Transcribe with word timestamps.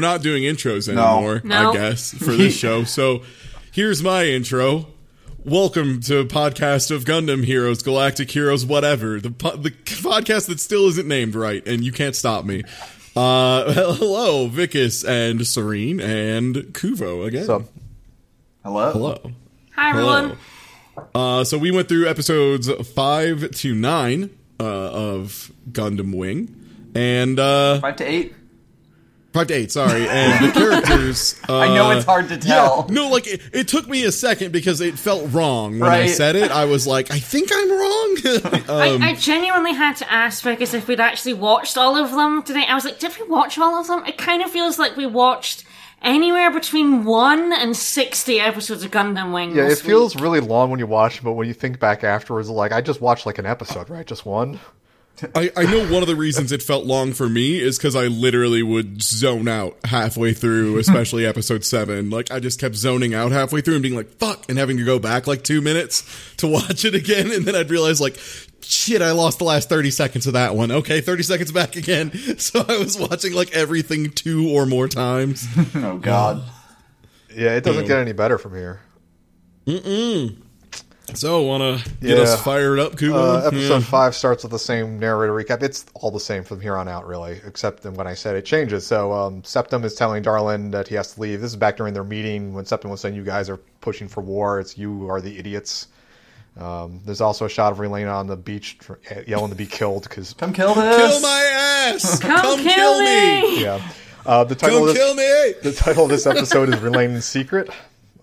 we're 0.00 0.06
not 0.08 0.22
doing 0.22 0.44
intros 0.44 0.88
anymore, 0.88 1.42
No. 1.44 1.70
I 1.70 1.72
guess, 1.74 2.14
for 2.14 2.32
this 2.32 2.56
show. 2.58 2.84
So 2.84 3.20
here's 3.70 4.02
my 4.02 4.24
intro. 4.24 4.86
Welcome 5.44 6.00
to 6.02 6.20
a 6.20 6.24
podcast 6.24 6.90
of 6.90 7.04
Gundam 7.04 7.44
Heroes, 7.44 7.82
Galactic 7.82 8.30
Heroes, 8.30 8.64
whatever. 8.64 9.20
The 9.20 9.30
po- 9.30 9.56
the 9.56 9.70
podcast 9.72 10.46
that 10.48 10.58
still 10.58 10.86
isn't 10.88 11.06
named 11.06 11.34
right, 11.34 11.66
and 11.68 11.84
you 11.84 11.92
can't 11.92 12.16
stop 12.16 12.46
me. 12.46 12.62
Uh, 13.14 13.72
hello, 13.74 14.48
Vicus 14.48 15.04
and 15.06 15.46
Serene 15.46 16.00
and 16.00 16.54
Kuvo 16.72 17.26
again. 17.26 17.44
So, 17.44 17.68
Hello. 18.64 18.92
Hello. 18.92 19.32
Hi 19.76 19.90
everyone. 19.90 20.38
Hello. 20.94 21.40
Uh, 21.40 21.44
so 21.44 21.58
we 21.58 21.70
went 21.70 21.88
through 21.90 22.08
episodes 22.08 22.70
five 22.94 23.50
to 23.50 23.74
nine 23.74 24.30
uh, 24.58 24.64
of 24.64 25.52
Gundam 25.70 26.14
Wing, 26.16 26.54
and 26.94 27.38
uh, 27.38 27.80
Five 27.80 27.96
to 27.96 28.04
eight. 28.10 28.34
Five 29.32 29.46
to 29.48 29.54
eight. 29.54 29.72
Sorry, 29.72 30.08
and 30.08 30.46
the 30.46 30.52
characters. 30.52 31.40
Uh, 31.48 31.58
I 31.60 31.74
know 31.74 31.90
it's 31.90 32.04
hard 32.04 32.28
to 32.28 32.38
tell. 32.38 32.86
Yeah, 32.88 32.94
no, 32.94 33.08
like 33.08 33.26
it, 33.26 33.40
it 33.52 33.68
took 33.68 33.88
me 33.88 34.04
a 34.04 34.12
second 34.12 34.52
because 34.52 34.80
it 34.80 34.98
felt 34.98 35.32
wrong 35.32 35.78
when 35.78 35.90
I 35.90 36.06
said 36.06 36.36
it. 36.36 36.50
I 36.50 36.64
was 36.64 36.86
like, 36.86 37.10
I 37.10 37.18
think 37.18 37.50
I'm 37.52 37.70
wrong. 37.70 38.16
um, 38.68 39.02
I, 39.02 39.10
I 39.10 39.14
genuinely 39.14 39.72
had 39.72 39.96
to 39.96 40.12
ask 40.12 40.42
Vickers 40.42 40.74
if 40.74 40.88
we'd 40.88 41.00
actually 41.00 41.34
watched 41.34 41.76
all 41.76 41.96
of 41.96 42.12
them 42.12 42.42
today. 42.42 42.64
I 42.68 42.74
was 42.74 42.84
like, 42.84 42.98
did 42.98 43.16
we 43.18 43.26
watch 43.26 43.58
all 43.58 43.78
of 43.80 43.86
them? 43.86 44.04
It 44.06 44.18
kind 44.18 44.42
of 44.42 44.50
feels 44.50 44.78
like 44.78 44.96
we 44.96 45.06
watched 45.06 45.64
anywhere 46.02 46.50
between 46.50 47.04
one 47.04 47.52
and 47.52 47.76
sixty 47.76 48.40
episodes 48.40 48.84
of 48.84 48.90
Gundam 48.90 49.32
Wing. 49.32 49.54
yeah, 49.54 49.64
it 49.64 49.68
this 49.68 49.80
feels 49.80 50.16
really 50.16 50.40
long 50.40 50.70
when 50.70 50.80
you 50.80 50.86
watch, 50.86 51.18
it, 51.18 51.24
but 51.24 51.32
when 51.32 51.46
you 51.46 51.54
think 51.54 51.78
back 51.78 52.04
afterwards, 52.04 52.48
like 52.48 52.72
I 52.72 52.80
just 52.80 53.00
watched 53.00 53.26
like 53.26 53.38
an 53.38 53.46
episode, 53.46 53.90
right? 53.90 54.06
Just 54.06 54.26
one. 54.26 54.58
I, 55.34 55.50
I 55.56 55.64
know 55.64 55.92
one 55.92 56.02
of 56.02 56.08
the 56.08 56.16
reasons 56.16 56.52
it 56.52 56.62
felt 56.62 56.86
long 56.86 57.12
for 57.12 57.28
me 57.28 57.60
is 57.60 57.76
because 57.78 57.94
I 57.96 58.06
literally 58.06 58.62
would 58.62 59.02
zone 59.02 59.48
out 59.48 59.76
halfway 59.84 60.32
through, 60.32 60.78
especially 60.80 61.26
episode 61.26 61.64
seven. 61.64 62.10
Like 62.10 62.30
I 62.30 62.40
just 62.40 62.60
kept 62.60 62.74
zoning 62.74 63.14
out 63.14 63.32
halfway 63.32 63.60
through 63.60 63.74
and 63.74 63.82
being 63.82 63.96
like, 63.96 64.10
"Fuck," 64.18 64.46
and 64.48 64.58
having 64.58 64.76
to 64.78 64.84
go 64.84 64.98
back 64.98 65.26
like 65.26 65.42
two 65.44 65.60
minutes 65.60 66.04
to 66.38 66.46
watch 66.48 66.84
it 66.84 66.94
again, 66.94 67.30
and 67.32 67.44
then 67.44 67.54
I'd 67.54 67.70
realize 67.70 68.00
like, 68.00 68.18
"Shit, 68.62 69.02
I 69.02 69.12
lost 69.12 69.38
the 69.38 69.44
last 69.44 69.68
thirty 69.68 69.90
seconds 69.90 70.26
of 70.26 70.32
that 70.34 70.54
one." 70.54 70.70
Okay, 70.70 71.00
thirty 71.00 71.22
seconds 71.22 71.52
back 71.52 71.76
again. 71.76 72.10
So 72.40 72.64
I 72.66 72.78
was 72.78 72.98
watching 72.98 73.32
like 73.34 73.52
everything 73.52 74.10
two 74.10 74.48
or 74.50 74.64
more 74.64 74.88
times. 74.88 75.46
Oh 75.74 75.98
God. 75.98 76.42
Yeah, 77.34 77.54
it 77.56 77.64
doesn't 77.64 77.82
Ew. 77.82 77.88
get 77.88 77.98
any 77.98 78.12
better 78.12 78.38
from 78.38 78.54
here. 78.54 78.80
So 81.14 81.42
want 81.42 81.82
to 81.82 81.90
get 82.00 82.16
Yeah. 82.16 82.22
us 82.24 82.40
fired 82.42 82.78
up, 82.78 82.96
Kubo? 82.96 83.16
Uh, 83.18 83.42
episode 83.46 83.74
Yeah. 83.74 83.80
five 83.80 84.14
starts 84.14 84.42
with 84.42 84.52
the 84.52 84.58
same 84.58 84.98
narrator 84.98 85.32
recap. 85.34 85.62
It's 85.62 85.84
all 85.94 86.10
the 86.10 86.20
same 86.20 86.44
from 86.44 86.60
here 86.60 86.76
on 86.76 86.88
out, 86.88 87.06
really, 87.06 87.40
except 87.46 87.84
when 87.84 88.06
I 88.06 88.14
said 88.14 88.36
it 88.36 88.44
changes. 88.44 88.86
So 88.86 89.12
um, 89.12 89.42
Septem 89.44 89.84
is 89.84 89.94
telling 89.94 90.22
Darlian 90.22 90.70
that 90.72 90.88
he 90.88 90.94
has 90.94 91.14
to 91.14 91.20
leave. 91.20 91.40
This 91.40 91.50
is 91.50 91.56
back 91.56 91.76
during 91.76 91.94
their 91.94 92.04
meeting 92.04 92.54
when 92.54 92.64
Septem 92.64 92.90
was 92.90 93.00
saying, 93.00 93.14
"You 93.14 93.24
guys 93.24 93.50
are 93.50 93.58
pushing 93.80 94.08
for 94.08 94.20
war. 94.22 94.60
It's 94.60 94.78
you 94.78 94.90
who 95.00 95.08
are 95.10 95.20
the 95.20 95.38
idiots." 95.38 95.88
Um, 96.58 97.00
there's 97.04 97.20
also 97.20 97.44
a 97.44 97.48
shot 97.48 97.72
of 97.72 97.78
Relena 97.78 98.12
on 98.14 98.26
the 98.26 98.36
beach 98.36 98.78
yelling 99.26 99.50
to 99.50 99.56
be 99.56 99.66
killed 99.66 100.02
because 100.04 100.34
Come 100.34 100.52
kill 100.52 100.74
this. 100.74 100.96
Kill 100.96 101.20
my 101.20 101.40
ass! 101.94 102.18
Come, 102.20 102.58
kill, 102.60 102.98
me. 103.00 103.62
yeah. 103.62 103.80
Uh, 104.26 104.44
the 104.44 104.54
title 104.54 104.80
Come 104.80 104.88
of 104.88 104.94
this, 104.94 105.02
kill 105.02 105.14
me! 105.14 105.54
The 105.62 105.72
title 105.72 106.04
of 106.04 106.10
this 106.10 106.26
episode 106.26 106.68
is 106.68 106.76
Relena's 106.76 107.24
Secret. 107.24 107.70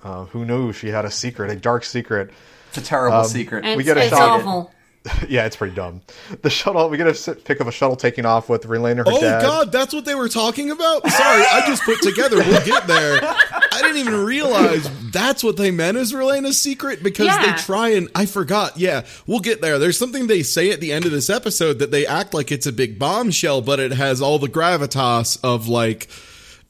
Uh, 0.04 0.25
who 0.25 0.46
knew 0.46 0.72
she 0.74 0.90
had 0.90 1.06
a 1.06 1.12
secret, 1.12 1.50
a 1.52 1.56
dark 1.56 1.84
secret? 1.84 2.30
It's 2.70 2.78
a 2.78 2.82
terrible 2.82 3.18
um, 3.20 3.26
secret. 3.28 3.66
It's, 3.66 3.78
We 3.78 3.84
get 3.84 3.98
a 3.98 4.02
it's 4.02 4.10
shot. 4.10 4.42
awful. 4.42 4.74
yeah, 5.30 5.46
it's 5.46 5.56
pretty 5.56 5.74
dumb. 5.74 6.02
The 6.42 6.50
shuttle, 6.50 6.90
we 6.90 6.98
get 6.98 7.08
a 7.08 7.14
sit- 7.14 7.46
pic 7.46 7.62
of 7.62 7.68
a 7.68 7.72
shuttle 7.72 7.96
taking 7.96 8.26
off 8.26 8.50
with 8.50 8.64
Relena, 8.64 8.98
her 8.98 9.04
Oh 9.08 9.22
dad. 9.22 9.42
God, 9.42 9.72
that's 9.72 9.94
what 9.94 10.04
they 10.04 10.16
were 10.16 10.28
talking 10.28 10.70
about. 10.70 11.08
Sorry, 11.10 11.44
I 11.50 11.64
just 11.66 11.84
put 11.84 12.02
together. 12.02 12.38
We'll 12.40 12.66
get 12.66 12.88
there. 12.88 13.20
I 13.24 13.80
didn't 13.82 13.98
even 13.98 14.26
realize 14.26 14.90
that's 15.12 15.46
what 15.46 15.56
they 15.56 15.72
meant 15.72 15.96
as 15.98 16.12
Relena's 16.12 16.60
secret 16.60 17.04
because 17.04 17.28
Yeah. 17.28 17.46
they 17.56 17.58
try 17.62 17.90
and 17.90 18.10
I 18.16 18.26
forgot. 18.26 18.78
Yeah, 18.78 19.06
we'll 19.28 19.40
get 19.40 19.62
there. 19.62 19.80
There's 19.80 19.98
something 19.98 20.28
they 20.28 20.44
say 20.44 20.72
at 20.72 20.82
the 20.82 20.92
end 20.92 21.06
of 21.06 21.12
this 21.12 21.30
episode 21.30 21.80
that 21.80 21.92
they 21.92 22.06
act 22.06 22.34
like 22.34 22.52
it's 22.52 22.66
a 22.66 22.74
big 22.74 23.00
bombshell, 23.00 23.62
but 23.62 23.80
it 23.80 23.94
has 23.94 24.22
all 24.22 24.40
the 24.40 24.48
gravitas 24.50 25.40
of 25.42 25.70
like 25.70 26.10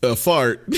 a 0.03 0.15
fart 0.15 0.63
Yep. 0.67 0.77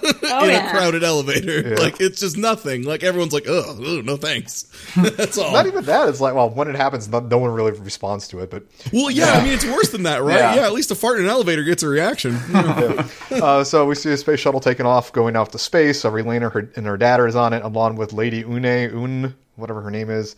Oh 0.28 0.44
in 0.44 0.50
yeah. 0.50 0.68
a 0.68 0.70
crowded 0.70 1.04
elevator. 1.04 1.76
Like 1.76 2.00
it's 2.00 2.20
just 2.20 2.36
nothing. 2.36 2.82
Like 2.84 3.02
everyone's 3.02 3.32
like, 3.32 3.44
oh, 3.48 4.00
no 4.04 4.16
thanks. 4.16 4.64
that's 4.96 5.38
all. 5.38 5.52
Not 5.52 5.66
even 5.66 5.84
that. 5.84 6.08
It's 6.08 6.20
like, 6.20 6.34
well, 6.34 6.50
when 6.50 6.68
it 6.68 6.74
happens, 6.74 7.08
no, 7.08 7.20
no 7.20 7.38
one 7.38 7.50
really 7.50 7.72
responds 7.72 8.28
to 8.28 8.40
it. 8.40 8.50
But 8.50 8.64
well, 8.92 9.10
yeah, 9.10 9.32
I 9.32 9.44
mean 9.44 9.52
it's 9.52 9.64
worse 9.64 9.90
than 9.90 10.04
that, 10.04 10.22
right? 10.22 10.36
Yeah. 10.38 10.54
Yeah, 10.56 10.66
at 10.66 10.72
least 10.72 10.90
a 10.90 10.94
fart 10.94 11.18
in 11.18 11.24
an 11.24 11.30
elevator 11.30 11.64
gets 11.64 11.82
a 11.82 11.88
reaction. 11.88 12.34
uh, 12.54 13.64
so 13.64 13.86
we 13.86 13.94
see 13.94 14.12
a 14.12 14.16
space 14.16 14.40
shuttle 14.40 14.60
taking 14.60 14.86
off, 14.86 15.12
going 15.12 15.36
off 15.36 15.50
to 15.52 15.58
space. 15.58 16.00
So 16.00 16.10
Relena 16.10 16.50
her, 16.52 16.70
and 16.76 16.86
her 16.86 16.96
dad 16.96 17.20
is 17.20 17.36
on 17.36 17.52
it, 17.52 17.62
along 17.62 17.96
with 17.96 18.12
Lady 18.12 18.40
Une, 18.40 18.64
Un, 18.66 19.34
whatever 19.56 19.80
her 19.82 19.90
name 19.90 20.10
is. 20.10 20.36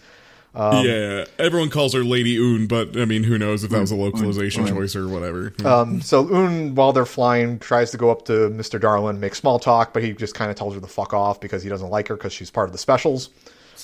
Yeah, 0.54 1.24
everyone 1.38 1.70
calls 1.70 1.94
her 1.94 2.02
Lady 2.04 2.36
Un, 2.38 2.66
but 2.66 2.96
I 2.96 3.04
mean, 3.04 3.22
who 3.24 3.38
knows 3.38 3.64
if 3.64 3.70
that 3.70 3.80
was 3.80 3.90
a 3.90 3.96
localization 3.96 4.66
choice 4.66 4.96
or 4.96 5.08
whatever. 5.08 5.52
Um, 5.64 6.00
so 6.00 6.28
Un, 6.34 6.74
while 6.74 6.92
they're 6.92 7.06
flying, 7.06 7.58
tries 7.58 7.90
to 7.92 7.96
go 7.96 8.10
up 8.10 8.24
to 8.26 8.32
Mr. 8.50 8.80
Darlian, 8.80 9.18
make 9.20 9.34
small 9.34 9.58
talk, 9.58 9.92
but 9.92 10.02
he 10.02 10.12
just 10.12 10.34
kind 10.34 10.50
of 10.50 10.56
tells 10.56 10.74
her 10.74 10.80
to 10.80 10.86
fuck 10.86 11.14
off 11.14 11.40
because 11.40 11.62
he 11.62 11.68
doesn't 11.68 11.90
like 11.90 12.08
her 12.08 12.16
because 12.16 12.32
she's 12.32 12.50
part 12.50 12.68
of 12.68 12.72
the 12.72 12.78
specials. 12.78 13.30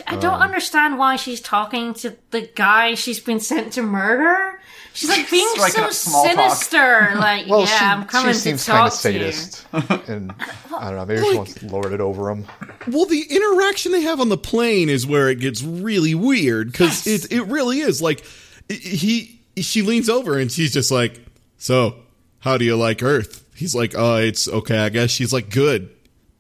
I 0.07 0.17
don't 0.17 0.35
um, 0.35 0.43
understand 0.43 0.99
why 0.99 1.17
she's 1.17 1.41
talking 1.41 1.95
to 1.95 2.17
the 2.31 2.43
guy 2.55 2.95
she's 2.95 3.21
been 3.21 3.41
sent 3.41 3.75
to 3.75 3.83
murder. 3.83 4.61
She's 4.93 5.09
like 5.09 5.29
being 5.29 5.49
so 5.57 5.83
up 5.85 5.93
small 5.93 6.25
talk. 6.25 6.35
sinister. 6.35 7.13
Like, 7.17 7.49
Well, 7.49 7.61
yeah, 7.61 7.67
she, 7.67 7.85
I'm 7.85 8.05
coming 8.05 8.33
she 8.33 8.39
seems 8.39 8.65
to 8.65 8.71
talk 8.71 8.93
kind 8.93 8.93
of 8.93 9.01
to 9.01 9.13
you. 9.13 9.33
sadist, 9.33 9.67
and 10.09 10.35
I 10.77 10.91
don't 10.91 10.97
know. 10.97 11.05
Maybe 11.07 11.23
she 11.29 11.37
wants 11.37 11.55
to 11.55 11.67
lord 11.67 11.93
it 11.93 12.01
over 12.01 12.31
him. 12.31 12.47
Well, 12.89 13.07
the 13.07 13.23
interaction 13.29 13.93
they 13.93 14.03
have 14.03 14.21
on 14.21 14.29
the 14.29 14.39
plane 14.39 14.89
is 14.89 15.07
where 15.07 15.29
it 15.29 15.41
gets 15.41 15.63
really 15.63 16.15
weird 16.15 16.71
because 16.73 17.07
it 17.07 17.33
it 17.33 17.45
really 17.45 17.81
is 17.81 18.01
like 18.01 18.25
he 18.69 19.41
she 19.57 19.83
leans 19.83 20.09
over 20.09 20.39
and 20.39 20.51
she's 20.51 20.73
just 20.73 20.91
like, 20.91 21.21
"So, 21.59 21.97
how 22.41 22.57
do 22.59 22.65
you 22.65 22.77
like 22.77 23.03
Earth?" 23.03 23.45
He's 23.55 23.75
like, 23.75 23.95
"Oh, 23.97 24.17
it's 24.17 24.49
okay, 24.49 24.79
I 24.79 24.89
guess." 24.91 25.11
She's 25.11 25.33
like, 25.33 25.51
"Good." 25.51 25.91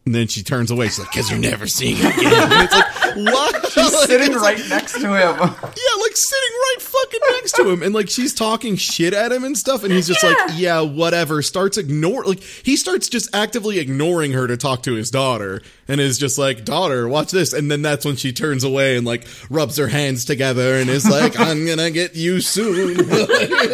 And 0.06 0.15
then 0.15 0.26
she 0.26 0.42
turns 0.42 0.70
away. 0.70 0.87
She's 0.88 0.98
like, 0.98 1.12
"Cause 1.12 1.31
you're 1.31 1.41
never 1.41 1.66
seeing 1.66 1.97
it 1.98 2.16
again." 2.19 2.53
And 2.53 2.62
it's 2.65 2.75
like, 2.75 3.16
what? 3.34 3.66
She's 3.72 3.92
Like, 3.94 4.06
sitting 4.06 4.32
it's 4.32 4.42
right 4.42 4.60
next 4.69 4.92
to 5.00 5.00
him. 5.00 5.10
Yeah, 5.75 6.03
like 6.03 6.16
sitting 6.16 6.50
right 6.53 6.76
fucking 6.81 7.20
next 7.32 7.53
to 7.56 7.70
him, 7.70 7.82
and 7.82 7.94
like 7.94 8.10
she's 8.10 8.34
talking 8.34 8.76
shit 8.76 9.14
at 9.14 9.32
him 9.32 9.44
and 9.44 9.56
stuff, 9.56 9.82
and 9.82 9.93
he's 9.93 10.06
just 10.06 10.22
like, 10.22 10.37
yeah, 10.54 10.81
whatever. 10.82 11.41
Starts 11.43 11.78
ignore, 11.78 12.22
like 12.25 12.41
he 12.43 12.76
starts 12.76 13.09
just 13.09 13.34
actively 13.34 13.78
ignoring 13.78 14.32
her 14.32 14.47
to 14.47 14.56
talk 14.59 14.82
to 14.82 14.93
his 14.93 15.10
daughter, 15.10 15.62
and 15.88 16.00
is 16.03 16.19
just 16.19 16.37
like, 16.38 16.64
daughter, 16.66 17.09
watch 17.09 17.31
this, 17.31 17.53
and 17.54 17.70
then 17.70 17.81
that's 17.82 18.04
when 18.04 18.16
she 18.16 18.32
turns 18.32 18.62
away 18.62 18.97
and 18.98 19.06
like 19.06 19.26
rubs 19.48 19.78
her 19.78 19.88
hands 19.88 20.25
together 20.26 20.75
and 20.75 20.91
is 20.91 21.09
like, 21.09 21.38
I'm 21.41 21.66
gonna 21.66 21.91
get 21.91 22.14
you 22.14 22.41
soon. 22.43 22.98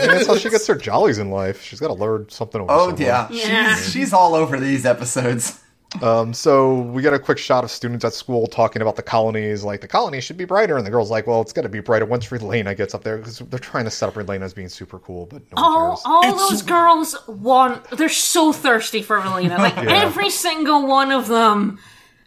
And 0.00 0.10
that's 0.10 0.26
how 0.28 0.36
she 0.36 0.48
gets 0.48 0.66
her 0.68 0.76
jollies 0.76 1.18
in 1.18 1.30
life. 1.30 1.62
She's 1.62 1.80
got 1.80 1.88
to 1.88 1.94
learn 1.94 2.28
something 2.30 2.60
over 2.60 2.70
Oh 2.72 2.78
someone. 2.90 3.02
yeah. 3.02 3.28
Yeah. 3.30 3.74
She's 3.76 3.92
she's 3.92 4.12
all 4.12 4.34
over 4.36 4.58
these 4.60 4.86
episodes. 4.86 5.58
Um, 6.02 6.32
so 6.32 6.80
we 6.82 7.02
get 7.02 7.12
a 7.12 7.18
quick 7.18 7.36
shot 7.38 7.64
of 7.64 7.70
students 7.70 8.04
at 8.04 8.14
school 8.14 8.46
talking 8.46 8.80
about 8.80 8.94
the 8.96 9.02
colonies. 9.02 9.64
Like 9.64 9.80
the 9.80 9.88
colony 9.88 10.20
should 10.20 10.36
be 10.36 10.44
brighter, 10.44 10.76
and 10.76 10.86
the 10.86 10.90
girl's 10.90 11.10
like, 11.10 11.26
"Well, 11.26 11.40
it's 11.40 11.52
got 11.52 11.62
to 11.62 11.68
be 11.68 11.80
brighter 11.80 12.06
once 12.06 12.26
Relena 12.28 12.76
gets 12.76 12.94
up 12.94 13.02
there 13.02 13.18
because 13.18 13.38
they're 13.40 13.58
trying 13.58 13.84
to 13.86 13.90
set 13.90 14.08
up 14.08 14.14
Relena 14.14 14.42
as 14.42 14.54
being 14.54 14.68
super 14.68 15.00
cool, 15.00 15.26
but 15.26 15.42
no 15.56 15.62
one 15.62 15.64
All, 15.72 15.88
cares." 15.90 16.02
all 16.04 16.22
It's- 16.24 16.48
those 16.50 16.62
girls 16.62 17.16
want. 17.26 17.90
They're 17.90 18.08
so 18.08 18.52
thirsty 18.52 19.02
for 19.02 19.20
Relena. 19.20 19.58
Like 19.58 19.76
every 19.78 20.30
single 20.30 20.86
one 20.86 21.10
of 21.10 21.26
them 21.26 21.80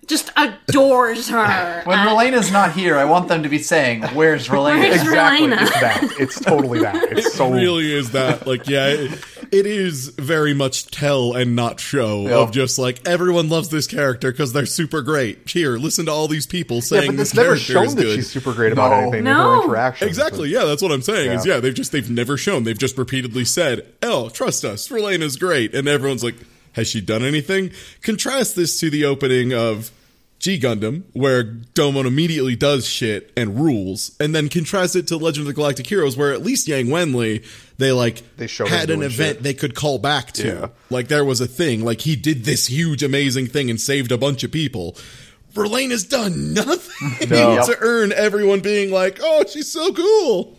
just 0.08 0.30
adores 0.36 1.30
her. 1.30 1.82
When 1.86 1.98
And- 1.98 2.10
Relena's 2.10 2.52
not 2.52 2.74
here, 2.74 2.98
I 2.98 3.06
want 3.06 3.30
them 3.30 3.44
to 3.44 3.50
be 3.50 3.60
saying, 3.60 4.04
"Where's 4.14 4.50
Relena?" 4.50 4.80
Where's 4.80 5.02
Exactly, 5.02 5.48
Relena? 5.48 5.62
it's 5.62 5.80
that. 5.80 6.04
It's 6.20 6.40
totally 6.42 6.80
that. 6.82 6.96
It's 7.14 7.34
so 7.34 7.50
really 7.50 7.94
is 7.94 8.12
that 8.12 8.46
like 8.46 8.68
yeah 8.68 8.88
it, 8.88 9.12
it 9.54 9.66
is 9.66 10.08
very 10.18 10.54
much 10.54 10.88
tell 10.88 11.34
and 11.34 11.56
not 11.56 11.80
show 11.80 12.24
Yep. 12.24 12.32
of 12.32 12.52
just 12.52 12.80
like 12.80 13.08
everyone 13.08 13.50
loves 13.50 13.70
this 13.70 13.88
character 13.88 14.32
because 14.32 14.52
they're 14.52 14.66
super 14.66 15.02
great 15.02 15.48
here 15.50 15.78
listen 15.78 16.08
to 16.08 16.12
all 16.12 16.28
these 16.28 16.46
people 16.48 16.78
Yeah, 16.78 16.82
saying 16.82 17.12
but 17.12 17.18
this 17.18 17.34
never 17.34 17.50
character 17.50 17.74
shown 17.74 17.86
is 17.86 17.96
that 17.96 18.02
good 18.02 18.16
she's 18.16 18.30
super 18.32 18.54
great 18.54 18.74
about 18.74 18.90
No. 18.92 18.98
anything 19.04 19.24
No. 19.26 19.58
her 19.62 19.64
interactions. 19.66 20.08
Exactly. 20.10 20.50
Yeah, 20.50 20.66
that's 20.66 20.82
what 20.82 20.92
I'm 20.92 21.02
saying. 21.04 21.32
Is 21.32 21.46
Yeah. 21.46 21.54
yeah, 21.56 21.60
they've 21.60 21.74
just 21.74 21.92
they've 21.92 22.10
never 22.10 22.36
shown. 22.36 22.64
They've 22.64 22.78
just 22.78 22.98
repeatedly 22.98 23.46
said, 23.46 23.86
"Oh, 24.02 24.30
trust 24.30 24.66
us, 24.66 24.90
Relena's 24.90 25.36
great," 25.38 25.74
and 25.76 25.88
everyone's 25.88 26.24
like, 26.24 26.36
"Has 26.74 26.88
she 26.88 27.00
done 27.02 27.24
anything?" 27.24 27.72
Contrast 28.02 28.56
this 28.56 28.80
to 28.80 28.90
the 28.90 29.06
opening 29.06 29.54
of 29.54 29.92
G 30.44 30.60
Gundam, 30.60 31.04
where 31.14 31.42
Domon 31.46 32.06
immediately 32.06 32.58
does 32.58 32.86
shit 32.86 33.32
and 33.38 33.58
rules, 33.64 34.14
and 34.20 34.36
then 34.36 34.50
contrast 34.50 34.94
it 34.98 35.08
to 35.08 35.16
Legend 35.16 35.44
of 35.44 35.48
the 35.48 35.54
Galactic 35.54 35.88
Heroes, 35.88 36.18
where 36.18 36.34
at 36.34 36.42
least 36.42 36.68
Yang 36.68 36.88
Wenli, 36.88 37.46
they 37.78 37.94
like 37.94 38.22
They 38.36 38.48
had 38.68 38.90
an 38.90 39.04
event 39.04 39.36
shit. 39.38 39.44
they 39.44 39.54
could 39.54 39.74
call 39.74 40.00
back 40.00 40.34
to. 40.34 40.46
Yeah. 40.48 40.68
Like 40.90 41.08
there 41.08 41.24
was 41.24 41.40
a 41.40 41.48
thing, 41.48 41.86
like 41.86 42.02
he 42.02 42.18
did 42.18 42.44
this 42.44 42.68
huge, 42.68 43.04
amazing 43.04 43.48
thing 43.48 43.70
and 43.70 43.80
saved 43.80 44.12
a 44.12 44.18
bunch 44.18 44.44
of 44.44 44.52
people. 44.52 44.98
Verlaine 45.54 45.92
has 45.92 46.04
done 46.04 46.54
nothing 46.54 47.30
No. 47.30 47.66
to 47.66 47.78
earn 47.80 48.12
everyone 48.12 48.60
being 48.60 48.92
like, 48.92 49.20
"Oh, 49.24 49.46
she's 49.48 49.72
so 49.72 49.94
cool." 49.94 50.58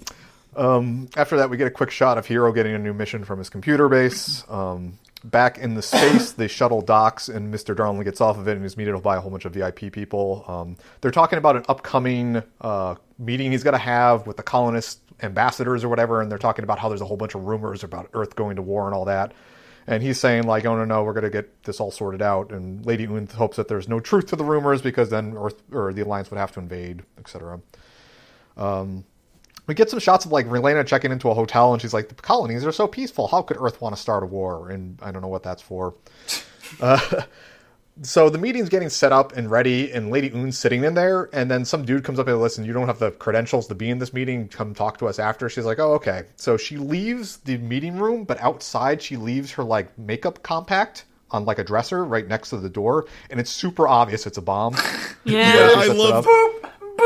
After 0.57 1.37
that, 1.37 1.51
we 1.51 1.59
get 1.59 1.67
a 1.67 1.71
quick 1.71 1.91
shot 1.91 2.17
of 2.17 2.27
Heero 2.27 2.55
getting 2.55 2.75
a 2.75 2.79
new 2.79 2.95
mission 2.95 3.25
from 3.25 3.39
his 3.39 3.51
computer 3.51 3.89
base. 3.91 4.45
Um, 4.49 4.99
back 5.25 5.59
in 5.59 5.75
the 5.75 5.83
space, 5.83 6.33
the 6.33 6.49
shuttle 6.49 6.83
docks, 6.83 7.29
and 7.29 7.53
Mr. 7.53 7.75
Darlian 7.75 8.05
gets 8.05 8.21
off 8.21 8.39
of 8.39 8.47
it 8.47 8.57
and 8.57 8.65
is 8.65 8.77
meted 8.77 9.03
by 9.03 9.17
a 9.17 9.21
whole 9.21 9.31
bunch 9.31 9.45
of 9.47 9.53
VIP 9.53 9.91
people. 9.91 10.45
Um, 10.47 10.77
they're 11.01 11.11
talking 11.11 11.39
about 11.39 11.57
an 11.57 11.65
upcoming 11.69 12.43
uh, 12.61 12.95
meeting 13.19 13.51
he's 13.51 13.65
going 13.65 13.73
to 13.73 13.79
have 13.79 14.27
with 14.27 14.37
the 14.37 14.43
colonist 14.43 15.01
ambassadors 15.23 15.83
or 15.83 15.89
whatever, 15.89 16.21
and 16.21 16.31
they're 16.31 16.39
talking 16.39 16.63
about 16.63 16.79
how 16.79 16.89
there's 16.89 17.01
a 17.01 17.07
whole 17.07 17.17
bunch 17.17 17.35
of 17.35 17.45
rumors 17.45 17.83
about 17.83 18.11
Earth 18.13 18.37
going 18.37 18.57
to 18.57 18.63
war 18.63 18.87
and 18.87 18.95
all 18.95 19.07
that. 19.07 19.33
And 19.87 20.03
he's 20.03 20.19
saying 20.19 20.45
like, 20.45 20.65
"Oh 20.65 20.77
no, 20.77 20.85
no, 20.85 21.03
we're 21.05 21.13
going 21.13 21.25
to 21.25 21.31
get 21.31 21.65
this 21.65 21.79
all 21.79 21.91
sorted 21.91 22.23
out." 22.23 22.51
And 22.53 22.85
Lady 22.87 23.07
Un 23.07 23.27
hopes 23.27 23.59
that 23.59 23.69
there's 23.69 23.87
no 23.87 24.01
truth 24.01 24.27
to 24.29 24.37
the 24.37 24.45
rumors 24.45 24.81
because 24.81 25.11
then 25.11 25.37
Earth 25.37 25.63
or 25.73 25.93
the 25.93 26.03
Alliance 26.03 26.31
would 26.31 26.39
have 26.39 26.53
to 26.53 26.61
invade, 26.61 27.03
etc. 27.19 27.61
We 29.67 29.75
get 29.75 29.89
some 29.91 29.99
shots 29.99 30.25
of 30.25 30.33
like 30.33 30.47
Relena 30.47 30.87
checking 30.87 31.11
into 31.11 31.31
a 31.31 31.35
hotel, 31.35 31.73
and 31.73 31.81
she's 31.81 31.95
like, 31.95 32.09
"The 32.09 32.15
colonies 32.15 32.65
are 32.67 32.73
so 32.73 32.87
peaceful. 32.87 33.29
How 33.29 33.43
could 33.43 33.57
Earth 33.59 33.81
want 33.81 33.95
to 33.95 34.01
start 34.01 34.23
a 34.23 34.27
war?" 34.27 34.71
And 34.71 34.99
I 35.03 35.11
don't 35.11 35.23
know 35.23 35.29
what 35.29 35.43
that's 35.43 35.63
for. 35.63 35.95
uh, 36.81 37.23
so 38.03 38.29
the 38.29 38.39
meeting's 38.39 38.69
getting 38.69 38.89
set 38.89 39.13
up 39.13 39.37
and 39.37 39.51
ready, 39.51 39.93
and 39.93 40.11
Lady 40.11 40.31
Un's 40.33 40.59
sitting 40.59 40.83
in 40.85 40.95
there, 40.95 41.31
and 41.33 41.51
then 41.51 41.65
some 41.65 41.85
dude 41.85 42.05
comes 42.05 42.19
up 42.19 42.27
and 42.27 42.41
listen. 42.41 42.65
You 42.65 42.73
don't 42.73 42.89
have 42.89 42.99
the 42.99 43.13
credentials 43.13 43.69
to 43.69 43.75
be 43.75 43.89
in 43.89 43.99
this 43.99 44.13
meeting. 44.13 44.49
Come 44.49 44.75
talk 44.75 44.99
to 44.99 45.07
us 45.07 45.19
after. 45.19 45.49
She's 45.49 45.65
like, 45.65 45.79
"Oh, 45.79 45.95
okay." 45.95 46.25
So 46.37 46.57
she 46.57 46.77
leaves 46.77 47.39
the 47.39 47.57
meeting 47.59 47.97
room, 47.97 48.25
but 48.25 48.41
outside 48.41 49.01
she 49.01 49.17
leaves 49.17 49.53
her 49.53 49.65
like 49.65 49.97
makeup 49.99 50.43
compact 50.43 51.05
on 51.31 51.45
like 51.45 51.59
a 51.59 51.65
dresser 51.65 52.05
right 52.05 52.27
next 52.27 52.51
to 52.51 52.59
the 52.59 52.69
door, 52.69 53.07
and 53.31 53.41
it's 53.41 53.51
super 53.51 53.89
obvious 53.89 54.27
it's 54.27 54.39
a 54.39 54.43
bomb. 54.43 54.77
Yeah. 55.27 55.55
Yeah, 55.55 55.73
I 55.79 55.87
sets 55.87 55.89
it 55.89 55.97
love. 55.97 56.27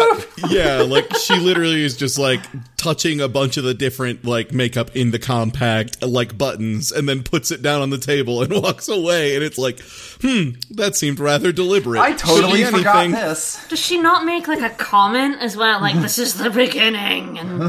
Up. 0.02 0.22
yeah, 0.50 0.82
like 0.82 1.14
she 1.16 1.38
literally 1.38 1.84
is 1.84 1.96
just 1.96 2.18
like 2.18 2.40
touching 2.76 3.20
a 3.20 3.28
bunch 3.28 3.56
of 3.56 3.64
the 3.64 3.74
different 3.74 4.24
like 4.24 4.52
makeup 4.52 4.94
in 4.94 5.10
the 5.10 5.18
compact 5.18 6.02
like 6.02 6.36
buttons, 6.38 6.92
and 6.92 7.08
then 7.08 7.22
puts 7.22 7.50
it 7.50 7.62
down 7.62 7.82
on 7.82 7.90
the 7.90 7.98
table 7.98 8.42
and 8.42 8.52
walks 8.62 8.88
away. 8.88 9.34
And 9.34 9.44
it's 9.44 9.58
like, 9.58 9.80
hmm, 10.20 10.50
that 10.70 10.96
seemed 10.96 11.18
rather 11.20 11.52
deliberate. 11.52 12.00
I 12.00 12.12
totally 12.12 12.62
Could 12.62 12.72
be 12.72 12.78
forgot 12.78 13.04
anything. 13.04 13.20
this. 13.20 13.66
Does 13.68 13.78
she 13.78 13.98
not 13.98 14.24
make 14.24 14.48
like 14.48 14.60
a 14.60 14.74
comment 14.74 15.36
as 15.40 15.56
well? 15.56 15.80
Like, 15.80 15.96
this 16.00 16.18
is 16.18 16.34
the 16.34 16.50
beginning. 16.50 17.38
And 17.38 17.60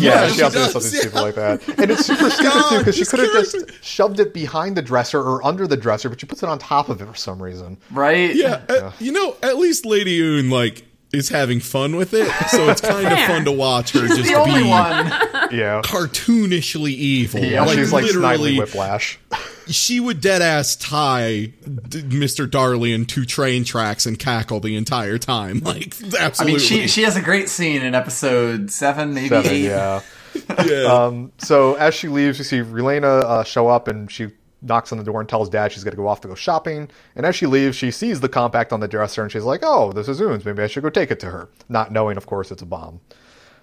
Yeah, 0.00 0.28
she 0.28 0.34
she 0.34 0.42
also 0.42 0.58
does, 0.58 0.72
does 0.72 0.72
something 0.72 0.92
yeah. 0.92 1.00
stupid 1.00 1.20
like 1.20 1.34
that. 1.34 1.78
And 1.78 1.90
it's 1.90 2.06
super 2.06 2.30
stupid 2.30 2.62
too 2.70 2.78
because 2.78 2.96
she 2.96 3.04
could 3.04 3.20
have 3.20 3.32
just 3.32 3.84
shoved 3.84 4.20
it 4.20 4.32
behind 4.34 4.76
the 4.76 4.82
dresser 4.82 5.20
or 5.20 5.44
under 5.44 5.66
the 5.66 5.76
dresser, 5.76 6.08
but 6.08 6.20
she 6.20 6.26
puts 6.26 6.42
it 6.42 6.48
on 6.48 6.58
top 6.58 6.88
of 6.88 7.00
it 7.00 7.06
for 7.06 7.14
some 7.14 7.42
reason. 7.42 7.76
Right? 7.90 8.34
Yeah, 8.34 8.62
uh, 8.68 8.92
you 8.98 9.12
know, 9.12 9.36
at 9.42 9.56
least 9.58 9.86
Lady 9.86 10.20
Un 10.22 10.50
like 10.50 10.84
is 11.14 11.28
having 11.28 11.60
fun 11.60 11.96
with 11.96 12.12
it, 12.14 12.28
so 12.48 12.68
it's 12.68 12.80
kind 12.80 13.06
of 13.06 13.18
fun 13.20 13.44
to 13.44 13.52
watch 13.52 13.92
her 13.92 14.06
just 14.06 14.22
The 14.24 14.34
only 14.34 14.62
be 14.64 14.68
one. 14.68 15.06
Yeah. 15.52 15.80
cartoonishly 15.84 16.90
evil. 16.90 17.40
Yeah, 17.40 17.66
she's 17.66 17.92
like 17.92 18.04
Snidely 18.04 18.14
literally, 18.14 18.58
Whiplash. 18.58 19.18
she 19.66 20.00
would 20.00 20.20
dead 20.20 20.42
ass 20.42 20.76
tie 20.76 21.52
D- 21.88 22.02
Mr. 22.02 22.46
Darlian 22.48 23.06
to 23.08 23.24
train 23.24 23.64
tracks 23.64 24.06
and 24.06 24.18
cackle 24.18 24.60
the 24.60 24.76
entire 24.76 25.18
time. 25.18 25.60
Like, 25.64 25.94
I 26.14 26.24
absolutely. 26.24 26.58
mean, 26.58 26.60
she 26.60 26.88
she 26.88 27.02
has 27.02 27.16
a 27.16 27.22
great 27.22 27.48
scene 27.48 27.82
in 27.82 27.94
episode 27.94 28.70
seven, 28.70 29.14
maybe 29.14 29.28
Seven, 29.30 29.50
eight. 29.50 29.64
yeah. 29.64 30.00
yeah. 30.66 30.82
Um, 30.84 31.32
so 31.38 31.74
as 31.74 31.94
she 31.94 32.08
leaves, 32.08 32.38
you 32.38 32.44
see 32.44 32.58
Relena 32.58 33.22
uh, 33.22 33.44
show 33.44 33.68
up 33.68 33.86
and 33.88 34.10
she 34.10 34.28
knocks 34.64 34.92
on 34.92 34.98
the 34.98 35.04
door 35.04 35.20
and 35.20 35.28
tells 35.28 35.48
Dad 35.48 35.72
she's 35.72 35.84
going 35.84 35.92
to 35.92 35.96
go 35.96 36.08
off 36.08 36.20
to 36.22 36.28
go 36.28 36.34
shopping. 36.34 36.88
And 37.14 37.24
as 37.26 37.36
she 37.36 37.46
leaves, 37.46 37.76
she 37.76 37.90
sees 37.90 38.20
the 38.20 38.28
compact 38.28 38.72
on 38.72 38.80
the 38.80 38.88
dresser 38.88 39.22
and 39.22 39.30
she's 39.30 39.44
like, 39.44 39.60
"Oh, 39.62 39.92
this 39.92 40.08
is 40.08 40.20
Un's. 40.20 40.44
Maybe 40.44 40.62
I 40.62 40.66
should 40.66 40.82
go 40.82 40.90
take 40.90 41.10
it 41.10 41.20
to 41.20 41.30
her." 41.30 41.48
Not 41.68 41.92
knowing, 41.92 42.16
of 42.16 42.26
course, 42.26 42.50
it's 42.50 42.62
a 42.62 42.66
bomb. 42.66 43.00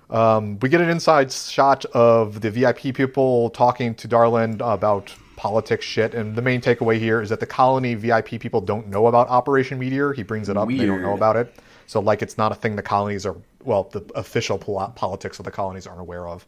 Um, 0.10 0.60
we 0.60 0.70
get 0.70 0.82
an 0.82 0.90
inside 0.90 1.32
shot 1.32 1.86
of 1.86 2.42
the 2.42 2.52
VIP 2.52 2.94
people 2.94 3.50
talking 3.52 3.96
to 3.96 4.08
Darlian 4.08 4.56
about 4.62 5.14
politics 5.38 5.86
shit, 5.86 6.14
and 6.14 6.36
the 6.36 6.42
main 6.42 6.62
takeaway 6.62 7.00
here 7.00 7.22
is 7.22 7.30
that 7.30 7.40
the 7.40 7.46
colony 7.46 7.96
VIP 7.96 8.40
people 8.40 8.62
don't 8.62 8.88
know 8.88 9.08
about 9.08 9.30
Operation 9.30 9.80
Meteor. 9.80 10.14
He 10.14 10.24
brings 10.24 10.50
it 10.50 10.58
up; 10.58 10.68
they 10.68 10.86
don't 10.86 11.02
know 11.02 11.16
about 11.16 11.38
it. 11.38 11.56
So, 11.88 12.00
like, 12.00 12.22
it's 12.22 12.38
not 12.38 12.52
a 12.52 12.56
thing 12.56 12.76
the 12.76 12.82
colonies 12.82 13.26
are 13.26 13.36
well, 13.64 13.86
the 13.92 14.04
official 14.16 14.58
pol- 14.58 14.94
politics 14.96 15.40
of 15.40 15.46
the 15.46 15.52
colonies 15.52 15.88
aren't 15.88 16.02
aware 16.02 16.28
of. 16.28 16.46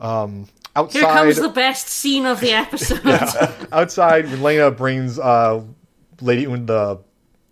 Um, 0.00 0.48
outside, 0.76 0.98
here 1.00 1.08
comes 1.08 1.36
the 1.36 1.48
best 1.48 1.88
scene 1.88 2.26
of 2.26 2.40
the 2.40 2.52
episode. 2.52 3.68
outside, 3.72 4.28
Lena 4.38 4.70
brings 4.70 5.18
uh, 5.18 5.62
Lady 6.20 6.46
Un 6.46 6.66
the 6.66 7.00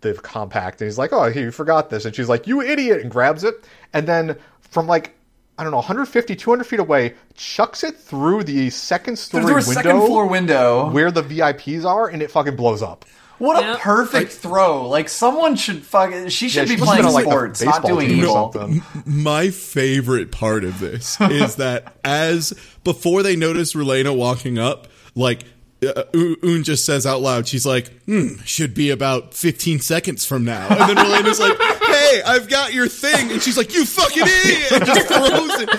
the 0.01 0.13
compact, 0.15 0.81
and 0.81 0.87
he's 0.87 0.97
like, 0.97 1.13
"Oh, 1.13 1.25
you 1.25 1.51
forgot 1.51 1.89
this," 1.89 2.05
and 2.05 2.15
she's 2.15 2.29
like, 2.29 2.45
"You 2.47 2.61
idiot!" 2.61 3.01
and 3.01 3.09
grabs 3.09 3.43
it, 3.43 3.67
and 3.93 4.07
then 4.07 4.37
from 4.61 4.87
like 4.87 5.15
I 5.57 5.63
don't 5.63 5.71
know, 5.71 5.77
150, 5.77 6.35
200 6.35 6.63
feet 6.63 6.79
away, 6.79 7.13
chucks 7.35 7.83
it 7.83 7.95
through 7.95 8.43
the 8.43 8.69
second 8.71 9.17
story 9.17 9.43
Through 9.43 9.53
window 9.55 9.71
second 9.71 9.97
floor 10.07 10.25
window. 10.25 10.89
where 10.89 11.11
the 11.11 11.21
VIPs 11.21 11.85
are, 11.85 12.07
and 12.07 12.21
it 12.23 12.31
fucking 12.31 12.55
blows 12.55 12.81
up. 12.81 13.05
What 13.39 13.61
a 13.63 13.67
Yep. 13.67 13.79
perfect 13.79 14.31
throw! 14.33 14.87
Like 14.87 15.09
someone 15.09 15.55
should 15.55 15.83
fucking. 15.83 16.29
She 16.29 16.49
should 16.49 16.67
she 16.67 16.75
be 16.75 16.79
must 16.79 16.89
playing 16.91 17.01
been 17.03 17.07
on, 17.07 17.13
like, 17.13 17.25
sports, 17.25 17.61
not 17.63 17.81
baseball 17.81 17.91
doing 17.97 18.09
team 18.09 18.19
evil. 18.19 18.51
something. 18.53 18.83
My 19.05 19.49
favorite 19.49 20.31
part 20.31 20.63
of 20.63 20.79
this 20.79 21.19
is 21.21 21.55
that 21.55 21.95
as 22.03 22.53
before 22.83 23.23
they 23.23 23.35
notice 23.35 23.73
Relena 23.73 24.15
walking 24.15 24.57
up, 24.59 24.87
like 25.15 25.43
uh, 25.87 26.03
Un 26.13 26.35
Un 26.43 26.63
just 26.63 26.85
says 26.85 27.05
out 27.05 27.21
loud, 27.21 27.47
she's 27.47 27.65
like, 27.65 27.87
hmm, 28.05 28.35
should 28.45 28.73
be 28.73 28.89
about 28.89 29.33
15 29.33 29.79
seconds 29.79 30.25
from 30.25 30.43
now. 30.45 30.67
And 30.69 30.97
then 30.97 31.05
Relena's 31.05 31.39
like, 31.39 31.57
hey, 31.59 32.21
I've 32.25 32.47
got 32.49 32.73
your 32.73 32.87
thing. 32.87 33.31
And 33.31 33.41
she's 33.41 33.57
like, 33.57 33.73
you 33.73 33.85
fucking 33.85 34.23
idiot. 34.23 34.71
And 34.73 34.85
just 34.85 35.07
throws 35.07 35.61
it. 35.61 35.69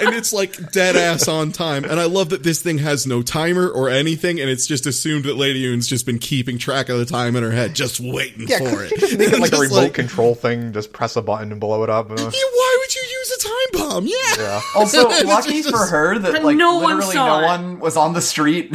And 0.00 0.14
it's 0.14 0.32
like 0.32 0.72
dead 0.72 0.96
ass 0.96 1.28
on 1.28 1.52
time. 1.52 1.84
And 1.84 1.98
I 2.00 2.04
love 2.04 2.30
that 2.30 2.42
this 2.42 2.60
thing 2.62 2.78
has 2.78 3.06
no 3.06 3.22
timer 3.22 3.68
or 3.68 3.88
anything. 3.88 4.40
And 4.40 4.50
it's 4.50 4.66
just 4.66 4.86
assumed 4.86 5.24
that 5.24 5.36
Lady 5.36 5.70
Un's 5.72 5.86
just 5.86 6.04
been 6.06 6.18
keeping 6.18 6.58
track 6.58 6.88
of 6.88 6.98
the 6.98 7.06
time 7.06 7.36
in 7.36 7.42
her 7.42 7.50
head, 7.52 7.74
just 7.74 8.00
waiting 8.00 8.46
Yeah, 8.48 8.58
for 8.58 8.84
it. 8.84 8.90
you 8.92 8.96
just 8.98 9.18
make 9.18 9.28
it 9.32 9.38
like 9.40 9.52
a 9.52 9.56
Just 9.56 9.70
remote 9.72 9.94
control 9.94 10.34
thing? 10.34 10.72
Just 10.72 10.92
press 10.92 11.16
a 11.16 11.22
button 11.22 11.50
and 11.52 11.60
blow 11.60 11.82
it 11.82 11.90
up. 11.90 12.10
Uh, 12.10 12.14
Yeah, 12.16 12.30
why 12.30 12.76
would 12.80 12.94
you 12.94 13.02
use 13.02 13.30
a 13.32 13.48
time 13.48 13.88
bomb? 13.90 14.06
Yeah. 14.06 14.16
Yeah. 14.38 14.60
Also, 14.74 15.08
lucky 15.26 15.62
just- 15.62 15.70
for 15.70 15.86
her 15.86 16.18
that 16.18 16.42
like 16.44 16.56
no 16.56 16.76
one 16.78 16.96
literally 16.96 17.14
saw 17.14 17.40
no 17.40 17.44
it. 17.44 17.46
one 17.46 17.80
was 17.80 17.96
on 17.96 18.12
the 18.12 18.20
street. 18.20 18.74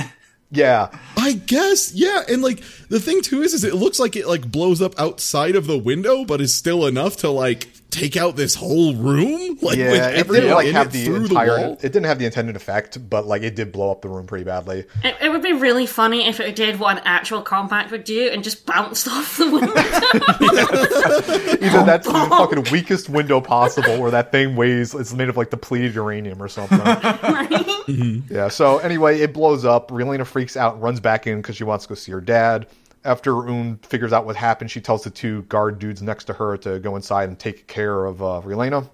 Yeah. 0.51 0.89
I 1.17 1.33
guess, 1.33 1.93
yeah, 1.93 2.23
and 2.27 2.41
like 2.41 2.61
the 2.89 2.99
thing 2.99 3.21
too 3.21 3.41
is, 3.41 3.53
is 3.53 3.63
it 3.63 3.75
looks 3.75 3.99
like 3.99 4.15
it 4.15 4.27
like 4.27 4.51
blows 4.51 4.81
up 4.81 4.93
outside 4.99 5.55
of 5.55 5.65
the 5.65 5.77
window, 5.77 6.25
but 6.25 6.41
is 6.41 6.53
still 6.53 6.85
enough 6.85 7.17
to 7.17 7.29
like 7.29 7.69
take 7.91 8.17
out 8.17 8.35
this 8.35 8.55
whole 8.55 8.95
room, 8.95 9.57
like 9.61 9.77
with 9.77 9.79
Yeah, 9.79 10.07
it 10.09 10.27
didn't 10.27 10.51
like 10.51 10.67
have 10.69 10.87
it 10.87 10.91
the 10.93 11.15
entire. 11.15 11.75
the 11.75 11.85
it 11.85 11.91
didn't 11.93 12.05
have 12.05 12.17
the 12.17 12.25
intended 12.25 12.55
effect, 12.55 13.09
but 13.09 13.27
like 13.27 13.43
it 13.43 13.55
did 13.55 13.71
blow 13.71 13.91
up 13.91 14.01
the 14.01 14.09
room 14.09 14.25
pretty 14.25 14.45
badly. 14.45 14.85
It, 15.03 15.15
it 15.21 15.29
would 15.29 15.43
be 15.43 15.53
really 15.53 15.85
funny 15.85 16.27
if 16.27 16.39
it 16.39 16.55
did 16.55 16.79
what 16.79 16.97
an 16.97 17.03
actual 17.05 17.41
compact 17.41 17.91
would 17.91 18.03
do 18.05 18.29
and 18.31 18.43
just 18.43 18.65
bounced 18.65 19.07
off 19.09 19.37
the 19.37 19.51
window. 19.51 19.73
Either 21.61 21.85
that's 21.85 22.07
the 22.07 22.13
fucking 22.13 22.71
weakest 22.71 23.09
window 23.09 23.41
possible, 23.41 23.99
or 24.01 24.11
that 24.11 24.31
thing 24.31 24.55
weighs. 24.55 24.95
It's 24.95 25.13
made 25.13 25.29
of 25.29 25.37
like 25.37 25.49
depleted 25.49 25.93
uranium 25.93 26.41
or 26.41 26.47
something. 26.47 26.79
Mm-hmm. 26.79 28.33
Yeah. 28.33 28.47
So 28.47 28.77
anyway, 28.79 29.19
it 29.19 29.33
blows 29.33 29.65
up. 29.65 29.89
Relena 29.91 30.25
freaks 30.25 30.55
out 30.57 30.75
and 30.75 30.83
runs 30.83 30.99
back 30.99 31.27
in 31.27 31.37
because 31.41 31.55
she 31.55 31.63
wants 31.63 31.85
to 31.85 31.89
go 31.89 31.95
see 31.95 32.11
her 32.11 32.21
dad. 32.21 32.67
After 33.03 33.49
Un 33.49 33.77
figures 33.77 34.13
out 34.13 34.25
what 34.25 34.35
happened, 34.35 34.69
she 34.69 34.79
tells 34.81 35.03
the 35.03 35.09
two 35.09 35.41
guard 35.43 35.79
dudes 35.79 36.01
next 36.01 36.25
to 36.25 36.33
her 36.33 36.57
to 36.57 36.79
go 36.79 36.95
inside 36.95 37.29
and 37.29 37.39
take 37.39 37.67
care 37.67 38.05
of 38.05 38.21
uh, 38.21 38.41
Relena. 38.43 38.87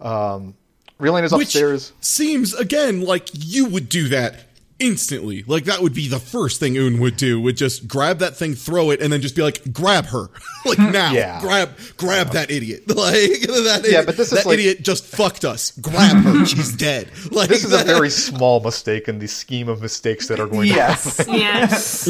Um, 0.00 0.54
Relena's 1.00 1.32
Which 1.32 1.48
upstairs. 1.48 1.92
seems 2.00 2.54
again 2.54 3.02
like 3.02 3.28
you 3.32 3.66
would 3.66 3.88
do 3.88 4.08
that 4.08 4.44
instantly. 4.84 5.42
Like 5.46 5.64
that 5.64 5.80
would 5.80 5.94
be 5.94 6.08
the 6.08 6.18
first 6.18 6.60
thing 6.60 6.76
Un 6.76 6.98
would 7.00 7.16
do. 7.16 7.40
Would 7.40 7.56
just 7.56 7.88
grab 7.88 8.18
that 8.18 8.36
thing, 8.36 8.54
throw 8.54 8.90
it, 8.90 9.00
and 9.00 9.12
then 9.12 9.20
just 9.20 9.34
be 9.34 9.42
like, 9.42 9.72
"Grab 9.72 10.06
her, 10.06 10.28
like 10.64 10.78
now, 10.78 11.12
Yeah. 11.12 11.40
grab, 11.40 11.70
grab 11.96 12.28
that 12.30 12.50
idiot." 12.50 12.84
Like 12.94 13.40
that. 13.42 13.80
Yeah, 13.84 13.88
idiot, 14.00 14.06
but 14.06 14.16
this 14.16 14.32
is 14.32 14.38
that 14.38 14.46
like- 14.46 14.58
idiot 14.58 14.82
just 14.82 15.04
fucked 15.04 15.44
us. 15.44 15.72
Grab 15.80 16.16
her, 16.24 16.44
she's 16.46 16.74
dead. 16.76 17.08
Like 17.30 17.48
This 17.48 17.64
is 17.64 17.72
a 17.72 17.84
very 17.84 18.10
small 18.10 18.60
mistake 18.60 19.08
in 19.08 19.18
the 19.18 19.26
scheme 19.26 19.68
of 19.68 19.80
mistakes 19.82 20.28
that 20.28 20.38
are 20.40 20.46
going 20.46 20.68
to 20.68 20.74
yes. 20.74 21.24
yes. 21.28 22.08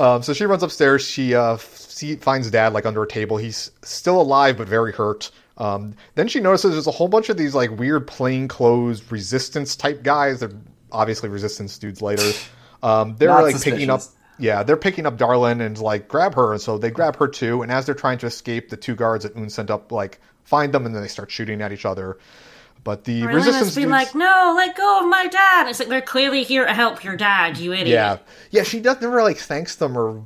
Um, 0.00 0.22
so 0.22 0.32
she 0.32 0.44
runs 0.46 0.62
upstairs. 0.62 1.02
She 1.06 1.34
uh, 1.34 1.56
see, 1.58 2.16
finds 2.16 2.50
dad 2.50 2.72
like 2.72 2.86
under 2.86 3.02
a 3.02 3.08
table. 3.08 3.36
He's 3.36 3.70
still 3.82 4.20
alive 4.20 4.56
but 4.58 4.68
very 4.68 4.92
hurt. 4.92 5.30
Um, 5.58 5.94
then 6.14 6.26
she 6.26 6.40
notices 6.40 6.72
there's 6.72 6.86
a 6.86 6.90
whole 6.90 7.08
bunch 7.08 7.28
of 7.28 7.36
these 7.36 7.54
like 7.54 7.70
weird 7.78 8.06
plain 8.06 8.48
clothes 8.48 9.10
resistance 9.12 9.76
type 9.76 10.02
guys. 10.02 10.40
They're 10.40 10.50
obviously 10.92 11.28
resistance 11.28 11.78
dudes 11.78 12.02
later. 12.02 12.30
Um, 12.82 13.16
they're 13.18 13.28
Not 13.28 13.42
like 13.42 13.62
picking 13.62 13.90
up. 13.90 14.02
Yeah, 14.38 14.62
they're 14.62 14.78
picking 14.78 15.04
up 15.04 15.18
Darlian 15.18 15.60
and 15.60 15.78
like 15.78 16.08
grab 16.08 16.34
her, 16.34 16.52
and 16.52 16.60
so 16.60 16.78
they 16.78 16.90
grab 16.90 17.16
her 17.16 17.28
too. 17.28 17.62
And 17.62 17.70
as 17.70 17.86
they're 17.86 17.94
trying 17.94 18.18
to 18.18 18.26
escape, 18.26 18.70
the 18.70 18.76
two 18.76 18.94
guards 18.94 19.24
that 19.24 19.36
Un 19.36 19.50
sent 19.50 19.70
up 19.70 19.92
like 19.92 20.20
find 20.44 20.72
them, 20.72 20.86
and 20.86 20.94
then 20.94 21.02
they 21.02 21.08
start 21.08 21.30
shooting 21.30 21.60
at 21.60 21.72
each 21.72 21.84
other. 21.84 22.18
But 22.82 23.04
the 23.04 23.22
Relena's 23.22 23.46
resistance 23.46 23.74
been 23.74 23.84
dudes, 23.84 23.92
like, 23.92 24.14
no, 24.14 24.54
let 24.56 24.74
go 24.74 25.00
of 25.00 25.08
my 25.08 25.26
dad. 25.26 25.68
It's 25.68 25.78
like 25.78 25.88
they're 25.88 26.00
clearly 26.00 26.44
here 26.44 26.64
to 26.64 26.72
help 26.72 27.04
your 27.04 27.16
dad, 27.16 27.58
you 27.58 27.74
idiot. 27.74 27.88
Yeah, 27.88 28.18
yeah. 28.50 28.62
She 28.62 28.80
does 28.80 29.00
never 29.02 29.22
like 29.22 29.36
thanks 29.36 29.76
them 29.76 29.98
or 29.98 30.24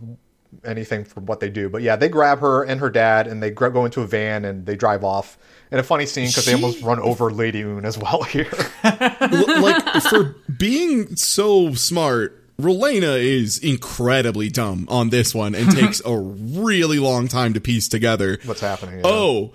anything 0.64 1.04
for 1.04 1.20
what 1.20 1.40
they 1.40 1.48
do, 1.50 1.68
but 1.68 1.82
yeah, 1.82 1.96
they 1.96 2.08
grab 2.08 2.40
her 2.40 2.62
and 2.64 2.80
her 2.80 2.90
dad, 2.90 3.26
and 3.26 3.42
they 3.42 3.50
go 3.50 3.84
into 3.84 4.00
a 4.02 4.06
van 4.06 4.44
and 4.44 4.66
they 4.66 4.76
drive 4.76 5.02
off. 5.04 5.38
And 5.70 5.80
a 5.80 5.82
funny 5.82 6.06
scene 6.06 6.28
because 6.28 6.44
they 6.46 6.54
almost 6.54 6.82
run 6.82 7.00
over 7.00 7.30
Lady 7.32 7.64
Un 7.64 7.84
as 7.84 7.98
well 7.98 8.22
here. 8.30 8.50
Like 8.84 10.02
for 10.08 10.36
being 10.56 11.16
so 11.16 11.74
smart 11.74 12.40
Relena 12.60 13.18
is 13.18 13.58
incredibly 13.58 14.48
dumb 14.50 14.86
on 14.88 15.10
this 15.10 15.34
one 15.34 15.54
and 15.56 15.70
takes 15.76 16.00
a 16.04 16.16
really 16.16 16.98
long 17.00 17.26
time 17.26 17.54
to 17.54 17.60
piece 17.60 17.88
together. 17.88 18.38
What's 18.44 18.60
happening? 18.60 18.96
yeah. 19.00 19.06
Oh, 19.06 19.54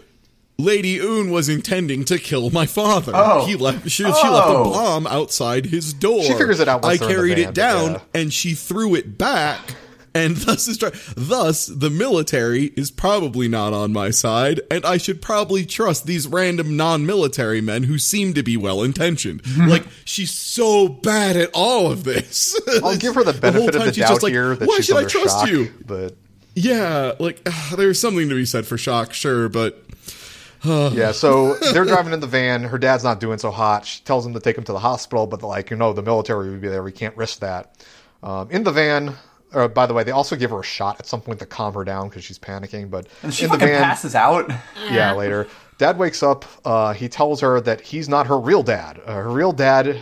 Lady 0.58 1.00
Un 1.00 1.30
was 1.30 1.48
intending 1.48 2.04
to 2.06 2.18
kill 2.20 2.50
my 2.50 2.66
father. 2.66 3.14
Oh. 3.16 3.46
He 3.46 3.56
left. 3.56 3.84
She, 3.90 4.04
she 4.04 4.04
left 4.04 4.26
a 4.26 4.28
Oh. 4.58 4.74
bomb 4.74 5.08
outside 5.08 5.68
his 5.68 5.94
door. 5.94 6.24
She 6.24 6.34
figures 6.34 6.60
it 6.60 6.68
out 6.68 6.84
I 6.84 6.88
once 6.90 7.00
they're 7.00 7.08
in 7.10 7.14
the 7.14 7.16
carried 7.16 7.38
van, 7.38 7.48
it 7.50 7.56
down, 7.56 7.92
yeah. 7.94 8.00
and 8.22 8.34
she 8.34 8.56
threw 8.56 8.96
it 8.96 9.18
back. 9.18 9.76
And 10.14 10.36
thus, 10.38 10.68
is 10.68 10.78
try- 10.78 10.92
thus 11.16 11.68
the 11.68 11.90
military 11.90 12.66
is 12.76 12.90
probably 12.92 13.48
not 13.48 13.74
on 13.74 13.94
my 13.94 14.10
side, 14.10 14.60
and 14.72 14.86
I 14.86 14.98
should 14.98 15.22
probably 15.22 15.66
trust 15.66 16.06
these 16.06 16.28
random 16.28 16.76
non-military 16.76 17.62
men 17.62 17.84
who 17.84 17.98
seem 17.98 18.34
to 18.34 18.44
be 18.44 18.58
well 18.58 18.82
intentioned. 18.84 19.42
like 19.68 19.86
she's 20.06 20.32
so 20.32 20.88
bad 20.90 21.38
at 21.38 21.50
all 21.54 21.92
of 21.92 22.04
this. 22.04 22.60
I'll 22.84 22.98
give 22.98 23.16
her 23.16 23.24
the 23.24 23.34
benefit 23.34 23.70
of 23.70 23.76
time 23.76 23.88
the 23.88 23.94
she's 23.94 24.04
doubt 24.04 24.10
just 24.10 24.24
like, 24.24 24.32
here 24.34 24.56
that 24.56 24.68
Why 24.68 24.78
she's 24.78 24.86
should 24.88 24.98
I 24.98 25.06
trust 25.06 25.40
shock, 25.42 25.50
you? 25.50 25.72
but 25.86 26.16
Yeah, 26.56 27.14
like 27.20 27.48
there's 27.76 28.00
something 28.00 28.28
to 28.30 28.36
be 28.36 28.46
said 28.46 28.66
for 28.66 28.78
shock, 28.78 29.14
sure, 29.14 29.48
but 29.50 29.84
Yeah, 30.66 31.12
so 31.14 31.54
they're 31.72 31.86
driving 31.86 32.12
in 32.14 32.20
the 32.20 32.28
van. 32.28 32.64
Her 32.64 32.78
dad's 32.78 33.04
not 33.04 33.20
doing 33.20 33.38
so 33.38 33.52
hot. 33.52 33.86
She 33.86 34.02
tells 34.04 34.26
him 34.26 34.34
to 34.34 34.40
take 34.42 34.58
him 34.58 34.64
to 34.66 34.74
the 34.74 34.80
hospital, 34.80 35.26
but 35.28 35.42
like, 35.42 35.70
you 35.70 35.78
know, 35.78 35.94
the 35.94 36.02
military 36.02 36.50
would 36.50 36.62
be 36.62 36.68
there. 36.68 36.84
We 36.84 36.92
can't 36.92 37.16
risk 37.16 37.40
that. 37.40 37.76
Um, 38.22 38.52
in 38.52 38.64
the 38.64 38.72
van, 38.72 39.16
uh, 39.54 39.68
by 39.68 39.86
the 39.86 39.94
way, 39.94 40.04
they 40.04 40.12
also 40.12 40.36
give 40.36 40.52
her 40.52 40.60
a 40.60 40.64
shot 40.64 41.00
at 41.00 41.06
some 41.06 41.22
point 41.22 41.40
to 41.40 41.46
calm 41.46 41.74
her 41.74 41.84
down 41.84 42.10
because 42.10 42.24
she's 42.24 42.40
panicking. 42.40 42.90
But 42.90 43.08
And 43.24 43.34
she 43.34 43.46
in 43.46 43.52
the 43.52 43.58
fucking 43.58 43.74
van, 43.74 43.84
passes 43.84 44.16
out. 44.16 44.50
yeah, 44.92 45.14
later, 45.14 45.48
dad 45.78 45.98
wakes 45.98 46.22
up. 46.24 46.46
Uh, 46.66 46.94
he 46.94 47.08
tells 47.10 47.42
her 47.42 47.60
that 47.62 47.82
he's 47.82 48.08
not 48.10 48.28
her 48.28 48.40
real 48.40 48.64
dad. 48.64 49.02
Uh, 49.06 49.14
her 49.16 49.30
real 49.30 49.52
dad 49.52 49.98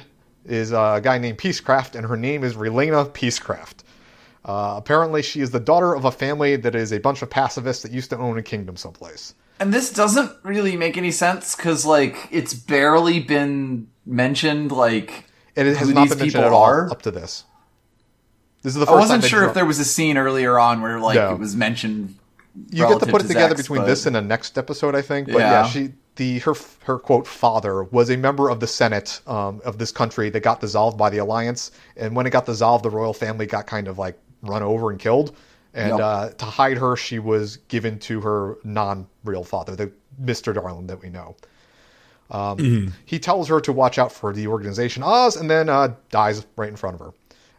is 0.45 0.71
a 0.71 0.99
guy 1.03 1.17
named 1.17 1.37
Peacecraft, 1.37 1.95
and 1.95 2.05
her 2.05 2.15
name 2.17 2.43
is 2.43 2.55
Relena 2.55 3.09
Peacecraft. 3.11 3.83
Uh, 4.45 4.75
apparently, 4.77 5.21
she 5.21 5.41
is 5.41 5.51
the 5.51 5.59
daughter 5.59 5.93
of 5.93 6.05
a 6.05 6.11
family 6.11 6.55
that 6.55 6.73
is 6.73 6.93
a 6.93 6.99
bunch 6.99 7.21
of 7.21 7.29
pacifists 7.29 7.83
that 7.83 7.91
used 7.91 8.09
to 8.11 8.17
own 8.17 8.37
a 8.37 8.43
kingdom 8.43 8.77
someplace. 8.77 9.33
And 9.59 9.73
this 9.73 9.91
doesn't 9.91 10.31
really 10.43 10.77
make 10.77 10.97
any 10.97 11.11
sense 11.11 11.55
because, 11.55 11.85
like, 11.85 12.29
it's 12.31 12.53
barely 12.53 13.19
been 13.19 13.87
mentioned. 14.05 14.71
Like, 14.71 15.25
And 15.57 15.67
it 15.67 15.75
has 15.75 15.89
who 15.89 15.93
not 15.95 16.03
these 16.03 16.09
been 16.11 16.19
mentioned 16.19 16.43
people 16.43 16.45
at 16.45 16.53
all 16.53 16.63
are. 16.63 16.89
up 16.91 17.01
to 17.01 17.11
this. 17.11 17.43
This 18.67 18.75
is 18.75 18.85
the 18.85 18.91
I 18.91 18.95
wasn't 18.95 19.23
sure 19.23 19.45
if 19.45 19.53
there 19.53 19.63
was 19.65 19.79
a 19.79 19.85
scene 19.85 20.17
earlier 20.17 20.59
on 20.59 20.81
where, 20.81 20.99
like, 20.99 21.15
No. 21.15 21.31
it 21.31 21.39
was 21.39 21.55
mentioned. 21.55 22.15
you 22.53 22.63
get 22.71 22.75
to 22.79 22.83
relative 22.83 23.09
put 23.09 23.21
it 23.23 23.27
together 23.29 23.53
Zechs, 23.55 23.57
between 23.59 23.81
but- 23.83 23.87
this 23.87 24.05
and 24.05 24.13
the 24.13 24.21
next 24.21 24.57
episode, 24.57 24.93
I 24.93 25.01
think. 25.01 25.27
But 25.27 25.37
yeah, 25.39 25.51
Yeah. 25.63 25.67
she 25.69 25.89
the 26.17 26.39
her 26.39 26.53
her 26.83 26.99
quote 26.99 27.25
father 27.25 27.83
was 27.85 28.09
a 28.09 28.17
member 28.17 28.49
of 28.49 28.59
the 28.59 28.67
Senate 28.67 29.21
um, 29.25 29.61
of 29.63 29.77
this 29.77 29.91
country 29.93 30.29
that 30.31 30.41
got 30.41 30.59
dissolved 30.59 30.97
by 30.97 31.09
the 31.09 31.19
alliance, 31.19 31.71
and 31.95 32.13
when 32.13 32.25
it 32.27 32.31
got 32.31 32.45
dissolved, 32.45 32.83
the 32.83 32.89
royal 32.89 33.13
family 33.13 33.45
got 33.45 33.67
kind 33.67 33.87
of 33.87 33.97
like 33.97 34.19
run 34.41 34.63
over 34.63 34.89
and 34.91 34.99
killed. 34.99 35.33
And 35.73 35.91
Yep. 35.91 35.99
uh, 36.01 36.29
to 36.31 36.45
hide 36.45 36.77
her, 36.77 36.97
she 36.97 37.19
was 37.19 37.57
given 37.69 37.99
to 37.99 38.19
her 38.19 38.57
non-real 38.65 39.45
father, 39.45 39.77
the 39.77 39.91
Mister 40.19 40.51
Darlian 40.53 40.87
that 40.87 41.01
we 41.01 41.09
know. 41.09 41.37
Um, 42.31 42.91
He 43.05 43.19
tells 43.19 43.47
her 43.47 43.61
to 43.61 43.71
watch 43.71 43.97
out 43.97 44.11
for 44.11 44.33
the 44.33 44.47
organization 44.47 45.03
Oz, 45.03 45.37
and 45.37 45.49
then 45.49 45.69
uh, 45.69 45.93
dies 46.09 46.45
right 46.57 46.67
in 46.69 46.75
front 46.75 46.95
of 46.95 46.99
her. 46.99 47.11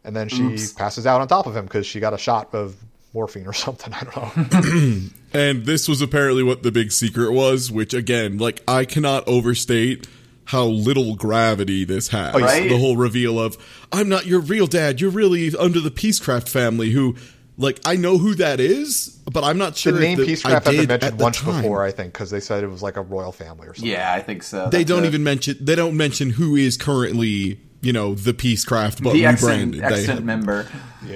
And 0.05 0.14
then 0.17 0.28
she 0.28 0.43
Oops. 0.43 0.73
passes 0.73 1.07
out 1.07 1.21
on 1.21 1.28
top 1.28 1.47
of 1.47 1.57
him 1.57 1.64
because 1.64 1.87
she 1.87 2.00
got 2.00 2.14
a 2.14 2.19
shot 2.19 2.55
of 2.55 2.76
morphine 3.14 3.47
or 3.47 3.52
something. 3.55 3.93
I 3.93 4.05
don't 4.05 4.52
know. 4.52 5.00
And 5.31 5.67
this 5.67 5.87
was 5.88 6.00
apparently 6.00 6.43
what 6.43 6.62
the 6.62 6.73
big 6.73 6.90
secret 6.90 7.33
was, 7.33 7.71
which 7.71 7.93
again, 7.93 8.38
like 8.38 8.62
I 8.67 8.87
cannot 8.87 9.28
overstate 9.28 10.09
how 10.47 10.64
little 10.64 11.17
gravity 11.17 11.85
this 11.85 12.09
has. 12.09 12.35
Oh, 12.35 12.38
Right? 12.40 12.67
The 12.67 12.78
whole 12.78 12.97
reveal 12.97 13.38
of 13.38 13.59
I'm 13.93 14.09
not 14.09 14.25
your 14.25 14.40
real 14.40 14.67
dad, 14.67 15.02
you're 15.02 15.11
really 15.11 15.55
under 15.55 15.81
the 15.81 15.90
Peacecraft 15.90 16.49
family 16.49 16.88
who 16.93 17.14
like 17.59 17.78
I 17.85 17.97
know 17.97 18.17
who 18.17 18.37
that 18.37 18.59
is, 18.59 19.19
but 19.31 19.45
I'm 19.45 19.59
not 19.59 19.76
sure 19.76 19.93
the 19.93 20.00
name 20.00 20.19
if 20.19 20.26
the- 20.26 20.33
Peacecraft 20.33 20.67
I 20.67 20.73
had 20.73 20.88
been 20.88 20.88
mentioned 20.88 21.21
once 21.21 21.40
time. 21.43 21.61
before, 21.61 21.83
I 21.85 21.90
think, 21.90 22.14
because 22.14 22.31
they 22.31 22.40
said 22.40 22.64
it 22.64 22.69
was 22.69 22.83
like 22.83 22.97
a 22.97 23.02
royal 23.02 23.33
family 23.33 23.67
or 23.69 23.75
something. 23.75 23.90
Yeah, 23.90 24.11
I 24.11 24.23
think 24.23 24.43
so. 24.43 24.71
They 24.71 24.78
That's 24.78 24.88
don't 24.88 25.05
it. 25.05 25.09
even 25.09 25.25
mention 25.25 25.59
they 25.61 25.75
don't 25.75 25.97
mention 25.99 26.31
who 26.31 26.57
is 26.57 26.78
currently, 26.78 27.61
you 27.80 27.92
know, 27.92 28.14
the 28.14 28.32
Peacecraft 28.35 29.02
but 29.02 29.12
the 29.12 29.25
extant, 29.26 29.50
rebranded. 29.52 29.80
They 29.82 29.87
extant 29.87 30.06
have- 30.18 30.25
member. 30.25 30.66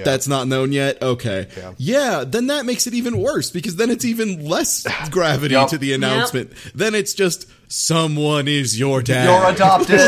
That's 0.03 0.27
not 0.27 0.47
known 0.47 0.71
yet. 0.71 1.01
Okay. 1.03 1.47
Yeah. 1.77 2.23
then 2.25 2.47
that 2.47 2.65
makes 2.65 2.87
it 2.87 2.93
even 2.95 3.17
worse 3.17 3.51
because 3.51 3.75
then 3.75 3.91
it's 3.91 4.05
even 4.05 4.43
less 4.45 4.87
gravity 5.11 5.53
Yup. 5.53 5.69
to 5.69 5.77
the 5.77 5.93
announcement. 5.93 6.51
Then 6.73 6.95
it's 6.95 7.13
just 7.13 7.47
someone 7.67 8.47
is 8.47 8.79
your 8.79 9.01
dad. 9.03 9.25
You're 9.27 9.51
adopted. 9.51 9.99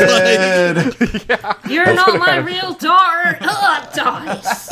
You're 1.70 1.94
not 1.94 2.18
my 2.18 2.36
real 2.36 2.72
daughter. 2.74 3.38
Ugh, 3.40 3.94
dies. 3.94 4.68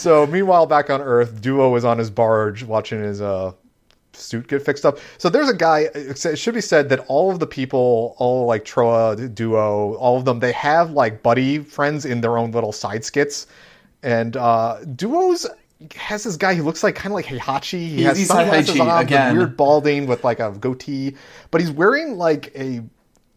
So 0.00 0.26
meanwhile, 0.26 0.66
back 0.66 0.90
on 0.90 1.00
Earth, 1.00 1.40
Duo 1.40 1.74
is 1.76 1.84
on 1.84 1.98
his 1.98 2.10
barge 2.10 2.64
watching 2.64 3.00
his 3.02 3.20
uh, 3.20 3.52
suit 4.14 4.48
get 4.48 4.62
fixed 4.64 4.84
up. 4.86 4.98
So 5.18 5.28
there's 5.28 5.48
a 5.48 5.54
guy. 5.56 5.88
It 5.94 6.38
should 6.38 6.54
be 6.54 6.60
said 6.60 6.88
that 6.90 7.00
all 7.08 7.30
of 7.30 7.38
the 7.40 7.46
people, 7.46 8.14
all 8.18 8.46
like 8.46 8.64
Trowa, 8.64 9.32
Duo, 9.34 9.94
all 9.94 10.16
of 10.16 10.24
them, 10.24 10.40
they 10.40 10.52
have 10.52 10.90
like 10.92 11.22
buddy 11.22 11.58
friends 11.58 12.04
in 12.04 12.20
their 12.20 12.36
own 12.38 12.50
little 12.52 12.72
side 12.72 13.04
skits. 13.04 13.46
And 14.02 14.36
uh, 14.36 14.80
Duo's 14.96 15.46
has 15.96 16.24
this 16.24 16.36
guy 16.36 16.54
who 16.54 16.62
looks 16.62 16.82
like 16.82 16.94
kind 16.94 17.12
of 17.12 17.14
like 17.14 17.26
Heihachi. 17.26 17.72
He 17.78 17.88
He's- 17.96 18.06
has 18.08 18.18
he's 18.18 18.28
sunglasses 18.28 18.74
Heihachi 18.76 18.90
on, 18.90 19.02
again. 19.02 19.36
weird 19.36 19.56
balding 19.56 20.06
with 20.06 20.24
like 20.24 20.40
a 20.40 20.50
goatee, 20.52 21.16
but 21.50 21.60
he's 21.60 21.70
wearing 21.70 22.16
like 22.16 22.52
a. 22.56 22.82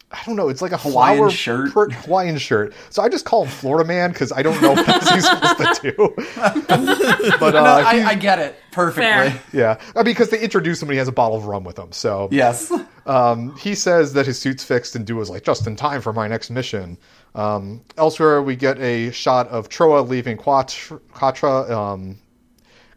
I 0.09 0.23
don't 0.25 0.37
know. 0.37 0.47
It's 0.47 0.61
like 0.61 0.71
a 0.71 0.77
Hawaiian 0.77 1.17
flower 1.17 1.29
shirt. 1.29 1.71
print 1.71 1.91
Hawaiian 2.05 2.37
shirt. 2.37 2.73
So 2.89 3.03
I 3.03 3.09
just 3.09 3.25
call 3.25 3.43
him 3.43 3.49
Florida 3.49 3.85
Man 3.85 4.11
because 4.11 4.31
I 4.31 4.41
don't 4.41 4.61
know 4.61 4.71
what 4.71 5.09
he's 5.13 5.27
supposed 5.27 5.81
to 5.81 5.91
do. 5.91 6.13
but 7.39 7.55
uh, 7.55 7.81
no, 7.81 7.89
he- 7.89 8.01
I, 8.01 8.09
I 8.11 8.15
get 8.15 8.39
it 8.39 8.55
perfectly. 8.71 9.03
Fair. 9.31 9.41
yeah, 9.51 9.79
Uh, 9.95 10.03
because 10.03 10.29
they 10.29 10.39
introduce 10.39 10.81
him 10.81 10.87
and 10.87 10.93
he 10.93 10.97
has 10.99 11.07
a 11.09 11.11
bottle 11.11 11.37
of 11.37 11.45
rum 11.45 11.63
with 11.65 11.77
him. 11.77 11.91
So 11.91 12.29
Yes. 12.31 12.71
um, 13.05 13.55
he 13.57 13.75
says 13.75 14.13
that 14.13 14.25
his 14.25 14.39
suit's 14.39 14.63
fixed 14.63 14.95
and 14.95 15.05
Duo's 15.05 15.29
like, 15.29 15.43
just 15.43 15.67
in 15.67 15.75
time 15.75 16.01
for 16.01 16.13
my 16.13 16.27
next 16.27 16.49
mission. 16.51 16.97
Um, 17.35 17.81
elsewhere, 17.97 18.41
we 18.41 18.55
get 18.55 18.79
a 18.79 19.11
shot 19.11 19.47
of 19.49 19.67
Trowa 19.69 20.07
leaving 20.07 20.37
Quatre. 20.37 20.99
Quatre 21.13 21.71
um, 21.71 22.17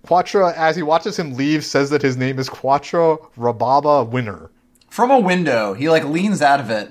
Quatre, 0.06 0.44
as 0.44 0.76
he 0.76 0.82
watches 0.82 1.18
him 1.18 1.34
leave, 1.34 1.64
says 1.64 1.90
that 1.90 2.02
his 2.02 2.16
name 2.16 2.38
is 2.38 2.48
Quatre 2.48 3.16
Raberba 3.36 4.08
Winner. 4.08 4.50
From 4.90 5.10
a 5.10 5.18
window, 5.18 5.72
he 5.74 5.88
like 5.88 6.04
leans 6.04 6.42
out 6.42 6.60
of 6.60 6.68
it. 6.70 6.90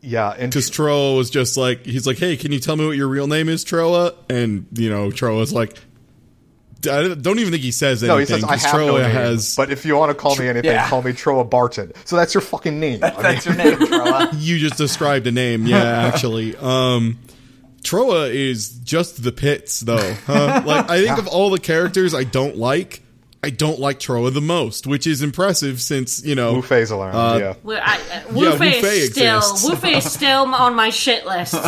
Yeah, 0.00 0.30
and 0.30 0.50
Because 0.50 0.68
Trowa 0.70 1.16
was 1.16 1.30
just 1.30 1.56
like, 1.56 1.86
he's 1.86 2.06
like, 2.06 2.18
hey, 2.18 2.36
can 2.36 2.50
you 2.52 2.58
tell 2.58 2.76
me 2.76 2.84
what 2.84 2.96
your 2.96 3.06
real 3.08 3.28
name 3.28 3.48
is, 3.48 3.64
Trowa? 3.64 4.14
And, 4.28 4.66
you 4.74 4.90
know, 4.90 5.10
Trowa's 5.10 5.52
like, 5.52 5.78
I 6.90 7.14
don't 7.14 7.38
even 7.38 7.52
think 7.52 7.62
he 7.62 7.70
says 7.70 8.02
anything. 8.02 8.08
no, 8.16 8.18
he 8.18 8.26
says, 8.26 8.42
I 8.42 8.48
'cause 8.48 8.64
have 8.64 8.74
no 8.80 8.96
name, 8.98 9.08
has, 9.12 9.54
but 9.54 9.70
if 9.70 9.84
you 9.86 9.96
want 9.96 10.10
to 10.10 10.14
call 10.16 10.34
me 10.34 10.48
anything, 10.48 10.72
Yeah. 10.72 10.88
call 10.88 11.00
me 11.02 11.12
Trowa 11.12 11.48
Barton. 11.48 11.92
So 12.04 12.16
that's 12.16 12.34
your 12.34 12.40
fucking 12.40 12.80
name. 12.80 13.04
I 13.04 13.12
mean- 13.12 13.22
That's 13.22 13.46
your 13.46 13.54
name, 13.54 13.74
Trowa. 13.78 14.30
you 14.36 14.58
just 14.58 14.76
described 14.76 15.28
a 15.28 15.30
name. 15.30 15.64
Yeah, 15.66 15.76
actually. 16.12 16.56
Um, 16.56 17.20
Trowa 17.84 18.28
is 18.34 18.70
just 18.70 19.22
the 19.22 19.30
pits, 19.30 19.78
though. 19.80 20.14
Huh? 20.26 20.62
Like, 20.66 20.90
I 20.90 21.04
think 21.04 21.18
of 21.18 21.28
all 21.28 21.50
the 21.50 21.60
characters 21.60 22.12
I 22.14 22.24
don't 22.24 22.56
like, 22.56 23.02
I 23.44 23.50
don't 23.50 23.80
like 23.80 23.98
Trowa 23.98 24.32
the 24.32 24.40
most, 24.40 24.86
which 24.86 25.04
is 25.04 25.20
impressive 25.20 25.80
since, 25.80 26.24
you 26.24 26.36
know. 26.36 26.54
Wu 26.54 26.62
Fei's 26.62 26.92
around, 26.92 27.14
Uh, 27.16 27.38
yeah. 27.38 27.54
Well, 27.64 27.82
I, 27.84 27.96
uh, 27.96 27.98
Yeah, 28.08 28.32
Wu 28.32 28.50
Wu 28.50 28.56
Fei 28.56 28.98
is 29.00 29.10
still 29.10 29.36
exists. 29.38 29.68
Wu 29.68 29.74
Fei 29.76 29.96
is 29.96 30.12
still 30.12 30.42
on 30.54 30.76
my 30.76 30.90
shit 30.90 31.26
list. 31.26 31.54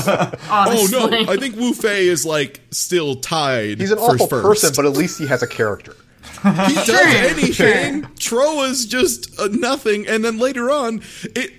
Oh 0.57 0.89
no! 0.93 1.09
I 1.33 1.37
think 1.37 1.57
Wu 1.57 1.73
Fei 1.75 2.07
is 2.07 2.25
like 2.25 2.61
still 2.71 3.17
tied. 3.17 3.81
He's 3.81 3.91
an 3.91 3.99
for 3.99 4.15
awful 4.15 4.27
first. 4.29 4.45
person, 4.63 4.73
but 4.77 4.87
at 4.89 4.97
least 4.97 5.19
he 5.19 5.27
has 5.27 5.43
a 5.43 5.47
character. 5.49 5.97
he 6.45 6.75
does 6.75 6.91
anything. 6.91 8.03
Trowa's 8.21 8.87
just 8.87 9.39
uh, 9.41 9.49
nothing, 9.49 10.07
and 10.07 10.25
then 10.25 10.39
later 10.39 10.71
on, 10.71 11.03
it. 11.35 11.51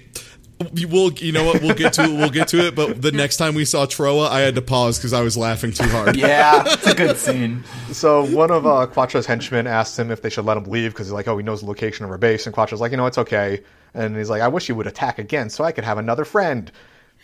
We'll, 0.60 1.12
you 1.14 1.34
know 1.34 1.44
what? 1.44 1.62
We'll 1.62 1.76
get 1.76 1.94
to 1.94 2.04
it. 2.04 2.12
We'll 2.12 2.30
get 2.30 2.48
to 2.50 2.68
it. 2.68 2.76
But 2.76 3.02
the 3.02 3.12
next 3.12 3.38
time 3.38 3.56
we 3.56 3.66
saw 3.66 3.86
Trowa, 3.86 4.30
I 4.30 4.40
had 4.40 4.56
to 4.56 4.62
pause 4.62 4.98
because 4.98 5.12
I 5.12 5.22
was 5.22 5.36
laughing 5.36 5.72
too 5.72 5.88
hard. 5.90 6.16
Yeah, 6.16 6.64
it's 6.66 6.88
a 6.88 6.96
good 6.96 7.18
scene. 7.18 7.64
So 7.92 8.26
one 8.26 8.52
of 8.52 8.66
uh, 8.66 8.88
Quatre's 8.88 9.26
henchmen 9.26 9.68
asks 9.68 10.00
him 10.00 10.12
if 10.12 10.22
they 10.22 10.30
should 10.30 10.46
let 10.46 10.56
him 10.56 10.64
leave 10.66 10.94
because 10.94 11.08
he's 11.08 11.14
like, 11.14 11.28
oh, 11.28 11.38
he 11.38 11.44
knows 11.44 11.62
the 11.62 11.68
location 11.68 12.06
of 12.06 12.12
our 12.12 12.18
base. 12.18 12.46
And 12.46 12.56
Quatre's 12.56 12.80
like, 12.80 12.92
you 12.92 12.98
know, 12.98 13.06
it's 13.06 13.18
okay. 13.18 13.64
And 13.94 14.16
he's 14.16 14.30
like, 14.30 14.42
I 14.42 14.48
wish 14.48 14.70
you 14.70 14.76
would 14.76 14.88
attack 14.88 15.20
again 15.20 15.50
so 15.50 15.64
I 15.64 15.74
could 15.74 15.84
have 15.84 15.98
another 15.98 16.24
friend. 16.24 16.72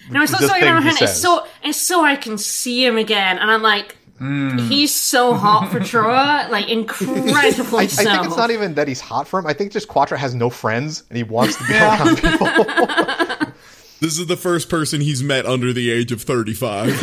No, 0.10 0.24
it's 0.24 0.32
not 0.32 0.42
so 0.42 0.48
I 0.48 0.60
thing 0.60 0.70
remember 0.70 0.90
he 0.90 0.96
him. 0.96 1.04
It's 1.04 1.18
so 1.18 1.46
it's 1.64 1.78
so 1.78 2.04
I 2.04 2.16
can 2.16 2.38
see 2.38 2.84
him 2.84 2.98
again, 2.98 3.38
and 3.38 3.52
I'm 3.52 3.62
like, 3.62 3.98
he's 4.68 4.94
so 4.94 5.34
hot 5.34 5.72
for 5.72 5.80
Trowa, 5.80 6.50
like 6.50 6.70
incredibly 6.70 7.34
I, 7.34 7.84
I 7.84 7.88
think 7.88 8.26
it's 8.26 8.38
not 8.38 8.52
even 8.52 8.76
that 8.76 8.88
he's 8.88 9.02
hot 9.02 9.28
for 9.28 9.40
him. 9.40 9.48
I 9.48 9.54
think 9.54 9.72
just 9.72 9.88
Quatre 9.88 10.18
has 10.18 10.36
no 10.36 10.50
friends 10.50 11.04
and 11.10 11.18
he 11.18 11.24
wants 11.24 11.56
to 11.58 11.64
be 11.68 11.74
around 11.74 12.18
people. 12.18 13.54
This 14.02 14.18
is 14.18 14.26
the 14.26 14.36
first 14.36 14.68
person 14.68 15.00
he's 15.00 15.22
met 15.22 15.46
under 15.46 15.72
the 15.74 15.92
age 15.92 16.12
of 16.12 16.24
35. 16.24 16.98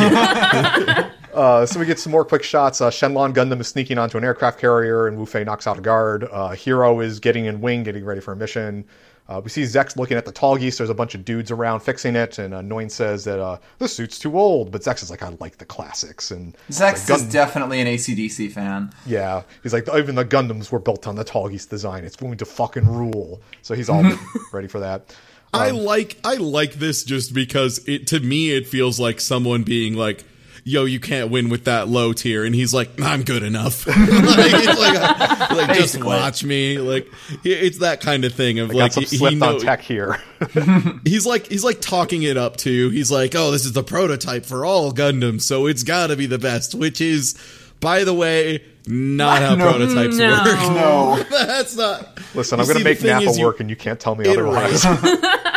Uh, 1.35 1.65
so 1.65 1.79
we 1.79 1.87
get 1.87 2.01
some 2.01 2.11
more 2.11 2.25
quick 2.25 2.43
shots. 2.43 2.81
Uh, 2.81 2.91
Shenlong 2.91 3.33
Gundam 3.33 3.61
is 3.61 3.69
sneaking 3.69 3.97
onto 3.97 4.19
an 4.19 4.25
aircraft 4.25 4.59
carrier, 4.59 5.07
and 5.07 5.17
Wu 5.17 5.25
Fei 5.25 5.45
knocks 5.45 5.69
out 5.69 5.79
a 5.79 5.81
guard. 5.81 6.25
Uh, 6.25 6.49
Heero 6.49 7.05
is 7.05 7.21
getting 7.21 7.45
in 7.45 7.61
wing, 7.61 7.85
getting 7.85 8.05
ready 8.05 8.21
for 8.21 8.33
a 8.33 8.37
mission. 8.37 8.85
Uh, 9.29 9.43
we 9.45 9.51
see 9.51 9.63
Zechs 9.63 9.97
looking 9.97 10.17
at 10.17 10.25
the 10.25 10.33
Tallgeese. 10.33 10.79
There's 10.79 10.89
a 10.89 10.95
bunch 10.95 11.15
of 11.15 11.25
dudes 11.25 11.51
around 11.51 11.81
fixing 11.81 12.17
it, 12.17 12.39
and 12.39 12.55
uh, 12.55 12.63
Noin 12.63 12.91
says 12.91 13.25
that 13.25 13.39
uh, 13.39 13.59
the 13.79 13.87
suit's 13.87 14.19
too 14.19 14.39
old. 14.39 14.71
But 14.73 14.81
Zechs 14.83 15.03
is 15.03 15.11
like, 15.11 15.23
I 15.23 15.29
like 15.39 15.59
the 15.59 15.67
classics. 15.67 16.31
And 16.31 16.57
Zechs 16.71 17.11
like, 17.11 17.21
is 17.21 17.31
definitely 17.31 17.81
an 17.81 17.87
ACDC 17.87 18.53
fan. 18.53 18.91
yeah, 19.05 19.43
he's 19.63 19.75
like, 19.75 19.87
even 19.95 20.15
the 20.15 20.25
Gundams 20.25 20.73
were 20.73 20.79
built 20.79 21.07
on 21.07 21.17
the 21.17 21.25
Tallgeese 21.25 21.69
design. 21.69 22.05
It's 22.05 22.17
going 22.17 22.39
to 22.39 22.47
fucking 22.47 22.87
rule. 22.87 23.43
So 23.61 23.75
he's 23.75 23.91
all 23.91 24.03
ready 24.53 24.69
for 24.69 24.81
that. 24.81 25.15
I 25.53 25.71
like 25.71 26.19
I 26.25 26.35
like 26.35 26.75
this 26.75 27.05
just 27.05 27.33
because 27.33 27.87
it 27.89 28.07
to 28.09 28.21
me 28.21 28.51
it 28.51 28.67
feels 28.67 29.01
like 29.01 29.21
someone 29.21 29.63
being 29.63 29.95
like, 29.95 30.25
"Yo, 30.69 30.85
you 30.85 31.01
can't 31.01 31.31
win 31.31 31.49
with 31.49 31.65
that 31.65 31.89
low 31.89 32.13
tier," 32.13 32.45
and 32.45 32.55
he's 32.55 32.75
like, 32.75 32.91
"I'm 33.01 33.23
good 33.23 33.43
enough." 33.43 33.87
like, 33.87 33.97
it's 33.99 34.79
like, 34.79 35.51
like 35.51 35.77
just 35.79 36.03
watch 36.05 36.45
me. 36.45 36.79
Like 36.79 37.07
it's 37.43 37.79
that 37.79 38.01
kind 38.01 38.25
of 38.25 38.35
thing 38.35 38.59
of 38.59 38.69
Got 38.71 38.77
like 38.77 38.93
some 38.93 39.05
he, 39.05 39.17
he 39.17 39.35
know, 39.35 39.55
on 39.55 39.61
tech 39.61 39.81
here. 39.81 40.21
he's 41.05 41.25
like 41.25 41.47
he's 41.47 41.65
like 41.65 41.81
talking 41.81 42.23
it 42.23 42.37
up 42.37 42.57
too. 42.59 42.91
He's 42.91 43.11
like, 43.11 43.35
"Oh, 43.35 43.51
this 43.51 43.65
is 43.65 43.73
the 43.73 43.83
prototype 43.83 44.45
for 44.45 44.67
all 44.67 44.93
Gundams, 44.93 45.43
so 45.43 45.67
it's 45.67 45.83
got 45.83 46.09
to 46.09 46.17
be 46.17 46.27
the 46.27 46.39
best." 46.39 46.75
Which 46.75 47.01
is, 47.01 47.35
by 47.81 48.05
the 48.05 48.13
way, 48.15 48.63
not 48.87 49.41
how 49.41 49.55
No. 49.57 49.71
prototypes 49.71 50.17
No. 50.17 50.31
work. 50.31 50.61
No. 50.75 51.25
That's 51.31 51.77
not. 51.77 52.19
Listen, 52.35 52.61
I'm 52.61 52.67
going 52.67 52.79
to 52.79 52.85
make 52.85 52.99
the 52.99 53.05
thing 53.05 53.13
Nappa 53.19 53.31
is 53.31 53.39
you- 53.39 53.47
work, 53.47 53.61
and 53.61 53.71
you 53.71 53.77
can't 53.77 53.99
tell 53.99 54.15
me 54.15 54.29
otherwise. 54.29 54.85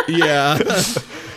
yeah. 0.08 0.58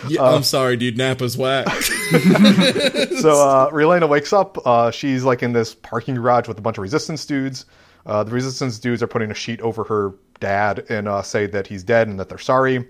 Yeah 0.08 0.22
I'm 0.22 0.42
sorry, 0.42 0.76
dude. 0.76 0.96
Napa's 0.96 1.36
whack. 1.36 1.68
so 1.82 3.30
uh, 3.40 3.70
Relena 3.72 4.08
wakes 4.08 4.32
up. 4.32 4.58
Uh, 4.66 4.90
she's 4.90 5.24
like 5.24 5.42
in 5.42 5.52
this 5.52 5.74
parking 5.74 6.14
garage 6.14 6.48
with 6.48 6.58
a 6.58 6.62
bunch 6.62 6.78
of 6.78 6.82
resistance 6.82 7.24
dudes. 7.26 7.66
Uh, 8.06 8.22
the 8.24 8.30
resistance 8.32 8.78
dudes 8.78 9.02
are 9.02 9.06
putting 9.06 9.30
a 9.30 9.34
sheet 9.34 9.60
over 9.62 9.84
her 9.84 10.14
dad 10.40 10.84
and 10.90 11.08
uh, 11.08 11.22
say 11.22 11.46
that 11.46 11.66
he's 11.66 11.82
dead 11.82 12.06
and 12.08 12.18
that 12.20 12.28
they're 12.28 12.38
sorry. 12.38 12.86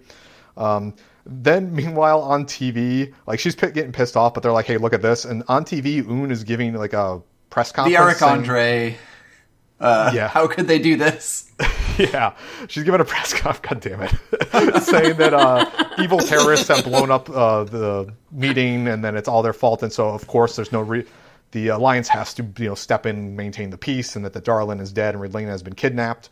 Um, 0.57 0.95
then, 1.27 1.75
meanwhile, 1.77 2.21
on 2.23 2.45
TV, 2.45 3.13
like 3.27 3.39
she's 3.39 3.55
p- 3.55 3.71
getting 3.71 3.93
pissed 3.93 4.17
off, 4.17 4.35
but 4.35 4.43
they're 4.43 4.53
like, 4.53 4.67
"Hey, 4.67 4.77
look 4.77 4.93
at 4.93 5.03
this!" 5.03 5.25
And 5.25 5.43
on 5.49 5.65
TV, 5.65 6.07
Un 6.09 6.31
is 6.31 6.45
giving 6.45 6.75
like 6.75 6.93
a 6.93 7.21
press 7.51 7.73
conference. 7.73 7.95
The 7.95 7.99
conference. 7.99 8.19
Eric 8.19 8.19
saying- 8.19 8.33
Andre. 8.51 8.97
Uh, 9.81 10.11
Yeah. 10.15 10.29
How 10.29 10.47
could 10.47 10.67
they 10.69 10.79
do 10.79 10.97
this? 10.97 11.51
Yeah, 11.97 12.35
she's 12.67 12.83
given 12.83 13.01
a 13.01 13.05
press 13.05 13.33
conference. 13.41 13.61
God 13.61 13.81
damn 13.81 14.03
it, 14.03 14.83
saying 14.83 15.17
that 15.19 15.33
uh, 15.33 15.65
evil 16.01 16.19
terrorists 16.19 16.67
have 16.67 16.83
blown 16.83 17.13
up 17.13 17.31
uh, 17.31 17.63
the 17.63 18.13
meeting, 18.33 18.89
and 18.89 19.05
then 19.05 19.17
it's 19.17 19.29
all 19.29 19.43
their 19.43 19.53
fault. 19.53 19.81
And 19.85 19.93
so, 19.93 20.09
of 20.09 20.27
course, 20.27 20.57
there's 20.57 20.73
no 20.73 20.81
re- 20.81 21.05
the 21.53 21.69
alliance 21.69 22.09
has 22.09 22.35
to 22.35 22.43
you 22.59 22.67
know 22.71 22.75
step 22.75 23.07
in, 23.07 23.15
and 23.17 23.37
maintain 23.37 23.71
the 23.71 23.79
peace, 23.79 24.17
and 24.17 24.25
that 24.25 24.33
the 24.33 24.41
Darlian 24.41 24.81
is 24.81 24.93
dead 24.93 25.15
and 25.15 25.23
Redlena 25.23 25.47
has 25.51 25.63
been 25.63 25.77
kidnapped. 25.77 26.31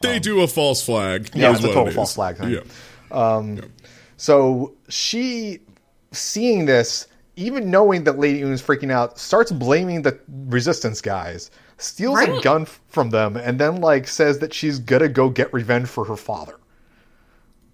They 0.00 0.18
do 0.18 0.40
a 0.40 0.48
false 0.48 0.82
flag. 0.82 1.28
Yeah, 1.34 1.50
it's 1.52 1.60
a 1.60 1.64
total 1.64 1.84
it 1.84 1.88
is. 1.90 1.94
false 1.96 2.14
flag 2.14 2.38
thing. 2.38 2.52
Yeah. 3.12 3.60
So 4.16 4.74
she, 4.88 5.60
seeing 6.12 6.64
this, 6.66 7.08
even 7.36 7.70
knowing 7.70 8.04
that 8.04 8.18
Lady 8.18 8.42
Une's 8.42 8.62
freaking 8.62 8.90
out, 8.90 9.18
starts 9.18 9.52
blaming 9.52 10.00
the 10.00 10.18
resistance 10.46 11.00
guys, 11.00 11.50
steals 11.76 12.20
a 12.20 12.40
gun 12.42 12.62
f- 12.62 12.80
from 12.88 13.10
them, 13.10 13.36
and 13.36 13.58
then 13.58 13.80
like 13.80 14.06
says 14.08 14.38
that 14.38 14.52
she's 14.54 14.78
gonna 14.78 15.08
go 15.08 15.28
get 15.28 15.52
revenge 15.52 15.88
for 15.88 16.04
her 16.04 16.16
father. 16.16 16.56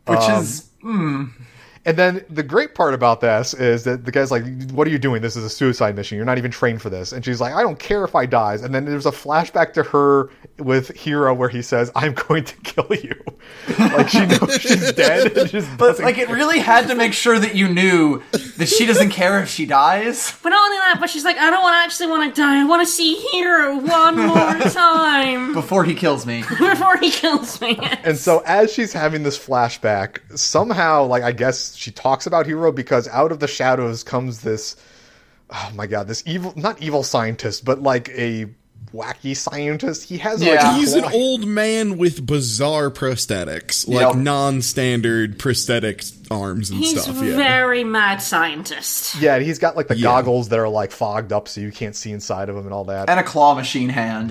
Which 0.06 0.18
Um, 0.20 0.42
is 0.42 0.70
And 1.86 1.96
then 1.96 2.24
the 2.28 2.42
great 2.42 2.74
part 2.74 2.92
about 2.92 3.20
this 3.22 3.54
is 3.54 3.84
that 3.84 4.04
the 4.04 4.12
guy's 4.12 4.30
like, 4.30 4.44
"What 4.72 4.86
are 4.86 4.90
you 4.90 4.98
doing? 4.98 5.22
This 5.22 5.34
is 5.36 5.44
a 5.44 5.48
suicide 5.50 5.96
mission. 5.96 6.16
You're 6.16 6.26
not 6.26 6.36
even 6.38 6.50
trained 6.50 6.82
for 6.82 6.90
this." 6.90 7.12
And 7.12 7.24
she's 7.24 7.40
like, 7.40 7.54
"I 7.54 7.62
don't 7.62 7.78
care 7.78 8.04
if 8.04 8.14
I 8.14 8.26
dies." 8.26 8.62
And 8.62 8.74
then 8.74 8.84
there's 8.84 9.06
a 9.06 9.10
flashback 9.10 9.72
to 9.74 9.82
her 9.84 10.28
with 10.58 10.88
Heero 10.90 11.34
where 11.34 11.48
he 11.48 11.62
says, 11.62 11.90
"I'm 11.96 12.12
going 12.12 12.44
to 12.44 12.56
kill 12.58 12.86
you." 12.90 13.14
like 13.78 14.08
she 14.10 14.26
knows 14.26 14.58
she's 14.60 14.92
dead. 14.92 15.36
And 15.36 15.78
But 15.78 15.86
doesn't 15.88 16.04
like 16.04 16.18
it 16.18 16.28
really 16.28 16.58
had 16.58 16.88
to 16.88 16.94
make 16.94 17.12
sure 17.14 17.38
that 17.38 17.54
you 17.54 17.68
knew 17.68 18.22
that 18.58 18.68
she 18.68 18.84
doesn't 18.84 19.10
care 19.10 19.42
if 19.42 19.48
she 19.48 19.64
dies. 19.66 20.36
But 20.42 20.50
not 20.50 20.64
only 20.64 20.78
that, 20.78 20.96
but 21.00 21.08
she's 21.10 21.24
like, 21.24 21.36
I 21.38 21.48
don't 21.50 21.62
want 21.62 21.74
to 21.74 21.78
actually 21.78 22.06
want 22.08 22.34
to 22.34 22.40
die. 22.40 22.60
I 22.60 22.64
want 22.64 22.86
to 22.86 22.92
see 22.92 23.16
Heero 23.32 23.80
one 23.86 24.16
more 24.16 24.58
time 24.70 25.52
Before 25.54 25.84
he 25.84 25.94
kills 25.94 26.26
me. 26.26 26.40
before 26.42 26.96
he 26.98 27.10
kills 27.10 27.60
me. 27.60 27.78
And 28.04 28.16
so 28.16 28.42
as 28.46 28.72
she's 28.72 28.92
having 28.92 29.22
this 29.22 29.38
flashback, 29.38 30.18
somehow, 30.38 31.04
like 31.06 31.22
I 31.22 31.32
guess 31.32 31.74
she 31.80 31.90
talks 31.90 32.26
about 32.26 32.46
Heero 32.46 32.74
because 32.74 33.08
out 33.08 33.32
of 33.32 33.40
the 33.40 33.48
shadows 33.48 34.02
comes 34.02 34.42
this 34.42 34.76
oh 35.50 35.70
my 35.74 35.86
god, 35.86 36.06
this 36.06 36.22
evil 36.26 36.52
not 36.56 36.80
evil 36.82 37.02
scientist, 37.02 37.64
but 37.64 37.82
like 37.82 38.08
a 38.10 38.46
wacky 38.94 39.36
scientist. 39.36 40.08
He 40.08 40.18
has 40.18 40.42
Yeah. 40.42 40.54
like 40.70 40.76
He's 40.78 40.94
an 40.94 41.04
old 41.04 41.46
man 41.46 41.96
with 41.98 42.24
bizarre 42.26 42.90
prosthetics, 42.90 43.86
like 43.88 44.06
Yep. 44.14 44.16
non-standard 44.16 45.38
prosthetic 45.38 46.02
arms 46.30 46.70
and 46.70 46.80
He's 46.80 47.00
stuff. 47.02 47.16
Yeah. 47.22 47.36
very 47.36 47.84
mad 47.84 48.20
scientist. 48.22 49.14
Yeah, 49.20 49.38
he's 49.38 49.58
got 49.58 49.76
like 49.76 49.88
the 49.88 49.96
Yeah. 49.96 50.02
goggles 50.04 50.48
that 50.48 50.58
are 50.58 50.68
like 50.68 50.92
fogged 50.92 51.32
up 51.32 51.46
so 51.48 51.60
you 51.60 51.70
can't 51.72 51.94
see 51.96 52.10
inside 52.12 52.48
of 52.48 52.56
him 52.56 52.64
and 52.64 52.72
all 52.74 52.84
that. 52.84 53.08
And 53.10 53.18
a 53.20 53.22
claw 53.22 53.54
machine 53.54 53.88
hand. 53.90 54.30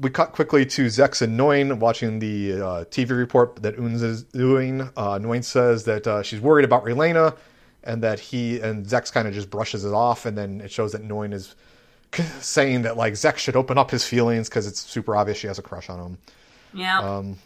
We 0.00 0.10
cut 0.10 0.32
quickly 0.32 0.64
to 0.64 0.86
Zechs 0.86 1.20
and 1.20 1.38
Noin 1.38 1.78
watching 1.78 2.18
the 2.18 2.52
uh, 2.54 2.84
TV 2.86 3.10
report 3.10 3.56
that 3.56 3.76
Unz 3.76 4.02
is 4.02 4.22
doing. 4.22 4.80
Uh, 4.96 5.18
Noin 5.18 5.44
says 5.44 5.84
that 5.84 6.06
uh, 6.06 6.22
she's 6.22 6.40
worried 6.40 6.64
about 6.64 6.84
Relena 6.84 7.36
and 7.84 8.02
that 8.02 8.18
he 8.18 8.60
and 8.60 8.86
Zechs 8.86 9.12
kind 9.12 9.28
of 9.28 9.34
just 9.34 9.50
brushes 9.50 9.84
it 9.84 9.92
off, 9.92 10.24
and 10.24 10.38
then 10.38 10.60
it 10.60 10.70
shows 10.70 10.92
that 10.92 11.02
Noin 11.02 11.32
is 11.32 11.54
saying 12.40 12.82
that 12.82 12.96
like 12.96 13.14
Zechs 13.14 13.38
should 13.38 13.56
open 13.56 13.78
up 13.78 13.90
his 13.90 14.06
feelings 14.06 14.48
because 14.48 14.66
it's 14.66 14.80
super 14.80 15.16
obvious 15.16 15.38
she 15.38 15.46
has 15.48 15.58
a 15.58 15.62
crush 15.62 15.90
on 15.90 15.98
him. 16.00 16.18
Yeah. 16.74 17.00
Um, 17.00 17.36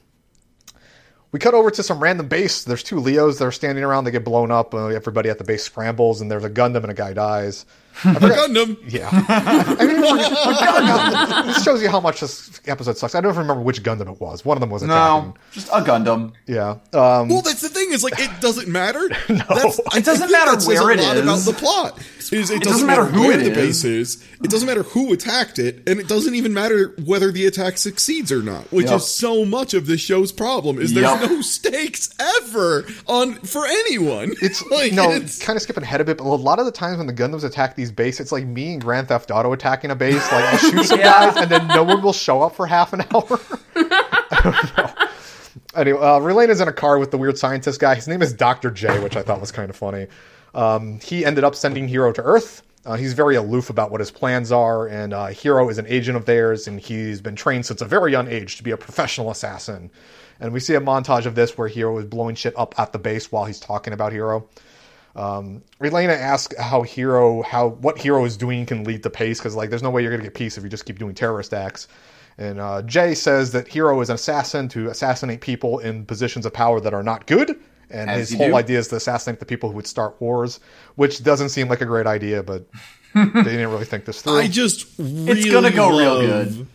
We 1.37 1.41
cut 1.41 1.53
over 1.53 1.71
to 1.71 1.83
some 1.83 2.01
random 2.01 2.29
base. 2.29 2.65
There's 2.65 2.83
two 2.83 2.99
Leos 2.99 3.37
that 3.41 3.45
are 3.45 3.53
standing 3.53 3.85
around. 3.85 4.05
They 4.05 4.11
get 4.11 4.25
blown 4.25 4.51
up. 4.51 4.73
Uh, 4.73 4.87
everybody 4.87 5.29
at 5.29 5.37
the 5.37 5.45
base 5.45 5.63
scrambles, 5.65 6.23
and 6.23 6.31
there's 6.31 6.45
a 6.45 6.49
Gundam 6.49 6.77
and 6.77 6.91
a 6.91 6.95
guy 6.95 7.13
dies. 7.13 7.67
Gundam. 7.97 8.79
Yeah. 8.91 9.11
I 9.13 9.85
mean, 9.87 10.03
I 10.03 11.35
forget- 11.35 11.47
this 11.55 11.63
shows 11.63 11.83
you 11.83 11.91
how 11.91 12.01
much 12.01 12.21
this 12.21 12.59
episode 12.67 12.97
sucks. 12.97 13.15
I 13.15 13.21
don't 13.21 13.37
remember 13.37 13.63
which 13.63 13.83
Gundam 13.83 14.11
it 14.11 14.19
was. 14.19 14.47
One 14.47 14.57
of 14.57 14.63
them 14.63 14.71
was 14.71 14.83
attacking. 14.83 15.29
No, 15.31 15.35
just 15.53 15.69
a 15.69 15.83
Gundam. 15.83 16.33
Yeah. 16.47 16.71
Um, 16.95 17.29
Well, 17.29 17.43
that's 17.43 17.61
the 17.61 17.69
thing 17.87 17.95
is 17.95 18.05
like 18.05 18.19
it 18.19 18.31
doesn't 18.41 18.69
matter. 18.69 19.09
That's, 19.29 19.79
It 19.95 20.05
doesn't 20.05 20.31
matter 20.31 20.53
that 20.53 20.63
says 20.63 20.69
where 20.81 20.91
a 20.91 20.95
it 20.95 21.01
lot 21.01 21.17
about 21.17 21.39
the 21.41 21.53
plot. 21.53 21.99
Is 22.33 22.33
it, 22.51 22.61
doesn't, 22.61 22.63
doesn't 22.63 22.87
matter, 22.89 23.05
matter 23.05 23.15
who 23.15 23.27
where 23.29 23.39
it 23.41 23.45
the 23.45 23.51
is. 23.53 23.83
base 23.83 23.85
is. 23.85 24.25
It 24.43 24.51
doesn't 24.51 24.67
matter 24.67 24.83
who 24.83 25.13
attacked 25.13 25.61
it, 25.61 25.89
and 25.89 26.01
it 26.01 26.09
doesn't 26.09 26.35
even 26.35 26.53
matter 26.53 26.93
whether 27.05 27.31
the 27.31 27.47
attack 27.47 27.79
succeeds 27.79 28.33
or 28.33 28.43
not. 28.43 28.65
Which 28.73 28.87
Yep. 28.89 28.97
is 28.97 29.07
so 29.07 29.45
much 29.45 29.75
of 29.75 29.87
this 29.87 30.01
show's 30.01 30.33
problem. 30.33 30.81
Is 30.81 30.93
there's 30.93 31.07
Yep. 31.07 31.31
no 31.31 31.41
stakes 31.41 32.13
ever 32.19 32.85
on 33.07 33.35
for 33.35 33.65
anyone. 33.65 34.35
it's 34.43 34.65
like 34.71 34.91
you 34.91 34.97
know 34.97 35.13
it's- 35.13 35.39
kind 35.41 35.57
of 35.57 35.63
skipping 35.63 35.85
ahead 35.85 36.01
a 36.01 36.05
bit, 36.05 36.19
but 36.19 36.25
a 36.25 36.27
lot 36.27 36.59
of 36.59 36.65
the 36.67 36.73
times 36.73 36.99
when 36.99 37.07
the 37.07 37.13
Gundams 37.15 37.45
attack 37.45 37.77
these 37.77 37.93
bases, 37.93 38.21
it's 38.23 38.33
like 38.33 38.45
me 38.45 38.73
and 38.73 38.81
Grand 38.83 39.07
Theft 39.07 39.31
Auto 39.31 39.53
attacking 39.53 39.93
a 39.93 39.95
base. 39.97 40.17
Like 40.33 40.45
I'll 40.47 40.59
shoot 40.59 40.85
some 40.85 40.99
Yeah. 40.99 41.33
guys, 41.33 41.37
and 41.37 41.49
then 41.51 41.69
no 41.69 41.85
one 41.85 42.03
will 42.03 42.13
show 42.13 42.43
up 42.43 42.57
for 42.57 42.67
half 42.67 42.93
an 42.93 43.05
hour. 43.15 43.39
Anyway, 45.77 45.99
uh, 45.99 46.19
Relena's 46.19 46.61
in 46.61 46.69
a 46.69 46.73
car 46.73 46.99
with 46.99 47.11
the 47.11 47.19
weird 47.19 47.37
scientist 47.37 47.81
guy. 47.81 47.95
His 47.95 48.09
name 48.09 48.23
is 48.23 48.33
Doctor 48.33 48.71
J, 48.71 48.99
which 49.01 49.15
I 49.15 49.23
thought 49.23 49.41
was 49.41 49.53
kind 49.53 49.69
of 49.69 49.77
funny. 49.77 50.07
Um, 50.55 51.01
he 51.01 51.25
ended 51.25 51.45
up 51.45 51.55
sending 51.55 51.87
Heero 51.87 52.15
to 52.15 52.23
Earth. 52.23 52.63
Uh, 52.87 52.95
he's 52.97 53.13
very 53.13 53.35
aloof 53.35 53.69
about 53.69 53.91
what 53.91 54.01
his 54.01 54.11
plans 54.11 54.51
are, 54.53 54.87
and 54.87 55.13
uh, 55.13 55.27
Heero 55.27 55.71
is 55.71 55.77
an 55.77 55.87
agent 55.87 56.17
of 56.17 56.25
theirs, 56.25 56.67
and 56.67 56.81
he's 56.81 57.21
been 57.21 57.37
trained 57.37 57.67
since 57.67 57.83
a 57.83 57.85
very 57.85 58.13
young 58.13 58.29
age 58.29 58.57
to 58.57 58.63
be 58.63 58.71
a 58.71 58.77
professional 58.77 59.31
assassin. 59.31 59.91
And 60.41 60.53
we 60.53 60.61
see 60.61 60.75
a 60.75 60.81
montage 60.81 61.27
of 61.27 61.35
this 61.35 61.59
where 61.59 61.69
Heero 61.69 61.99
is 61.99 62.07
blowing 62.07 62.37
shit 62.37 62.55
up 62.57 62.79
at 62.79 62.93
the 62.93 62.99
base 62.99 63.31
while 63.31 63.45
he's 63.45 63.61
talking 63.61 63.93
about 63.93 64.13
Heero. 64.13 64.47
Um, 65.15 65.63
Relena 65.81 66.17
asks 66.17 66.55
how 66.59 66.83
Heero, 66.83 67.45
how 67.45 67.69
what 67.69 67.97
Heero 67.97 68.25
is 68.27 68.37
doing 68.37 68.67
can 68.67 68.85
lead 68.85 69.03
to 69.03 69.11
peace 69.11 69.39
because 69.39 69.57
like 69.57 69.71
there's 69.71 69.83
no 69.83 69.91
way 69.91 70.03
you're 70.03 70.11
gonna 70.11 70.23
get 70.23 70.35
peace 70.35 70.57
if 70.57 70.63
you 70.65 70.71
just 70.71 70.85
keep 70.85 70.99
doing 70.99 71.15
terrorist 71.15 71.53
acts. 71.55 71.89
And 72.39 72.61
uh, 72.61 72.83
J 72.83 73.15
says 73.15 73.53
that 73.53 73.67
Heero 73.67 74.03
is 74.03 74.11
an 74.11 74.15
assassin 74.15 74.69
to 74.69 74.89
assassinate 74.89 75.41
people 75.41 75.79
in 75.79 76.05
positions 76.05 76.45
of 76.45 76.53
power 76.53 76.81
that 76.81 76.93
are 76.93 77.03
not 77.03 77.27
good. 77.27 77.59
And 77.89 78.11
As 78.11 78.31
his 78.31 78.39
whole 78.39 78.49
do. 78.49 78.57
idea 78.57 78.79
is 78.79 78.89
to 78.89 78.97
assassinate 78.97 79.39
the 79.39 79.47
people 79.47 79.71
who 79.71 79.77
would 79.77 79.87
start 79.87 80.21
wars, 80.21 80.59
which 80.97 81.23
doesn't 81.23 81.51
seem 81.51 81.69
like 81.69 81.81
a 81.81 81.87
great 81.87 82.07
idea, 82.07 82.43
but 82.43 82.67
they 83.15 83.23
didn't 83.43 83.71
really 83.71 83.85
think 83.85 84.05
this 84.05 84.23
through. 84.23 84.39
I 84.39 84.49
just 84.49 84.87
really 84.99 85.51
gonna 85.51 85.71
go 85.71 85.97
real 85.97 86.21
good. 86.21 86.67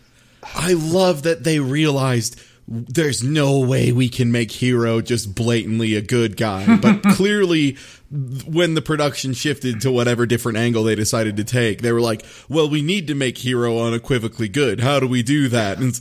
I 0.56 0.74
love 0.74 1.24
that 1.24 1.43
they 1.43 1.60
realized 1.60 2.41
there's 2.67 3.21
no 3.21 3.60
way 3.60 3.91
we 3.91 4.08
can 4.10 4.32
make 4.32 4.50
Heero 4.50 5.04
just 5.04 5.36
blatantly 5.36 5.95
a 5.95 6.02
good 6.02 6.38
guy. 6.38 6.78
But 6.78 7.04
clearly, 7.15 7.78
when 8.12 8.74
the 8.74 8.82
production 8.82 9.34
shifted 9.34 9.80
to 9.82 9.91
whatever 9.91 10.26
different 10.26 10.58
angle 10.58 10.84
they 10.84 10.95
decided 10.95 11.38
to 11.38 11.43
take, 11.43 11.82
they 11.82 11.91
were 11.91 12.02
like, 12.02 12.26
well, 12.50 12.69
we 12.69 12.82
need 12.82 13.08
to 13.08 13.15
make 13.15 13.36
Heero 13.36 13.86
unequivocally 13.86 14.50
good. 14.50 14.82
How 14.82 15.00
do 15.00 15.08
we 15.08 15.24
do 15.24 15.47
that? 15.47 15.78
And 15.78 16.00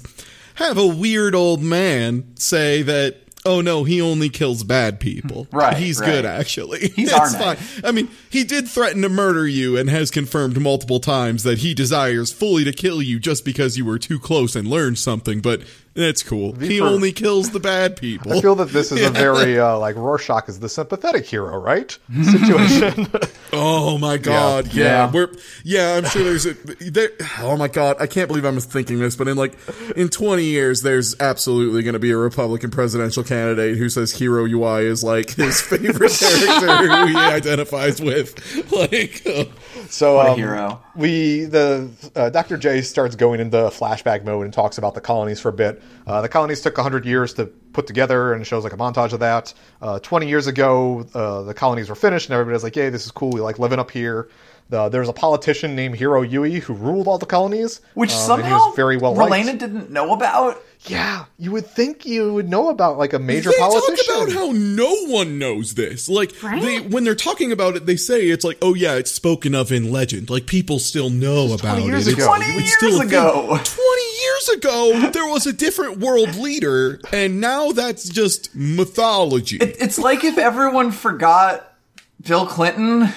have 0.57 0.77
a 0.77 0.87
weird 0.87 1.35
old 1.35 1.63
man 1.63 2.37
say 2.37 2.83
that. 2.83 3.17
Oh 3.47 3.63
no, 3.63 3.85
he 3.85 4.03
only 4.03 4.29
kills 4.29 4.65
bad 4.65 5.01
people. 5.01 5.47
Right, 5.53 5.75
He's 5.75 5.99
right. 5.99 6.07
good 6.07 6.25
actually. 6.27 6.89
He's 6.89 7.11
it's 7.11 7.37
fine. 7.37 7.57
I 7.83 7.91
mean, 7.91 8.11
he 8.29 8.45
did 8.45 8.69
threaten 8.69 9.01
to 9.01 9.09
murder 9.09 9.49
you 9.49 9.79
and 9.79 9.89
has 9.89 10.11
confirmed 10.11 10.61
multiple 10.61 11.01
times 11.01 11.43
that 11.45 11.61
he 11.61 11.73
desires 11.73 12.31
fully 12.33 12.65
to 12.65 12.73
kill 12.73 13.01
you 13.01 13.19
just 13.19 13.47
because 13.47 13.79
you 13.79 13.87
were 13.87 13.99
too 13.99 14.19
close 14.19 14.55
and 14.55 14.69
learned 14.69 14.99
something, 14.99 15.41
but 15.41 15.63
That's 15.95 16.23
cool. 16.23 16.53
He 16.55 16.79
for- 16.79 16.85
only 16.87 17.11
kills 17.13 17.51
the 17.51 17.59
bad 17.61 17.97
people. 17.97 18.33
I 18.33 18.41
feel 18.41 18.55
that 18.57 18.69
this 18.69 18.93
is 18.93 19.05
a 19.05 19.11
very 19.11 19.59
uh, 19.59 19.77
like 19.79 19.97
Rorschach 19.97 20.49
is 20.49 20.61
the 20.61 20.69
sympathetic 20.69 21.27
hero, 21.27 21.59
right? 21.59 21.97
Situation. 22.25 23.09
Oh 23.53 23.99
my 23.99 24.17
god, 24.17 24.73
yeah. 24.73 24.85
Yeah. 24.85 25.11
We're 25.13 25.29
yeah, 25.65 25.95
I'm 25.97 26.05
sure 26.05 26.23
there's 26.23 26.47
a 26.47 26.55
there 26.89 27.11
oh 27.41 27.57
my 27.57 27.67
god, 27.67 27.97
I 27.99 28.07
can't 28.07 28.29
believe 28.29 28.45
I'm 28.45 28.61
thinking 28.61 29.01
this, 29.01 29.17
but 29.17 29.27
in 29.27 29.37
like 29.37 29.59
in 29.97 30.09
20 30.09 30.45
years 30.45 30.83
there's 30.83 31.21
absolutely 31.21 31.83
going 31.83 31.95
to 31.95 31.99
be 31.99 32.13
a 32.13 32.17
Republican 32.17 32.71
presidential 32.71 33.25
candidate 33.25 33.77
who 33.77 33.89
says 33.89 34.13
Heero 34.13 34.49
Yuy 34.49 34.85
is 34.85 35.03
like 35.03 35.31
his 35.31 35.61
favorite 35.61 36.13
character 36.13 36.87
who 36.87 37.07
he 37.09 37.17
identifies 37.17 38.01
with. 38.01 38.39
Like 38.71 39.23
uh, 39.27 39.47
so 39.91 40.21
um, 40.21 40.39
hero. 40.39 40.83
we 40.95 41.45
the 41.45 41.91
uh, 42.15 42.31
Dr. 42.31 42.57
J 42.57 42.83
starts 42.83 43.17
going 43.17 43.41
into 43.41 43.57
flashback 43.57 44.25
mode 44.25 44.45
and 44.45 44.55
talks 44.55 44.79
about 44.79 44.95
the 44.95 45.01
colonies 45.01 45.41
for 45.41 45.49
a 45.49 45.53
bit. 45.53 45.83
Uh, 46.07 46.23
the 46.23 46.29
colonies 46.29 46.61
took 46.61 46.77
100 46.77 47.05
years 47.05 47.35
to 47.35 47.47
put 47.47 47.87
together 47.87 48.33
and 48.33 48.47
shows 48.47 48.65
like 48.65 48.73
a 48.73 48.77
montage 48.77 49.13
of 49.13 49.21
that. 49.21 49.53
Uh, 49.83 49.99
20 49.99 50.29
years 50.29 50.47
ago, 50.47 51.07
uh, 51.15 51.43
the 51.43 51.55
colonies 51.55 51.89
were 51.89 51.95
finished 51.95 52.29
and 52.29 52.35
everybody's 52.35 52.63
like, 52.63 52.77
"Yay, 52.77 52.91
this 52.91 53.05
is 53.05 53.11
cool. 53.11 53.31
We 53.31 53.41
like 53.41 53.59
living 53.59 53.79
up 53.79 53.91
here." 53.91 54.29
The, 54.71 54.89
there's 54.89 55.09
a 55.09 55.13
politician 55.13 55.75
named 55.75 55.97
Heero 55.99 56.25
Yuy 56.29 56.61
who 56.63 56.75
ruled 56.75 57.09
all 57.09 57.19
the 57.19 57.27
colonies, 57.27 57.81
Which 57.95 58.13
um, 58.13 58.17
and 58.19 58.27
somehow 58.27 58.47
he 58.47 58.53
was 58.55 58.77
very 58.77 58.97
well 58.97 59.15
liked. 59.15 59.33
Relena 59.49 59.59
didn't 59.59 59.91
know 59.91 60.13
about. 60.15 60.63
Yeah, 60.87 61.27
you 61.39 61.51
would 61.51 61.67
think 61.67 62.07
you 62.07 62.33
would 62.33 62.49
know 62.49 62.71
about 62.71 62.97
like 62.97 63.13
a 63.13 63.19
major 63.19 63.51
they 63.51 63.59
politician. 63.59 63.97
talk 64.15 64.29
about 64.29 64.33
how 64.33 64.53
no 64.53 64.95
one 65.09 65.39
knows 65.39 65.75
this. 65.75 66.09
Like 66.09 66.33
Right? 66.43 66.63
they 66.63 66.81
when 66.81 67.05
they're 67.05 67.15
talking 67.15 67.53
about 67.53 67.77
it, 67.77 67.85
they 67.85 67.97
say 67.97 68.29
it's 68.29 68.45
like, 68.47 68.57
oh 68.63 68.73
yeah, 68.75 68.95
it's 68.95 69.11
spoken 69.11 69.55
of 69.55 69.73
in 69.73 69.91
legend. 69.93 70.31
Like 70.31 70.47
people 70.47 70.79
still 70.79 71.11
know 71.11 71.53
about 71.53 71.77
20 71.81 71.85
years 71.87 72.07
it. 72.07 72.15
ago. 72.15 72.23
It's- 72.35 72.39
20 72.39 72.45
it's 72.45 72.61
years 72.61 72.77
still 72.79 72.97
a 72.97 72.99
thing. 73.01 73.09
ago. 73.09 73.59
20 73.63 74.03
years 74.23 74.49
ago, 74.57 75.11
there 75.13 75.27
was 75.27 75.47
a 75.47 75.53
different 75.53 75.99
world 75.99 76.35
leader, 76.37 76.99
and 77.13 77.41
now 77.43 77.73
that's 77.73 78.09
just 78.09 78.55
mythology. 78.55 79.57
It, 79.57 79.77
it's 79.83 79.99
like 79.99 80.25
if 80.25 80.39
everyone 80.39 80.93
forgot 80.93 81.75
Bill 82.23 82.47
Clinton, 82.47 83.09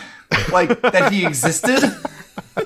like 0.52 0.82
that 0.82 1.12
he 1.12 1.26
existed. 1.26 1.82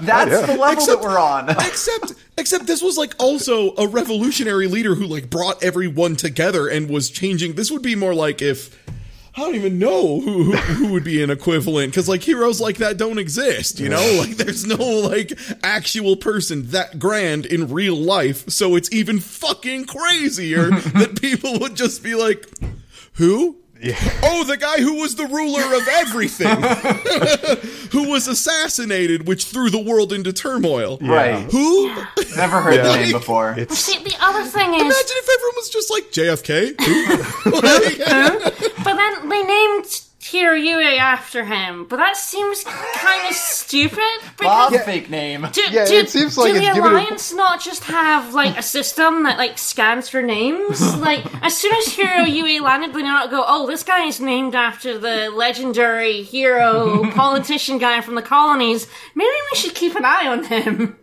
That's 0.00 0.30
Yeah. 0.30 0.46
the 0.46 0.56
level 0.56 0.64
Except- 0.72 1.02
that 1.02 1.08
we're 1.08 1.18
on. 1.18 1.50
except 1.50 2.14
except 2.36 2.66
this 2.66 2.82
was 2.82 2.96
like 2.96 3.14
also 3.18 3.74
a 3.76 3.88
revolutionary 3.88 4.66
leader 4.68 4.94
who 4.94 5.06
like 5.06 5.28
brought 5.28 5.62
everyone 5.62 6.16
together 6.16 6.68
and 6.68 6.88
was 6.88 7.10
changing 7.10 7.54
this 7.54 7.70
would 7.70 7.82
be 7.82 7.96
more 7.96 8.14
like 8.14 8.40
if 8.40 8.78
I 9.36 9.40
don't 9.42 9.54
even 9.56 9.78
know 9.78 10.20
who 10.20 10.52
who, 10.52 10.56
who 10.56 10.92
would 10.92 11.04
be 11.04 11.22
an 11.22 11.30
equivalent 11.30 11.92
because 11.92 12.08
like 12.08 12.22
heroes 12.22 12.60
like 12.60 12.76
that 12.78 12.96
don't 12.96 13.18
exist, 13.18 13.78
you 13.80 13.88
know. 13.88 14.16
Like 14.18 14.36
there's 14.36 14.66
no 14.66 14.76
like 14.76 15.32
actual 15.62 16.16
person 16.16 16.68
that 16.68 16.98
grand 16.98 17.46
in 17.46 17.72
real 17.72 17.96
life, 17.96 18.48
so 18.50 18.74
it's 18.76 18.90
even 18.92 19.18
fucking 19.20 19.86
crazier 19.86 20.70
that 20.70 21.20
people 21.20 21.58
would 21.60 21.76
just 21.76 22.02
be 22.02 22.14
like, 22.16 22.46
"Who? 23.14 23.56
Oh, 24.22 24.44
the 24.44 24.56
guy 24.56 24.78
who 24.80 24.94
was 25.00 25.14
the 25.14 25.26
ruler 25.26 25.74
of 25.76 25.86
everything, 25.88 26.48
who 27.92 28.08
was 28.10 28.26
assassinated, 28.26 29.26
which 29.28 29.44
threw 29.44 29.70
the 29.70 29.78
world 29.78 30.12
into 30.12 30.32
turmoil. 30.32 30.98
Right. 31.00 31.42
Who? 31.50 31.88
Never 32.36 32.60
heard 32.60 32.74
the 32.84 32.88
Yeah. 32.90 32.96
name 32.96 33.12
before. 33.12 33.54
It's 33.56 33.78
See, 33.78 34.02
the 34.02 34.16
other 34.20 34.44
thing 34.44 34.74
is, 34.74 34.80
Imagine 34.82 35.16
if 35.16 35.28
everyone 35.34 35.54
was 35.56 35.68
just 35.70 35.90
like 35.90 36.10
JFK. 36.12 36.74
Who? 36.80 37.50
Like, 37.58 37.98
but 38.84 38.94
then 38.96 39.28
they 39.28 39.42
named 39.42 40.00
Kiryue 40.30 40.98
after 40.98 41.44
him, 41.44 41.86
but 41.86 41.96
that 41.96 42.16
seems 42.16 42.62
kind 42.64 43.28
of 43.28 43.34
stupid. 43.34 43.98
Bob 44.38 44.70
Because 44.72 44.84
fake 44.84 45.08
name. 45.10 45.46
do, 45.52 45.62
Yeah, 45.70 45.86
do, 45.86 45.94
it 45.94 46.10
seems 46.10 46.36
like 46.36 46.52
do 46.52 46.58
it's 46.58 46.66
the 46.68 46.74
given 46.74 46.90
a- 46.90 46.94
Alliance 46.94 47.32
not 47.34 47.60
just 47.62 47.84
have 47.84 48.34
like 48.34 48.56
a 48.58 48.62
system 48.62 49.22
that 49.24 49.38
like 49.38 49.56
scans 49.58 50.08
for 50.08 50.20
names? 50.22 50.80
like 50.98 51.24
as 51.42 51.56
soon 51.56 51.72
as 51.76 51.86
Heero 51.86 52.24
Yuy 52.26 52.60
landed, 52.60 52.92
they 52.92 53.02
not 53.02 53.30
go, 53.30 53.42
"Oh, 53.46 53.66
this 53.66 53.82
guy 53.82 54.04
is 54.06 54.20
named 54.20 54.54
after 54.54 54.98
the 54.98 55.30
legendary 55.34 56.22
hero 56.22 57.10
politician 57.14 57.78
guy 57.78 58.00
from 58.00 58.14
the 58.14 58.22
colonies. 58.22 58.86
Maybe 59.14 59.30
we 59.50 59.56
should 59.58 59.74
keep 59.74 59.94
an 59.96 60.04
eye 60.04 60.26
on 60.26 60.44
him." 60.44 60.98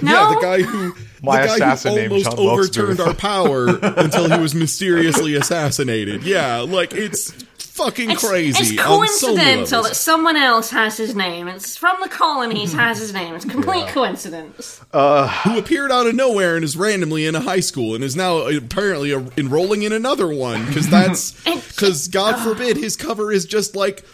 No, 0.00 0.30
Yeah, 0.30 0.34
the 0.34 0.40
guy 0.40 0.62
who 0.62 0.94
My 1.22 1.42
the 1.42 1.46
guy 1.48 1.54
assassin 1.56 2.08
who 2.10 2.14
almost 2.24 2.38
overturned 2.38 3.00
our 3.00 3.12
power 3.12 3.66
until 3.82 4.30
he 4.30 4.38
was 4.40 4.54
mysteriously 4.54 5.34
assassinated. 5.34 6.22
Yeah, 6.22 6.60
like 6.60 6.94
it's 6.94 7.34
fucking 7.62 8.10
It's, 8.10 8.26
crazy. 8.26 8.58
it's 8.74 8.80
on 8.80 9.08
so 9.08 9.34
many 9.34 9.44
coincidental 9.66 9.82
that 9.84 9.96
someone 9.96 10.36
else 10.36 10.70
has 10.70 10.96
his 10.96 11.14
name. 11.14 11.48
It's 11.48 11.76
from 11.76 11.96
the 12.02 12.08
colonies 12.08 12.72
has 12.72 12.98
his 12.98 13.12
name. 13.12 13.34
It's 13.34 13.44
complete 13.44 13.86
coincidence. 13.88 14.80
Uh, 14.92 15.28
who 15.28 15.58
appeared 15.58 15.90
out 15.92 16.06
of 16.06 16.14
nowhere 16.14 16.56
and 16.56 16.64
is 16.64 16.76
randomly 16.76 17.26
in 17.26 17.34
a 17.34 17.40
high 17.40 17.60
school 17.60 17.94
and 17.94 18.02
is 18.02 18.16
now 18.16 18.38
apparently 18.48 19.12
uh, 19.12 19.22
enrolling 19.36 19.82
in 19.82 19.92
another 19.92 20.28
one 20.28 20.66
because 20.66 20.88
that's 20.90 21.32
because 21.44 22.08
God 22.08 22.36
forbid 22.42 22.76
his 22.76 22.96
cover 22.96 23.30
is 23.32 23.44
just 23.44 23.76
like 23.76 24.04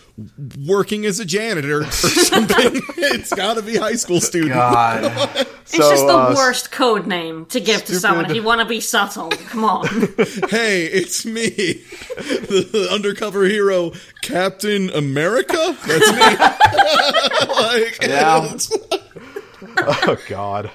working 0.65 1.05
as 1.07 1.19
a 1.19 1.25
janitor 1.25 1.81
or 1.81 1.91
something. 1.91 2.81
it's 2.97 3.33
got 3.35 3.55
to 3.55 3.63
be 3.63 3.77
high 3.77 3.95
school 3.95 4.21
student. 4.21 4.53
God. 4.55 5.05
It's 5.37 5.73
So, 5.77 5.91
just 5.91 6.07
the 6.07 6.17
uh, 6.17 6.35
worst 6.37 6.71
code 6.71 7.07
name 7.07 7.47
to 7.47 7.59
give 7.61 7.85
to 7.87 7.97
someone 7.99 8.27
if 8.31 8.37
you 8.37 8.43
want 8.43 8.61
to 8.61 8.67
be 8.67 8.81
subtle. 8.81 9.31
Come 9.31 9.65
on. 9.65 9.87
Hey, 10.51 10.85
it's 10.85 11.25
me, 11.27 11.51
the 11.51 12.89
undercover 12.93 13.45
hero, 13.45 13.93
Captain 14.23 14.91
America. 14.91 15.77
That's 15.87 16.13
me. 16.13 16.19
like, 17.55 18.03
Yeah. 18.03 18.57
oh 20.07 20.17
god. 20.29 20.71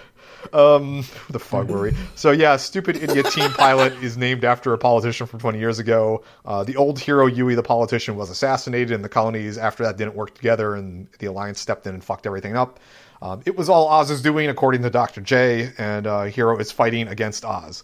Um, 0.54 1.04
the 1.30 1.40
fuck 1.40 1.68
were 1.68 1.84
we? 1.84 1.94
So 2.16 2.32
yeah, 2.32 2.56
stupid 2.58 2.98
idiot 2.98 3.28
team 3.28 3.52
pilot 3.52 3.94
is 4.04 4.18
named 4.18 4.44
after 4.44 4.74
a 4.74 4.78
politician 4.78 5.28
from 5.28 5.40
20 5.40 5.60
years 5.60 5.80
ago. 5.80 6.24
Uh, 6.46 6.64
the 6.64 6.76
old 6.76 6.98
Heero 7.00 7.30
Yuy, 7.30 7.56
the 7.56 7.64
politician, 7.64 8.16
was 8.16 8.30
assassinated 8.30 8.92
in 8.92 9.02
the 9.02 9.10
colonies. 9.10 9.58
After 9.58 9.84
that, 9.84 9.98
didn't 9.98 10.16
work 10.16 10.34
together, 10.34 10.76
and 10.76 11.08
the 11.20 11.28
alliance 11.28 11.60
stepped 11.60 11.88
in 11.88 11.94
and 11.94 12.04
fucked 12.04 12.26
everything 12.26 12.56
up. 12.56 12.80
Um, 13.22 13.42
it 13.46 13.58
was 13.58 13.70
all 13.70 13.88
Oz's 13.88 14.22
doing, 14.22 14.50
according 14.50 14.82
to 14.84 14.90
Doctor 14.90 15.22
J, 15.22 15.72
and 15.78 16.08
uh, 16.08 16.24
Heero 16.24 16.60
is 16.60 16.72
fighting 16.72 17.08
against 17.08 17.44
Oz. 17.44 17.84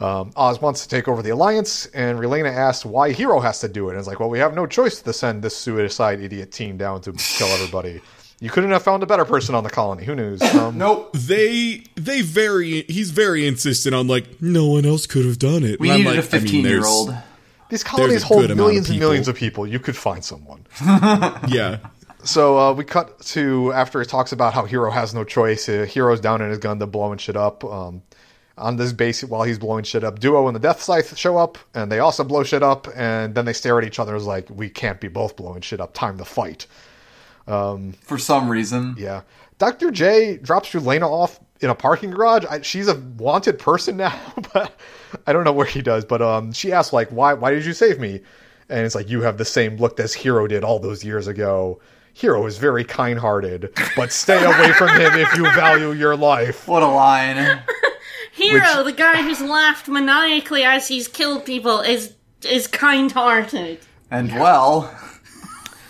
Um, 0.00 0.32
Oz 0.34 0.62
wants 0.62 0.82
to 0.82 0.88
take 0.88 1.08
over 1.08 1.20
the 1.20 1.30
alliance, 1.30 1.86
and 1.86 2.18
Relena 2.18 2.50
asks 2.50 2.86
why 2.86 3.12
Heero 3.12 3.42
has 3.42 3.60
to 3.60 3.68
do 3.68 3.88
it. 3.88 3.92
And 3.92 3.98
it's 3.98 4.08
like, 4.08 4.18
well, 4.18 4.30
we 4.30 4.38
have 4.38 4.54
no 4.54 4.66
choice 4.66 5.02
to 5.02 5.12
send 5.12 5.42
this 5.42 5.56
suicide 5.56 6.20
idiot 6.20 6.52
team 6.52 6.78
down 6.78 7.02
to 7.02 7.12
kill 7.12 7.48
everybody. 7.48 8.00
You 8.40 8.48
couldn't 8.50 8.70
have 8.70 8.82
found 8.82 9.02
a 9.02 9.06
better 9.06 9.24
person 9.26 9.54
on 9.54 9.64
the 9.64 9.70
colony. 9.70 10.04
Who 10.04 10.14
knows? 10.14 10.40
Um, 10.54 10.78
Nope. 10.78 11.12
they 11.12 11.84
they 11.94 12.22
very 12.22 12.82
he's 12.82 13.10
very 13.10 13.46
insistent 13.46 13.94
on 13.94 14.06
like 14.08 14.40
no 14.42 14.66
one 14.66 14.84
else 14.86 15.06
could 15.06 15.24
have 15.26 15.38
done 15.38 15.62
it. 15.62 15.78
We 15.78 15.88
And 15.90 15.94
I'm 15.94 16.14
needed 16.14 16.24
like, 16.24 16.32
a 16.32 16.36
I 16.36 16.40
mean, 16.40 16.46
15 16.48 16.64
year 16.64 16.86
old. 16.86 17.14
These 17.68 17.84
colonies 17.84 18.22
hold 18.24 18.40
good 18.42 18.50
amount 18.50 18.60
of 18.60 18.66
millions 18.66 18.90
and 18.90 18.98
millions 18.98 19.28
of 19.28 19.36
people. 19.36 19.66
You 19.66 19.78
could 19.78 19.96
find 19.96 20.24
someone. 20.24 20.66
Yeah. 21.48 21.78
So 22.24 22.58
uh, 22.58 22.72
we 22.74 22.84
cut 22.84 23.20
to 23.20 23.72
after 23.72 23.98
he 24.00 24.06
talks 24.06 24.32
about 24.32 24.52
how 24.52 24.66
Heero 24.66 24.92
has 24.92 25.14
no 25.14 25.24
choice. 25.24 25.68
Uh, 25.68 25.86
Heero's 25.88 26.20
down 26.20 26.42
in 26.42 26.50
his 26.50 26.58
gun 26.58 26.78
to 26.80 26.86
blowing 26.86 27.18
shit 27.18 27.36
up. 27.36 27.64
Um, 27.64 28.02
on 28.58 28.76
this 28.76 28.92
base, 28.92 29.24
while 29.24 29.42
he's 29.44 29.58
blowing 29.58 29.84
shit 29.84 30.04
up, 30.04 30.18
Duo 30.18 30.46
and 30.46 30.54
the 30.54 30.60
Deathscythe 30.60 31.16
show 31.16 31.38
up, 31.38 31.56
and 31.74 31.90
they 31.90 31.98
also 31.98 32.22
blow 32.24 32.42
shit 32.42 32.62
up. 32.62 32.88
And 32.94 33.34
then 33.34 33.46
they 33.46 33.54
stare 33.54 33.78
at 33.78 33.84
each 33.84 33.98
other 33.98 34.14
as 34.14 34.26
like, 34.26 34.50
"We 34.50 34.68
can't 34.68 35.00
be 35.00 35.08
both 35.08 35.36
blowing 35.36 35.62
shit 35.62 35.80
up. 35.80 35.94
Time 35.94 36.18
to 36.18 36.24
fight." 36.26 36.66
For 38.02 38.18
some 38.18 38.48
reason. 38.48 38.94
Yeah. 38.98 39.22
Dr. 39.58 39.90
J 39.90 40.38
drops 40.38 40.70
Relena 40.70 41.08
off 41.08 41.38
in 41.60 41.70
a 41.70 41.74
parking 41.74 42.10
garage. 42.10 42.44
I, 42.48 42.62
she's 42.62 42.88
a 42.88 42.94
wanted 43.18 43.58
person 43.58 43.96
now, 43.98 44.18
but 44.54 44.74
I 45.26 45.32
don't 45.32 45.44
know 45.44 45.52
where 45.52 45.66
he 45.66 45.82
does. 45.82 46.04
But 46.04 46.22
um, 46.22 46.52
she 46.52 46.72
asks 46.72 46.92
like, 46.92 47.08
"Why? 47.10 47.34
Why 47.34 47.50
did 47.50 47.64
you 47.64 47.72
save 47.72 47.98
me?" 48.00 48.20
And 48.68 48.86
it's 48.86 48.94
like, 48.94 49.10
"You 49.10 49.20
have 49.22 49.36
the 49.36 49.44
same 49.44 49.76
look 49.76 50.00
as 50.00 50.14
Heero 50.14 50.48
did 50.48 50.64
all 50.64 50.78
those 50.78 51.04
years 51.04 51.26
ago." 51.26 51.80
Heero 52.14 52.46
is 52.46 52.58
very 52.58 52.84
kind-hearted, 52.84 53.72
but 53.94 54.12
stay 54.12 54.42
away 54.42 54.72
from 54.72 54.88
him 54.88 55.12
if 55.14 55.36
you 55.36 55.44
value 55.44 55.92
your 55.92 56.16
life. 56.16 56.66
What 56.66 56.82
a 56.82 56.88
line. 56.88 57.36
Heero, 58.36 58.84
the 58.84 58.92
guy 58.92 59.22
who's 59.22 59.40
laughed 59.40 59.88
maniacally 59.88 60.64
as 60.64 60.88
he's 60.88 61.06
killed 61.06 61.44
people, 61.44 61.80
is 61.80 62.14
is 62.42 62.66
kind-hearted. 62.66 63.80
And 64.10 64.32
well, 64.32 64.92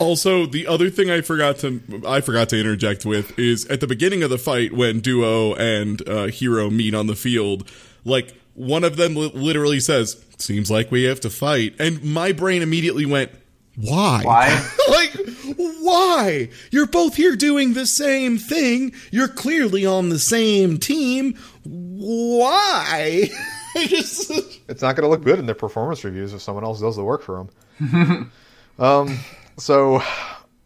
Also, 0.00 0.46
the 0.46 0.66
other 0.66 0.88
thing 0.88 1.10
I 1.10 1.20
forgot 1.20 1.58
to 1.58 2.02
I 2.06 2.22
forgot 2.22 2.48
to 2.48 2.58
interject 2.58 3.04
with 3.04 3.38
is 3.38 3.66
at 3.66 3.80
the 3.80 3.86
beginning 3.86 4.22
of 4.22 4.30
the 4.30 4.38
fight 4.38 4.72
when 4.72 5.00
Duo 5.00 5.54
and 5.54 6.00
uh, 6.08 6.28
Heero 6.28 6.70
meet 6.74 6.94
on 6.94 7.06
the 7.06 7.14
field, 7.14 7.70
like 8.04 8.34
one 8.54 8.82
of 8.82 8.96
them 8.96 9.14
li- 9.14 9.30
literally 9.34 9.78
says, 9.78 10.24
"Seems 10.38 10.70
like 10.70 10.90
we 10.90 11.04
have 11.04 11.20
to 11.20 11.30
fight," 11.30 11.74
and 11.78 12.02
my 12.02 12.32
brain 12.32 12.62
immediately 12.62 13.04
went, 13.04 13.30
"Why? 13.76 14.22
Why? 14.24 14.70
like, 14.88 15.12
why? 15.56 16.48
You're 16.70 16.86
both 16.86 17.14
here 17.14 17.36
doing 17.36 17.74
the 17.74 17.86
same 17.86 18.38
thing. 18.38 18.94
You're 19.10 19.28
clearly 19.28 19.84
on 19.84 20.08
the 20.08 20.18
same 20.18 20.78
team. 20.78 21.36
Why?" 21.64 23.28
It's 23.76 24.82
not 24.82 24.96
going 24.96 25.04
to 25.04 25.08
look 25.08 25.22
good 25.22 25.38
in 25.38 25.46
their 25.46 25.54
performance 25.54 26.02
reviews 26.02 26.34
if 26.34 26.42
someone 26.42 26.64
else 26.64 26.80
does 26.80 26.96
the 26.96 27.04
work 27.04 27.22
for 27.22 27.46
them. 27.78 28.32
um, 28.80 29.18
so 29.60 30.02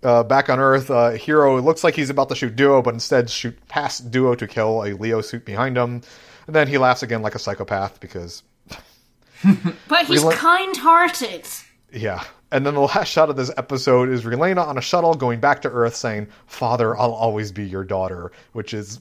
Uh, 0.02 0.22
back 0.22 0.50
on 0.50 0.58
Earth, 0.60 0.90
uh, 0.90 1.12
Heero 1.12 1.58
it 1.58 1.62
looks 1.62 1.82
like 1.82 1.94
he's 1.94 2.10
about 2.10 2.28
to 2.28 2.34
shoot 2.34 2.54
Duo, 2.54 2.82
but 2.82 2.92
instead 2.92 3.30
shoot 3.30 3.56
past 3.68 4.10
Duo 4.10 4.34
to 4.34 4.46
kill 4.46 4.82
a 4.84 4.92
Leo 4.92 5.22
suit 5.22 5.46
behind 5.46 5.78
him. 5.78 6.02
And 6.46 6.54
then 6.54 6.68
he 6.68 6.76
laughs 6.76 7.02
again 7.02 7.22
like 7.22 7.34
a 7.34 7.38
psychopath 7.38 8.00
because, 8.00 8.42
But 9.88 10.04
he's 10.06 10.22
Rela- 10.22 10.32
kind-hearted. 10.34 11.46
yeah. 11.90 12.22
And 12.52 12.66
then 12.66 12.74
the 12.74 12.80
last 12.82 13.08
shot 13.08 13.30
of 13.30 13.36
this 13.36 13.50
episode 13.56 14.10
is 14.10 14.24
Relena 14.24 14.64
on 14.66 14.76
a 14.76 14.82
shuttle 14.82 15.14
going 15.14 15.40
back 15.40 15.62
to 15.62 15.70
Earth 15.70 15.96
saying, 15.96 16.28
Father, 16.46 16.94
I'll 16.96 17.12
always 17.14 17.50
be 17.50 17.64
your 17.64 17.82
daughter, 17.84 18.30
which 18.52 18.74
is. 18.74 19.00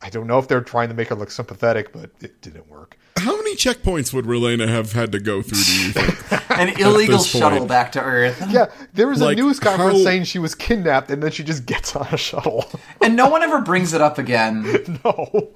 I 0.00 0.08
don't 0.10 0.26
know 0.26 0.38
if 0.38 0.48
they're 0.48 0.62
trying 0.62 0.88
to 0.88 0.94
make 0.94 1.08
her 1.08 1.14
look 1.14 1.30
sympathetic, 1.30 1.92
but 1.92 2.10
it 2.20 2.40
didn't 2.40 2.68
work. 2.68 2.96
How 3.18 3.31
many 3.52 3.56
checkpoints 3.56 4.12
would 4.12 4.24
Relena 4.24 4.68
have 4.68 4.92
had 4.92 5.12
to 5.12 5.20
go 5.20 5.42
through? 5.42 5.62
Do 5.62 5.82
you 5.82 5.92
think? 5.92 6.50
An 6.50 6.68
illegal 6.80 7.18
this 7.18 7.32
point. 7.32 7.42
shuttle 7.42 7.66
back 7.66 7.92
to 7.92 8.00
Earth. 8.02 8.42
Yeah, 8.50 8.66
there 8.94 9.08
was 9.08 9.20
Like, 9.20 9.38
a 9.38 9.40
news 9.40 9.58
conference 9.60 9.98
how- 9.98 10.04
saying 10.04 10.24
she 10.24 10.38
was 10.38 10.54
kidnapped, 10.54 11.10
and 11.10 11.22
then 11.22 11.30
she 11.30 11.42
just 11.44 11.66
gets 11.66 11.94
on 11.96 12.06
a 12.12 12.16
shuttle. 12.16 12.64
And 13.00 13.16
no 13.16 13.28
one 13.28 13.42
ever 13.42 13.60
brings 13.60 13.92
it 13.94 14.00
up 14.00 14.18
again. 14.18 15.00
no. 15.04 15.50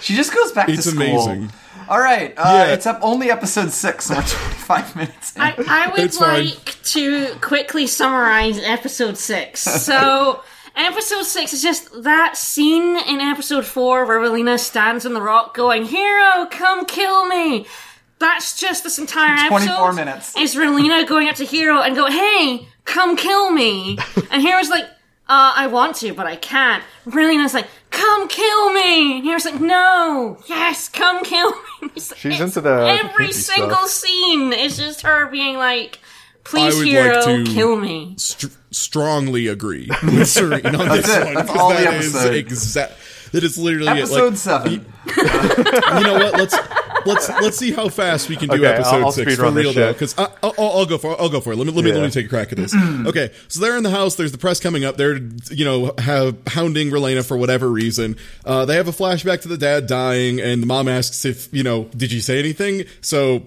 She 0.00 0.14
just 0.14 0.34
goes 0.34 0.52
back 0.52 0.68
It's 0.68 0.84
to 0.84 0.90
school. 0.90 1.02
amazing. 1.02 1.50
All 1.88 1.98
right, 2.00 2.34
uh, 2.36 2.64
Yeah. 2.66 2.74
it's 2.74 2.86
up 2.86 2.98
only 3.02 3.30
episode 3.30 3.70
six, 3.72 4.06
so 4.06 4.14
we're 4.14 4.20
25 4.66 4.96
minutes 4.96 5.36
in. 5.36 5.42
I, 5.42 5.54
I 5.68 5.88
would 5.90 6.00
It's 6.00 6.18
fine. 6.18 6.46
like 6.46 6.82
to 6.84 7.34
quickly 7.40 7.86
summarize 7.86 8.58
episode 8.58 9.16
six. 9.16 9.60
So, 9.62 10.42
episode 10.78 11.24
six 11.24 11.52
is 11.52 11.62
just 11.62 12.02
that 12.02 12.36
scene 12.36 12.96
in 12.96 13.20
episode 13.20 13.64
four 13.66 14.06
where 14.06 14.18
Relena 14.20 14.58
stands 14.58 15.04
on 15.06 15.12
the 15.14 15.22
rock 15.22 15.54
going, 15.54 15.84
Heero, 15.86 16.50
come 16.50 16.84
kill 16.86 17.26
me! 17.26 17.66
That's 18.18 18.58
just 18.58 18.82
this 18.82 18.98
entire 18.98 19.34
episode. 19.34 19.66
24 19.66 19.92
minutes. 19.92 20.36
Is 20.36 20.56
Relena 20.56 21.06
going 21.08 21.28
up 21.28 21.36
to 21.36 21.44
Heero 21.44 21.84
and 21.86 21.94
go, 21.94 22.06
Hey, 22.06 22.68
come 22.84 23.16
kill 23.16 23.50
me! 23.50 23.98
And 24.30 24.42
Heero's 24.42 24.68
like, 24.68 24.84
uh, 24.84 25.52
I 25.56 25.66
want 25.68 25.96
to, 25.96 26.12
but 26.14 26.26
I 26.26 26.36
can't. 26.36 26.82
Relena's 27.06 27.54
like, 27.54 27.66
Come 27.90 28.28
kill 28.28 28.72
me! 28.72 29.16
And 29.16 29.24
Heero's 29.24 29.44
like, 29.44 29.60
No! 29.60 30.38
Yes, 30.48 30.88
come 30.88 31.24
kill 31.24 31.50
me! 31.50 31.58
Like, 31.94 32.18
She's 32.18 32.40
into 32.40 32.60
the 32.60 32.70
Every 33.02 33.32
single 33.32 33.70
stuff. 33.86 33.88
scene 33.88 34.52
is 34.52 34.76
just 34.76 35.02
her 35.02 35.26
being 35.30 35.56
like, 35.56 36.00
Please, 36.50 36.74
I 36.74 36.78
would 36.78 36.86
hero, 36.86 37.14
like 37.14 37.44
to- 37.46 37.52
kill 37.52 37.76
me. 37.76 38.14
Str- 38.16 38.46
strongly 38.70 39.46
agree 39.48 39.88
with 40.02 40.28
Serene 40.28 40.66
on 40.66 40.88
this 40.88 41.08
it. 41.08 41.24
one. 41.24 41.34
That's 41.34 41.48
'cause 41.50 41.56
all 41.58 41.68
the 41.70 41.74
that 41.76 41.94
is 41.94 42.14
episode. 42.14 42.34
exact. 42.34 42.92
That 43.32 43.44
is 43.44 43.58
literally 43.58 43.88
it. 43.88 43.98
episode 43.98 44.30
Like, 44.30 44.36
seven. 44.38 44.72
you 45.16 46.02
know 46.04 46.14
what? 46.14 46.32
Let's 46.38 46.56
let's 47.06 47.28
let's 47.28 47.56
see 47.58 47.72
how 47.72 47.88
fast 47.90 48.28
we 48.30 48.36
can 48.36 48.48
do 48.48 48.56
Okay, 48.56 48.66
episode 48.66 48.94
I'll- 48.96 49.04
I'll 49.06 49.12
six 49.12 49.36
for 49.36 49.42
speedrun 49.42 49.54
this 49.54 49.64
real 49.64 49.72
though. 49.74 49.92
Because 49.92 50.18
uh, 50.18 50.28
uh, 50.42 50.50
I'll, 50.58 50.70
I'll 50.78 50.86
go 50.86 50.96
for 50.96 51.12
it. 51.12 51.16
I'll 51.20 51.28
go 51.28 51.40
for 51.42 51.52
it. 51.52 51.56
Let 51.56 51.66
me 51.66 51.72
let 51.74 51.84
me 51.84 51.92
let 51.92 52.02
me 52.02 52.10
take 52.10 52.24
a 52.26 52.28
crack 52.30 52.52
at 52.52 52.56
this. 52.58 52.74
Mm. 52.74 53.06
okay, 53.08 53.30
so 53.48 53.60
they're 53.60 53.76
in 53.76 53.82
the 53.82 53.90
house. 53.90 54.14
There's 54.14 54.32
the 54.32 54.38
press 54.38 54.60
coming 54.60 54.84
up. 54.84 54.96
They're 54.96 55.18
you 55.50 55.64
know 55.66 55.92
have 55.98 56.38
hounding 56.48 56.90
Relena 56.90 57.22
for 57.26 57.36
whatever 57.36 57.68
reason. 57.68 58.16
Uh, 58.46 58.64
they 58.64 58.76
have 58.76 58.88
a 58.88 58.92
flashback 58.92 59.42
to 59.42 59.48
the 59.48 59.58
dad 59.58 59.86
dying, 59.86 60.40
and 60.40 60.62
the 60.62 60.66
mom 60.66 60.88
asks 60.88 61.26
if 61.26 61.52
you 61.52 61.62
know 61.62 61.84
did 61.96 62.12
you 62.12 62.20
say 62.20 62.38
anything? 62.38 62.84
So. 63.02 63.42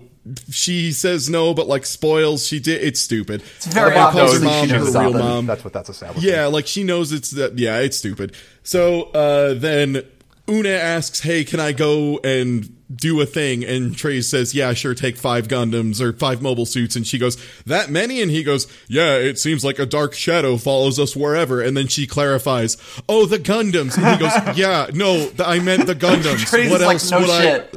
She 0.51 0.91
says 0.91 1.29
no, 1.29 1.53
but 1.53 1.67
like 1.67 1.85
spoils. 1.85 2.45
She 2.45 2.59
did. 2.59 2.83
It's 2.83 2.99
stupid. 2.99 3.41
It's 3.57 3.65
very 3.65 3.91
calls 3.95 4.37
her 4.37 4.39
mom 4.43 4.67
she 4.67 4.73
her 4.73 4.83
real 4.83 5.13
mom. 5.13 5.45
That's 5.47 5.63
what 5.63 5.73
that's 5.73 5.89
established. 5.89 6.25
Yeah, 6.25 6.45
like 6.45 6.67
she 6.67 6.83
knows 6.83 7.11
it's 7.11 7.31
that. 7.31 7.57
Yeah, 7.57 7.79
it's 7.79 7.97
stupid. 7.97 8.35
So 8.63 9.03
uh, 9.13 9.55
then 9.55 10.03
Una 10.47 10.69
asks, 10.69 11.21
"Hey, 11.21 11.43
can 11.43 11.59
I 11.59 11.71
go 11.71 12.19
and 12.19 12.80
do 12.95 13.19
a 13.21 13.25
thing?" 13.25 13.63
And 13.63 13.95
Treize 13.95 14.29
says, 14.29 14.53
"Yeah, 14.53 14.73
sure. 14.73 14.93
Take 14.93 15.17
five 15.17 15.47
Gundams 15.47 16.01
or 16.01 16.13
five 16.13 16.41
mobile 16.41 16.65
suits." 16.65 16.95
And 16.95 17.05
she 17.05 17.17
goes, 17.17 17.37
"That 17.65 17.89
many?" 17.89 18.21
And 18.21 18.31
he 18.31 18.43
goes, 18.43 18.67
"Yeah, 18.87 19.15
it 19.15 19.39
seems 19.39 19.63
like 19.63 19.79
a 19.79 19.85
dark 19.85 20.13
shadow 20.13 20.57
follows 20.57 20.99
us 20.99 21.15
wherever." 21.15 21.61
And 21.61 21.75
then 21.75 21.87
she 21.87 22.07
clarifies, 22.07 22.77
"Oh, 23.07 23.25
the 23.25 23.39
Gundams." 23.39 23.97
And 23.97 24.07
he 24.07 24.17
goes, 24.17 24.33
"Yeah, 24.57 24.87
no, 24.93 25.27
th- 25.29 25.41
I 25.41 25.59
meant 25.59 25.87
the 25.87 25.95
Gundams. 25.95 26.51
What 26.69 26.81
like, 26.81 26.95
else 26.95 27.11
no 27.11 27.19
would 27.21 27.29
I?" 27.29 27.41
shit. 27.41 27.75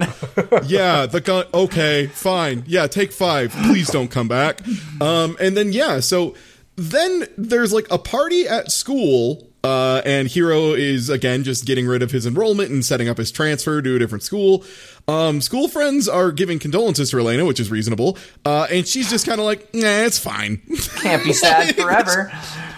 yeah, 0.67 1.07
the 1.07 1.21
gun. 1.21 1.47
Okay, 1.53 2.07
fine. 2.09 2.65
Yeah, 2.67 2.87
take 2.87 3.13
five. 3.13 3.53
Please 3.67 3.89
don't 3.91 4.11
come 4.11 4.29
back. 4.29 4.61
Um, 5.01 5.37
and 5.41 5.57
then 5.57 5.73
yeah, 5.73 6.01
so 6.01 6.35
then 6.77 7.27
there's 7.37 7.73
like 7.73 7.87
a 7.91 7.99
party 7.99 8.49
at 8.49 8.71
school. 8.71 9.51
Uh, 9.65 10.03
and 10.05 10.29
Heero 10.29 10.79
is 10.79 11.09
again 11.09 11.43
just 11.43 11.65
getting 11.65 11.87
rid 11.87 12.03
of 12.03 12.11
his 12.11 12.27
enrollment 12.27 12.71
and 12.71 12.85
setting 12.85 13.09
up 13.09 13.17
his 13.17 13.33
transfer 13.33 13.81
to 13.81 13.97
a 13.97 13.99
different 13.99 14.23
school. 14.23 14.63
Um, 15.09 15.41
school 15.41 15.69
friends 15.69 16.07
are 16.07 16.33
giving 16.33 16.59
condolences 16.59 17.11
to 17.11 17.19
Elena, 17.19 17.47
which 17.47 17.59
is 17.59 17.71
reasonable. 17.71 18.19
Uh, 18.45 18.67
and 18.71 18.87
she's 18.87 19.09
just 19.09 19.27
kind 19.27 19.41
of 19.41 19.47
like, 19.47 19.73
nah, 19.73 20.05
it's 20.05 20.19
fine. 20.19 20.61
Can't 20.97 21.25
be 21.25 21.33
sad 21.33 21.75
forever. 21.81 22.31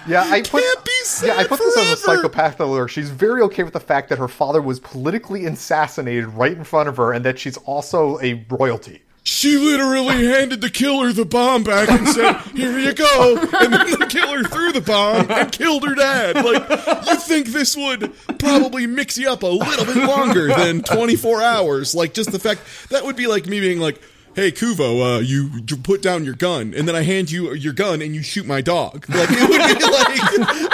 Yeah, 0.06 0.22
I 0.22 0.42
put 0.42 0.62
Can't 0.62 0.84
be 0.84 0.92
sad 1.02 1.26
yeah, 1.26 1.36
I 1.38 1.44
put 1.44 1.58
this 1.58 1.76
as 1.76 1.92
a 1.92 1.96
psychopath 1.96 2.60
alert. 2.60 2.88
She's 2.88 3.10
very 3.10 3.42
okay 3.42 3.64
with 3.64 3.72
the 3.72 3.80
fact 3.80 4.08
that 4.10 4.18
her 4.18 4.28
father 4.28 4.62
was 4.62 4.78
politically 4.78 5.44
assassinated 5.46 6.26
right 6.26 6.56
in 6.56 6.62
front 6.62 6.88
of 6.88 6.96
her, 6.98 7.12
and 7.12 7.24
that 7.24 7.40
she's 7.40 7.56
also 7.58 8.20
a 8.20 8.44
royalty. 8.48 9.02
She 9.26 9.56
literally 9.56 10.24
handed 10.24 10.60
the 10.60 10.70
killer 10.70 11.12
the 11.12 11.24
bomb 11.24 11.64
back 11.64 11.90
and 11.90 12.06
said, 12.06 12.36
"Here 12.54 12.78
you 12.78 12.94
go." 12.94 13.36
And 13.60 13.72
then 13.72 13.90
the 13.98 14.06
killer 14.08 14.44
threw 14.44 14.70
the 14.70 14.80
bomb 14.80 15.28
and 15.28 15.50
killed 15.50 15.84
her 15.84 15.96
dad. 15.96 16.36
Like 16.44 16.68
you 17.08 17.16
think 17.16 17.48
this 17.48 17.76
would 17.76 18.12
probably 18.38 18.86
mix 18.86 19.18
you 19.18 19.28
up 19.28 19.42
a 19.42 19.48
little 19.48 19.84
bit 19.84 19.96
longer 19.96 20.46
than 20.46 20.82
24 20.84 21.42
hours? 21.42 21.92
Like 21.92 22.14
just 22.14 22.30
the 22.30 22.38
fact 22.38 22.60
that 22.90 23.04
would 23.04 23.16
be 23.16 23.26
like 23.26 23.46
me 23.46 23.58
being 23.58 23.80
like, 23.80 24.00
"Hey 24.36 24.52
Kuvo, 24.52 25.16
uh, 25.16 25.18
you, 25.18 25.50
you 25.68 25.76
put 25.76 26.02
down 26.02 26.24
your 26.24 26.34
gun," 26.34 26.72
and 26.72 26.86
then 26.86 26.94
I 26.94 27.02
hand 27.02 27.28
you 27.28 27.52
your 27.54 27.72
gun 27.72 28.02
and 28.02 28.14
you 28.14 28.22
shoot 28.22 28.46
my 28.46 28.60
dog. 28.60 29.06
Like 29.08 29.28
it 29.32 29.48
would 29.50 29.78
be 29.78 30.60
like. 30.62 30.72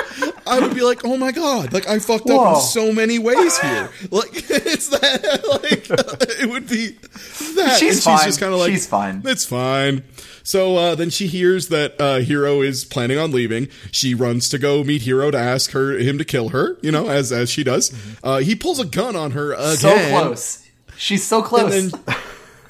I 0.52 0.60
would 0.60 0.74
be 0.74 0.82
like, 0.82 1.04
oh 1.04 1.16
my 1.16 1.32
god, 1.32 1.72
like 1.72 1.88
I 1.88 1.98
fucked 1.98 2.28
up 2.28 2.56
in 2.56 2.60
so 2.60 2.92
many 2.92 3.18
ways 3.18 3.58
here. 3.58 3.88
Like 4.10 4.28
it's 4.34 4.88
that, 4.88 5.22
like 5.62 5.86
it 6.40 6.48
would 6.48 6.68
be 6.68 6.88
that. 7.56 7.78
She's 7.80 7.96
and 7.96 8.02
fine. 8.04 8.18
she's 8.18 8.26
just 8.26 8.40
kind 8.40 8.52
of 8.52 8.58
like, 8.58 8.70
She's 8.70 8.86
fine. 8.86 9.22
It's 9.24 9.46
fine. 9.46 10.04
So 10.42 10.76
uh, 10.76 10.94
then 10.94 11.08
she 11.08 11.26
hears 11.26 11.68
that 11.68 11.92
uh, 11.98 12.18
Heero 12.18 12.64
is 12.64 12.84
planning 12.84 13.18
on 13.18 13.30
leaving. 13.30 13.68
She 13.92 14.14
runs 14.14 14.48
to 14.50 14.58
go 14.58 14.84
meet 14.84 15.02
Heero 15.02 15.30
to 15.30 15.38
ask 15.38 15.70
her 15.70 15.92
him 15.96 16.18
to 16.18 16.24
kill 16.24 16.50
her. 16.50 16.76
You 16.82 16.92
know, 16.92 17.08
as 17.08 17.32
as 17.32 17.48
she 17.48 17.64
does. 17.64 17.92
Uh, 18.22 18.38
he 18.38 18.54
pulls 18.54 18.78
a 18.78 18.84
gun 18.84 19.16
on 19.16 19.30
her 19.30 19.52
again. 19.52 19.76
So 19.76 20.08
close. 20.10 20.68
She's 20.98 21.24
so 21.24 21.42
close. 21.42 21.72
And 21.74 21.92
then, 21.92 22.16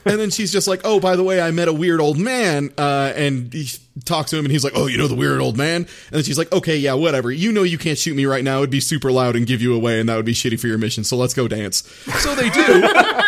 and 0.05 0.21
then 0.21 0.31
she's 0.31 0.53
just 0.53 0.69
like, 0.69 0.83
"Oh, 0.85 1.01
by 1.01 1.17
the 1.17 1.25
way, 1.25 1.41
I 1.41 1.51
met 1.51 1.69
a 1.69 1.73
weird 1.73 2.01
old 2.01 2.19
man." 2.19 2.73
Uh, 2.79 3.13
and 3.17 3.53
he 3.53 3.69
talks 4.05 4.31
to 4.31 4.39
him, 4.39 4.45
and 4.45 4.53
he's 4.53 4.65
like, 4.65 4.73
"Oh, 4.75 4.87
you 4.87 4.99
know 4.99 5.09
the 5.09 5.15
weird 5.15 5.41
old 5.41 5.57
man?" 5.57 5.83
And 5.83 5.89
then 6.11 6.23
she's 6.23 6.39
like, 6.39 6.53
"Okay, 6.53 6.77
yeah, 6.77 6.95
whatever. 6.95 7.31
You 7.31 7.53
know 7.53 7.63
you 7.63 7.79
can't 7.79 7.99
shoot 7.99 8.17
me 8.17 8.27
right 8.27 8.45
now. 8.45 8.59
It'd 8.59 8.71
be 8.71 8.81
super 8.81 9.13
loud 9.13 9.37
and 9.37 9.47
give 9.47 9.63
you 9.63 9.75
away, 9.75 10.01
and 10.01 10.09
that 10.09 10.17
would 10.17 10.25
be 10.25 10.35
shitty 10.35 10.59
for 10.59 10.67
your 10.67 10.79
mission. 10.79 11.05
So 11.05 11.17
let's 11.17 11.35
go 11.35 11.49
dance." 11.49 11.83
So 12.21 12.35
they 12.35 12.51
do. 12.51 12.83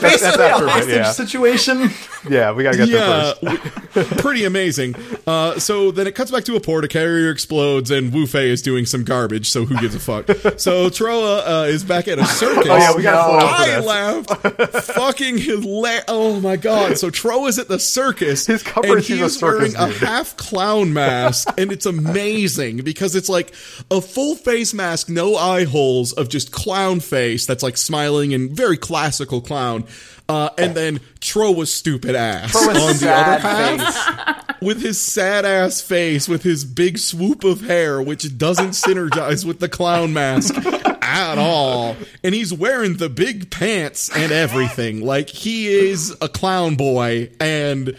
Basically 0.00 0.44
after 0.44 0.64
a 0.64 0.66
a 0.66 0.70
hostage 0.70 0.94
yeah. 0.94 1.12
situation. 1.12 1.90
Yeah, 2.28 2.52
we 2.52 2.62
gotta 2.62 2.76
get 2.76 2.88
yeah, 2.88 3.32
there 3.40 3.56
first. 3.56 4.18
pretty 4.18 4.44
amazing. 4.44 4.94
Uh, 5.26 5.58
so 5.58 5.90
then 5.90 6.06
it 6.06 6.14
cuts 6.14 6.30
back 6.30 6.44
to 6.44 6.56
a 6.56 6.60
port. 6.60 6.84
A 6.84 6.88
carrier 6.88 7.30
explodes, 7.30 7.90
and 7.90 8.12
Wu 8.12 8.26
Fei 8.26 8.50
is 8.50 8.62
doing 8.62 8.86
some 8.86 9.04
garbage. 9.04 9.48
So 9.48 9.64
who 9.64 9.78
gives 9.80 9.94
a 9.94 10.00
fuck? 10.00 10.26
so 10.60 10.88
Trowa 10.90 11.62
uh, 11.62 11.66
is 11.66 11.82
back 11.82 12.08
at 12.08 12.18
a 12.18 12.24
circus. 12.26 12.66
Oh 12.68 12.76
yeah, 12.76 12.94
we 12.94 13.02
gotta 13.02 13.32
no. 13.32 13.38
slow 13.38 13.66
down 13.66 14.24
for 14.24 14.32
I 14.32 14.54
laughed 14.64 14.86
fucking 14.86 15.38
hilarious. 15.38 16.04
Oh 16.08 16.38
my 16.40 16.56
god! 16.56 16.98
So 16.98 17.10
Trowa's 17.10 17.58
at 17.58 17.68
the 17.68 17.78
circus. 17.78 18.46
His 18.46 18.62
cover 18.62 18.98
is 18.98 19.09
he's 19.10 19.20
a 19.20 19.24
he's 19.24 19.38
circus 19.38 19.74
wearing 19.74 19.90
a 19.90 19.92
half 19.94 20.36
clown 20.36 20.92
mask, 20.94 21.48
and 21.58 21.72
it's 21.72 21.86
amazing 21.86 22.78
because 22.78 23.14
it's 23.14 23.28
like 23.28 23.54
a 23.90 24.00
full 24.00 24.34
face 24.34 24.74
mask, 24.74 25.08
no 25.08 25.36
eye 25.36 25.64
holes, 25.64 26.12
of 26.12 26.28
just 26.28 26.52
clown 26.52 27.00
face 27.00 27.46
that's 27.46 27.62
like 27.62 27.76
smiling 27.76 28.34
and 28.34 28.50
very 28.50 28.76
classical 28.76 29.40
clown. 29.40 29.84
Uh, 30.28 30.48
and 30.58 30.76
then 30.76 31.00
Trowa's 31.18 31.74
stupid 31.74 32.14
ass 32.14 32.52
Trowa's 32.52 32.68
on 32.68 32.74
the 32.74 33.12
other 33.12 33.40
sad 33.40 33.40
half 33.40 33.94
face. 33.94 34.56
with 34.62 34.80
his 34.80 35.00
sad 35.00 35.44
ass 35.44 35.80
face, 35.80 36.28
with 36.28 36.44
his 36.44 36.64
big 36.64 36.98
swoop 36.98 37.42
of 37.42 37.62
hair, 37.62 38.00
which 38.00 38.38
doesn't 38.38 38.70
synergize 38.70 39.44
with 39.44 39.58
the 39.58 39.68
clown 39.68 40.12
mask 40.12 40.54
at 41.02 41.36
all. 41.36 41.96
And 42.22 42.34
he's 42.34 42.52
wearing 42.52 42.98
the 42.98 43.08
big 43.08 43.50
pants 43.50 44.08
and 44.14 44.30
everything. 44.30 45.04
Like 45.04 45.28
he 45.28 45.66
is 45.66 46.14
a 46.20 46.28
clown 46.28 46.76
boy. 46.76 47.30
And 47.40 47.96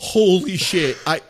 holy 0.00 0.56
shit, 0.56 0.96
I. 1.06 1.20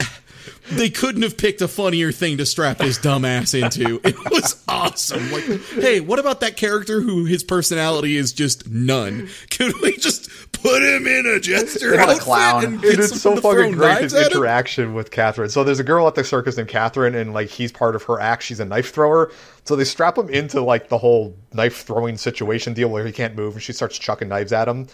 They 0.73 0.89
couldn't 0.89 1.23
have 1.23 1.37
picked 1.37 1.63
a 1.63 1.67
funnier 1.67 2.13
thing 2.13 2.37
to 2.37 2.47
strap 2.47 2.79
this 2.79 2.97
dumbass 2.97 3.61
into. 3.61 4.01
It 4.05 4.15
was 4.31 4.63
awesome. 4.69 5.33
Like, 5.33 5.43
hey, 5.75 5.99
what 5.99 6.21
about 6.21 6.41
that 6.43 6.57
character 6.57 7.01
who 7.01 7.25
his 7.25 7.43
personality 7.43 8.17
is 8.17 8.33
just 8.33 8.69
none? 8.71 9.29
Could 9.51 9.73
we 9.83 9.97
just 9.97 10.31
put 10.53 10.81
him 10.81 11.09
in 11.09 11.27
a 11.27 11.41
jester 11.41 11.91
What 11.97 11.99
a 11.99 12.03
outfit 12.13 12.23
clown. 12.23 12.65
and 12.65 12.85
It 12.85 12.91
get 12.91 12.99
is 13.01 13.11
so 13.11 13.17
someone 13.17 13.43
to 13.43 13.43
fucking 13.43 13.73
great 13.73 13.89
knives 13.89 14.03
his 14.13 14.15
at 14.15 14.31
him? 14.31 14.39
interaction 14.39 14.95
with 14.95 15.11
Catherine. 15.11 15.49
So 15.51 15.65
there's 15.65 15.81
a 15.81 15.85
girl 15.85 16.07
at 16.07 16.15
the 16.15 16.23
circus 16.23 16.57
named 16.57 16.69
Catherine, 16.69 17.17
and 17.17 17.35
like 17.35 17.49
he's 17.49 17.73
part 17.73 17.97
of 17.97 18.05
her 18.05 18.21
act. 18.21 18.45
She's 18.45 18.61
a 18.61 18.65
knife 18.65 18.93
thrower. 18.95 19.33
So 19.65 19.75
they 19.75 19.83
strap 19.85 20.17
him 20.17 20.29
into 20.29 20.61
like 20.63 20.89
the 20.89 20.99
whole 20.99 21.37
knife 21.53 21.83
throwing 21.85 22.17
situation 22.17 22.75
deal 22.75 22.91
where 22.91 23.05
he 23.05 23.11
can't 23.11 23.35
move, 23.35 23.55
and 23.55 23.63
she 23.63 23.73
starts 23.73 23.99
chucking 23.99 24.29
knives 24.29 24.53
at 24.53 24.69
him. 24.69 24.87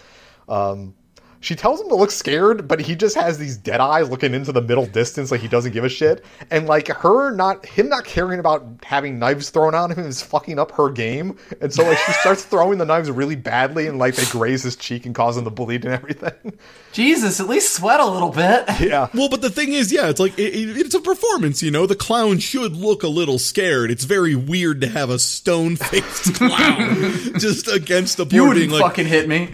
Um, 0.48 0.94
She 1.40 1.54
tells 1.54 1.80
him 1.80 1.88
to 1.88 1.94
look 1.94 2.10
scared, 2.10 2.66
but 2.66 2.80
he 2.80 2.96
just 2.96 3.14
has 3.16 3.38
these 3.38 3.56
dead 3.56 3.80
eyes 3.80 4.08
looking 4.08 4.34
into 4.34 4.52
the 4.52 4.62
middle 4.62 4.86
distance 4.86 5.30
like 5.30 5.40
he 5.40 5.48
doesn't 5.48 5.72
give 5.72 5.84
a 5.84 5.88
shit. 5.88 6.24
And 6.50 6.66
like 6.66 6.88
her 6.88 7.30
not 7.30 7.64
him 7.66 7.88
not 7.88 8.04
caring 8.04 8.40
about 8.40 8.64
having 8.82 9.18
knives 9.18 9.50
thrown 9.50 9.74
on 9.74 9.90
him 9.92 10.00
is 10.06 10.22
fucking 10.22 10.58
up 10.58 10.72
her 10.72 10.90
game. 10.90 11.36
And 11.60 11.72
so 11.72 11.84
like 11.84 11.98
she 11.98 12.12
starts 12.20 12.44
throwing 12.44 12.78
the 12.78 12.84
knives 12.84 13.10
really 13.10 13.36
badly 13.36 13.86
and 13.86 13.98
like 13.98 14.14
they 14.16 14.24
graze 14.26 14.62
his 14.62 14.76
cheek 14.76 15.06
and 15.06 15.14
cause 15.14 15.36
him 15.36 15.44
to 15.44 15.50
bleed 15.50 15.84
and 15.84 15.94
everything. 15.94 16.58
Jesus, 16.92 17.38
at 17.40 17.48
least 17.48 17.74
sweat 17.74 18.00
a 18.00 18.06
little 18.06 18.30
bit. 18.30 18.64
yeah. 18.80 19.08
Well, 19.14 19.28
but 19.28 19.42
the 19.42 19.50
thing 19.50 19.72
is, 19.72 19.92
yeah, 19.92 20.08
it's 20.08 20.20
like 20.20 20.38
it, 20.38 20.54
it- 20.54 20.76
it's 20.78 20.94
a 20.94 21.00
performance. 21.00 21.62
You 21.62 21.70
know, 21.70 21.86
the 21.86 21.94
clown 21.96 22.38
should 22.38 22.72
look 22.76 23.02
a 23.02 23.08
little 23.08 23.38
scared. 23.38 23.90
It's 23.90 24.04
very 24.04 24.34
weird 24.34 24.80
to 24.80 24.88
have 24.88 25.10
a 25.10 25.18
stone 25.18 25.76
faced 25.76 26.34
clown 26.36 26.94
just 27.38 27.68
against 27.68 28.16
the 28.16 28.24
board, 28.24 28.32
You 28.34 28.46
wouldn't 28.48 28.72
like, 28.72 28.82
fucking 28.82 29.06
hit 29.06 29.28
me. 29.28 29.50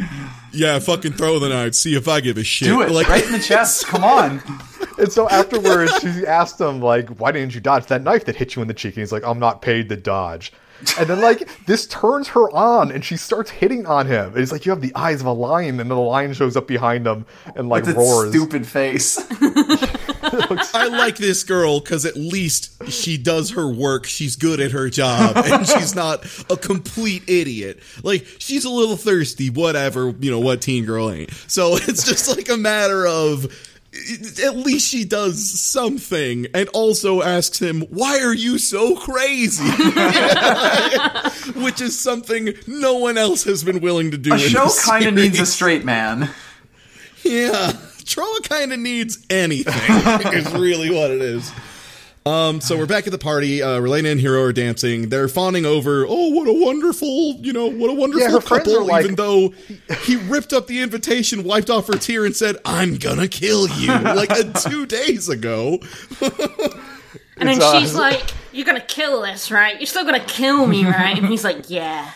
"Yeah, 0.52 0.78
fucking 0.78 1.12
throw 1.12 1.38
the 1.38 1.48
knife. 1.48 1.74
See 1.74 1.94
if 1.94 2.06
I 2.08 2.20
give 2.20 2.36
a 2.38 2.44
shit." 2.44 2.68
Do 2.68 2.82
it 2.82 2.90
Like, 2.90 3.08
right 3.08 3.24
in 3.24 3.32
the 3.32 3.38
chest. 3.38 3.86
Come 3.88 4.04
on. 4.04 4.42
And 4.98 5.10
so 5.10 5.28
afterwards, 5.28 5.92
she 6.00 6.26
asked 6.26 6.60
him, 6.60 6.80
like, 6.80 7.08
why 7.18 7.32
didn't 7.32 7.54
you 7.54 7.60
dodge 7.60 7.86
that 7.86 8.02
knife 8.02 8.24
that 8.26 8.36
hit 8.36 8.54
you 8.54 8.62
in 8.62 8.68
the 8.68 8.74
cheek? 8.74 8.94
And 8.94 9.00
he's 9.02 9.10
like, 9.12 9.24
I'm 9.24 9.38
not 9.38 9.62
paid 9.62 9.88
to 9.88 9.96
dodge. 9.96 10.52
And 10.98 11.08
then, 11.08 11.20
like, 11.20 11.48
this 11.66 11.86
turns 11.86 12.28
her 12.28 12.50
on 12.54 12.90
and 12.90 13.04
she 13.04 13.16
starts 13.16 13.50
hitting 13.50 13.86
on 13.86 14.06
him. 14.06 14.32
And 14.34 14.38
it's 14.38 14.50
like, 14.52 14.66
you 14.66 14.70
have 14.70 14.80
the 14.80 14.94
eyes 14.96 15.20
of 15.20 15.26
a 15.26 15.32
lion. 15.32 15.70
And 15.70 15.78
then 15.80 15.88
the 15.88 15.96
lion 15.96 16.34
shows 16.34 16.56
up 16.56 16.66
behind 16.66 17.06
him 17.06 17.24
and, 17.56 17.68
like, 17.68 17.84
With 17.86 17.90
its 17.96 17.98
roars. 17.98 18.30
stupid 18.30 18.66
face. 18.66 19.16
I 20.74 20.88
like 20.88 21.16
this 21.16 21.42
girl 21.42 21.80
because 21.80 22.06
at 22.06 22.16
least 22.16 22.90
she 22.90 23.18
does 23.18 23.50
her 23.50 23.68
work. 23.68 24.06
She's 24.06 24.36
good 24.36 24.60
at 24.60 24.70
her 24.70 24.88
job, 24.88 25.36
and 25.44 25.66
she's 25.66 25.94
not 25.94 26.24
a 26.48 26.56
complete 26.56 27.24
idiot. 27.28 27.80
Like 28.04 28.26
she's 28.38 28.64
a 28.64 28.70
little 28.70 28.96
thirsty, 28.96 29.50
whatever. 29.50 30.14
You 30.20 30.30
know 30.30 30.40
what 30.40 30.62
teen 30.62 30.84
girl 30.84 31.10
ain't. 31.10 31.32
So 31.48 31.76
it's 31.76 32.06
just 32.06 32.28
like 32.28 32.48
a 32.48 32.56
matter 32.56 33.06
of. 33.06 33.68
At 34.42 34.56
least 34.56 34.88
she 34.88 35.04
does 35.04 35.60
something, 35.60 36.46
and 36.54 36.66
also 36.70 37.20
asks 37.20 37.58
him, 37.58 37.82
"Why 37.90 38.20
are 38.20 38.32
you 38.32 38.56
so 38.56 38.96
crazy?" 38.96 39.68
Which 41.60 41.82
is 41.82 42.00
something 42.00 42.54
no 42.66 42.94
one 42.96 43.18
else 43.18 43.44
has 43.44 43.62
been 43.62 43.80
willing 43.80 44.12
to 44.12 44.16
do. 44.16 44.32
A 44.32 44.38
show 44.38 44.70
kind 44.86 45.04
of 45.04 45.12
needs 45.12 45.38
a 45.40 45.44
straight 45.44 45.84
man. 45.84 46.30
Yeah, 47.22 47.72
Trowa 48.04 48.42
kind 48.48 48.72
of 48.72 48.78
needs 48.78 49.24
anything. 49.30 50.32
is 50.34 50.52
really 50.52 50.90
what 50.90 51.10
it 51.10 51.22
is. 51.22 51.50
Um, 52.24 52.60
so 52.60 52.78
we're 52.78 52.86
back 52.86 53.06
at 53.08 53.10
the 53.10 53.18
party. 53.18 53.62
Uh, 53.62 53.80
Relena 53.80 54.12
and 54.12 54.20
Heero 54.20 54.46
are 54.48 54.52
dancing. 54.52 55.08
They're 55.08 55.26
fawning 55.26 55.66
over, 55.66 56.06
oh, 56.08 56.28
what 56.28 56.46
a 56.46 56.52
wonderful, 56.52 57.34
you 57.40 57.52
know, 57.52 57.66
what 57.66 57.90
a 57.90 57.94
wonderful 57.94 58.32
Yeah, 58.34 58.38
couple. 58.40 58.86
like- 58.86 59.02
even 59.04 59.16
though 59.16 59.52
he 60.04 60.14
ripped 60.16 60.52
up 60.52 60.68
the 60.68 60.80
invitation, 60.82 61.42
wiped 61.42 61.68
off 61.68 61.88
her 61.88 61.94
tear, 61.94 62.24
and 62.24 62.36
said, 62.36 62.56
"I'm 62.64 62.96
gonna 62.98 63.26
kill 63.26 63.68
you," 63.70 63.88
like 63.88 64.30
uh, 64.30 64.44
two 64.52 64.86
days 64.86 65.28
ago. 65.28 65.80
And 66.20 67.48
then 67.48 67.56
It's, 67.56 67.64
uh, 67.64 67.80
she's 67.80 67.94
like, 67.94 68.22
You're 68.52 68.66
gonna 68.66 68.80
kill 68.80 69.22
this, 69.22 69.50
right? 69.50 69.76
You're 69.80 69.86
still 69.86 70.04
gonna 70.04 70.20
kill 70.20 70.66
me, 70.66 70.84
right? 70.86 71.16
And 71.18 71.26
he's 71.26 71.42
like, 71.42 71.68
Yeah. 71.70 72.08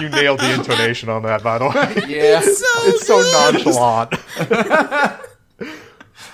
You 0.00 0.08
nailed 0.10 0.40
the 0.40 0.52
intonation 0.54 1.08
on 1.08 1.22
that, 1.22 1.42
by 1.42 1.58
the 1.58 1.66
way. 1.68 2.04
Yeah. 2.08 2.40
It's 2.42 3.06
so 3.06 3.20
nonchalant. 3.32 4.14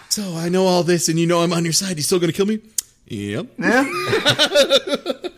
So 0.09 0.37
I 0.37 0.51
know 0.51 0.67
all 0.67 0.83
this, 0.83 1.09
and 1.09 1.19
you 1.19 1.27
know 1.27 1.41
I'm 1.41 1.55
on 1.55 1.65
your 1.65 1.73
side. 1.73 1.97
You 1.97 2.03
still 2.03 2.19
gonna 2.21 2.35
kill 2.35 2.45
me? 2.45 2.61
Yep. 3.07 3.47
yeah. 3.59 3.85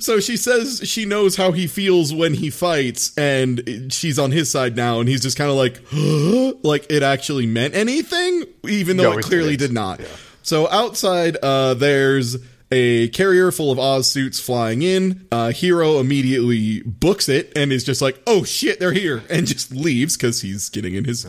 So 0.00 0.20
she 0.20 0.36
says 0.36 0.82
she 0.84 1.06
knows 1.06 1.34
how 1.36 1.52
he 1.52 1.66
feels 1.66 2.12
when 2.12 2.34
he 2.34 2.50
fights, 2.50 3.16
and 3.16 3.90
she's 3.90 4.18
on 4.18 4.32
his 4.32 4.50
side 4.50 4.76
now, 4.76 5.00
and 5.00 5.08
he's 5.08 5.22
just 5.22 5.38
kind 5.38 5.50
of 5.50 5.56
like, 5.56 5.80
like 6.62 6.84
it 6.92 7.02
actually 7.02 7.46
meant 7.46 7.74
anything, 7.74 8.44
even 8.64 8.98
though 8.98 9.04
No, 9.04 9.12
it 9.12 9.20
it 9.20 9.24
clearly 9.24 9.56
didn't. 9.56 9.68
did 9.68 9.74
not. 9.74 10.00
So 10.42 10.68
outside, 10.68 11.38
uh, 11.42 11.72
there's 11.72 12.36
a 12.70 13.08
carrier 13.08 13.50
full 13.50 13.70
of 13.70 13.78
Oz 13.78 14.10
suits 14.10 14.38
flying 14.40 14.82
in. 14.82 15.26
Uh, 15.32 15.48
Heero 15.48 16.00
immediately 16.00 16.82
books 16.82 17.28
it 17.28 17.52
and 17.56 17.72
is 17.72 17.84
just 17.84 18.02
like, 18.02 18.20
"Oh 18.26 18.44
shit, 18.44 18.78
they're 18.80 18.92
here," 18.92 19.22
and 19.30 19.46
just 19.46 19.70
leaves 19.72 20.16
because 20.16 20.42
he's 20.42 20.68
getting 20.68 20.94
in 20.94 21.04
his 21.04 21.26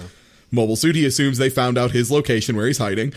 mobile 0.52 0.76
suit. 0.76 0.96
He 0.96 1.06
assumes 1.06 1.38
they 1.38 1.50
found 1.50 1.78
out 1.78 1.92
his 1.92 2.12
location 2.12 2.56
where 2.56 2.68
he's 2.68 2.78
hiding. 2.80 3.14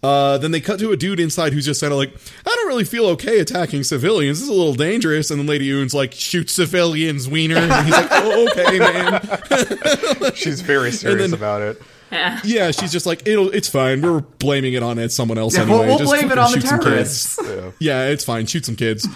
Uh, 0.00 0.38
then 0.38 0.52
they 0.52 0.60
cut 0.60 0.78
to 0.78 0.92
a 0.92 0.96
dude 0.96 1.18
inside 1.18 1.52
who's 1.52 1.66
just 1.66 1.80
kind 1.80 1.92
of 1.92 1.98
like, 1.98 2.14
I 2.46 2.54
don't 2.54 2.68
really 2.68 2.84
feel 2.84 3.06
okay 3.06 3.40
attacking 3.40 3.82
civilians. 3.82 4.38
This 4.38 4.44
is 4.44 4.54
a 4.54 4.56
little 4.56 4.76
dangerous. 4.76 5.28
And 5.32 5.40
then 5.40 5.48
Lady 5.48 5.72
Une's 5.72 5.92
like, 5.92 6.12
shoot 6.12 6.48
civilians, 6.50 7.28
wiener. 7.28 7.56
And 7.56 7.84
he's 7.84 7.92
like, 7.92 8.06
oh, 8.12 8.48
okay, 8.52 8.78
man. 8.78 10.32
She's 10.36 10.60
very 10.60 10.92
serious 10.92 11.32
then- 11.32 11.34
about 11.34 11.62
it. 11.62 11.82
Yeah. 12.10 12.40
Yeah, 12.44 12.70
she's 12.70 12.90
just 12.92 13.06
like, 13.06 13.26
it'll, 13.26 13.50
it's 13.50 13.68
fine. 13.68 14.00
We're 14.02 14.20
blaming 14.20 14.72
it 14.74 14.82
on 14.82 14.98
it, 14.98 15.12
someone 15.12 15.36
else 15.38 15.54
Yeah, 15.54 15.62
anyway. 15.62 15.78
we'll, 15.78 15.86
we'll 15.88 15.98
Just 15.98 16.10
blame 16.10 16.24
it 16.32 16.36
fucking 16.36 16.38
on 16.38 16.52
the 16.52 16.60
shoot 16.60 16.68
some 16.68 16.78
kids." 16.80 17.36
terrorists. 17.36 17.74
Yeah, 17.80 18.06
it's 18.06 18.24
fine. 18.24 18.46
Shoot 18.46 18.64
some 18.66 18.76
kids. 18.76 19.06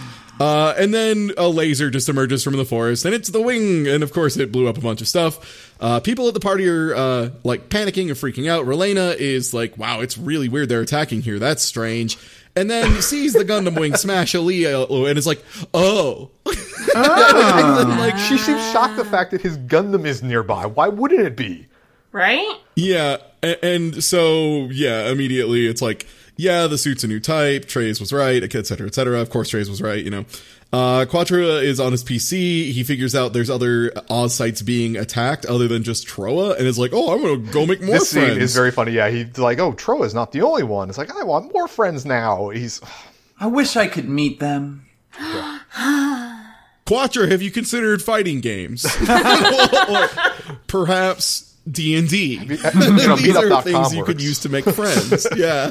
Uh, 0.41 0.75
and 0.77 0.93
then 0.93 1.31
a 1.37 1.47
laser 1.49 1.89
just 1.91 2.09
emerges 2.09 2.43
from 2.43 2.57
the 2.57 2.65
forest, 2.65 3.05
and 3.05 3.15
it's 3.15 3.29
the 3.29 3.41
wing, 3.41 3.87
and 3.87 4.03
of 4.03 4.13
course 4.13 4.37
it 4.37 4.51
blew 4.51 4.67
up 4.67 4.77
a 4.77 4.81
bunch 4.81 5.01
of 5.01 5.07
stuff. 5.07 5.73
Uh, 5.81 6.01
people 6.01 6.27
at 6.27 6.35
the 6.35 6.41
party 6.41 6.67
are 6.69 6.95
uh, 6.95 7.31
like 7.45 7.69
panicking 7.69 8.09
and 8.09 8.13
freaking 8.17 8.51
out. 8.51 8.65
Relena 8.67 9.15
is 9.15 9.55
like, 9.55 9.77
"Wow, 9.79 10.01
it's 10.01 10.17
really 10.19 10.49
weird 10.49 10.69
they're 10.69 10.81
attacking 10.81 11.23
here. 11.23 11.39
That's 11.39 11.63
strange." 11.63 12.19
And 12.57 12.69
then 12.69 13.01
sees 13.03 13.35
the 13.35 13.45
Gundam 13.45 13.79
wing 13.79 13.95
smash 13.95 14.35
a 14.35 14.41
Leo, 14.41 15.05
and 15.07 15.17
is 15.17 15.27
like, 15.27 15.45
"Oh, 15.75 16.31
And 16.95 17.79
then, 17.79 17.99
like, 17.99 18.19
she 18.19 18.37
seems 18.39 18.61
shocked 18.73 18.97
the 18.97 19.05
fact 19.05 19.31
that 19.31 19.41
his 19.43 19.57
Gundam 19.59 20.05
is 20.07 20.23
nearby. 20.23 20.67
Why 20.67 20.89
wouldn't 20.89 21.21
it 21.21 21.37
be? 21.37 21.69
Right? 22.13 22.59
Yeah, 22.77 23.17
a- 23.43 23.65
and 23.65 24.03
so 24.05 24.69
yeah, 24.71 25.11
immediately 25.11 25.67
it's 25.67 25.81
like, 25.83 26.07
yeah, 26.37 26.67
the 26.67 26.79
suit's 26.79 27.05
a 27.05 27.09
new 27.09 27.21
type. 27.21 27.67
Treize 27.67 28.01
was 28.01 28.13
right, 28.13 28.43
et 28.43 28.67
cetera, 28.67 28.87
et 28.87 28.95
cetera. 28.95 29.21
Of 29.21 29.31
course, 29.31 29.49
Treize 29.51 29.69
was 29.71 29.81
right. 29.83 30.03
You 30.03 30.11
know, 30.11 30.25
uh, 30.73 31.05
Quatre 31.07 31.41
is 31.41 31.79
on 31.81 31.93
his 31.93 32.03
PC. 32.03 32.73
He 32.73 32.83
figures 32.85 33.15
out 33.15 33.33
there's 33.35 33.51
other 33.51 33.93
Oz 34.11 34.35
sites 34.35 34.63
being 34.63 34.97
attacked 34.97 35.45
other 35.47 35.69
than 35.69 35.83
just 35.83 36.07
Trowa, 36.07 36.57
and 36.59 36.67
is 36.67 36.79
like, 36.79 36.93
oh, 36.95 37.13
I'm 37.15 37.23
gonna 37.23 37.53
go 37.53 37.67
make 37.67 37.81
more 37.83 37.99
This 37.99 38.11
scene 38.11 38.25
friends. 38.25 38.39
is 38.43 38.55
very 38.55 38.71
funny. 38.71 38.93
Yeah, 38.93 39.09
he's 39.11 39.37
like, 39.39 39.59
"Oh, 39.59 39.73
Trowa 39.73 40.05
is 40.07 40.15
not 40.15 40.33
the 40.33 40.43
only 40.43 40.63
one." 40.63 40.89
It's 40.89 40.99
like, 40.99 41.15
I 41.15 41.23
want 41.25 41.53
more 41.53 41.69
friends 41.69 42.05
now. 42.07 42.49
He's 42.51 42.81
I 43.41 43.47
wish 43.47 43.77
I 43.77 43.87
could 43.87 44.09
meet 44.09 44.41
them. 44.41 44.87
Quatre, 46.87 47.27
have 47.29 47.41
you 47.43 47.51
considered 47.51 48.03
fighting 48.03 48.41
games, 48.41 48.85
or 49.89 50.09
perhaps 50.67 51.52
D 51.71 51.97
and 51.97 52.09
D? 52.09 52.39
These 52.39 52.65
are 52.65 52.71
meetup.com 52.73 53.63
things 53.63 53.95
you 53.95 54.05
could 54.05 54.21
use 54.21 54.39
to 54.41 54.49
make 54.49 54.65
friends. 54.65 55.27
yeah. 55.37 55.67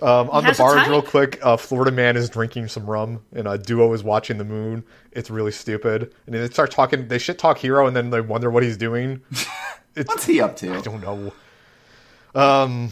Um, 0.00 0.30
on 0.30 0.42
the 0.44 0.48
has 0.48 0.58
barge, 0.58 0.88
real 0.88 1.02
quick, 1.02 1.38
uh, 1.42 1.56
Florida 1.56 1.90
man 1.90 2.16
is 2.16 2.30
drinking 2.30 2.68
some 2.68 2.88
rum, 2.88 3.20
and 3.32 3.48
a 3.48 3.58
duo 3.58 3.92
is 3.92 4.04
watching 4.04 4.38
the 4.38 4.44
moon. 4.44 4.84
It's 5.12 5.30
really 5.30 5.50
stupid, 5.50 6.14
and 6.26 6.34
then 6.34 6.42
they 6.42 6.50
start 6.50 6.70
talking. 6.70 7.08
They 7.08 7.18
shit 7.18 7.38
talk 7.38 7.58
Heero, 7.58 7.86
and 7.86 7.96
then 7.96 8.10
they 8.10 8.20
wonder 8.20 8.50
what 8.50 8.62
he's 8.62 8.76
doing. 8.76 9.22
It's 9.96 10.06
What's 10.06 10.26
he 10.26 10.40
up 10.40 10.54
to? 10.58 10.76
I 10.76 10.80
don't 10.80 11.00
know. 11.00 11.32
Um, 12.32 12.90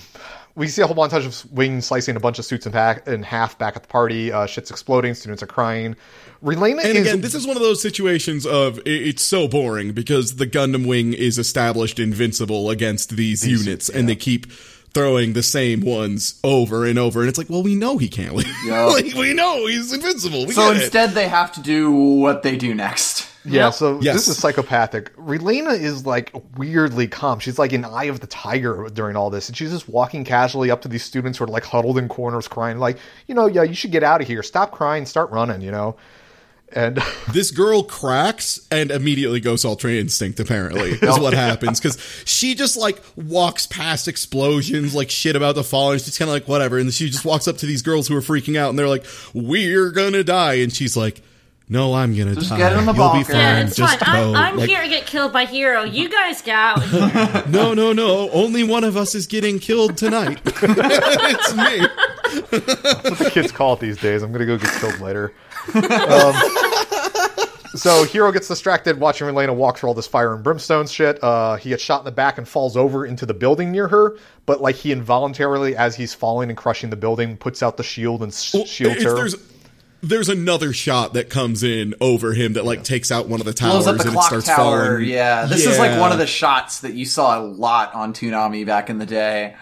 we 0.56 0.66
see 0.68 0.82
a 0.82 0.86
whole 0.86 0.96
montage 0.96 1.24
of 1.26 1.52
Wing 1.52 1.80
slicing 1.80 2.16
a 2.16 2.20
bunch 2.20 2.38
of 2.40 2.44
suits 2.44 2.66
in, 2.66 2.72
back, 2.72 3.06
in 3.06 3.22
half 3.22 3.56
back 3.58 3.76
at 3.76 3.82
the 3.82 3.88
party. 3.88 4.32
Uh, 4.32 4.46
shit's 4.46 4.70
exploding. 4.70 5.14
Students 5.14 5.42
are 5.42 5.46
crying. 5.46 5.94
Relena 6.42 6.84
And 6.84 6.98
is 6.98 7.06
again, 7.06 7.20
this 7.20 7.34
is 7.34 7.46
one 7.46 7.56
of 7.56 7.62
those 7.62 7.80
situations 7.80 8.44
of 8.46 8.78
i- 8.78 8.82
it's 8.84 9.22
so 9.22 9.48
boring 9.48 9.92
because 9.92 10.36
the 10.36 10.46
Gundam 10.46 10.86
wing 10.86 11.12
is 11.14 11.38
established 11.38 11.98
invincible 11.98 12.68
against 12.70 13.16
these, 13.16 13.46
units, 13.46 13.88
and 13.88 14.08
they 14.08 14.16
keep 14.16 14.50
throwing 14.92 15.34
the 15.34 15.42
same 15.42 15.80
ones 15.82 16.40
over 16.42 16.86
and 16.86 16.98
over. 16.98 17.20
And 17.20 17.28
it's 17.28 17.36
like, 17.38 17.50
well, 17.50 17.62
we 17.62 17.74
know 17.74 17.98
he 17.98 18.08
can't 18.08 18.32
win. 18.34 18.46
Like, 18.66 19.14
we 19.14 19.34
know 19.34 19.66
he's 19.66 19.92
invincible. 19.92 20.46
We 20.46 20.52
So 20.54 20.72
get 20.72 20.76
it. 20.76 20.82
instead, 20.84 21.10
they 21.12 21.28
have 21.28 21.52
to 21.52 21.60
do 21.62 21.90
what 21.92 22.42
they 22.42 22.56
do 22.56 22.74
next. 22.74 23.26
Yeah, 23.46 23.70
so 23.70 24.00
Yes. 24.00 24.14
this 24.14 24.28
is 24.28 24.38
psychopathic. 24.38 25.14
Relena 25.16 25.78
is 25.78 26.04
like 26.04 26.32
weirdly 26.56 27.06
calm. 27.06 27.38
She's 27.38 27.58
like 27.58 27.72
an 27.72 27.84
eye 27.84 28.04
of 28.04 28.20
the 28.20 28.26
tiger 28.26 28.88
during 28.92 29.16
all 29.16 29.30
this, 29.30 29.48
and 29.48 29.56
she's 29.56 29.70
just 29.70 29.88
walking 29.88 30.24
casually 30.24 30.70
up 30.70 30.82
to 30.82 30.88
these 30.88 31.04
students 31.04 31.38
who 31.38 31.44
are 31.44 31.48
like 31.48 31.64
huddled 31.64 31.98
in 31.98 32.08
corners, 32.08 32.48
crying, 32.48 32.78
like, 32.78 32.98
you 33.26 33.34
know, 33.34 33.46
yeah, 33.46 33.62
you 33.62 33.74
should 33.74 33.92
get 33.92 34.02
out 34.02 34.20
of 34.20 34.26
here. 34.26 34.42
Stop 34.42 34.72
crying, 34.72 35.06
start 35.06 35.30
running, 35.30 35.60
you 35.60 35.70
know. 35.70 35.96
And 36.72 36.96
this 37.32 37.52
girl 37.52 37.84
cracks 37.84 38.66
and 38.72 38.90
immediately 38.90 39.38
goes 39.38 39.64
ultra 39.64 39.92
instinct 39.92 40.40
apparently 40.40 40.90
is 40.90 41.18
what 41.20 41.32
happens 41.48 41.78
because 41.78 41.96
she 42.24 42.56
just 42.56 42.76
like 42.76 43.00
walks 43.14 43.68
past 43.68 44.08
explosions 44.08 44.92
like 44.92 45.08
shit 45.08 45.36
about 45.36 45.54
to 45.54 45.62
fall 45.62 45.92
and 45.92 46.00
she's 46.00 46.18
kind 46.18 46.28
of 46.28 46.34
like 46.34 46.48
whatever 46.48 46.76
and 46.78 46.92
she 46.92 47.08
just 47.08 47.24
walks 47.24 47.46
up 47.46 47.56
to 47.58 47.66
these 47.66 47.82
girls 47.82 48.08
who 48.08 48.16
are 48.16 48.20
freaking 48.20 48.56
out 48.58 48.68
and 48.70 48.76
they're 48.76 48.88
like 48.88 49.06
we're 49.32 49.92
gonna 49.92 50.24
die 50.24 50.54
and 50.54 50.72
she's 50.72 50.96
like 50.96 51.22
no 51.68 51.94
i'm 51.94 52.14
gonna 52.16 52.34
Just 52.34 52.50
die 52.50 52.58
get 52.58 52.72
in 52.74 52.86
the 52.86 52.92
you'll 52.92 53.12
be 53.12 53.22
fine 53.24 53.36
Yeah, 53.36 53.60
it's 53.64 53.76
just 53.76 53.98
fine. 53.98 54.16
I'm, 54.16 54.34
I'm 54.36 54.56
Like, 54.56 54.68
here 54.68 54.82
to 54.82 54.88
get 54.88 55.06
killed 55.06 55.32
by 55.32 55.46
Heero. 55.46 55.92
You 55.92 56.08
guys 56.18 56.40
get 56.42 56.54
out. 56.54 57.48
no 57.48 57.74
no 57.74 57.92
no 57.92 58.30
only 58.30 58.62
one 58.62 58.84
of 58.84 58.96
us 58.96 59.14
is 59.14 59.26
getting 59.26 59.58
killed 59.58 59.96
tonight 59.96 60.40
it's 60.46 61.54
me 61.54 61.80
what 62.40 63.18
the 63.18 63.30
kids 63.32 63.52
call 63.52 63.74
it 63.74 63.80
these 63.80 63.98
days. 63.98 64.22
I'm 64.22 64.32
gonna 64.32 64.46
go 64.46 64.56
get 64.58 64.70
killed 64.80 65.00
later. 65.00 65.32
Um, 65.74 66.34
So 67.76 68.04
Heero 68.06 68.32
gets 68.32 68.48
distracted 68.48 68.98
watching 68.98 69.26
Relena 69.26 69.54
walk 69.54 69.76
through 69.76 69.88
all 69.90 69.94
this 69.94 70.06
fire 70.06 70.32
and 70.34 70.42
brimstone 70.42 70.86
shit. 70.86 71.22
Uh, 71.22 71.56
he 71.56 71.68
gets 71.68 71.82
shot 71.82 72.00
in 72.00 72.04
the 72.06 72.10
back 72.12 72.38
and 72.38 72.48
falls 72.48 72.74
over 72.74 73.04
into 73.04 73.26
the 73.26 73.34
building 73.34 73.70
near 73.70 73.86
her. 73.88 74.16
But 74.46 74.62
like 74.62 74.76
he 74.76 74.92
involuntarily, 74.92 75.76
as 75.76 75.94
he's 75.94 76.14
falling 76.14 76.48
and 76.48 76.56
crushing 76.56 76.88
the 76.88 76.96
building, 76.96 77.36
puts 77.36 77.62
out 77.62 77.76
the 77.76 77.82
shield 77.82 78.22
and 78.22 78.32
s- 78.32 78.66
shields 78.66 79.02
her. 79.02 79.14
there's 79.16 79.34
there's 80.02 80.28
another 80.28 80.72
shot 80.72 81.14
that 81.14 81.30
comes 81.30 81.62
in 81.62 81.94
over 82.00 82.32
him 82.32 82.52
that 82.54 82.64
like 82.64 82.84
takes 82.84 83.10
out 83.10 83.28
one 83.28 83.40
of 83.40 83.46
the 83.46 83.52
towers 83.52 83.84
Blows 83.84 83.86
up 83.86 83.96
the 83.98 84.08
and 84.08 84.16
it 84.18 84.22
starts 84.22 84.46
tower. 84.46 84.86
falling. 84.96 85.08
Yeah, 85.08 85.46
this 85.46 85.66
is 85.66 85.78
like 85.78 85.98
one 85.98 86.12
of 86.12 86.18
the 86.18 86.26
shots 86.26 86.80
that 86.80 86.94
you 86.94 87.04
saw 87.04 87.40
a 87.40 87.42
lot 87.42 87.94
on 87.94 88.12
Toonami 88.12 88.64
back 88.66 88.90
in 88.90 88.98
the 88.98 89.06
day. 89.06 89.56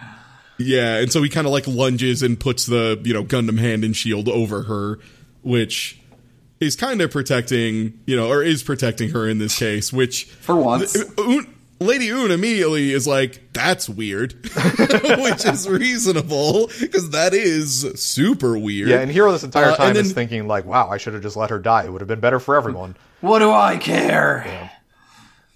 Yeah, 0.57 0.97
and 0.97 1.11
so 1.11 1.21
he 1.21 1.29
kind 1.29 1.47
of 1.47 1.53
like 1.53 1.67
lunges 1.67 2.21
and 2.23 2.39
puts 2.39 2.65
the 2.65 2.99
you 3.03 3.13
know 3.13 3.23
Gundam 3.23 3.59
hand 3.59 3.83
and 3.83 3.95
shield 3.95 4.29
over 4.29 4.63
her, 4.63 4.99
which 5.41 5.99
is 6.59 6.75
kind 6.75 7.01
of 7.01 7.11
protecting 7.11 7.99
you 8.05 8.15
know 8.15 8.29
or 8.29 8.41
is 8.43 8.63
protecting 8.63 9.09
her 9.11 9.27
in 9.27 9.37
this 9.39 9.57
case. 9.57 9.91
Which 9.91 10.25
For 10.25 10.55
once. 10.55 10.95
Uh, 10.95 11.05
un, 11.17 11.54
Lady 11.79 12.07
Une 12.07 12.31
immediately 12.31 12.93
is 12.93 13.05
like, 13.05 13.41
"That's 13.53 13.89
weird," 13.89 14.33
which 15.19 15.45
is 15.45 15.67
reasonable 15.67 16.67
because 16.79 17.09
that 17.09 17.33
is 17.33 17.81
super 17.95 18.57
weird. 18.57 18.87
yeah, 18.89 18.99
and 19.01 19.11
Heero 19.11 19.31
this 19.31 19.43
entire 19.43 19.71
Uh, 19.71 19.75
time 19.75 19.95
is 19.97 20.13
thinking 20.13 20.47
like, 20.47 20.65
"Wow, 20.65 20.89
I 20.89 20.97
should 20.97 21.13
have 21.13 21.21
just 21.23 21.35
let 21.35 21.49
her 21.49 21.59
die. 21.59 21.83
It 21.85 21.91
would 21.91 22.01
have 22.01 22.07
been 22.07 22.19
better 22.21 22.39
for 22.39 22.55
everyone." 22.55 22.95
What 23.21 23.39
do 23.39 23.51
I 23.51 23.77
care? 23.77 24.71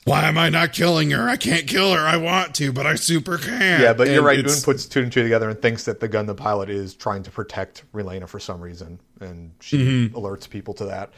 Why 0.06 0.24
am 0.28 0.38
I 0.40 0.50
not 0.50 0.74
killing 0.74 1.12
her? 1.12 1.30
I 1.30 1.36
can't 1.38 1.68
kill 1.68 1.94
her. 1.94 2.00
I 2.00 2.18
want 2.18 2.56
to, 2.56 2.74
but 2.74 2.88
I 2.88 2.96
super 2.96 3.38
can't. 3.38 3.82
Yeah, 3.82 3.94
but 3.94 4.08
you're 4.10 4.24
right. 4.24 4.40
it's- 4.40 4.56
Boone 4.66 4.74
puts 4.74 4.86
two 4.88 5.02
and 5.04 5.12
two 5.12 5.22
together 5.22 5.50
and 5.50 5.62
thinks 5.62 5.84
that 5.84 6.00
the 6.00 6.08
gun 6.08 6.26
the 6.26 6.34
pilot 6.34 6.70
is 6.70 6.96
trying 6.96 7.22
to 7.24 7.32
protect 7.32 7.84
Relena 7.94 8.28
for 8.28 8.40
some 8.40 8.60
reason, 8.60 9.00
and 9.22 9.52
she 9.60 9.78
Mm-hmm. 9.78 10.18
alerts 10.18 10.50
people 10.50 10.74
to 10.76 10.86
that. 10.86 11.12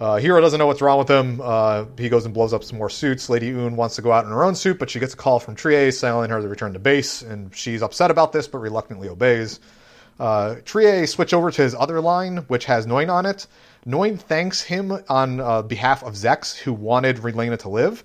Uh, 0.00 0.16
Heero 0.16 0.40
doesn't 0.40 0.58
know 0.58 0.66
what's 0.66 0.80
wrong 0.80 0.98
with 0.98 1.10
him. 1.10 1.42
Uh, 1.42 1.84
he 1.98 2.08
goes 2.08 2.24
and 2.24 2.32
blows 2.32 2.54
up 2.54 2.64
some 2.64 2.78
more 2.78 2.88
suits. 2.88 3.28
Lady 3.28 3.48
Une 3.48 3.76
wants 3.76 3.96
to 3.96 4.02
go 4.02 4.10
out 4.10 4.24
in 4.24 4.30
her 4.30 4.42
own 4.42 4.54
suit, 4.54 4.78
but 4.78 4.88
she 4.88 4.98
gets 4.98 5.12
a 5.12 5.16
call 5.16 5.38
from 5.38 5.54
Treize 5.54 6.00
telling 6.00 6.30
her 6.30 6.40
to 6.40 6.48
return 6.48 6.72
to 6.72 6.78
base, 6.78 7.20
and 7.20 7.54
she's 7.54 7.82
upset 7.82 8.10
about 8.10 8.32
this, 8.32 8.48
but 8.48 8.58
reluctantly 8.58 9.10
obeys. 9.10 9.60
Uh, 10.18 10.56
Treize 10.64 11.10
switch 11.10 11.34
over 11.34 11.50
to 11.50 11.62
his 11.62 11.74
other 11.74 12.00
line, 12.00 12.38
which 12.48 12.64
has 12.64 12.86
Noin 12.86 13.10
on 13.10 13.26
it. 13.26 13.46
Noin 13.86 14.18
thanks 14.18 14.62
him 14.62 14.90
on 15.10 15.38
uh, 15.38 15.60
behalf 15.62 16.02
of 16.02 16.14
Zechs, 16.14 16.56
who 16.56 16.72
wanted 16.72 17.16
Relena 17.18 17.58
to 17.58 17.68
live. 17.68 18.02